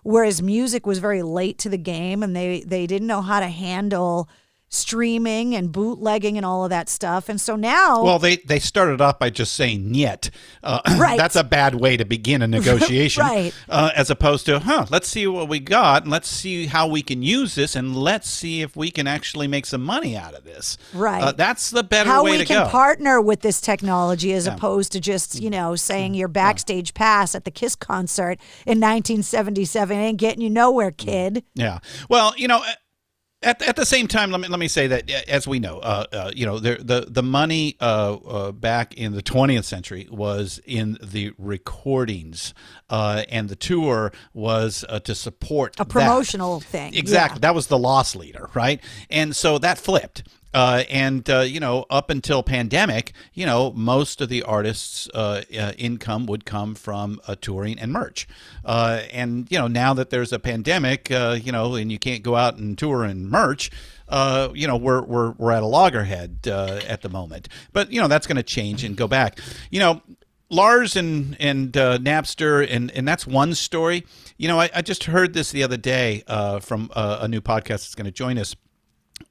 whereas 0.03 0.41
music 0.41 0.85
was 0.85 0.99
very 0.99 1.21
late 1.21 1.57
to 1.57 1.69
the 1.69 1.77
game 1.77 2.21
and 2.21 2.35
they 2.35 2.61
they 2.61 2.85
didn't 2.85 3.07
know 3.07 3.21
how 3.21 3.39
to 3.39 3.47
handle 3.47 4.27
streaming 4.73 5.55
and 5.55 5.71
bootlegging 5.71 6.35
and 6.37 6.45
all 6.45 6.63
of 6.63 6.69
that 6.69 6.89
stuff 6.89 7.29
and 7.29 7.39
so 7.39 7.55
now 7.55 8.03
Well, 8.03 8.19
they, 8.19 8.37
they 8.37 8.59
started 8.59 9.01
off 9.01 9.19
by 9.19 9.29
just 9.29 9.53
saying 9.53 9.91
"niet." 9.91 10.29
Uh, 10.63 10.79
Right. 10.97 11.17
that's 11.17 11.35
a 11.35 11.43
bad 11.43 11.75
way 11.75 11.97
to 11.97 12.05
begin 12.05 12.41
a 12.41 12.47
negotiation. 12.59 13.21
Right. 13.21 13.53
Uh, 13.69 13.91
as 13.95 14.09
opposed 14.09 14.45
to, 14.47 14.59
huh? 14.59 14.85
Let's 14.89 15.07
see 15.07 15.27
what 15.27 15.47
we 15.49 15.59
got, 15.59 16.03
and 16.03 16.11
let's 16.11 16.27
see 16.29 16.65
how 16.67 16.87
we 16.87 17.01
can 17.01 17.21
use 17.21 17.55
this, 17.55 17.75
and 17.75 17.95
let's 17.95 18.29
see 18.29 18.61
if 18.61 18.75
we 18.75 18.89
can 18.91 19.05
actually 19.07 19.47
make 19.47 19.65
some 19.65 19.83
money 19.83 20.15
out 20.17 20.33
of 20.33 20.43
this. 20.43 20.77
Right. 20.93 21.21
Uh, 21.21 21.31
that's 21.33 21.69
the 21.71 21.83
better 21.83 22.09
how 22.09 22.23
way 22.23 22.37
we 22.39 22.45
can 22.45 22.67
partner 22.69 23.19
with 23.21 23.41
this 23.41 23.59
technology 23.61 24.33
as 24.33 24.45
Yeah. 24.45 24.55
opposed 24.55 24.91
to 24.93 24.99
just 24.99 25.39
you 25.41 25.49
know 25.49 25.75
saying 25.75 26.13
your 26.15 26.27
backstage 26.29 26.93
pass 26.93 27.35
at 27.35 27.43
the 27.45 27.51
kiss 27.51 27.75
concert 27.75 28.39
in 28.65 28.79
1977 28.79 29.97
ain't 29.97 30.17
getting 30.17 30.41
you 30.41 30.49
nowhere 30.49 30.91
kid 30.91 31.43
Yeah. 31.55 31.79
Well, 32.09 32.33
you 32.37 32.47
know, 32.47 32.61
at, 33.43 33.61
at 33.61 33.75
the 33.75 33.85
same 33.85 34.07
time, 34.07 34.31
let 34.31 34.41
me 34.41 34.47
let 34.47 34.59
me 34.59 34.67
say 34.67 34.87
that 34.87 35.09
as 35.27 35.47
we 35.47 35.59
know, 35.59 35.79
uh, 35.79 36.05
uh, 36.11 36.31
you 36.35 36.45
know, 36.45 36.59
there, 36.59 36.77
the 36.77 37.05
the 37.07 37.23
money 37.23 37.77
uh, 37.79 38.15
uh, 38.15 38.51
back 38.51 38.93
in 38.93 39.13
the 39.13 39.21
20th 39.21 39.65
century 39.65 40.07
was 40.09 40.59
in 40.65 40.97
the 41.01 41.33
recordings, 41.37 42.53
uh, 42.89 43.23
and 43.29 43.49
the 43.49 43.55
tour 43.55 44.11
was 44.33 44.85
uh, 44.89 44.99
to 45.01 45.15
support 45.15 45.75
a 45.75 45.77
that. 45.79 45.89
promotional 45.89 46.59
thing 46.59 46.93
Exactly. 46.95 47.39
That 47.39 47.55
was 47.55 47.67
the 47.67 47.77
loss 47.77 48.15
leader, 48.15 48.49
right? 48.53 48.81
And 49.09 49.35
so 49.35 49.57
that 49.59 49.77
flipped. 49.77 50.23
Uh, 50.53 50.83
and 50.89 51.29
uh, 51.29 51.39
you 51.39 51.59
know, 51.59 51.85
up 51.89 52.09
until 52.09 52.43
pandemic, 52.43 53.13
you 53.33 53.45
know, 53.45 53.71
most 53.73 54.21
of 54.21 54.29
the 54.29 54.43
artists' 54.43 55.09
uh, 55.13 55.43
uh, 55.57 55.73
income 55.77 56.25
would 56.27 56.45
come 56.45 56.75
from 56.75 57.19
uh, 57.27 57.35
touring 57.39 57.79
and 57.79 57.91
merch. 57.91 58.27
Uh, 58.63 59.01
and 59.11 59.51
you 59.51 59.57
know, 59.57 59.67
now 59.67 59.93
that 59.93 60.09
there's 60.09 60.31
a 60.31 60.39
pandemic, 60.39 61.09
you 61.09 61.51
know, 61.51 61.75
and 61.75 61.91
you 61.91 61.99
can't 61.99 62.23
go 62.23 62.35
out 62.35 62.57
and 62.57 62.77
tour 62.77 63.03
and 63.03 63.29
merch, 63.29 63.71
uh, 64.09 64.49
you 64.53 64.67
know, 64.67 64.77
we're 64.77 65.01
we're 65.01 65.31
we're 65.31 65.51
at 65.51 65.63
a 65.63 65.67
loggerhead 65.67 66.39
uh, 66.47 66.79
at 66.87 67.01
the 67.01 67.09
moment. 67.09 67.49
But 67.71 67.91
you 67.91 67.99
know, 67.99 68.07
that's 68.07 68.27
going 68.27 68.37
to 68.37 68.43
change 68.43 68.83
and 68.83 68.95
go 68.95 69.07
back. 69.07 69.39
You 69.71 69.79
know, 69.79 70.01
Lars 70.49 70.95
and 70.95 71.35
and 71.39 71.75
uh, 71.75 71.97
Napster 71.97 72.67
and 72.69 72.91
and 72.91 73.07
that's 73.07 73.25
one 73.25 73.55
story. 73.55 74.05
You 74.37 74.47
know, 74.47 74.59
I, 74.59 74.69
I 74.75 74.81
just 74.81 75.05
heard 75.05 75.33
this 75.33 75.51
the 75.51 75.63
other 75.63 75.77
day 75.77 76.23
from 76.61 76.91
uh, 76.93 77.19
a 77.21 77.27
new 77.27 77.41
podcast 77.41 77.67
that's 77.67 77.95
going 77.95 78.05
to 78.05 78.11
join 78.11 78.37
us. 78.37 78.55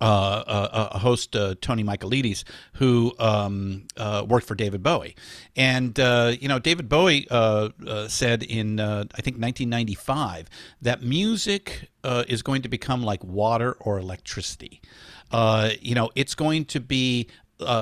Uh, 0.02 0.42
uh, 0.48 0.88
a 0.90 0.98
host, 0.98 1.36
uh, 1.36 1.54
Tony 1.60 1.84
Michaelides, 1.84 2.42
who 2.72 3.14
um, 3.20 3.84
uh, 3.96 4.26
worked 4.26 4.48
for 4.48 4.56
David 4.56 4.82
Bowie, 4.82 5.14
and 5.54 6.00
uh, 6.00 6.32
you 6.40 6.48
know, 6.48 6.58
David 6.58 6.88
Bowie 6.88 7.28
uh, 7.30 7.68
uh, 7.86 8.08
said 8.08 8.42
in 8.42 8.80
I 8.80 9.04
think 9.04 9.38
1995 9.38 10.48
that 10.80 11.04
music 11.04 11.88
is 12.04 12.42
going 12.42 12.62
to 12.62 12.68
become 12.68 13.04
like 13.04 13.22
water 13.22 13.76
or 13.78 14.00
electricity. 14.00 14.80
You 15.32 15.94
know, 15.94 16.10
it's 16.16 16.34
going 16.34 16.64
to 16.64 16.80
be 16.80 17.28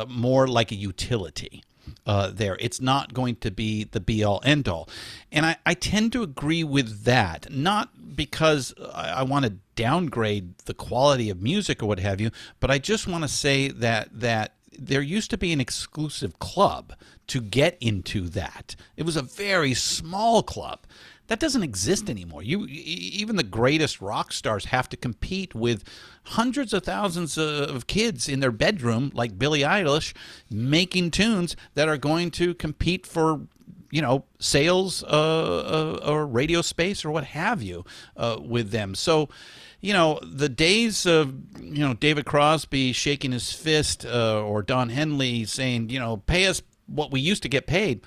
more 0.06 0.46
like 0.46 0.72
a 0.72 0.76
utility 0.76 1.64
uh, 2.06 2.30
there. 2.32 2.56
It's 2.60 2.80
not 2.80 3.14
going 3.14 3.36
to 3.36 3.50
be 3.50 3.84
the 3.84 4.00
be 4.00 4.24
all 4.24 4.40
end 4.44 4.68
all. 4.68 4.88
And 5.30 5.46
I, 5.46 5.56
I 5.64 5.74
tend 5.74 6.12
to 6.12 6.22
agree 6.22 6.64
with 6.64 7.04
that, 7.04 7.50
not 7.50 8.16
because 8.16 8.74
I, 8.94 9.10
I 9.10 9.22
want 9.22 9.44
to 9.46 9.54
downgrade 9.76 10.58
the 10.66 10.74
quality 10.74 11.30
of 11.30 11.40
music 11.40 11.82
or 11.82 11.86
what 11.86 11.98
have 11.98 12.20
you, 12.20 12.30
but 12.58 12.70
I 12.70 12.78
just 12.78 13.06
want 13.06 13.24
to 13.24 13.28
say 13.28 13.68
that 13.68 14.08
that 14.12 14.54
there 14.78 15.02
used 15.02 15.30
to 15.30 15.38
be 15.38 15.52
an 15.52 15.60
exclusive 15.60 16.38
club 16.38 16.94
to 17.26 17.40
get 17.40 17.76
into 17.80 18.28
that. 18.30 18.74
It 18.96 19.04
was 19.04 19.16
a 19.16 19.22
very 19.22 19.74
small 19.74 20.42
club. 20.42 20.80
That 21.30 21.38
doesn't 21.38 21.62
exist 21.62 22.10
anymore. 22.10 22.42
You 22.42 22.66
even 22.66 23.36
the 23.36 23.44
greatest 23.44 24.00
rock 24.00 24.32
stars 24.32 24.64
have 24.64 24.88
to 24.88 24.96
compete 24.96 25.54
with 25.54 25.84
hundreds 26.24 26.72
of 26.72 26.82
thousands 26.82 27.38
of 27.38 27.86
kids 27.86 28.28
in 28.28 28.40
their 28.40 28.50
bedroom, 28.50 29.12
like 29.14 29.38
Billie 29.38 29.60
Eilish, 29.60 30.12
making 30.50 31.12
tunes 31.12 31.54
that 31.74 31.86
are 31.86 31.96
going 31.96 32.32
to 32.32 32.52
compete 32.54 33.06
for 33.06 33.42
you 33.92 34.02
know 34.02 34.24
sales 34.40 35.04
uh, 35.04 36.00
uh, 36.02 36.04
or 36.04 36.26
radio 36.26 36.62
space 36.62 37.04
or 37.04 37.12
what 37.12 37.22
have 37.22 37.62
you 37.62 37.84
uh, 38.16 38.38
with 38.40 38.72
them. 38.72 38.96
So 38.96 39.28
you 39.80 39.92
know 39.92 40.18
the 40.24 40.48
days 40.48 41.06
of 41.06 41.32
you 41.60 41.86
know 41.86 41.94
David 41.94 42.24
Crosby 42.24 42.92
shaking 42.92 43.30
his 43.30 43.52
fist 43.52 44.04
uh, 44.04 44.42
or 44.42 44.62
Don 44.62 44.88
Henley 44.88 45.44
saying 45.44 45.90
you 45.90 46.00
know 46.00 46.16
pay 46.16 46.46
us 46.46 46.60
what 46.86 47.12
we 47.12 47.20
used 47.20 47.44
to 47.44 47.48
get 47.48 47.68
paid. 47.68 48.00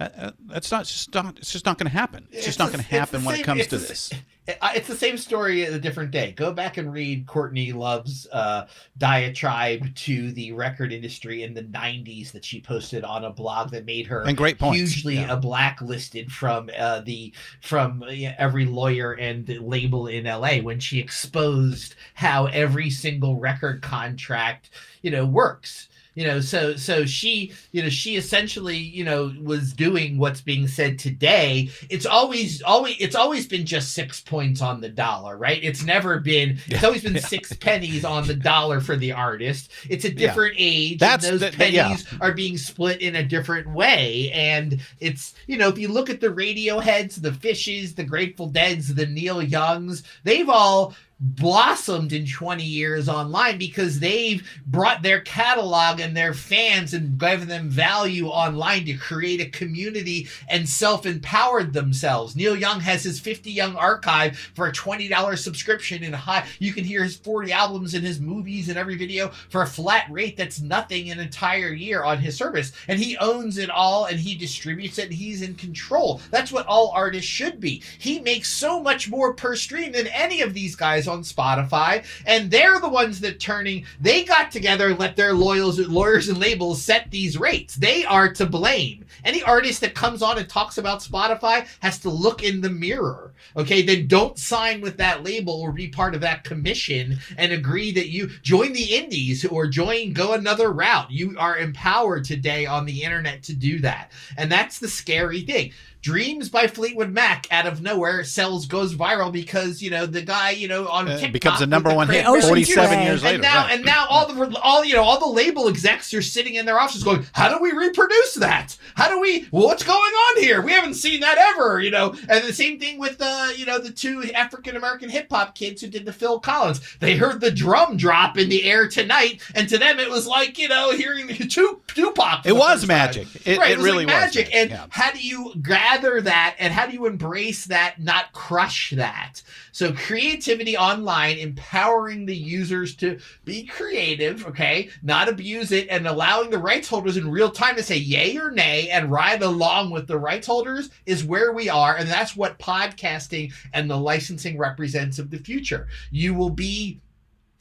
Uh, 0.00 0.08
uh, 0.16 0.30
that's 0.46 0.70
not 0.70 0.84
just 0.84 1.12
not. 1.12 1.38
It's 1.38 1.52
just 1.52 1.66
not 1.66 1.76
going 1.76 1.90
to 1.90 1.96
happen. 1.96 2.28
It's, 2.30 2.46
just 2.46 2.58
not 2.58 2.70
going 2.70 2.84
to 2.84 2.88
happen 2.88 3.24
when 3.24 3.34
same- 3.34 3.42
it 3.42 3.44
comes 3.44 3.66
to 3.68 3.78
this. 3.78 4.12
It's 4.46 4.88
the 4.88 4.96
same 4.96 5.18
story 5.18 5.64
a 5.64 5.78
different 5.78 6.10
day. 6.10 6.32
Go 6.32 6.52
back 6.52 6.78
and 6.78 6.90
read 6.90 7.26
Courtney 7.26 7.72
Love's 7.72 8.26
uh, 8.32 8.66
diatribe 8.96 9.94
to 9.94 10.32
the 10.32 10.52
record 10.52 10.90
industry 10.90 11.42
in 11.42 11.52
the 11.52 11.64
'90s 11.64 12.32
that 12.32 12.44
she 12.44 12.60
posted 12.60 13.04
on 13.04 13.24
a 13.24 13.30
blog 13.30 13.70
that 13.72 13.84
made 13.84 14.06
her 14.06 14.22
And 14.22 14.36
great 14.36 14.58
points, 14.58 14.78
hugely 14.78 15.16
yeah. 15.16 15.34
blacklisted 15.34 16.32
from 16.32 16.70
uh, 16.78 17.00
the 17.00 17.34
from 17.60 18.04
every 18.38 18.64
lawyer 18.64 19.12
and 19.12 19.46
label 19.60 20.06
in 20.06 20.24
LA 20.24 20.58
when 20.58 20.80
she 20.80 20.98
exposed 20.98 21.96
how 22.14 22.46
every 22.46 22.88
single 22.88 23.36
record 23.36 23.82
contract 23.82 24.70
you 25.02 25.10
know 25.10 25.26
works 25.26 25.88
you 26.14 26.26
know 26.26 26.40
so 26.40 26.74
so 26.76 27.04
she 27.06 27.52
you 27.72 27.82
know 27.82 27.88
she 27.88 28.16
essentially 28.16 28.76
you 28.76 29.04
know 29.04 29.32
was 29.42 29.72
doing 29.72 30.18
what's 30.18 30.40
being 30.40 30.66
said 30.66 30.98
today. 30.98 31.70
It's 31.90 32.06
always 32.06 32.62
always 32.62 32.96
it's 32.98 33.14
always 33.16 33.46
been 33.46 33.64
just 33.66 33.92
six 33.92 34.20
points 34.20 34.60
on 34.60 34.80
the 34.80 34.88
dollar 34.88 35.36
right? 35.36 35.62
It's 35.62 35.84
never 35.84 36.18
been 36.18 36.58
it's 36.66 36.82
always 36.84 37.02
been 37.02 37.18
six 37.20 37.52
pennies 37.54 38.04
on 38.04 38.26
the 38.26 38.34
dollar 38.34 38.80
for 38.80 38.96
the 38.96 39.12
artist. 39.12 39.70
It's 39.88 40.04
a 40.04 40.08
Yeah. 40.12 40.14
different 40.18 40.54
age 40.58 40.98
That's 40.98 41.24
and 41.24 41.34
those 41.40 41.50
the- 41.52 41.56
the- 41.56 41.70
yeah. 41.70 41.84
pennies 41.88 42.06
are 42.20 42.32
being 42.32 42.58
split 42.58 43.00
in 43.00 43.16
a 43.16 43.22
different 43.22 43.68
way. 43.72 44.30
And 44.32 44.80
it's 45.00 45.34
you 45.46 45.56
know 45.56 45.68
if 45.68 45.78
you 45.78 45.88
look 45.88 46.10
at 46.10 46.20
the 46.20 46.28
radioheads 46.28 47.20
the 47.22 47.30
Phishes 47.30 47.94
the 47.94 48.04
grateful 48.04 48.46
deads 48.48 48.94
the 48.94 49.06
neil 49.06 49.42
youngs 49.42 50.02
they've 50.24 50.48
all 50.48 50.94
blossomed 51.20 52.12
in 52.12 52.24
20 52.24 52.62
years 52.62 53.08
online 53.08 53.58
because 53.58 53.98
they've 53.98 54.48
brought 54.66 55.02
their 55.02 55.20
catalog 55.20 55.98
and 55.98 56.16
their 56.16 56.32
fans 56.32 56.94
and 56.94 57.18
given 57.18 57.48
them 57.48 57.68
value 57.68 58.28
online 58.28 58.84
to 58.84 58.94
create 58.94 59.40
a 59.40 59.50
community 59.50 60.28
and 60.48 60.68
self-empowered 60.68 61.72
themselves. 61.72 62.36
Neil 62.36 62.54
Young 62.54 62.80
has 62.80 63.02
his 63.02 63.18
50 63.18 63.50
Young 63.50 63.74
archive 63.74 64.38
for 64.54 64.68
a 64.68 64.72
$20 64.72 65.38
subscription 65.38 66.04
and 66.04 66.14
high 66.14 66.46
you 66.60 66.72
can 66.72 66.84
hear 66.84 67.02
his 67.02 67.16
40 67.16 67.52
albums 67.52 67.94
and 67.94 68.04
his 68.04 68.20
movies 68.20 68.68
and 68.68 68.78
every 68.78 68.96
video 68.96 69.28
for 69.48 69.62
a 69.62 69.66
flat 69.66 70.06
rate 70.10 70.36
that's 70.36 70.60
nothing 70.60 71.10
an 71.10 71.18
entire 71.18 71.72
year 71.72 72.04
on 72.04 72.18
his 72.18 72.36
service 72.36 72.72
and 72.86 73.00
he 73.00 73.16
owns 73.16 73.58
it 73.58 73.70
all 73.70 74.04
and 74.04 74.20
he 74.20 74.36
distributes 74.36 74.98
it 74.98 75.06
and 75.06 75.14
he's 75.14 75.42
in 75.42 75.56
control. 75.56 76.20
That's 76.30 76.52
what 76.52 76.66
all 76.66 76.92
artists 76.94 77.28
should 77.28 77.58
be. 77.58 77.82
He 77.98 78.20
makes 78.20 78.48
so 78.48 78.80
much 78.80 79.10
more 79.10 79.34
per 79.34 79.56
stream 79.56 79.92
than 79.92 80.06
any 80.08 80.42
of 80.42 80.54
these 80.54 80.76
guys 80.76 81.07
on 81.08 81.22
Spotify, 81.22 82.04
and 82.26 82.50
they're 82.50 82.80
the 82.80 82.88
ones 82.88 83.20
that 83.20 83.40
turning. 83.40 83.84
They 84.00 84.24
got 84.24 84.50
together 84.50 84.94
let 84.94 85.16
their 85.16 85.32
lawyers, 85.32 85.78
lawyers 85.88 86.28
and 86.28 86.38
labels 86.38 86.82
set 86.82 87.10
these 87.10 87.38
rates. 87.38 87.76
They 87.76 88.04
are 88.04 88.32
to 88.34 88.46
blame. 88.46 89.06
Any 89.24 89.42
artist 89.42 89.80
that 89.80 89.94
comes 89.94 90.22
on 90.22 90.38
and 90.38 90.48
talks 90.48 90.78
about 90.78 91.00
Spotify 91.00 91.66
has 91.80 91.98
to 92.00 92.10
look 92.10 92.42
in 92.42 92.60
the 92.60 92.70
mirror. 92.70 93.32
Okay, 93.56 93.82
then 93.82 94.06
don't 94.06 94.38
sign 94.38 94.80
with 94.80 94.96
that 94.98 95.24
label 95.24 95.60
or 95.60 95.72
be 95.72 95.88
part 95.88 96.14
of 96.14 96.20
that 96.20 96.44
commission 96.44 97.18
and 97.36 97.52
agree 97.52 97.92
that 97.92 98.08
you 98.08 98.28
join 98.42 98.72
the 98.72 98.96
indies 98.96 99.44
or 99.44 99.66
join 99.66 100.12
go 100.12 100.34
another 100.34 100.72
route. 100.72 101.10
You 101.10 101.36
are 101.38 101.58
empowered 101.58 102.24
today 102.24 102.66
on 102.66 102.84
the 102.84 103.02
internet 103.02 103.42
to 103.44 103.54
do 103.54 103.80
that. 103.80 104.12
And 104.36 104.50
that's 104.50 104.78
the 104.78 104.88
scary 104.88 105.42
thing. 105.42 105.72
Dreams 106.00 106.48
by 106.48 106.66
Fleetwood 106.68 107.10
Mac 107.10 107.46
out 107.50 107.66
of 107.66 107.82
nowhere 107.82 108.22
sells 108.24 108.66
goes 108.66 108.94
viral 108.94 109.32
because 109.32 109.82
you 109.82 109.90
know 109.90 110.06
the 110.06 110.22
guy 110.22 110.50
you 110.50 110.68
know 110.68 110.86
on 110.88 111.08
Uh, 111.08 111.16
TikTok 111.16 111.32
becomes 111.32 111.60
a 111.60 111.66
number 111.66 111.92
one 111.92 112.08
hit 112.08 112.24
47 112.24 113.02
years 113.02 113.22
later, 113.22 113.34
And 113.34 113.42
now 113.42 113.62
right. 113.64 113.72
and 113.74 113.84
now 113.84 114.06
all 114.08 114.32
the 114.32 114.58
all 114.60 114.84
you 114.84 114.94
know 114.94 115.02
all 115.02 115.18
the 115.18 115.26
label 115.26 115.68
execs 115.68 116.14
are 116.14 116.22
sitting 116.22 116.54
in 116.54 116.66
their 116.66 116.78
offices 116.78 117.02
going, 117.02 117.26
how 117.32 117.48
do 117.48 117.60
we 117.62 117.72
reproduce 117.72 118.34
that? 118.34 118.76
How 118.94 119.08
do 119.08 119.20
we? 119.20 119.42
What's 119.50 119.82
going 119.82 119.98
on 119.98 120.42
here? 120.42 120.62
We 120.62 120.72
haven't 120.72 120.94
seen 120.94 121.20
that 121.20 121.36
ever, 121.54 121.80
you 121.80 121.90
know. 121.90 122.14
And 122.28 122.44
the 122.44 122.52
same 122.52 122.78
thing 122.78 122.98
with 122.98 123.18
the 123.18 123.54
you 123.56 123.66
know 123.66 123.78
the 123.78 123.90
two 123.90 124.22
African 124.34 124.76
American 124.76 125.08
hip 125.08 125.26
hop 125.30 125.54
kids 125.54 125.82
who 125.82 125.88
did 125.88 126.04
the 126.04 126.12
Phil 126.12 126.38
Collins. 126.40 126.80
They 127.00 127.16
heard 127.16 127.40
the 127.40 127.50
drum 127.50 127.96
drop 127.96 128.38
in 128.38 128.48
the 128.48 128.64
air 128.64 128.88
tonight, 128.88 129.40
and 129.54 129.68
to 129.68 129.78
them 129.78 129.98
it 129.98 130.10
was 130.10 130.26
like 130.26 130.58
you 130.58 130.68
know 130.68 130.92
hearing 130.92 131.28
two 131.48 131.80
Tupac. 131.88 132.46
It 132.46 132.52
was 132.56 132.86
magic. 132.86 133.26
It- 133.44 133.58
right, 133.58 133.72
it 133.72 133.76
was 133.78 133.84
really 133.84 134.06
like 134.06 134.14
was 134.14 134.24
magic. 134.36 134.46
magic, 134.46 134.54
And 134.54 134.70
yeah. 134.70 134.86
how 134.90 135.10
do 135.12 135.18
you 135.20 135.52
gather 135.88 136.20
that 136.20 136.56
and 136.58 136.72
how 136.72 136.86
do 136.86 136.92
you 136.92 137.06
embrace 137.06 137.66
that 137.66 138.00
not 138.00 138.32
crush 138.32 138.90
that? 138.90 139.42
So 139.72 139.92
creativity 139.92 140.76
online 140.76 141.38
empowering 141.38 142.26
the 142.26 142.36
users 142.36 142.94
to 142.96 143.18
be 143.44 143.64
creative 143.64 144.46
okay? 144.46 144.90
Not 145.02 145.28
abuse 145.28 145.72
it 145.72 145.88
and 145.88 146.06
allowing 146.06 146.50
the 146.50 146.58
rights 146.58 146.88
holders 146.88 147.16
in 147.16 147.30
real 147.30 147.50
time 147.50 147.76
to 147.76 147.82
say 147.82 147.96
yay 147.96 148.36
or 148.36 148.50
nay 148.50 148.90
and 148.90 149.10
ride 149.10 149.42
along 149.42 149.90
with 149.90 150.06
the 150.06 150.18
rights 150.18 150.46
holders 150.46 150.90
is 151.06 151.24
where 151.24 151.52
we 151.52 151.68
are 151.68 151.96
and 151.96 152.08
that's 152.08 152.36
what 152.36 152.58
podcasting 152.58 153.52
and 153.72 153.90
the 153.90 153.96
licensing 153.96 154.58
represents 154.58 155.18
of 155.18 155.30
the 155.30 155.38
future. 155.38 155.88
You 156.10 156.34
will 156.34 156.50
be 156.50 157.00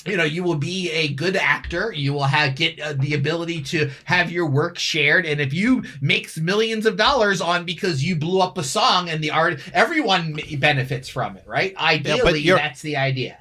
you 0.07 0.17
know 0.17 0.23
you 0.23 0.43
will 0.43 0.55
be 0.55 0.91
a 0.91 1.09
good 1.09 1.35
actor. 1.35 1.91
You 1.93 2.13
will 2.13 2.23
have 2.23 2.55
get 2.55 2.79
uh, 2.79 2.93
the 2.93 3.13
ability 3.13 3.61
to 3.63 3.89
have 4.05 4.31
your 4.31 4.47
work 4.49 4.77
shared. 4.77 5.25
And 5.25 5.39
if 5.41 5.53
you 5.53 5.83
makes 6.01 6.37
millions 6.37 6.85
of 6.85 6.97
dollars 6.97 7.41
on 7.41 7.65
because 7.65 8.03
you 8.03 8.15
blew 8.15 8.39
up 8.41 8.57
a 8.57 8.63
song 8.63 9.09
and 9.09 9.23
the 9.23 9.31
art 9.31 9.59
everyone 9.73 10.39
benefits 10.59 11.09
from 11.09 11.37
it 11.37 11.43
right? 11.47 11.75
Ideally 11.77 12.21
you're- 12.41 12.59
that's 12.59 12.81
the 12.81 12.97
idea 12.97 13.37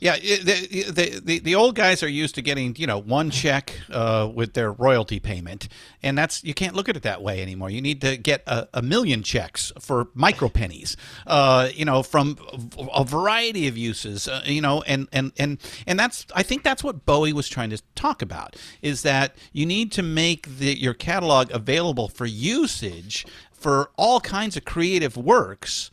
Yeah, 0.00 0.16
the, 0.16 0.90
the, 0.90 1.20
the, 1.22 1.38
the 1.40 1.54
old 1.54 1.74
guys 1.74 2.02
are 2.02 2.08
used 2.08 2.34
to 2.36 2.42
getting, 2.42 2.74
you 2.76 2.86
know, 2.86 2.98
one 2.98 3.30
check 3.30 3.74
uh, 3.92 4.30
with 4.34 4.54
their 4.54 4.72
royalty 4.72 5.20
payment. 5.20 5.68
And 6.02 6.16
that's, 6.16 6.42
you 6.42 6.54
can't 6.54 6.74
look 6.74 6.88
at 6.88 6.96
it 6.96 7.02
that 7.02 7.22
way 7.22 7.42
anymore. 7.42 7.68
You 7.68 7.82
need 7.82 8.00
to 8.00 8.16
get 8.16 8.42
a, 8.46 8.66
a 8.72 8.80
million 8.80 9.22
checks 9.22 9.72
for 9.78 10.08
micro 10.14 10.48
pennies, 10.48 10.96
uh, 11.26 11.68
you 11.74 11.84
know, 11.84 12.02
from 12.02 12.38
a 12.94 13.04
variety 13.04 13.68
of 13.68 13.76
uses, 13.76 14.26
uh, 14.26 14.40
you 14.46 14.62
know, 14.62 14.80
and, 14.86 15.06
and, 15.12 15.32
and, 15.38 15.58
and 15.86 15.98
that's, 15.98 16.26
I 16.34 16.42
think 16.44 16.62
that's 16.62 16.82
what 16.82 17.04
Bowie 17.04 17.34
was 17.34 17.48
trying 17.48 17.68
to 17.70 17.82
talk 17.94 18.22
about 18.22 18.56
is 18.80 19.02
that 19.02 19.36
you 19.52 19.66
need 19.66 19.92
to 19.92 20.02
make 20.02 20.58
the, 20.58 20.78
your 20.78 20.94
catalog 20.94 21.50
available 21.50 22.08
for 22.08 22.24
usage 22.24 23.26
for 23.52 23.90
all 23.96 24.20
kinds 24.20 24.56
of 24.56 24.64
creative 24.64 25.18
works 25.18 25.90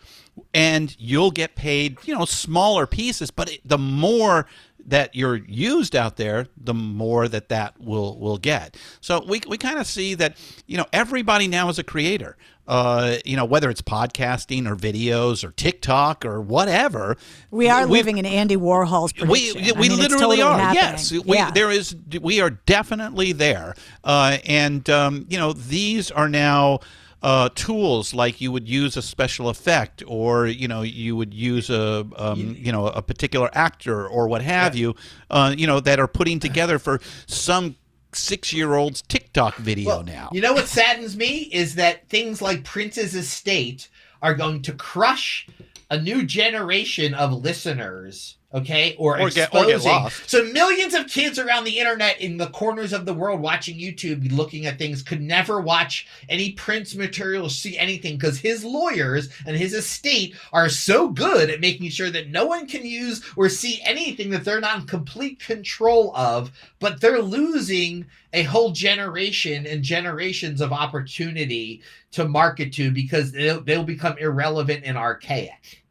and 0.53 0.95
you'll 0.99 1.31
get 1.31 1.55
paid, 1.55 1.97
you 2.05 2.15
know, 2.15 2.26
smaller 2.26 2.85
pieces. 2.88 3.31
But 3.31 3.51
it, 3.53 3.61
the 3.68 3.77
more 3.77 4.47
that 4.85 5.14
you're 5.15 5.35
used 5.35 5.95
out 5.95 6.15
there, 6.15 6.47
the 6.55 6.73
more 6.73 7.27
that 7.27 7.49
that 7.49 7.80
will 7.80 8.18
will 8.19 8.38
get. 8.38 8.77
So 9.01 9.23
we 9.27 9.41
we 9.47 9.57
kind 9.57 9.80
of 9.80 9.88
see 9.88 10.14
that 10.15 10.38
you 10.65 10.77
know 10.77 10.85
everybody 10.93 11.47
now 11.47 11.69
is 11.69 11.77
a 11.80 11.84
creator. 11.84 12.38
Uh, 12.68 13.15
you 13.23 13.35
know 13.38 13.45
whether 13.45 13.69
it's 13.69 13.81
podcasting 13.81 14.68
or 14.69 14.76
videos 14.76 15.43
or 15.43 15.51
TikTok 15.51 16.26
or 16.26 16.41
whatever. 16.41 17.15
We 17.49 17.69
are 17.69 17.85
living 17.85 18.18
in 18.18 18.26
Andy 18.26 18.57
Warhol's 18.57 19.14
we 19.14 19.53
prediction. 19.53 19.77
we 19.80 19.85
I 19.88 19.89
mean, 19.89 19.97
literally 19.99 20.38
totally 20.38 20.41
are. 20.41 20.59
happening. 20.59 20.84
Yes, 20.84 21.11
we, 21.11 21.35
Yeah. 21.38 21.51
there 21.51 21.72
is. 21.72 21.95
We 22.22 22.41
are 22.41 22.49
definitely 22.49 23.31
there, 23.31 23.73
uh, 24.03 24.38
and 24.45 24.89
um, 24.89 25.26
you 25.30 25.38
know 25.38 25.53
these 25.53 26.11
are 26.11 26.30
now. 26.30 26.80
Uh, 27.23 27.49
tools 27.56 28.14
like 28.14 28.39
you 28.39 28.52
would 28.52 28.69
use 28.69 28.95
a 28.95 29.02
special 29.02 29.49
effect, 29.49 30.03
or 30.06 30.45
you 30.45 30.68
know 30.68 30.84
you 30.84 31.15
would 31.15 31.34
use 31.34 31.69
a 31.69 32.06
um, 32.15 32.56
you 32.60 32.72
know 32.72 32.88
a 32.88 33.02
particular 33.02 33.49
actor 33.53 34.07
or 34.07 34.27
what 34.27 34.44
have 34.44 34.76
you, 34.76 34.95
uh, 35.31 35.53
you 35.57 35.65
know 35.65 35.80
that 35.80 35.99
are 35.99 36.07
putting 36.07 36.39
together 36.39 36.77
for 36.77 37.02
some 37.26 37.76
six-year-old's 38.14 39.02
TikTok 39.02 39.56
video 39.56 40.02
now. 40.02 40.30
you 40.31 40.41
know 40.41 40.53
what 40.53 40.68
saddens 40.68 41.18
me 41.18 41.49
is 41.52 41.76
that 41.76 42.07
things 42.07 42.41
like 42.41 42.64
prince's 42.64 43.15
estate 43.15 43.89
are 44.22 44.34
going 44.34 44.61
to 44.61 44.73
crush 44.73 45.48
a 45.89 45.99
new 45.99 46.23
generation 46.23 47.14
of 47.14 47.31
listeners 47.34 48.38
okay 48.57 48.95
or, 48.97 49.19
Or 49.19 49.29
get- 49.29 49.53
or 49.53 49.65
get 49.65 49.75
exposing. 49.75 49.91
lost. 49.91 50.29
so 50.29 50.43
millions 50.45 50.93
of 50.93 51.07
kids 51.07 51.39
around 51.39 51.63
the 51.63 51.79
internet 51.79 52.19
in 52.21 52.38
the 52.38 52.47
corners 52.47 52.93
of 52.93 53.05
the 53.05 53.13
world 53.13 53.39
watching 53.39 53.77
youtube 53.77 54.31
looking 54.35 54.65
at 54.65 54.77
things 54.77 55.01
could 55.01 55.21
never 55.21 55.59
watch 55.61 56.07
any 56.29 56.51
prince 56.53 56.95
material 56.95 57.49
see 57.49 57.77
anything 57.77 58.15
because 58.17 58.38
his 58.39 58.63
lawyers 58.63 59.29
and 59.45 59.55
his 59.57 59.73
estate 59.73 60.35
are 60.53 60.69
so 60.69 61.09
good 61.09 61.49
at 61.49 61.59
making 61.61 61.89
sure 61.89 62.09
that 62.09 62.29
no 62.29 62.45
one 62.45 62.67
can 62.67 62.85
use 62.85 63.23
or 63.35 63.49
see 63.49 63.79
anything 63.84 64.29
that 64.29 64.43
they're 64.45 64.59
not 64.61 64.81
in 64.81 64.85
complete 64.88 65.39
control 65.39 66.15
of 66.15 66.51
but 66.79 66.99
they're 67.01 67.21
losing 67.21 68.05
a 68.34 68.43
whole 68.43 68.71
generation 68.71 69.65
and 69.65 69.81
generations 69.84 70.59
of 70.61 70.71
opportunity 70.73 71.81
to 72.11 72.27
market 72.27 72.73
to 72.73 72.91
because 72.91 73.31
they'll, 73.31 73.61
they'll 73.61 73.84
become 73.84 74.17
irrelevant 74.17 74.81
and 74.85 74.97
archaic 74.97 75.84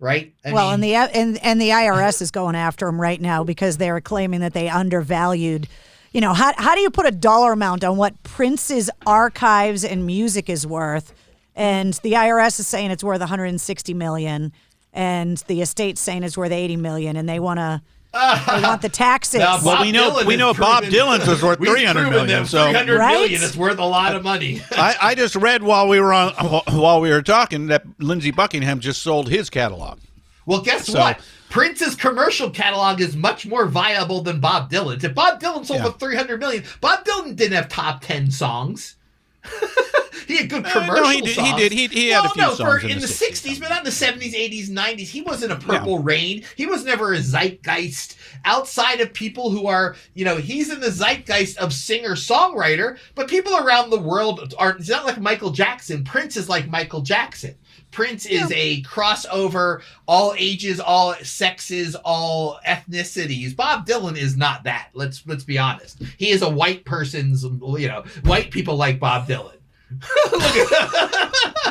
right 0.00 0.34
I 0.44 0.52
well, 0.52 0.66
mean- 0.66 0.74
and 0.74 0.82
the 0.84 0.96
uh, 0.96 1.06
and 1.08 1.38
and 1.44 1.60
the 1.60 1.70
IRS 1.70 2.22
is 2.22 2.30
going 2.30 2.54
after 2.54 2.86
them 2.86 3.00
right 3.00 3.20
now 3.20 3.44
because 3.44 3.76
they're 3.76 4.00
claiming 4.00 4.40
that 4.40 4.52
they 4.54 4.68
undervalued. 4.68 5.68
You 6.12 6.20
know, 6.20 6.32
how 6.32 6.52
how 6.56 6.74
do 6.74 6.80
you 6.80 6.90
put 6.90 7.06
a 7.06 7.10
dollar 7.10 7.52
amount 7.52 7.84
on 7.84 7.96
what 7.96 8.22
Prince's 8.22 8.90
archives 9.06 9.84
and 9.84 10.06
music 10.06 10.48
is 10.48 10.66
worth? 10.66 11.12
And 11.54 11.94
the 11.94 12.12
IRS 12.12 12.60
is 12.60 12.66
saying 12.68 12.90
it's 12.92 13.02
worth 13.02 13.20
160 13.20 13.94
million, 13.94 14.52
and 14.92 15.36
the 15.48 15.60
estate's 15.60 16.00
saying 16.00 16.22
it's 16.22 16.36
worth 16.38 16.52
80 16.52 16.76
million, 16.76 17.16
and 17.16 17.28
they 17.28 17.40
want 17.40 17.58
to. 17.58 17.82
They 18.12 18.62
want 18.62 18.82
the 18.82 18.88
taxes. 18.88 19.40
Now, 19.40 19.58
Well, 19.62 19.82
we 19.82 19.92
know- 19.92 20.10
Dylan 20.12 20.24
we 20.26 20.34
has 20.34 20.38
know 20.38 20.54
Bob 20.54 20.82
proven- 20.84 20.98
Dylan's 20.98 21.26
was 21.28 21.42
worth 21.42 21.60
We've 21.60 21.70
300 21.70 22.00
proven 22.02 22.12
million, 22.26 22.42
that 22.44 22.48
so- 22.48 22.64
300 22.64 22.98
Right? 22.98 23.12
million 23.20 23.42
is 23.42 23.56
worth 23.56 23.78
a 23.78 23.84
lot 23.84 24.14
of 24.14 24.22
money. 24.24 24.62
I, 24.72 24.96
I 25.00 25.14
just 25.14 25.36
read 25.36 25.62
while 25.62 25.88
we 25.88 26.00
were 26.00 26.12
on 26.12 26.32
while 26.72 27.00
we 27.00 27.10
were 27.10 27.22
talking 27.22 27.66
that 27.66 27.84
Lindsey 27.98 28.30
Buckingham 28.30 28.80
just 28.80 29.02
sold 29.02 29.28
his 29.28 29.50
catalog. 29.50 29.98
Well, 30.46 30.62
guess 30.62 30.86
So- 30.86 30.98
what? 30.98 31.20
Prince's 31.50 31.94
commercial 31.94 32.50
catalog 32.50 33.00
is 33.00 33.16
much 33.16 33.46
more 33.46 33.64
viable 33.66 34.20
than 34.22 34.38
Bob 34.38 34.70
Dylan's. 34.70 35.02
If 35.02 35.14
Bob 35.14 35.40
Dylan 35.40 35.64
sold 35.64 35.80
Yeah. 35.80 35.90
for 35.92 35.98
300 35.98 36.38
million, 36.40 36.62
Bob 36.82 37.06
Dylan 37.06 37.36
didn't 37.36 37.54
have 37.54 37.68
top 37.70 38.02
10 38.02 38.30
songs. 38.30 38.96
He 40.26 40.36
had 40.36 40.50
good 40.50 40.66
Uh, 40.66 40.86
no, 40.86 41.08
he 41.08 41.20
did- 41.20 41.36
he 41.36 41.52
did. 41.56 41.72
He- 41.72 41.86
he 41.88 42.08
had 42.08 42.24
a 42.26 42.28
few 42.30 42.42
no, 42.42 42.54
songs 42.54 42.58
for, 42.82 42.86
in 42.86 42.90
in 42.92 43.00
the 43.00 43.06
the 43.06 43.12
60s, 43.12 43.56
60s, 43.56 43.60
but 43.60 43.70
not 43.70 43.78
in 43.78 43.84
the 43.84 43.90
70s, 43.90 44.34
80s, 44.34 44.68
90s. 44.68 45.08
He 45.08 45.22
wasn't 45.22 45.52
a 45.52 45.56
Purple 45.56 46.00
Rain. 46.00 46.44
He 46.56 46.66
was 46.66 46.84
never 46.84 47.12
a 47.14 47.20
zeitgeist 47.22 48.16
outside 48.44 49.00
of 49.00 49.12
people 49.14 49.50
who 49.50 49.66
are, 49.66 49.96
you 50.14 50.24
know, 50.24 50.36
he's 50.36 50.70
in 50.70 50.80
the 50.80 50.90
zeitgeist 50.90 51.56
of 51.58 51.72
singer 51.72 52.10
songwriter, 52.14 52.98
but 53.14 53.28
people 53.28 53.56
around 53.56 53.90
the 53.90 53.98
world 53.98 54.54
aren't. 54.58 54.80
It's 54.80 54.88
not 54.90 55.06
like 55.06 55.18
Michael 55.20 55.50
Jackson. 55.50 56.04
Prince 56.04 56.36
is 56.36 56.48
like 56.48 56.68
Michael 56.68 57.00
Jackson. 57.00 57.54
Prince 57.90 58.26
is 58.26 58.50
a 58.52 58.82
crossover, 58.82 59.82
all 60.06 60.34
ages, 60.36 60.78
all 60.80 61.14
sexes, 61.22 61.94
all 62.04 62.60
ethnicities. 62.66 63.56
Bob 63.56 63.86
Dylan 63.86 64.16
is 64.16 64.36
not 64.36 64.64
that. 64.64 64.90
Let's 64.94 65.26
let's 65.26 65.44
be 65.44 65.58
honest. 65.58 66.02
He 66.18 66.30
is 66.30 66.42
a 66.42 66.50
white 66.50 66.84
person's, 66.84 67.44
you 67.44 67.88
know, 67.88 68.04
white 68.24 68.50
people 68.50 68.76
like 68.76 69.00
Bob 69.00 69.26
Dylan. 69.28 69.54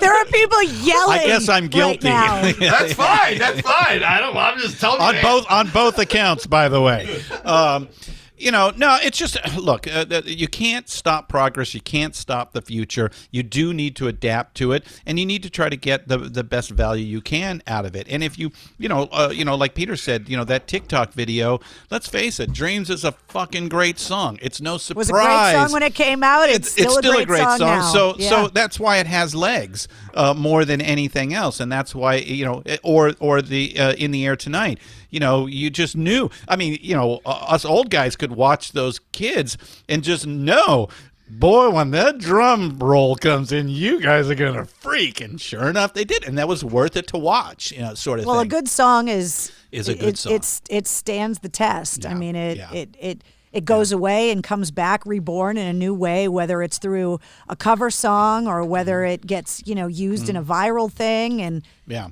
There 0.00 0.14
are 0.14 0.24
people 0.26 0.62
yelling. 0.62 1.20
I 1.20 1.26
guess 1.26 1.48
I'm 1.48 1.64
right 1.64 1.70
guilty. 1.70 2.08
now. 2.08 2.52
That's 2.60 2.92
fine. 2.92 3.38
That's 3.38 3.60
fine. 3.60 4.02
I 4.02 4.20
don't. 4.20 4.36
I'm 4.36 4.58
just 4.58 4.80
telling 4.80 5.00
you. 5.00 5.06
on 5.06 5.14
man. 5.14 5.22
both 5.22 5.46
on 5.50 5.70
both 5.70 5.98
accounts, 5.98 6.46
by 6.46 6.68
the 6.68 6.80
way. 6.80 7.20
Um, 7.44 7.88
you 8.36 8.50
know, 8.50 8.72
no, 8.76 8.98
it's 9.00 9.16
just 9.16 9.36
look. 9.56 9.86
Uh, 9.86 10.22
you 10.24 10.48
can't 10.48 10.88
stop 10.88 11.28
progress. 11.28 11.74
You 11.74 11.80
can't 11.80 12.14
stop 12.14 12.52
the 12.52 12.62
future. 12.62 13.10
You 13.30 13.42
do 13.42 13.72
need 13.72 13.96
to 13.96 14.08
adapt 14.08 14.56
to 14.56 14.72
it, 14.72 14.84
and 15.06 15.18
you 15.18 15.26
need 15.26 15.42
to 15.44 15.50
try 15.50 15.68
to 15.68 15.76
get 15.76 16.08
the 16.08 16.18
the 16.18 16.44
best 16.44 16.70
value 16.70 17.04
you 17.04 17.20
can 17.20 17.62
out 17.66 17.86
of 17.86 17.94
it. 17.94 18.06
And 18.08 18.22
if 18.22 18.38
you, 18.38 18.50
you 18.78 18.88
know, 18.88 19.08
uh, 19.12 19.30
you 19.32 19.44
know, 19.44 19.54
like 19.54 19.74
Peter 19.74 19.96
said, 19.96 20.28
you 20.28 20.36
know, 20.36 20.44
that 20.44 20.66
TikTok 20.66 21.12
video. 21.12 21.60
Let's 21.90 22.08
face 22.08 22.40
it, 22.40 22.52
"Dreams" 22.52 22.90
is 22.90 23.04
a 23.04 23.12
fucking 23.28 23.68
great 23.68 23.98
song. 23.98 24.38
It's 24.42 24.60
no 24.60 24.78
surprise. 24.78 24.96
was 24.96 25.10
a 25.10 25.12
great 25.12 25.52
song 25.52 25.72
when 25.72 25.82
it 25.82 25.94
came 25.94 26.22
out. 26.22 26.48
It's, 26.48 26.72
still, 26.72 26.86
it's 26.86 26.98
still 26.98 27.18
a 27.18 27.26
great, 27.26 27.42
song, 27.42 27.58
now. 27.60 27.92
So 27.92 28.14
Yeah. 28.18 28.28
so 28.30 28.48
that's 28.48 28.80
why 28.80 28.98
it 28.98 29.06
has 29.06 29.34
legs 29.34 29.88
uh, 30.14 30.34
more 30.34 30.64
than 30.64 30.80
anything 30.80 31.34
else, 31.34 31.60
and 31.60 31.70
that's 31.70 31.94
why 31.94 32.16
you 32.16 32.44
know, 32.44 32.62
or 32.82 33.14
or 33.20 33.42
the 33.42 33.78
uh, 33.78 33.92
in 33.94 34.10
the 34.10 34.26
air 34.26 34.36
tonight. 34.36 34.78
You 35.14 35.20
know, 35.20 35.46
you 35.46 35.70
just 35.70 35.96
knew. 35.96 36.28
I 36.48 36.56
mean, 36.56 36.78
you 36.82 36.94
know, 36.96 37.20
us 37.24 37.64
old 37.64 37.88
guys 37.90 38.16
could 38.16 38.32
watch 38.32 38.72
those 38.72 38.98
kids 39.12 39.56
and 39.88 40.02
just 40.02 40.26
know. 40.26 40.88
Boy, 41.30 41.70
when 41.70 41.90
that 41.92 42.18
drum 42.18 42.78
roll 42.78 43.16
comes 43.16 43.50
in, 43.50 43.68
you 43.68 44.00
guys 44.00 44.28
are 44.28 44.34
gonna 44.34 44.66
freak, 44.66 45.22
and 45.22 45.40
sure 45.40 45.68
enough, 45.70 45.94
they 45.94 46.04
did, 46.04 46.22
and 46.26 46.36
that 46.36 46.48
was 46.48 46.62
worth 46.62 46.96
it 46.96 47.06
to 47.08 47.18
watch, 47.18 47.72
you 47.72 47.80
know, 47.80 47.94
sort 47.94 48.18
of 48.20 48.26
well, 48.26 48.40
thing. 48.40 48.46
a 48.46 48.50
good 48.50 48.68
song 48.68 49.08
is 49.08 49.50
Is 49.72 49.88
a 49.88 49.94
good 49.94 50.08
it, 50.14 50.18
song. 50.18 50.32
It's 50.34 50.60
it 50.68 50.86
stands 50.86 51.38
the 51.38 51.48
test. 51.48 52.04
I 52.04 52.12
mean, 52.14 52.36
it 52.36 52.58
yeah. 52.58 52.72
it 52.72 52.96
it. 53.00 53.24
It 53.54 53.64
goes 53.64 53.92
away 53.92 54.32
and 54.32 54.42
comes 54.42 54.72
back 54.72 55.06
reborn 55.06 55.56
in 55.56 55.68
a 55.68 55.72
new 55.72 55.94
way, 55.94 56.26
whether 56.26 56.60
it's 56.60 56.78
through 56.78 57.20
a 57.48 57.54
cover 57.54 57.88
song 57.88 58.48
or 58.48 58.64
whether 58.64 59.02
Mm-hmm. 59.02 59.12
it 59.14 59.26
gets, 59.28 59.62
you 59.64 59.76
know, 59.76 59.86
used 59.86 60.28
in 60.28 60.34
a 60.34 60.42
viral 60.42 60.90
thing. 60.90 61.40
And 61.40 61.62
Yeah. 61.86 62.08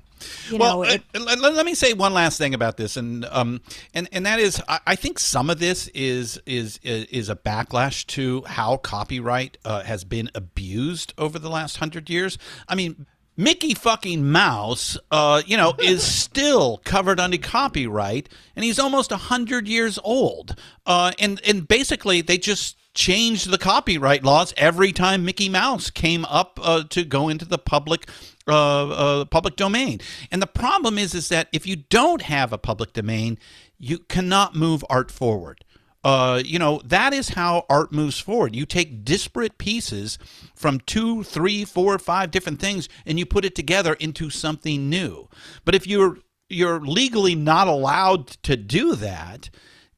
You 0.50 0.56
well, 0.58 0.78
know, 0.78 0.82
it- 0.84 1.02
uh, 1.14 1.20
let, 1.20 1.38
let- 1.40 1.54
let 1.54 1.66
me 1.66 1.74
say 1.74 1.92
one 1.92 2.12
last 2.14 2.38
thing 2.38 2.54
about 2.54 2.76
this, 2.76 2.96
and 2.96 3.24
um, 3.26 3.60
and 3.94 4.08
and 4.12 4.26
that 4.26 4.38
is, 4.40 4.62
I, 4.68 4.80
I 4.88 4.96
think 4.96 5.18
some 5.18 5.50
of 5.50 5.58
this 5.58 5.88
is 5.88 6.38
is 6.46 6.78
is 6.82 7.28
a 7.28 7.36
backlash 7.36 8.06
to 8.08 8.42
how 8.46 8.76
copyright 8.78 9.58
uh, 9.64 9.82
has 9.82 10.04
been 10.04 10.30
abused 10.34 11.14
over 11.18 11.38
the 11.38 11.50
last 11.50 11.76
hundred 11.78 12.08
years. 12.10 12.38
I 12.68 12.74
mean. 12.74 13.06
Mickey 13.34 13.72
fucking 13.72 14.30
Mouse, 14.30 14.98
uh, 15.10 15.40
you 15.46 15.56
know, 15.56 15.72
is 15.78 16.02
still 16.02 16.82
covered 16.84 17.18
under 17.18 17.38
copyright, 17.38 18.28
and 18.54 18.62
he's 18.62 18.78
almost 18.78 19.10
hundred 19.10 19.66
years 19.66 19.98
old. 20.04 20.54
Uh, 20.84 21.12
and 21.18 21.40
and 21.46 21.66
basically, 21.66 22.20
they 22.20 22.36
just 22.36 22.76
changed 22.92 23.48
the 23.50 23.56
copyright 23.56 24.22
laws 24.22 24.52
every 24.58 24.92
time 24.92 25.24
Mickey 25.24 25.48
Mouse 25.48 25.88
came 25.88 26.26
up 26.26 26.60
uh, 26.62 26.82
to 26.90 27.04
go 27.04 27.30
into 27.30 27.46
the 27.46 27.56
public 27.56 28.06
uh, 28.48 28.88
uh, 28.88 29.24
public 29.26 29.56
domain. 29.56 30.00
And 30.30 30.42
the 30.42 30.46
problem 30.46 30.98
is, 30.98 31.14
is 31.14 31.28
that 31.28 31.48
if 31.52 31.66
you 31.66 31.76
don't 31.76 32.22
have 32.22 32.52
a 32.52 32.58
public 32.58 32.92
domain, 32.92 33.38
you 33.78 33.98
cannot 33.98 34.54
move 34.54 34.84
art 34.88 35.10
forward. 35.10 35.64
Uh, 36.04 36.42
you 36.44 36.58
know 36.58 36.80
that 36.84 37.12
is 37.12 37.30
how 37.30 37.64
art 37.68 37.92
moves 37.92 38.18
forward. 38.18 38.56
You 38.56 38.66
take 38.66 39.04
disparate 39.04 39.56
pieces 39.56 40.18
from 40.54 40.80
two, 40.80 41.22
three, 41.22 41.64
four, 41.64 41.96
five 41.98 42.32
different 42.32 42.58
things, 42.58 42.88
and 43.06 43.18
you 43.18 43.26
put 43.26 43.44
it 43.44 43.54
together 43.54 43.94
into 43.94 44.28
something 44.28 44.90
new. 44.90 45.28
But 45.64 45.76
if 45.76 45.86
you're 45.86 46.18
you're 46.48 46.80
legally 46.80 47.36
not 47.36 47.68
allowed 47.68 48.26
to 48.42 48.56
do 48.56 48.96
that, 48.96 49.48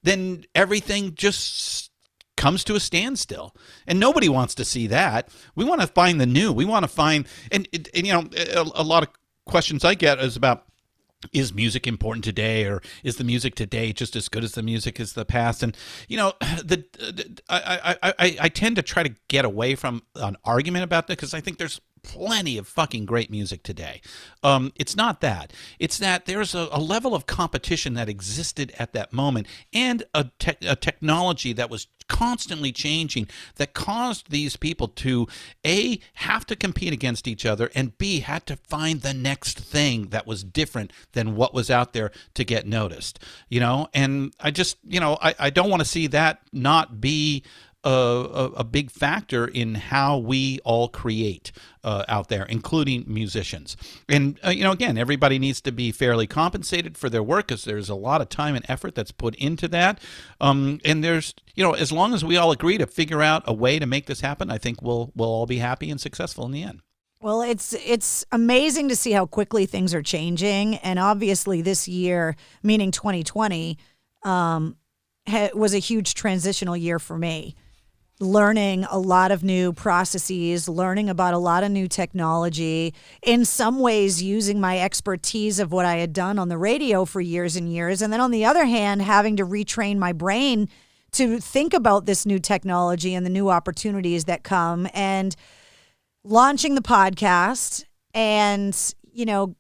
then 0.03 0.45
everything 0.55 1.15
just 1.15 1.91
comes 2.37 2.65
to 2.65 2.75
a 2.75 2.81
standstill. 2.81 3.55
And 3.87 4.01
nobody 4.01 4.29
wants 4.29 4.55
to 4.57 4.65
see 4.65 4.87
that. 4.89 5.29
We 5.55 5.65
want 5.65 5.81
to 5.81 5.87
find 5.87 6.21
the 6.21 6.27
new. 6.27 6.53
We 6.53 6.65
want 6.65 6.85
to 6.85 6.89
find 6.89 7.27
and, 7.51 7.69
and, 7.73 8.07
you 8.07 8.13
know 8.13 8.29
a, 8.37 8.71
a 8.75 8.83
lot 8.83 9.03
of 9.03 9.09
questions 9.47 9.85
i 9.85 9.95
get 9.95 10.19
is 10.19 10.37
about 10.37 10.67
is 11.33 11.55
music 11.55 11.87
important 11.87 12.25
today 12.25 12.65
or 12.65 12.83
is 13.03 13.17
the 13.17 13.25
music 13.25 13.55
today 13.55 13.93
just 13.93 14.17
as 14.17 14.29
good 14.29 14.45
as 14.45 14.53
the 14.53 14.63
music 14.63 15.01
as 15.01 15.15
the 15.15 15.25
past? 15.25 15.63
And 15.63 15.77
you 16.09 16.17
know 16.17 16.33
the, 16.41 16.85
the 16.99 17.41
I, 17.49 17.97
I, 18.03 18.15
I, 18.19 18.37
I 18.41 18.49
tend 18.49 18.77
to 18.77 18.83
try 18.83 19.03
to 19.03 19.15
get 19.29 19.45
away 19.45 19.75
from 19.75 20.03
an 20.17 20.37
argument 20.45 20.85
about 20.85 21.07
that 21.07 21.17
because 21.17 21.35
i 21.35 21.41
think 21.41 21.59
there's 21.59 21.81
plenty 22.05 22.57
of 22.57 22.69
fucking 22.69 23.07
great 23.07 23.31
music 23.31 23.63
today. 23.63 24.01
Um, 24.43 24.73
it's 24.77 24.95
not 24.95 25.21
that. 25.23 25.53
It's 25.79 25.99
that 25.99 26.27
there's 26.27 26.55
a, 26.55 26.69
a 26.71 26.81
level 26.81 27.15
of 27.15 27.27
competition 27.27 27.95
that 27.95 28.09
existed 28.09 28.73
at 28.79 28.93
that 28.93 29.13
moment 29.13 29.47
and 29.73 30.05
a, 30.15 30.31
tech 30.39 30.59
a 30.63 30.77
technology 30.77 31.53
that 31.53 31.71
was 31.71 31.89
constantly 32.07 32.71
changing 32.71 33.27
that 33.57 33.73
caused 33.73 34.31
these 34.31 34.57
people 34.57 34.89
to 34.89 35.27
a 35.65 35.99
have 36.15 36.45
to 36.45 36.55
compete 36.55 36.93
against 36.93 37.27
each 37.27 37.47
other 37.47 37.71
and 37.75 37.97
b 37.97 38.21
had 38.21 38.45
to 38.45 38.57
find 38.57 39.01
the 39.01 39.15
next 39.15 39.59
thing 39.59 40.09
that 40.09 40.27
was 40.27 40.45
different 40.45 40.93
than 41.13 41.35
what 41.35 41.55
was 41.55 41.71
out 41.71 41.95
there 41.95 42.11
to 42.35 42.45
get 42.45 42.67
noticed 42.67 43.19
you 43.49 43.59
know? 43.59 43.89
And 43.95 44.35
i 44.39 44.51
just 44.51 44.77
you 44.85 45.01
know 45.01 45.17
i, 45.23 45.35
I 45.39 45.51
don't 45.51 45.71
want 45.71 45.81
to 45.81 45.89
see 45.89 46.07
that 46.09 46.41
not 46.53 47.01
be 47.01 47.43
a, 47.85 47.91
a, 47.91 48.45
a 48.57 48.65
big 48.65 48.91
factor 48.91 49.47
in 49.47 49.75
how 49.75 50.19
we 50.19 50.59
all 50.65 50.89
create 50.89 51.53
uh, 51.83 52.05
out 52.09 52.29
there, 52.29 52.45
including 52.45 53.05
musicians. 53.07 53.77
And, 54.09 54.39
uh, 54.45 54.51
you 54.51 54.65
know, 54.65 54.73
again, 54.73 54.97
everybody 54.97 55.39
needs 55.39 55.61
to 55.63 55.73
be 55.73 55.93
fairly 55.93 56.27
compensated 56.27 56.97
for 56.97 57.11
their 57.11 57.23
work 57.23 57.49
because 57.49 57.65
there's 57.65 57.89
a 57.89 57.95
lot 57.95 58.21
of 58.21 58.29
time 58.29 58.55
and 58.55 58.65
effort 58.69 58.95
that's 58.95 59.13
put 59.13 59.35
into 59.37 59.69
that. 59.69 60.01
Um, 60.41 60.81
and 60.85 61.05
there's, 61.05 61.35
you 61.55 61.63
know, 61.63 61.73
as 61.73 61.93
long 61.93 62.15
as 62.15 62.25
we 62.25 62.37
all 62.37 62.51
agree 62.51 62.79
to 62.79 62.87
figure 62.87 63.23
out 63.23 63.43
a 63.47 63.53
way 63.53 63.79
to 63.79 63.87
make 63.87 64.07
this 64.07 64.23
happen, 64.23 64.51
I 64.51 64.59
think 64.59 64.83
we'll, 64.83 65.13
we'll 65.15 65.29
all 65.29 65.47
be 65.47 65.59
happy 65.59 65.91
and 65.91 66.01
successful 66.01 66.47
in 66.47 66.53
the 66.53 66.63
end. 66.63 66.81
Well, 67.21 67.41
it's 67.41 67.73
it's 67.73 68.27
amazing 68.33 68.91
to 68.91 68.97
see 68.97 69.13
how 69.13 69.25
quickly 69.25 69.65
things 69.65 69.95
are 69.95 70.03
changing, 70.03 70.75
and 70.77 70.99
obviously 70.99 71.63
this 71.63 71.89
year, 71.89 72.37
meaning 72.63 72.91
2020, 72.91 73.79
um, 74.25 74.77
ha- 75.27 75.49
was 75.55 75.73
a 75.73 75.79
huge 75.79 76.13
transitional 76.13 76.77
year 76.77 76.99
for 76.99 77.17
me. 77.17 77.57
Learning 78.21 78.85
a 78.91 78.99
lot 78.99 79.33
of 79.33 79.43
new 79.43 79.73
processes, 79.73 80.69
learning 80.69 81.11
about 81.11 81.35
a 81.35 81.39
lot 81.39 81.65
of 81.65 81.71
new 81.71 81.89
technology, 81.89 82.95
in 83.23 83.45
some 83.45 83.81
ways 83.81 84.23
using 84.23 84.61
my 84.61 84.79
expertise 84.79 85.59
of 85.59 85.73
what 85.73 85.85
I 85.85 85.97
had 85.97 86.13
done 86.13 86.39
on 86.39 86.49
the 86.49 86.59
radio 86.59 87.05
for 87.05 87.21
years 87.21 87.57
and 87.57 87.73
years. 87.73 88.01
And 88.01 88.13
then 88.13 88.21
on 88.21 88.31
the 88.31 88.45
other 88.45 88.67
hand, 88.67 89.03
having 89.03 89.37
to 89.37 89.45
retrain 89.45 89.99
my 89.99 90.13
brain 90.13 90.69
to 91.13 91.41
think 91.41 91.75
about 91.75 92.07
this 92.07 92.25
new 92.25 92.39
technology 92.39 93.15
and 93.15 93.27
the 93.27 93.31
new 93.31 93.51
opportunities 93.51 94.25
that 94.27 94.45
come. 94.45 94.89
And 94.95 95.35
launching 96.25 96.75
the 96.75 96.83
podcast 96.83 97.85
and 98.15 98.95
you 99.13 99.27
know 99.27 99.55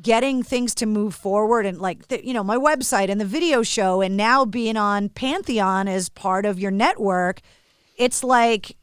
getting 0.00 0.42
things 0.42 0.74
to 0.74 0.86
move 0.86 1.14
forward 1.14 1.66
and 1.66 1.78
like 1.78 2.08
the, 2.08 2.26
you 2.26 2.32
know 2.32 2.42
my 2.42 2.56
website 2.56 3.10
and 3.10 3.20
the 3.20 3.26
video 3.26 3.62
show 3.62 4.00
and 4.00 4.16
now 4.16 4.46
being 4.46 4.78
on 4.78 5.10
pantheon 5.10 5.86
as 5.86 6.08
part 6.08 6.46
of 6.46 6.58
your 6.58 6.70
network 6.70 7.40
it's 8.00 8.24
like 8.24 8.76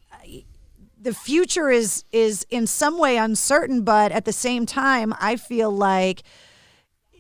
the 1.01 1.13
future 1.13 1.69
is 1.69 2.05
is 2.11 2.45
in 2.49 2.67
some 2.67 2.99
way 2.99 3.17
uncertain 3.17 3.81
but 3.81 4.11
at 4.11 4.25
the 4.25 4.31
same 4.33 4.65
time 4.65 5.13
i 5.19 5.35
feel 5.35 5.71
like 5.71 6.21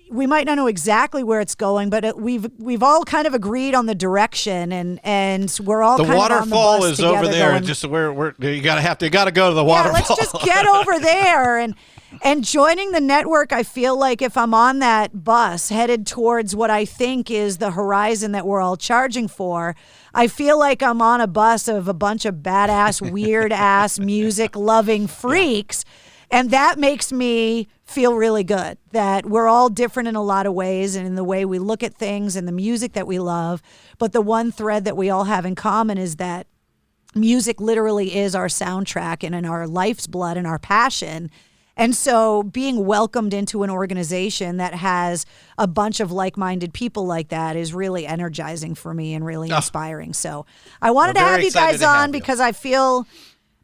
we 0.09 0.27
might 0.27 0.45
not 0.45 0.55
know 0.55 0.67
exactly 0.67 1.23
where 1.23 1.41
it's 1.41 1.55
going, 1.55 1.89
but 1.89 2.05
it, 2.05 2.17
we've 2.17 2.49
we've 2.57 2.83
all 2.83 3.03
kind 3.03 3.27
of 3.27 3.33
agreed 3.33 3.75
on 3.75 3.85
the 3.85 3.95
direction, 3.95 4.71
and 4.71 4.99
and 5.03 5.55
we're 5.63 5.81
all 5.81 5.97
The 5.97 6.05
kind 6.05 6.17
waterfall 6.17 6.75
of 6.75 6.81
on 6.81 6.81
the 6.81 6.87
bus 6.87 6.99
is 6.99 7.05
over 7.05 7.27
there. 7.27 7.51
going, 7.51 7.63
just 7.63 7.85
where 7.85 8.11
we're, 8.13 8.33
you 8.39 8.61
gotta 8.61 8.81
have 8.81 8.97
to 8.99 9.05
you 9.05 9.11
gotta 9.11 9.31
go 9.31 9.49
to 9.49 9.55
the 9.55 9.63
waterfall. 9.63 9.99
yeah, 9.99 10.05
let's 10.09 10.31
just 10.31 10.45
get 10.45 10.65
over 10.65 10.99
there 10.99 11.57
and 11.57 11.75
and 12.21 12.43
joining 12.43 12.91
the 12.91 13.01
network. 13.01 13.51
I 13.51 13.63
feel 13.63 13.97
like 13.97 14.21
if 14.21 14.37
I'm 14.37 14.53
on 14.53 14.79
that 14.79 15.23
bus 15.23 15.69
headed 15.69 16.07
towards 16.07 16.55
what 16.55 16.69
I 16.69 16.85
think 16.85 17.29
is 17.29 17.57
the 17.57 17.71
horizon 17.71 18.31
that 18.31 18.45
we're 18.45 18.61
all 18.61 18.77
charging 18.77 19.27
for, 19.27 19.75
I 20.13 20.27
feel 20.27 20.57
like 20.57 20.81
I'm 20.81 21.01
on 21.01 21.21
a 21.21 21.27
bus 21.27 21.67
of 21.67 21.87
a 21.87 21.93
bunch 21.93 22.25
of 22.25 22.35
badass, 22.35 23.11
weird 23.11 23.51
ass 23.51 23.99
music 23.99 24.55
loving 24.55 25.07
freaks. 25.07 25.83
And 26.31 26.51
that 26.51 26.77
makes 26.77 27.11
me 27.11 27.67
feel 27.87 28.15
really 28.15 28.43
good 28.43 28.77
that 28.91 29.25
we're 29.25 29.47
all 29.47 29.69
different 29.69 30.09
in 30.09 30.15
a 30.15 30.21
lot 30.21 30.45
of 30.45 30.53
ways 30.53 30.95
and 30.95 31.07
in 31.07 31.15
the 31.15 31.23
way 31.23 31.45
we 31.45 31.57
look 31.57 31.81
at 31.81 31.93
things 31.93 32.35
and 32.35 32.47
the 32.47 32.51
music 32.51 32.93
that 32.93 33.07
we 33.07 33.17
love. 33.17 33.61
But 33.97 34.11
the 34.11 34.21
one 34.21 34.51
thread 34.51 34.83
that 34.85 34.97
we 34.97 35.09
all 35.09 35.23
have 35.23 35.45
in 35.45 35.55
common 35.55 35.97
is 35.97 36.17
that 36.17 36.47
music 37.15 37.61
literally 37.61 38.15
is 38.15 38.35
our 38.35 38.47
soundtrack 38.47 39.23
and 39.23 39.33
in 39.33 39.45
our 39.45 39.65
life's 39.65 40.05
blood 40.05 40.35
and 40.35 40.45
our 40.45 40.59
passion. 40.59 41.31
And 41.77 41.95
so 41.95 42.43
being 42.43 42.85
welcomed 42.85 43.33
into 43.33 43.63
an 43.63 43.69
organization 43.69 44.57
that 44.57 44.73
has 44.73 45.25
a 45.57 45.67
bunch 45.67 45.99
of 45.99 46.11
like 46.11 46.35
minded 46.35 46.73
people 46.73 47.05
like 47.05 47.29
that 47.29 47.55
is 47.55 47.73
really 47.73 48.05
energizing 48.05 48.75
for 48.75 48.93
me 48.93 49.13
and 49.13 49.25
really 49.25 49.49
ah. 49.51 49.57
inspiring. 49.57 50.13
So 50.13 50.45
I 50.81 50.91
wanted 50.91 51.13
to 51.13 51.21
have 51.21 51.41
you 51.41 51.51
guys 51.51 51.79
to 51.79 51.87
have 51.87 51.99
on 51.99 52.09
you. 52.09 52.19
because 52.19 52.39
I 52.39 52.51
feel 52.51 53.07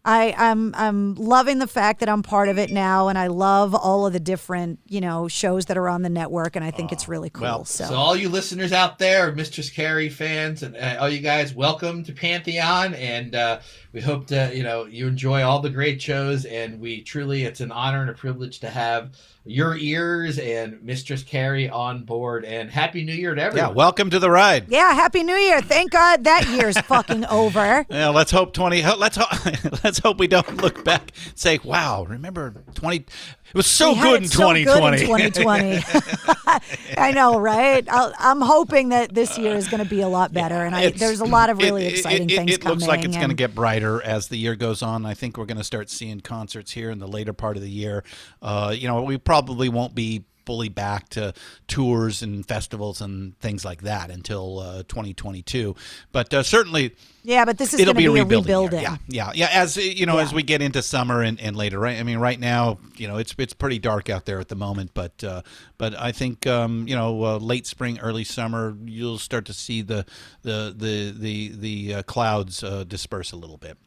I, 0.06 0.36
I'm 0.38 0.76
I'm 0.76 1.16
loving 1.16 1.60
the 1.60 1.68
fact 1.68 2.02
that 2.02 2.10
I'm 2.10 2.24
part 2.24 2.50
of 2.50 2.58
it 2.58 2.70
now, 2.72 3.08
and 3.08 3.18
I 3.18 3.28
love 3.28 3.74
all 3.74 4.06
of 4.06 4.12
the 4.12 4.20
different 4.20 4.80
you 4.90 5.00
know 5.00 5.30
shows 5.30 5.68
that 5.68 5.78
are 5.78 5.88
on 5.88 6.02
the 6.02 6.10
network, 6.10 6.58
and 6.58 6.66
I 6.66 6.72
think 6.72 6.92
it's 6.92 7.08
really 7.08 7.30
cool. 7.30 7.44
Well, 7.44 7.66
so, 7.66 7.86
so 7.86 7.96
all 7.96 8.16
you 8.16 8.28
listeners 8.28 8.74
out 8.74 9.00
there, 9.00 9.32
Mistress 9.32 9.70
Carrie 9.70 10.10
fans, 10.10 10.62
and 10.62 10.76
uh, 10.76 10.98
all 11.00 11.08
you 11.08 11.22
guys, 11.22 11.54
welcome 11.54 12.04
to 12.04 12.12
Pantheon, 12.12 12.96
and 12.96 13.34
uh, 13.34 13.60
we 13.94 14.02
hope 14.02 14.28
to 14.28 14.52
you 14.54 14.64
know 14.64 14.86
you 14.86 15.08
enjoy 15.08 15.42
all 15.42 15.62
the 15.62 15.70
great 15.70 16.02
shows, 16.02 16.44
and 16.44 16.82
we 16.82 17.02
truly, 17.02 17.46
it's 17.46 17.62
an 17.62 17.72
honor 17.72 18.02
and 18.02 18.10
a 18.10 18.14
privilege 18.14 18.60
to 18.60 18.70
have 18.70 19.12
your 19.46 19.76
ears 19.76 20.40
and 20.40 20.82
Mistress 20.84 21.22
Carrie 21.24 21.70
on 21.70 22.04
board, 22.04 22.46
and 22.46 22.70
Happy 22.72 23.04
New 23.04 23.14
Year 23.14 23.36
to 23.36 23.42
everyone. 23.42 23.70
Yeah, 23.72 23.76
welcome 23.76 24.10
to 24.10 24.20
the 24.20 24.30
ride. 24.32 24.70
yeah, 24.70 24.94
happy 24.94 25.24
New 25.24 25.36
Year! 25.36 25.62
Thank 25.62 25.92
God 25.92 26.24
that 26.24 26.48
year's 26.50 26.78
fucking 26.82 27.26
over. 27.26 27.86
Yeah, 27.90 28.10
let's 28.10 28.32
hope 28.32 28.54
twenty. 28.54 28.82
Let's 28.84 29.18
hope. 29.18 29.84
let's 29.84 30.00
hope 30.00 30.18
we 30.18 30.28
don't 30.28 30.58
look 30.58 30.86
back 30.86 31.12
and 31.28 31.38
say, 31.38 31.60
"Wow, 31.64 32.06
remember 32.06 32.54
twenty? 32.74 33.06
It 33.54 33.58
was 33.58 33.68
so 33.68 33.94
good 33.94 34.16
it 34.16 34.24
in 34.24 34.28
so 34.30 34.44
twenty 34.44 34.64
good 34.64 34.82
in 34.94 35.32
2020. 35.32 35.84
I 36.98 37.12
know, 37.12 37.38
right? 37.38 37.88
I'll, 37.88 38.12
I'm 38.18 38.42
hoping 38.42 38.90
that 38.90 39.14
this 39.14 39.38
year 39.38 39.56
is 39.56 39.68
going 39.68 39.84
to 39.84 39.90
be 39.90 40.02
a 40.02 40.08
lot 40.08 40.34
better, 40.34 40.56
and 40.64 40.76
I, 40.76 40.90
there's 40.90 41.20
a 41.20 41.26
lot 41.26 41.52
of 41.52 41.60
really 41.60 41.86
it- 41.86 41.94
exciting 41.94 42.30
it, 42.32 42.36
things 42.36 42.52
it 42.54 42.62
coming. 42.62 42.80
looks 42.80 42.88
like 42.88 43.06
it's 43.06 43.16
going 43.16 43.30
to 43.30 43.36
get 43.36 43.54
brighter 43.54 44.02
as 44.02 44.30
the 44.30 44.38
year 44.38 44.56
goes 44.56 44.82
on. 44.82 45.06
I 45.06 45.14
think 45.14 45.38
we're 45.38 45.46
going 45.46 45.58
to 45.58 45.64
start 45.64 45.92
seeing 45.92 46.22
concerts 46.22 46.72
here 46.72 46.90
in 46.90 46.98
the 46.98 47.08
later 47.08 47.34
part 47.34 47.56
of 47.56 47.62
the 47.62 47.70
year. 47.70 48.04
Uh, 48.42 48.74
you 48.76 48.88
know, 48.88 49.04
we 49.04 49.20
probably 49.20 49.33
won't 49.42 49.96
be 49.96 50.26
fully 50.46 50.70
back 50.70 51.08
to 51.08 51.34
tours 51.68 52.22
and 52.22 52.46
festivals 52.46 53.00
and 53.02 53.40
things 53.40 53.64
like 53.64 53.82
that 53.84 54.10
until 54.12 54.60
uh, 54.60 54.84
2022. 54.90 55.74
But 56.12 56.34
uh, 56.34 56.44
certainly, 56.44 56.96
Yeah, 57.24 57.46
but 57.46 57.58
this 57.58 57.74
is 57.74 57.80
it'll 57.80 57.94
be 57.94 58.04
be, 58.04 58.10
rebuilding. 58.10 58.40
rebuilding. 58.40 58.82
Yeah, 58.82 58.98
yeah, 59.08 59.32
yeah. 59.34 59.50
As 59.52 59.78
you 59.78 60.06
know, 60.06 60.18
Yeah. 60.18 60.24
as 60.24 60.34
we 60.34 60.44
get 60.44 60.62
into 60.62 60.82
summer 60.82 61.22
and, 61.22 61.40
and 61.40 61.56
later, 61.56 61.80
right? 61.80 61.98
I 61.98 62.04
mean, 62.04 62.18
right 62.18 62.40
now, 62.40 62.78
you 62.98 63.08
know, 63.08 63.18
it's 63.18 63.34
it's 63.38 63.54
pretty 63.54 63.80
dark 63.80 64.10
out 64.10 64.26
there 64.26 64.40
at 64.42 64.50
the 64.50 64.56
moment, 64.56 64.92
but 64.94 65.24
uh, 65.24 65.44
but 65.78 65.98
I 65.98 66.12
think 66.12 66.46
um, 66.46 66.88
you 66.88 66.96
know, 66.96 67.24
uh, 67.24 67.38
late 67.38 67.66
spring, 67.66 68.00
early 68.00 68.26
summer, 68.26 68.76
you'll 68.84 69.20
start 69.20 69.46
to 69.46 69.54
see 69.54 69.82
the 69.82 70.06
the 70.42 70.74
the 70.76 71.14
the 71.18 71.56
the 71.56 71.96
uh, 71.96 72.04
clouds 72.04 72.64
uh, 72.64 72.84
disperse 72.84 73.32
a 73.32 73.38
little 73.38 73.58
bit. 73.58 73.78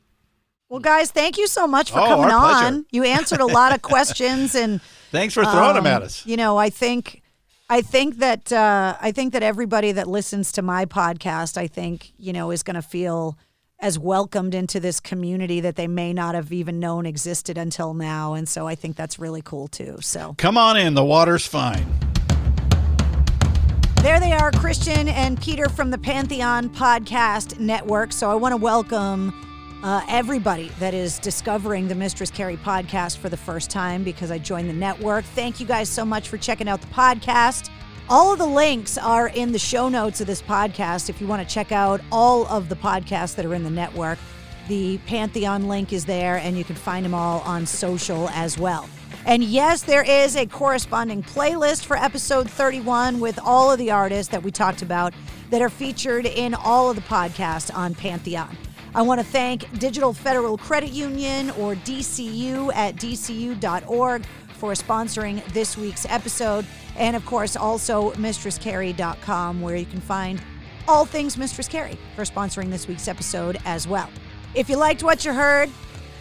Well, 0.68 0.80
guys, 0.80 1.12
thank 1.12 1.38
you 1.38 1.47
so 1.47 1.68
much 1.68 1.93
for 1.93 2.01
Oh, 2.01 2.06
coming 2.06 2.30
on. 2.32 2.86
You 2.90 3.05
answered 3.05 3.40
a 3.40 3.47
lot 3.47 3.72
of 3.72 3.82
questions, 3.82 4.55
and 4.56 4.80
Thanks 5.12 5.32
for 5.32 5.44
throwing 5.44 5.74
them 5.74 5.86
um, 5.86 5.93
at 5.93 6.02
us. 6.02 6.26
You 6.26 6.36
know, 6.36 6.56
I 6.56 6.70
think, 6.70 7.22
I 7.70 7.82
think 7.82 8.16
that 8.18 8.52
uh, 8.52 8.97
I 9.01 9.12
think 9.12 9.32
that 9.34 9.44
everybody 9.44 9.93
that 9.93 10.09
listens 10.09 10.51
to 10.52 10.62
my 10.62 10.84
podcast, 10.84 11.56
I 11.56 11.68
think, 11.68 12.12
you 12.18 12.32
know, 12.32 12.51
is 12.51 12.64
going 12.64 12.74
to 12.74 12.82
feel 12.82 13.38
as 13.78 13.97
welcomed 13.97 14.55
into 14.56 14.80
this 14.80 14.98
community 14.98 15.60
that 15.60 15.76
they 15.76 15.86
may 15.86 16.12
not 16.12 16.34
have 16.34 16.52
even 16.52 16.80
known 16.80 17.06
existed 17.06 17.56
until 17.56 17.94
now, 17.94 18.34
and 18.34 18.48
so 18.48 18.66
I 18.66 18.74
think 18.74 18.97
that's 18.97 19.20
really 19.20 19.43
cool 19.43 19.68
too. 19.68 19.98
So 20.01 20.34
Come 20.36 20.59
on 20.59 20.76
in, 20.76 20.94
the 20.94 21.05
water's 21.05 21.47
fine. 21.47 21.86
there 24.02 24.18
they 24.18 24.32
are, 24.32 24.51
Christian 24.51 25.06
and 25.09 25.40
Peter 25.40 25.68
from 25.68 25.90
the 25.93 25.98
Pantheon 25.98 26.70
Podcast 26.70 27.60
Network. 27.60 28.12
So 28.12 28.28
I 28.30 28.34
want 28.34 28.52
to 28.52 28.56
welcome 28.56 29.32
uh, 29.86 30.04
everybody 30.08 30.68
that 30.80 30.94
is 30.94 31.20
discovering 31.20 31.86
the 31.86 31.94
Mistress 31.94 32.28
Carrie 32.28 32.56
podcast 32.56 33.18
for 33.18 33.28
the 33.28 33.36
first 33.36 33.70
time 33.70 34.02
because 34.02 34.32
I 34.32 34.38
joined 34.38 34.68
the 34.68 34.74
network. 34.74 35.24
Thank 35.24 35.60
you 35.60 35.66
guys 35.66 35.88
so 35.88 36.04
much 36.04 36.28
for 36.28 36.38
checking 36.38 36.68
out 36.68 36.80
the 36.80 36.88
podcast. 36.88 37.70
All 38.08 38.32
of 38.32 38.40
the 38.40 38.46
links 38.46 38.98
are 38.98 39.28
in 39.28 39.52
the 39.52 39.60
show 39.60 39.88
notes 39.88 40.20
of 40.20 40.26
this 40.26 40.42
podcast 40.42 41.08
if 41.08 41.20
you 41.20 41.28
want 41.28 41.48
to 41.48 41.54
check 41.54 41.70
out 41.70 42.00
all 42.10 42.48
of 42.48 42.68
the 42.68 42.74
podcasts 42.74 43.36
that 43.36 43.46
are 43.46 43.54
in 43.54 43.62
the 43.62 43.70
network. 43.70 44.18
The 44.66 44.98
Pantheon 45.06 45.68
link 45.68 45.92
is 45.92 46.04
there, 46.04 46.38
and 46.38 46.58
you 46.58 46.64
can 46.64 46.74
find 46.74 47.04
them 47.04 47.14
all 47.14 47.38
on 47.42 47.64
social 47.64 48.28
as 48.30 48.58
well. 48.58 48.88
And 49.24 49.44
yes, 49.44 49.84
there 49.84 50.02
is 50.02 50.34
a 50.34 50.46
corresponding 50.46 51.22
playlist 51.22 51.84
for 51.84 51.96
episode 51.96 52.50
31 52.50 53.20
with 53.20 53.38
all 53.40 53.70
of 53.70 53.78
the 53.78 53.92
artists 53.92 54.32
that 54.32 54.42
we 54.42 54.50
talked 54.50 54.82
about 54.82 55.14
that 55.50 55.62
are 55.62 55.70
featured 55.70 56.26
in 56.26 56.54
all 56.54 56.90
of 56.90 56.96
the 56.96 57.02
podcasts 57.02 57.72
on 57.72 57.94
Pantheon. 57.94 58.56
I 58.97 59.02
want 59.02 59.20
to 59.20 59.27
thank 59.27 59.78
Digital 59.78 60.14
Federal 60.14 60.56
Credit 60.56 60.90
Union 60.90 61.51
or 61.51 61.74
DCU 61.74 62.74
at 62.74 62.97
dcu.org 62.97 64.24
for 64.55 64.73
sponsoring 64.73 65.44
this 65.52 65.77
week's 65.77 66.06
episode. 66.06 66.64
And 66.97 67.14
of 67.14 67.27
course, 67.27 67.56
also 67.56 68.12
mistresscarrie.com, 68.12 69.60
where 69.60 69.77
you 69.77 69.85
can 69.85 70.01
find 70.01 70.40
all 70.89 71.05
things 71.05 71.36
Mistress 71.36 71.68
Carrie 71.68 71.98
for 72.14 72.23
sponsoring 72.23 72.70
this 72.70 72.89
week's 72.89 73.06
episode 73.06 73.59
as 73.66 73.86
well. 73.86 74.09
If 74.55 74.70
you 74.70 74.78
liked 74.78 75.02
what 75.02 75.27
you 75.27 75.35
heard, 75.35 75.68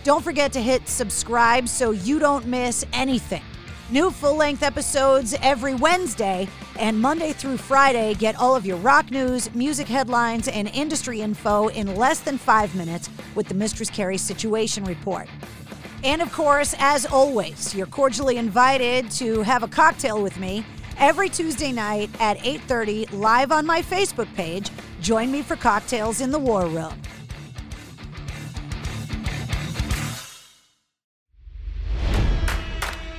don't 0.04 0.22
forget 0.22 0.52
to 0.52 0.62
hit 0.62 0.90
subscribe 0.90 1.70
so 1.70 1.92
you 1.92 2.20
don't 2.20 2.46
miss 2.46 2.86
anything. 2.92 3.44
New 3.92 4.10
full 4.10 4.36
length 4.36 4.64
episodes 4.64 5.36
every 5.44 5.76
Wednesday, 5.76 6.48
and 6.80 7.00
Monday 7.00 7.34
through 7.34 7.58
Friday, 7.58 8.16
get 8.16 8.36
all 8.36 8.56
of 8.56 8.66
your 8.66 8.78
rock 8.78 9.12
news, 9.12 9.54
music 9.54 9.88
headlines, 9.88 10.48
and 10.48 10.68
industry 10.70 11.22
info 11.22 11.68
in 11.68 11.96
less 11.96 12.20
than 12.20 12.40
five 12.40 12.74
minutes 12.74 13.12
with 13.36 13.48
the 13.48 13.54
Mistress 13.54 13.92
Carrie 13.92 14.18
Situation 14.18 14.84
Report. 14.86 15.30
And 16.04 16.20
of 16.20 16.34
course, 16.34 16.74
as 16.80 17.06
always, 17.06 17.76
you're 17.76 17.86
cordially 17.86 18.38
invited 18.38 19.12
to 19.12 19.44
have 19.44 19.62
a 19.62 19.68
cocktail 19.68 20.20
with 20.20 20.40
me 20.40 20.66
every 20.98 21.30
Tuesday 21.30 21.72
night 21.72 22.10
at 22.20 22.40
8:30 22.44 23.06
live 23.14 23.52
on 23.52 23.68
my 23.68 23.84
Facebook 23.84 24.34
page. 24.34 24.72
Join 25.00 25.32
me 25.32 25.44
for 25.44 25.56
cocktails 25.56 26.22
in 26.22 26.32
the 26.32 26.40
War 26.40 26.66
Room. 26.66 27.00